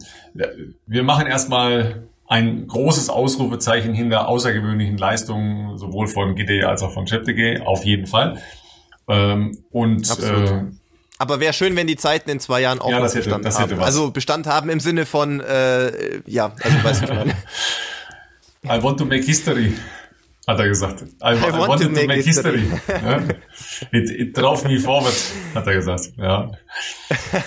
wir 0.87 1.03
machen 1.03 1.27
erstmal 1.27 2.07
ein 2.27 2.67
großes 2.67 3.09
Ausrufezeichen 3.09 3.93
hinter 3.93 4.27
außergewöhnlichen 4.27 4.97
Leistungen, 4.97 5.77
sowohl 5.77 6.07
von 6.07 6.35
GD 6.35 6.63
als 6.63 6.81
auch 6.81 6.91
von 6.91 7.05
Cheptegei, 7.05 7.61
auf 7.65 7.83
jeden 7.83 8.07
Fall. 8.07 8.39
Ähm, 9.07 9.57
und 9.71 10.09
äh, 10.19 10.63
aber 11.21 11.39
wäre 11.39 11.53
schön, 11.53 11.75
wenn 11.75 11.85
die 11.85 11.97
Zeiten 11.97 12.31
in 12.31 12.39
zwei 12.39 12.61
Jahren 12.61 12.79
auch 12.79 12.89
ja, 12.89 12.99
das 12.99 13.13
hätte, 13.13 13.25
Bestand 13.25 13.45
das 13.45 13.59
hätte 13.59 13.71
haben. 13.73 13.79
Was. 13.79 13.85
Also 13.85 14.09
Bestand 14.09 14.47
haben 14.47 14.71
im 14.71 14.79
Sinne 14.79 15.05
von, 15.05 15.39
äh, 15.39 16.19
ja, 16.25 16.51
also 16.59 16.83
weiß 16.83 17.01
ich 17.03 17.09
meine. 17.09 17.35
I 18.65 18.81
want 18.81 18.97
to 18.97 19.05
make 19.05 19.23
history, 19.23 19.71
hat 20.47 20.59
er 20.59 20.67
gesagt. 20.67 21.03
I, 21.03 21.05
I, 21.05 21.35
I 21.35 21.53
want 21.53 21.79
to, 21.79 21.89
make, 21.89 22.07
make 22.07 22.23
history. 22.23 22.61
history. 22.61 23.01
ja? 23.03 23.19
it, 23.91 24.09
it 24.09 24.35
drove 24.35 24.67
me 24.67 24.79
forward, 24.79 25.13
hat 25.53 25.67
er 25.67 25.75
gesagt. 25.75 26.11
Ja. 26.17 26.49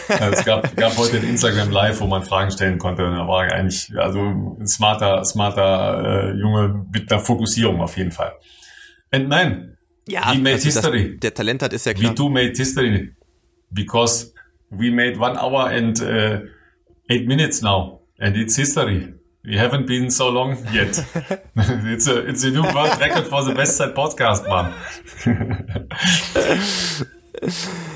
Also 0.08 0.38
es 0.38 0.44
gab, 0.44 0.76
gab 0.76 0.96
heute 0.96 1.16
ein 1.16 1.28
Instagram 1.28 1.72
Live, 1.72 2.00
wo 2.00 2.06
man 2.06 2.22
Fragen 2.22 2.52
stellen 2.52 2.78
konnte. 2.78 3.02
Da 3.02 3.26
war 3.26 3.42
eigentlich 3.42 3.90
also 3.96 4.20
ein 4.20 4.68
smarter, 4.68 5.24
smarter 5.24 6.30
äh, 6.30 6.38
Junge 6.38 6.86
mit 6.92 7.10
einer 7.10 7.20
Fokussierung 7.20 7.80
auf 7.80 7.96
jeden 7.96 8.12
Fall. 8.12 8.34
And 9.10 9.28
man, 9.28 9.76
ja, 10.06 10.30
he 10.30 10.38
made 10.38 10.54
also 10.54 10.66
history. 10.66 11.10
Das, 11.14 11.20
der 11.20 11.34
Talent 11.34 11.62
hat 11.62 11.72
ist 11.72 11.86
ja 11.86 11.92
klar. 11.92 12.12
Wie 12.12 12.14
du 12.14 12.28
made 12.28 12.52
history 12.54 13.16
because 13.74 14.32
we 14.70 14.90
made 14.90 15.18
one 15.18 15.36
hour 15.36 15.70
and 15.70 16.00
uh, 16.02 16.40
eight 17.10 17.26
minutes 17.26 17.62
now, 17.62 18.00
and 18.18 18.36
it's 18.36 18.56
history. 18.56 19.12
We 19.44 19.58
haven't 19.58 19.86
been 19.86 20.10
so 20.10 20.30
long 20.30 20.56
yet. 20.72 20.98
it's, 21.56 22.06
a, 22.08 22.26
it's 22.26 22.44
a 22.44 22.50
new 22.50 22.62
world 22.62 22.98
record 22.98 23.26
for 23.26 23.44
the 23.44 23.54
best 23.54 23.76
side 23.76 23.94
podcast, 23.94 24.48
man. 24.48 24.74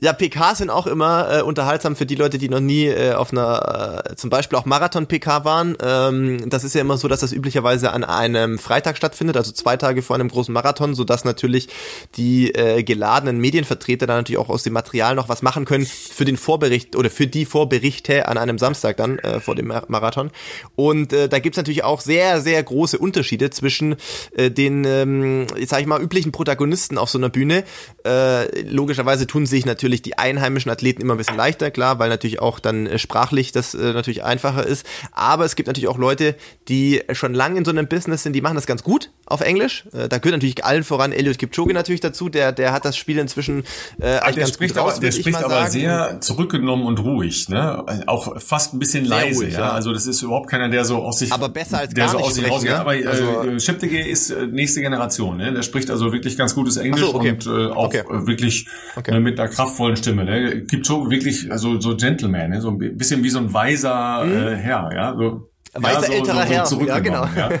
Ja, 0.00 0.12
PK 0.12 0.56
sind 0.56 0.70
auch 0.70 0.88
immer 0.88 1.38
äh, 1.38 1.42
unterhaltsam 1.42 1.94
für 1.94 2.04
die 2.04 2.16
Leute, 2.16 2.36
die 2.36 2.48
noch 2.48 2.60
nie 2.60 2.86
äh, 2.86 3.12
auf 3.12 3.30
einer, 3.30 4.02
äh, 4.10 4.16
zum 4.16 4.28
Beispiel 4.28 4.58
auch 4.58 4.64
Marathon-PK 4.64 5.44
waren. 5.44 5.76
Ähm, 5.80 6.50
das 6.50 6.64
ist 6.64 6.74
ja 6.74 6.80
immer 6.80 6.98
so, 6.98 7.06
dass 7.06 7.20
das 7.20 7.32
üblicherweise 7.32 7.92
an 7.92 8.02
einem 8.02 8.58
Freitag 8.58 8.96
stattfindet, 8.96 9.36
also 9.36 9.52
zwei 9.52 9.76
Tage 9.76 10.02
vor 10.02 10.16
einem 10.16 10.28
großen 10.28 10.52
Marathon, 10.52 10.96
sodass 10.96 11.24
natürlich 11.24 11.68
die 12.16 12.52
äh, 12.54 12.82
geladenen 12.82 13.38
Medienvertreter 13.38 14.08
dann 14.08 14.16
natürlich 14.16 14.40
auch 14.40 14.48
aus 14.48 14.64
dem 14.64 14.72
Material 14.72 15.14
noch 15.14 15.28
was 15.28 15.42
machen 15.42 15.64
können 15.64 15.86
für 15.86 16.24
den 16.24 16.36
Vorbericht 16.36 16.96
oder 16.96 17.08
für 17.08 17.28
die 17.28 17.44
Vorberichte 17.44 18.26
an 18.26 18.36
einem 18.36 18.58
Samstag 18.58 18.96
dann 18.96 19.20
äh, 19.20 19.38
vor 19.38 19.54
dem 19.54 19.68
Marathon. 19.68 20.32
Und 20.74 21.12
äh, 21.12 21.28
da 21.28 21.38
gibt's 21.38 21.56
natürlich 21.56 21.84
auch 21.84 22.00
sehr, 22.00 22.40
sehr 22.40 22.60
große 22.60 22.98
Unterschiede 22.98 23.50
zwischen 23.50 23.94
äh, 24.36 24.50
den, 24.50 24.84
ähm, 24.84 25.46
sag 25.66 25.80
ich 25.80 25.86
mal, 25.86 26.02
üblichen 26.02 26.32
Protagonisten 26.32 26.98
auf 26.98 27.10
so 27.10 27.18
einer 27.18 27.28
Bühne. 27.28 27.62
Äh, 28.04 28.62
logischerweise 28.62 29.28
tun 29.28 29.46
sich 29.46 29.64
natürlich 29.64 29.93
natürlich 29.94 30.02
die 30.02 30.18
einheimischen 30.18 30.70
Athleten 30.70 31.02
immer 31.02 31.14
ein 31.14 31.18
bisschen 31.18 31.36
leichter, 31.36 31.70
klar, 31.70 31.98
weil 31.98 32.08
natürlich 32.08 32.40
auch 32.40 32.58
dann 32.58 32.86
äh, 32.86 32.98
sprachlich 32.98 33.52
das 33.52 33.74
äh, 33.74 33.92
natürlich 33.92 34.24
einfacher 34.24 34.66
ist. 34.66 34.86
Aber 35.12 35.44
es 35.44 35.56
gibt 35.56 35.68
natürlich 35.68 35.88
auch 35.88 35.98
Leute, 35.98 36.34
die 36.68 37.02
schon 37.12 37.34
lange 37.34 37.58
in 37.58 37.64
so 37.64 37.70
einem 37.70 37.86
Business 37.86 38.22
sind, 38.22 38.32
die 38.32 38.40
machen 38.40 38.56
das 38.56 38.66
ganz 38.66 38.82
gut 38.82 39.10
auf 39.26 39.40
Englisch. 39.40 39.84
Äh, 39.92 40.08
da 40.08 40.18
gehört 40.18 40.36
natürlich 40.36 40.64
allen 40.64 40.84
voran 40.84 41.12
Eliud 41.12 41.38
Kipchoge 41.38 41.74
natürlich 41.74 42.00
dazu, 42.00 42.28
der, 42.28 42.52
der 42.52 42.72
hat 42.72 42.84
das 42.84 42.96
Spiel 42.96 43.18
inzwischen 43.18 43.64
äh, 44.00 44.18
eigentlich 44.18 44.34
der 44.34 44.44
ganz 44.44 44.54
spricht 44.54 44.74
gut 44.74 44.82
raus, 44.82 44.92
aber, 44.94 45.00
Der 45.00 45.12
spricht 45.12 45.36
aber 45.36 45.48
sagen. 45.48 45.70
sehr 45.70 46.20
zurückgenommen 46.20 46.86
und 46.86 46.98
ruhig, 47.00 47.48
ne? 47.48 47.84
Auch 48.06 48.40
fast 48.40 48.74
ein 48.74 48.78
bisschen 48.78 49.06
sehr 49.06 49.16
leise, 49.16 49.40
ruhig, 49.40 49.54
ja? 49.54 49.60
ja. 49.60 49.70
Also 49.72 49.92
das 49.92 50.06
ist 50.06 50.22
überhaupt 50.22 50.48
keiner, 50.48 50.68
der 50.68 50.84
so 50.84 50.96
aus 50.96 51.18
sich 51.18 51.32
aber 51.32 51.48
besser 51.48 51.78
als 51.78 51.94
der 51.94 52.04
gar 52.04 52.12
so 52.12 52.18
nicht 52.18 52.26
aus 52.26 52.34
sich 52.34 52.50
rausgeht. 52.50 52.70
Ne? 52.70 52.78
Aber 52.78 52.96
äh, 52.96 53.06
also, 53.06 53.58
Scheptege 53.58 54.06
ist 54.06 54.30
äh, 54.30 54.46
nächste 54.46 54.80
Generation, 54.80 55.36
ne? 55.36 55.52
Der 55.52 55.62
spricht 55.62 55.90
also 55.90 56.12
wirklich 56.12 56.36
ganz 56.36 56.54
gutes 56.54 56.76
Englisch 56.76 57.00
so, 57.00 57.14
okay. 57.14 57.30
und 57.32 57.46
äh, 57.46 57.72
auch 57.72 57.86
okay. 57.86 58.02
wirklich 58.08 58.66
okay. 58.96 59.12
Äh, 59.12 59.20
mit 59.20 59.38
einer 59.38 59.48
kraftvollen 59.48 59.96
Stimme. 59.96 60.24
Ne? 60.24 60.64
Kipchoge 60.64 61.10
wirklich 61.10 61.50
also 61.50 61.80
so 61.80 61.96
Gentleman, 61.96 62.50
ne? 62.50 62.60
so 62.60 62.68
ein 62.68 62.78
bisschen 62.96 63.22
wie 63.22 63.30
so 63.30 63.38
ein 63.38 63.52
weiser 63.52 64.24
mhm. 64.24 64.32
äh, 64.32 64.56
Herr, 64.56 64.90
ja, 64.94 65.14
so 65.16 65.50
weiser 65.74 66.00
ja, 66.00 66.06
so, 66.06 66.12
älterer 66.12 66.64
so, 66.66 66.76
so 66.76 66.80
Herr, 66.80 66.88
ja 66.88 66.98
genau. 67.00 67.28
Ja. 67.36 67.50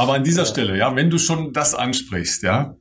Aber 0.00 0.14
an 0.14 0.24
dieser 0.24 0.46
Stelle, 0.46 0.78
ja, 0.78 0.96
wenn 0.96 1.10
du 1.10 1.18
schon 1.18 1.52
das 1.52 1.74
ansprichst, 1.74 2.42
ja, 2.42 2.74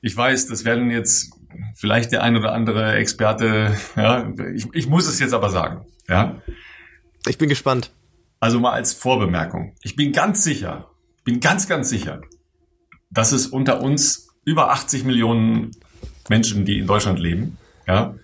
ich 0.00 0.16
weiß, 0.16 0.48
das 0.48 0.64
werden 0.64 0.90
jetzt 0.90 1.30
vielleicht 1.76 2.10
der 2.10 2.24
ein 2.24 2.36
oder 2.36 2.52
andere 2.52 2.94
Experte, 2.94 3.76
ja, 3.94 4.28
ich, 4.52 4.66
ich 4.72 4.88
muss 4.88 5.06
es 5.06 5.20
jetzt 5.20 5.34
aber 5.34 5.50
sagen, 5.50 5.86
ja. 6.08 6.42
Ich 7.28 7.38
bin 7.38 7.48
gespannt. 7.48 7.92
Also 8.40 8.58
mal 8.58 8.72
als 8.72 8.92
Vorbemerkung. 8.92 9.76
Ich 9.82 9.94
bin 9.94 10.10
ganz 10.10 10.42
sicher, 10.42 10.90
bin 11.22 11.38
ganz, 11.38 11.68
ganz 11.68 11.88
sicher, 11.88 12.22
dass 13.08 13.30
es 13.30 13.46
unter 13.46 13.80
uns 13.80 14.34
über 14.44 14.72
80 14.72 15.04
Millionen 15.04 15.70
Menschen, 16.28 16.64
die 16.64 16.80
in 16.80 16.88
Deutschland 16.88 17.20
leben, 17.20 17.56
ja, 17.86 18.16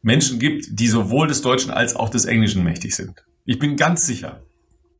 Menschen 0.00 0.38
gibt, 0.38 0.68
die 0.70 0.88
sowohl 0.88 1.28
des 1.28 1.42
Deutschen 1.42 1.70
als 1.70 1.96
auch 1.96 2.08
des 2.08 2.24
Englischen 2.24 2.64
mächtig 2.64 2.96
sind. 2.96 3.26
Ich 3.44 3.58
bin 3.58 3.76
ganz 3.76 4.06
sicher. 4.06 4.42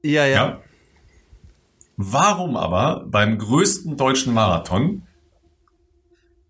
Ja, 0.02 0.26
ja. 0.26 0.34
ja? 0.34 0.62
Warum 1.96 2.56
aber 2.56 3.06
beim 3.08 3.38
größten 3.38 3.96
deutschen 3.96 4.34
Marathon 4.34 5.02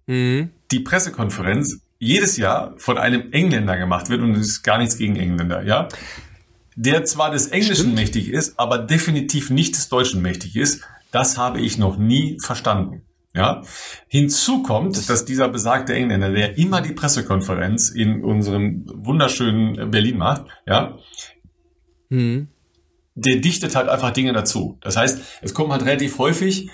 mhm. 0.06 0.51
die 0.70 0.81
Pressekonferenz 0.81 1.81
jedes 1.98 2.36
Jahr 2.36 2.74
von 2.78 2.98
einem 2.98 3.32
Engländer 3.32 3.78
gemacht 3.78 4.09
wird 4.09 4.20
und 4.20 4.32
es 4.35 4.48
ist 4.48 4.62
gar 4.62 4.78
nichts 4.78 4.98
gegen 4.98 5.16
Engländer, 5.16 5.62
ja? 5.62 5.89
Der 6.74 7.05
zwar 7.05 7.31
des 7.31 7.47
Englischen 7.47 7.74
Stimmt. 7.74 7.94
mächtig 7.94 8.28
ist, 8.28 8.59
aber 8.59 8.78
definitiv 8.78 9.48
nicht 9.51 9.77
des 9.77 9.89
Deutschen 9.89 10.20
mächtig 10.20 10.56
ist, 10.56 10.82
das 11.10 11.39
habe 11.39 11.60
ich 11.60 11.78
noch 11.78 11.97
nie 11.97 12.39
verstanden. 12.43 13.02
Ja, 13.35 13.62
hinzu 14.09 14.62
kommt, 14.62 14.97
das 14.97 15.06
dass 15.06 15.24
dieser 15.27 15.48
besagte 15.48 15.94
Engländer, 15.94 16.32
der 16.32 16.56
immer 16.56 16.81
die 16.81 16.93
Pressekonferenz 16.93 17.90
in 17.90 18.24
unserem 18.24 18.85
wunderschönen 18.86 19.90
Berlin 19.90 20.16
macht, 20.16 20.47
ja, 20.66 20.97
mhm. 22.09 22.48
Der 23.16 23.36
dichtet 23.36 23.74
halt 23.74 23.88
einfach 23.88 24.12
Dinge 24.12 24.32
dazu. 24.32 24.78
Das 24.82 24.97
heißt, 24.97 25.20
es 25.43 25.55
kommt 25.55 25.72
halt 25.72 25.84
relativ 25.84 26.18
häufig 26.18 26.70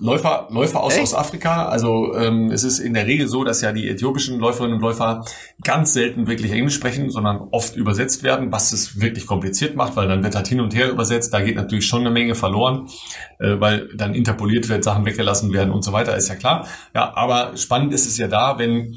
Läufer, 0.00 0.46
Läufer 0.50 0.80
aus 0.80 0.94
Echt? 0.94 1.02
Ostafrika. 1.02 1.66
Also 1.66 2.14
ähm, 2.14 2.50
es 2.52 2.62
ist 2.62 2.78
in 2.78 2.94
der 2.94 3.06
Regel 3.06 3.26
so, 3.26 3.42
dass 3.42 3.62
ja 3.62 3.72
die 3.72 3.88
äthiopischen 3.88 4.38
Läuferinnen 4.38 4.76
und 4.76 4.82
Läufer 4.82 5.24
ganz 5.64 5.92
selten 5.92 6.28
wirklich 6.28 6.52
Englisch 6.52 6.74
sprechen, 6.74 7.10
sondern 7.10 7.48
oft 7.50 7.74
übersetzt 7.74 8.22
werden, 8.22 8.52
was 8.52 8.72
es 8.72 9.00
wirklich 9.00 9.26
kompliziert 9.26 9.74
macht, 9.74 9.96
weil 9.96 10.06
dann 10.06 10.22
wird 10.22 10.36
halt 10.36 10.46
hin 10.46 10.60
und 10.60 10.74
her 10.74 10.88
übersetzt. 10.90 11.34
Da 11.34 11.40
geht 11.40 11.56
natürlich 11.56 11.86
schon 11.86 12.02
eine 12.02 12.10
Menge 12.10 12.36
verloren, 12.36 12.88
äh, 13.40 13.58
weil 13.58 13.88
dann 13.96 14.14
interpoliert 14.14 14.68
wird, 14.68 14.84
Sachen 14.84 15.04
weggelassen 15.04 15.52
werden 15.52 15.72
und 15.72 15.82
so 15.82 15.92
weiter, 15.92 16.16
ist 16.16 16.28
ja 16.28 16.36
klar. 16.36 16.68
Ja, 16.94 17.16
aber 17.16 17.56
spannend 17.56 17.92
ist 17.92 18.06
es 18.06 18.18
ja 18.18 18.28
da, 18.28 18.58
wenn 18.58 18.94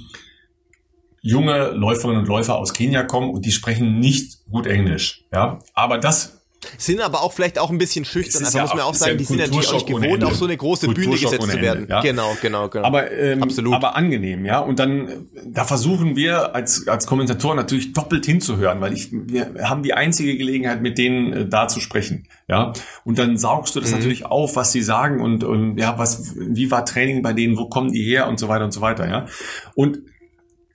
junge 1.24 1.70
Läuferinnen 1.72 2.22
und 2.22 2.28
Läufer 2.28 2.58
aus 2.58 2.74
Kenia 2.74 3.04
kommen 3.04 3.32
und 3.32 3.46
die 3.46 3.52
sprechen 3.52 4.00
nicht 4.00 4.46
gut 4.52 4.68
Englisch. 4.68 5.24
Ja, 5.34 5.60
aber 5.74 5.98
das 5.98 6.41
sind 6.78 7.02
aber 7.02 7.22
auch 7.22 7.34
vielleicht 7.34 7.58
auch 7.60 7.70
ein 7.70 7.78
bisschen 7.78 8.06
schüchtern. 8.06 8.46
Also 8.46 8.58
ja 8.58 8.64
muss 8.64 8.74
man 8.74 8.84
auch 8.84 8.94
sagen, 8.94 9.18
die 9.18 9.24
sind 9.24 9.38
natürlich 9.38 9.68
auch 9.70 9.74
nicht 9.74 9.88
gewohnt, 9.88 10.24
auf 10.24 10.36
so 10.36 10.46
eine 10.46 10.56
große 10.56 10.88
Bühne 10.90 11.18
gesetzt 11.18 11.50
zu 11.50 11.62
werden. 11.62 11.88
Ja? 11.90 12.02
Genau, 12.02 12.36
genau, 12.42 12.70
genau. 12.70 12.86
Aber, 12.86 13.12
ähm, 13.12 13.42
Absolut. 13.42 13.74
aber 13.74 13.96
angenehm, 13.96 14.46
ja. 14.46 14.60
Und 14.60 14.80
dann, 14.80 15.28
da 15.46 15.66
versuchen 15.66 16.16
wir 16.16 16.56
als, 16.56 16.88
als 16.88 17.08
Kommentatoren 17.08 17.58
natürlich 17.58 17.94
doppelt 17.94 18.26
hinzuhören, 18.26 18.80
weil 18.82 18.94
ich, 18.94 19.10
wir 19.12 19.70
haben 19.70 19.84
die 19.84 19.94
einzige 19.94 20.38
Gelegenheit, 20.38 20.82
mit 20.82 20.98
denen 20.98 21.34
äh, 21.34 21.48
da 21.48 21.68
zu 21.68 21.80
sprechen, 21.80 22.28
ja. 22.48 22.74
Und 23.04 23.18
dann 23.18 23.38
saugst 23.38 23.76
du 23.76 23.80
das 23.80 23.92
mhm. 23.92 23.98
natürlich 23.98 24.26
auf, 24.26 24.56
was 24.56 24.72
sie 24.72 24.82
sagen 24.82 25.22
und, 25.22 25.44
und 25.44 25.78
ja, 25.78 25.98
was, 25.98 26.36
wie 26.38 26.70
war 26.70 26.86
Training 26.86 27.22
bei 27.22 27.34
denen, 27.34 27.58
wo 27.58 27.68
kommen 27.70 27.92
die 27.92 28.04
her 28.04 28.28
und 28.28 28.40
so 28.40 28.48
weiter 28.48 28.66
und 28.66 28.72
so 28.72 28.82
weiter, 28.82 29.08
ja. 29.08 29.26
Und 29.74 30.00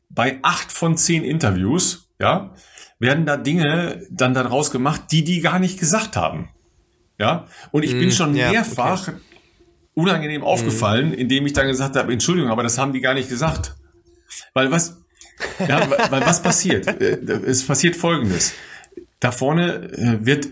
bei 0.08 0.38
acht 0.42 0.72
von 0.72 0.96
zehn 0.96 1.22
Interviews, 1.22 2.08
ja, 2.18 2.54
werden 2.98 3.27
da 3.27 3.36
Dinge 3.36 4.06
dann 4.10 4.35
daraus 4.35 4.70
gemacht, 4.70 5.02
die 5.10 5.24
die 5.24 5.40
gar 5.40 5.59
nicht 5.59 5.78
gesagt 5.78 6.16
haben. 6.16 6.51
Ja, 7.18 7.47
und 7.70 7.82
ich 7.82 7.94
mm, 7.94 7.98
bin 7.98 8.12
schon 8.12 8.36
ja, 8.36 8.51
mehrfach 8.51 9.09
okay. 9.09 9.16
unangenehm 9.94 10.44
aufgefallen, 10.44 11.10
mm. 11.10 11.14
indem 11.14 11.47
ich 11.47 11.55
dann 11.55 11.66
gesagt 11.66 11.97
habe, 11.97 12.12
Entschuldigung, 12.12 12.51
aber 12.51 12.62
das 12.62 12.77
haben 12.77 12.93
die 12.93 13.01
gar 13.01 13.14
nicht 13.14 13.28
gesagt. 13.28 13.74
Weil 14.52 14.70
was, 14.70 15.02
ja, 15.66 15.89
weil 16.10 16.20
was 16.27 16.43
passiert? 16.43 16.86
Äh, 16.86 17.18
es 17.47 17.66
passiert 17.66 17.97
Folgendes. 17.97 18.52
Da 19.20 19.32
vorne 19.32 19.90
äh, 19.93 20.27
wird 20.27 20.48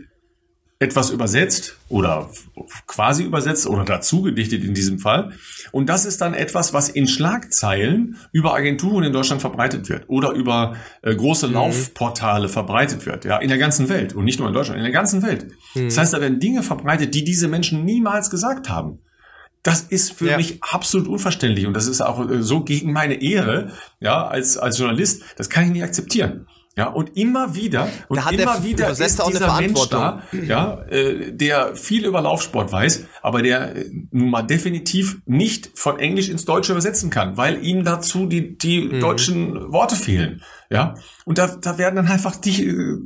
etwas 0.85 1.11
übersetzt 1.11 1.79
oder 1.89 2.31
quasi 2.87 3.25
übersetzt 3.25 3.67
oder 3.67 3.85
dazu 3.85 4.23
gedichtet 4.23 4.63
in 4.63 4.75
diesem 4.75 4.99
Fall. 4.99 5.33
Und 5.73 5.89
das 5.89 6.05
ist 6.05 6.21
dann 6.21 6.35
etwas, 6.35 6.75
was 6.75 6.91
in 6.91 7.09
Schlagzeilen 7.09 8.19
über 8.33 8.55
Agenturen 8.55 9.03
in 9.03 9.13
Deutschland 9.13 9.41
verbreitet 9.41 9.89
wird 9.89 10.05
oder 10.09 10.33
über 10.33 10.77
äh, 11.03 11.15
große 11.15 11.49
mhm. 11.49 11.55
Laufportale 11.55 12.49
verbreitet 12.51 13.07
wird, 13.07 13.25
ja, 13.25 13.39
in 13.39 13.49
der 13.49 13.59
ganzen 13.59 13.89
Welt 13.89 14.15
und 14.15 14.25
nicht 14.25 14.39
nur 14.39 14.47
in 14.47 14.55
Deutschland, 14.55 14.79
in 14.79 14.85
der 14.85 14.93
ganzen 14.93 15.23
Welt. 15.23 15.47
Mhm. 15.75 15.87
Das 15.87 15.97
heißt, 15.97 16.13
da 16.13 16.21
werden 16.21 16.39
Dinge 16.39 16.63
verbreitet, 16.63 17.15
die 17.15 17.25
diese 17.25 17.49
Menschen 17.49 17.85
niemals 17.85 18.29
gesagt 18.29 18.69
haben. 18.69 18.99
Das 19.63 19.81
ist 19.81 20.13
für 20.13 20.29
ja. 20.29 20.37
mich 20.37 20.63
absolut 20.63 21.09
unverständlich 21.09 21.67
und 21.67 21.73
das 21.73 21.87
ist 21.87 22.03
auch 22.03 22.29
äh, 22.29 22.43
so 22.43 22.63
gegen 22.63 22.93
meine 22.93 23.23
Ehre, 23.23 23.73
ja, 23.99 24.27
als, 24.27 24.59
als 24.59 24.79
Journalist. 24.79 25.23
Das 25.37 25.49
kann 25.49 25.65
ich 25.65 25.71
nicht 25.71 25.83
akzeptieren. 25.83 26.47
Ja, 26.77 26.89
und 26.89 27.17
immer 27.17 27.55
wieder, 27.55 27.89
und 28.09 28.19
immer 28.33 28.65
wieder 28.65 28.91
ist 28.91 29.01
dieser 29.01 29.61
Mensch 29.61 29.89
da, 29.91 30.23
ja, 30.33 30.83
äh, 30.89 31.31
der 31.33 31.77
viel 31.77 32.05
über 32.05 32.21
Laufsport 32.21 32.73
weiß, 32.73 33.05
aber 33.23 33.43
der 33.43 33.77
äh, 33.77 33.91
nun 34.11 34.31
mal 34.31 34.43
definitiv 34.43 35.21
nicht 35.25 35.71
von 35.79 36.01
Englisch 36.01 36.29
ins 36.29 36.47
Deutsche 36.47 36.73
übersetzen 36.73 37.11
kann, 37.11 37.37
weil 37.37 37.65
ihm 37.65 37.85
dazu 37.85 38.27
die, 38.27 38.59
die 38.59 38.89
mhm. 38.89 39.01
deutschen 39.01 39.73
Worte 39.73 39.95
fehlen. 39.95 40.43
Ja, 40.69 40.97
und 41.25 41.39
da, 41.39 41.47
da 41.47 41.79
werden 41.79 41.95
dann 41.95 42.09
einfach 42.09 42.35
die, 42.35 42.67
äh, 42.67 42.99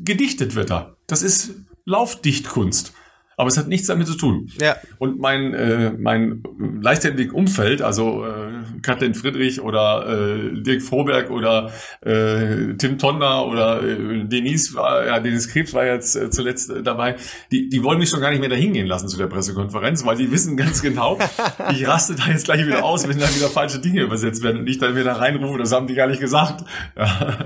gedichtet 0.00 0.56
wird 0.56 0.70
da. 0.70 0.96
Das 1.06 1.22
ist 1.22 1.52
Laufdichtkunst. 1.84 2.93
Aber 3.36 3.48
es 3.48 3.58
hat 3.58 3.68
nichts 3.68 3.86
damit 3.86 4.06
zu 4.06 4.16
tun. 4.16 4.50
Ja. 4.60 4.76
Und 4.98 5.18
mein, 5.18 5.54
äh, 5.54 5.92
mein 5.98 6.42
leichthändigen 6.80 7.32
Umfeld, 7.34 7.82
also 7.82 8.24
äh, 8.24 8.80
Kathleen 8.82 9.14
Friedrich 9.14 9.60
oder 9.60 10.06
äh, 10.08 10.62
Dirk 10.62 10.82
Froberg 10.82 11.30
oder 11.30 11.70
äh, 12.00 12.74
Tim 12.74 12.98
Tonder 12.98 13.46
oder 13.46 13.82
äh, 13.82 14.24
Denise 14.24 14.74
war, 14.74 15.06
ja, 15.06 15.20
Denise 15.20 15.48
Krebs 15.48 15.74
war 15.74 15.86
jetzt 15.86 16.16
äh, 16.16 16.30
zuletzt 16.30 16.70
äh, 16.70 16.82
dabei, 16.82 17.16
die, 17.50 17.68
die 17.68 17.82
wollen 17.82 17.98
mich 17.98 18.10
schon 18.10 18.20
gar 18.20 18.30
nicht 18.30 18.40
mehr 18.40 18.48
dahin 18.48 18.72
gehen 18.72 18.86
lassen 18.86 19.08
zu 19.08 19.16
der 19.16 19.26
Pressekonferenz, 19.26 20.04
weil 20.04 20.16
die 20.16 20.30
wissen 20.30 20.56
ganz 20.56 20.82
genau, 20.82 21.18
ich 21.72 21.86
raste 21.86 22.14
da 22.14 22.26
jetzt 22.26 22.44
gleich 22.44 22.66
wieder 22.66 22.84
aus, 22.84 23.08
wenn 23.08 23.18
da 23.18 23.34
wieder 23.34 23.48
falsche 23.48 23.80
Dinge 23.80 24.02
übersetzt 24.02 24.42
werden 24.42 24.60
und 24.60 24.66
ich 24.68 24.78
dann 24.78 24.96
wieder 24.96 25.12
reinrufe, 25.12 25.58
das 25.58 25.72
haben 25.72 25.86
die 25.86 25.94
gar 25.94 26.06
nicht 26.06 26.20
gesagt. 26.20 26.64
Ja. 26.96 27.38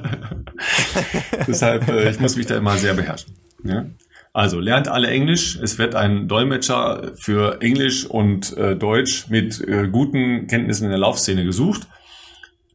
Deshalb, 1.47 1.89
äh, 1.89 2.11
ich 2.11 2.21
muss 2.21 2.37
mich 2.37 2.47
da 2.47 2.57
immer 2.57 2.77
sehr 2.77 2.95
beherrschen. 2.95 3.35
Ja? 3.65 3.87
Also 4.33 4.61
lernt 4.61 4.89
alle 4.89 5.09
Englisch. 5.09 5.57
Es 5.57 5.79
wird 5.79 5.95
ein 5.95 6.29
Dolmetscher 6.29 7.13
für 7.17 7.61
Englisch 7.61 8.07
und 8.07 8.57
äh, 8.57 8.77
Deutsch 8.77 9.29
mit 9.29 9.61
äh, 9.61 9.89
guten 9.89 10.47
Kenntnissen 10.47 10.85
in 10.85 10.91
der 10.91 10.99
Laufszene 10.99 11.45
gesucht. 11.45 11.89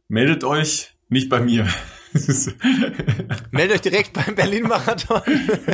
Meldet 0.08 0.44
euch 0.44 0.94
nicht 1.08 1.28
bei 1.28 1.40
mir. 1.40 1.66
Meldet 3.50 3.76
euch 3.76 3.80
direkt 3.80 4.12
beim 4.12 4.34
Berlin-Marathon. 4.34 5.20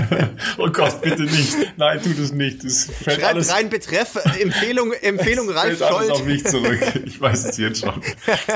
oh 0.59 0.71
Gott, 0.71 1.03
bitte 1.03 1.23
nicht. 1.23 1.55
Nein, 1.77 2.01
tut 2.03 2.19
es 2.19 2.33
nicht. 2.33 2.65
Das 2.65 2.85
fällt 2.85 3.21
Schreibt 3.21 3.35
alles, 3.35 3.53
rein 3.53 3.69
Betreff, 3.69 4.17
Empfehlung, 4.41 4.93
Empfehlung 4.93 5.51
Ralf 5.51 5.79
fällt 5.79 5.93
alles 5.93 6.11
auf 6.11 6.25
mich 6.25 6.45
zurück. 6.45 6.81
Ich 7.05 7.21
weiß 7.21 7.45
es 7.45 7.59
jetzt 7.59 7.81
schon. 7.81 8.01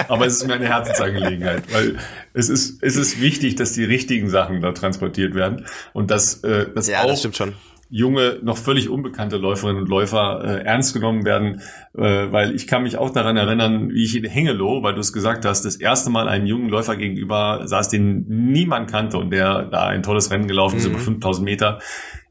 Aber 0.09 0.27
es 0.27 0.37
ist 0.37 0.47
mir 0.47 0.55
eine 0.55 0.67
Herzensangelegenheit, 0.67 1.65
weil 1.73 1.99
es 2.33 2.49
ist, 2.49 2.83
es 2.83 2.97
ist 2.97 3.21
wichtig, 3.21 3.57
dass 3.57 3.73
die 3.73 3.85
richtigen 3.85 4.31
Sachen 4.31 4.63
da 4.63 4.73
transportiert 4.73 5.35
werden 5.35 5.67
und 5.93 6.11
dass, 6.11 6.43
äh, 6.43 6.67
dass 6.75 6.89
ja, 6.89 7.03
auch 7.03 7.09
das 7.09 7.21
stimmt 7.21 7.37
schon 7.37 7.55
junge, 7.91 8.41
noch 8.43 8.57
völlig 8.57 8.89
unbekannte 8.89 9.37
Läuferinnen 9.37 9.83
und 9.83 9.89
Läufer 9.89 10.43
äh, 10.45 10.65
ernst 10.65 10.95
genommen 10.95 11.25
werden, 11.25 11.61
äh, 11.97 12.33
weil 12.33 12.55
ich 12.55 12.67
kann 12.67 12.83
mich 12.83 12.97
auch 12.97 13.11
daran 13.11 13.37
erinnern, 13.37 13.91
wie 13.91 14.05
ich 14.05 14.17
in 14.17 14.25
Hengelo, 14.25 14.83
weil 14.83 14.95
du 14.95 15.01
es 15.01 15.13
gesagt 15.13 15.45
hast, 15.45 15.65
das 15.65 15.77
erste 15.77 16.11
Mal 16.11 16.29
einen 16.29 16.47
jungen 16.47 16.69
Läufer 16.69 16.97
gegenüber 16.97 17.63
saß, 17.67 17.89
den 17.89 18.27
niemand 18.27 18.91
kannte 18.91 19.19
und 19.19 19.31
der 19.31 19.65
da 19.65 19.87
ein 19.87 20.03
tolles 20.03 20.31
Rennen 20.31 20.49
gelaufen 20.49 20.79
ist, 20.79 20.87
mhm. 20.87 20.95
über 20.95 21.01
5000 21.01 21.45
Meter. 21.45 21.79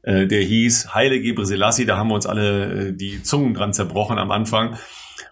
Äh, 0.02 0.26
der 0.26 0.42
hieß 0.42 0.94
Heile 0.94 1.20
Gebre 1.20 1.46
Selassie, 1.46 1.86
da 1.86 1.96
haben 1.96 2.08
wir 2.08 2.14
uns 2.14 2.26
alle 2.26 2.88
äh, 2.88 2.92
die 2.92 3.22
Zungen 3.22 3.54
dran 3.54 3.72
zerbrochen 3.72 4.18
am 4.18 4.30
Anfang. 4.30 4.76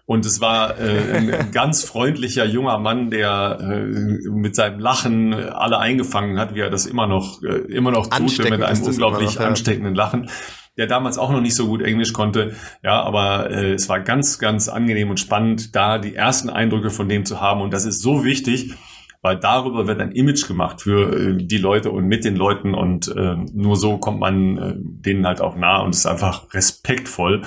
Und 0.05 0.25
es 0.25 0.41
war 0.41 0.79
äh, 0.79 1.17
ein 1.17 1.33
ganz 1.51 1.83
freundlicher 1.83 2.45
junger 2.45 2.77
Mann, 2.79 3.09
der 3.09 3.57
äh, 3.61 4.29
mit 4.29 4.55
seinem 4.55 4.79
Lachen 4.79 5.33
alle 5.33 5.79
eingefangen 5.79 6.39
hat, 6.39 6.55
wie 6.55 6.59
er 6.59 6.69
das 6.69 6.85
immer 6.85 7.07
noch 7.07 7.41
äh, 7.43 7.59
immer 7.71 7.91
noch 7.91 8.07
tut, 8.07 8.37
mit 8.49 8.61
einem 8.61 8.83
unglaublich 8.83 9.35
noch, 9.35 9.41
ja. 9.41 9.47
ansteckenden 9.47 9.95
Lachen 9.95 10.29
der 10.77 10.87
damals 10.87 11.17
auch 11.17 11.31
noch 11.31 11.41
nicht 11.41 11.55
so 11.55 11.67
gut 11.67 11.81
Englisch 11.83 12.13
konnte. 12.13 12.55
Ja, 12.81 13.03
aber 13.03 13.51
äh, 13.51 13.73
es 13.73 13.89
war 13.89 13.99
ganz, 13.99 14.39
ganz 14.39 14.69
angenehm 14.69 15.09
und 15.09 15.19
spannend, 15.19 15.75
da 15.75 15.99
die 15.99 16.15
ersten 16.15 16.49
Eindrücke 16.49 16.89
von 16.89 17.07
dem 17.07 17.25
zu 17.25 17.39
haben. 17.39 17.61
Und 17.61 17.73
das 17.73 17.85
ist 17.85 18.01
so 18.01 18.23
wichtig, 18.23 18.73
weil 19.21 19.37
darüber 19.37 19.87
wird 19.87 20.01
ein 20.01 20.11
Image 20.11 20.47
gemacht 20.47 20.81
für 20.81 21.15
äh, 21.15 21.37
die 21.37 21.57
Leute 21.57 21.91
und 21.91 22.05
mit 22.05 22.25
den 22.25 22.35
Leuten 22.35 22.75
und 22.75 23.07
äh, 23.07 23.35
nur 23.53 23.77
so 23.77 23.97
kommt 23.97 24.19
man 24.19 24.57
äh, 24.57 24.73
denen 24.75 25.25
halt 25.25 25.41
auch 25.41 25.55
nah 25.55 25.81
und 25.81 25.91
es 25.91 25.99
ist 25.99 26.05
einfach 26.05 26.53
respektvoll 26.53 27.43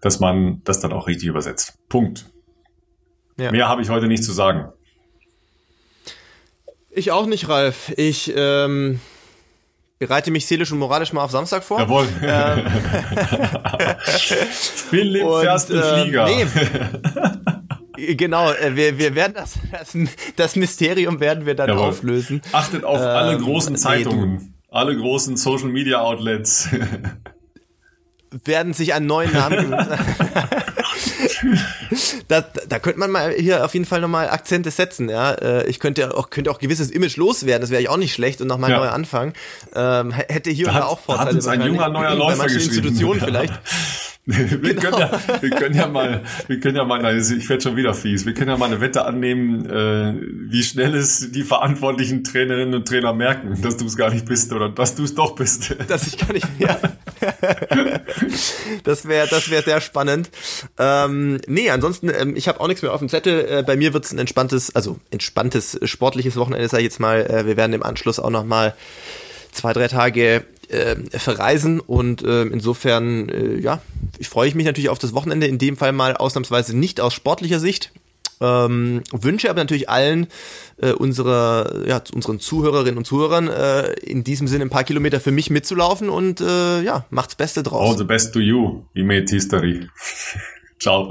dass 0.00 0.20
man 0.20 0.62
das 0.64 0.80
dann 0.80 0.92
auch 0.92 1.06
richtig 1.06 1.28
übersetzt. 1.28 1.78
Punkt. 1.88 2.26
Ja. 3.38 3.50
Mehr 3.52 3.68
habe 3.68 3.82
ich 3.82 3.90
heute 3.90 4.06
nicht 4.06 4.24
zu 4.24 4.32
sagen. 4.32 4.72
Ich 6.90 7.12
auch 7.12 7.26
nicht, 7.26 7.48
Ralf. 7.48 7.92
Ich 7.96 8.32
ähm, 8.34 9.00
bereite 9.98 10.30
mich 10.30 10.46
seelisch 10.46 10.72
und 10.72 10.78
moralisch 10.78 11.12
mal 11.12 11.22
auf 11.22 11.30
Samstag 11.30 11.62
vor. 11.62 11.78
Jawohl. 11.78 12.08
Ähm, 12.22 12.66
Philipp 14.08 15.24
und, 15.24 15.42
fährst 15.42 15.70
äh, 15.70 15.82
Flieger. 15.82 16.26
Nee. 16.26 16.46
Genau, 18.14 18.50
äh, 18.50 18.74
wir, 18.74 18.98
wir 18.98 19.14
werden 19.14 19.34
das, 19.34 19.58
das, 19.70 19.94
das 20.36 20.56
Mysterium 20.56 21.20
werden 21.20 21.46
wir 21.46 21.54
dann 21.54 21.68
Jawohl. 21.68 21.88
auflösen. 21.88 22.40
Achtet 22.52 22.82
auf 22.84 22.98
ähm, 22.98 23.06
alle 23.06 23.38
großen 23.38 23.76
Zeitungen, 23.76 24.36
nee, 24.36 24.52
alle 24.70 24.96
großen 24.96 25.36
Social 25.36 25.68
Media 25.68 26.00
Outlets 26.00 26.70
werden 28.44 28.72
sich 28.72 28.94
einen 28.94 29.06
neuen 29.06 29.32
Namen 29.32 29.70
da, 32.28 32.40
da 32.40 32.78
könnte 32.78 32.98
man 32.98 33.10
mal 33.10 33.32
hier 33.32 33.64
auf 33.64 33.74
jeden 33.74 33.86
Fall 33.86 34.00
nochmal 34.00 34.30
Akzente 34.30 34.70
setzen, 34.70 35.08
ja. 35.08 35.32
Äh, 35.32 35.68
ich 35.68 35.80
könnte 35.80 36.16
auch, 36.16 36.30
könnte 36.30 36.50
auch 36.50 36.58
gewisses 36.58 36.90
Image 36.90 37.16
loswerden, 37.16 37.60
das 37.60 37.70
wäre 37.70 37.82
ich 37.82 37.88
auch 37.88 37.96
nicht 37.96 38.12
schlecht 38.12 38.40
und 38.40 38.48
nochmal 38.48 38.70
ja. 38.70 38.78
neu 38.78 38.88
anfangen. 38.88 39.32
Ähm, 39.74 40.12
hätte 40.12 40.50
hier 40.50 40.66
da 40.66 40.72
und 40.72 40.78
da 40.78 40.84
auch 40.86 41.00
Vorteile. 41.00 41.24
Da 41.24 41.30
hat 41.30 41.34
uns 41.36 41.46
ein 41.46 41.62
junger 41.62 41.88
neuer 41.88 42.14
Läufer 42.14 42.44
geschrieben. 42.44 42.64
Institutionen 42.64 43.20
vielleicht. 43.24 43.60
Wir, 44.26 44.74
genau. 44.74 44.98
können 44.98 44.98
ja, 44.98 45.42
wir 45.42 45.50
können 45.50 45.74
ja 45.74 45.88
mal, 45.88 46.22
wir 46.46 46.60
können 46.60 46.76
ja 46.76 46.84
mal, 46.84 47.18
ich 47.18 47.48
werde 47.48 47.62
schon 47.62 47.76
wieder 47.76 47.94
fies, 47.94 48.26
wir 48.26 48.34
können 48.34 48.50
ja 48.50 48.56
mal 48.58 48.66
eine 48.66 48.80
Wette 48.80 49.06
annehmen, 49.06 49.64
äh, 49.64 50.14
wie 50.50 50.62
schnell 50.62 50.94
es 50.94 51.32
die 51.32 51.42
verantwortlichen 51.42 52.22
Trainerinnen 52.22 52.74
und 52.74 52.86
Trainer 52.86 53.14
merken, 53.14 53.60
dass 53.62 53.78
du 53.78 53.86
es 53.86 53.96
gar 53.96 54.10
nicht 54.10 54.26
bist 54.26 54.52
oder 54.52 54.68
dass 54.68 54.94
du 54.94 55.04
es 55.04 55.14
doch 55.14 55.34
bist. 55.34 55.74
Dass 55.88 56.06
ich 56.06 56.18
gar 56.18 56.32
nicht 56.32 56.46
mehr. 56.58 56.78
das 58.84 59.08
wäre 59.08 59.26
das 59.26 59.50
wäre 59.50 59.62
sehr 59.62 59.80
spannend. 59.80 60.30
Ähm, 60.78 61.40
nee, 61.46 61.70
ansonsten, 61.70 62.10
ähm, 62.10 62.36
ich 62.36 62.46
habe 62.46 62.60
auch 62.60 62.68
nichts 62.68 62.82
mehr 62.82 62.92
auf 62.92 63.00
dem 63.00 63.08
Zettel. 63.08 63.46
Äh, 63.48 63.62
bei 63.66 63.76
mir 63.76 63.94
wird 63.94 64.04
es 64.04 64.12
ein 64.12 64.18
entspanntes, 64.18 64.74
also 64.74 64.98
entspanntes 65.10 65.80
sportliches 65.84 66.36
Wochenende, 66.36 66.68
sage 66.68 66.82
ich 66.82 66.90
jetzt 66.90 67.00
mal. 67.00 67.22
Äh, 67.22 67.46
wir 67.46 67.56
werden 67.56 67.72
im 67.72 67.82
Anschluss 67.82 68.20
auch 68.20 68.30
noch 68.30 68.44
mal 68.44 68.74
zwei, 69.52 69.72
drei 69.72 69.88
Tage 69.88 70.44
äh, 70.70 70.96
verreisen 71.18 71.80
und 71.80 72.22
äh, 72.22 72.42
insofern, 72.42 73.28
äh, 73.28 73.58
ja, 73.58 73.80
ich 74.18 74.28
freue 74.28 74.54
mich 74.54 74.66
natürlich 74.66 74.88
auf 74.90 74.98
das 74.98 75.14
Wochenende, 75.14 75.46
in 75.46 75.58
dem 75.58 75.76
Fall 75.76 75.92
mal 75.92 76.16
ausnahmsweise 76.16 76.76
nicht 76.76 77.00
aus 77.00 77.14
sportlicher 77.14 77.60
Sicht. 77.60 77.92
Ähm, 78.42 79.02
wünsche 79.12 79.50
aber 79.50 79.60
natürlich 79.60 79.90
allen 79.90 80.26
äh, 80.78 80.92
unserer, 80.92 81.86
ja, 81.86 82.02
unseren 82.14 82.40
Zuhörerinnen 82.40 82.96
und 82.96 83.04
Zuhörern 83.04 83.48
äh, 83.48 83.92
in 84.00 84.24
diesem 84.24 84.48
Sinne 84.48 84.64
ein 84.64 84.70
paar 84.70 84.84
Kilometer 84.84 85.20
für 85.20 85.30
mich 85.30 85.50
mitzulaufen 85.50 86.08
und 86.08 86.40
äh, 86.40 86.80
ja, 86.80 87.04
macht's 87.10 87.34
Beste 87.34 87.62
draus. 87.62 87.90
All 87.90 87.98
the 87.98 88.04
best 88.04 88.32
to 88.32 88.40
you. 88.40 88.84
We 88.94 89.04
made 89.04 89.26
history. 89.28 89.88
Ciao. 90.78 91.10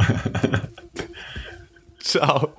Ciao. 1.99 2.56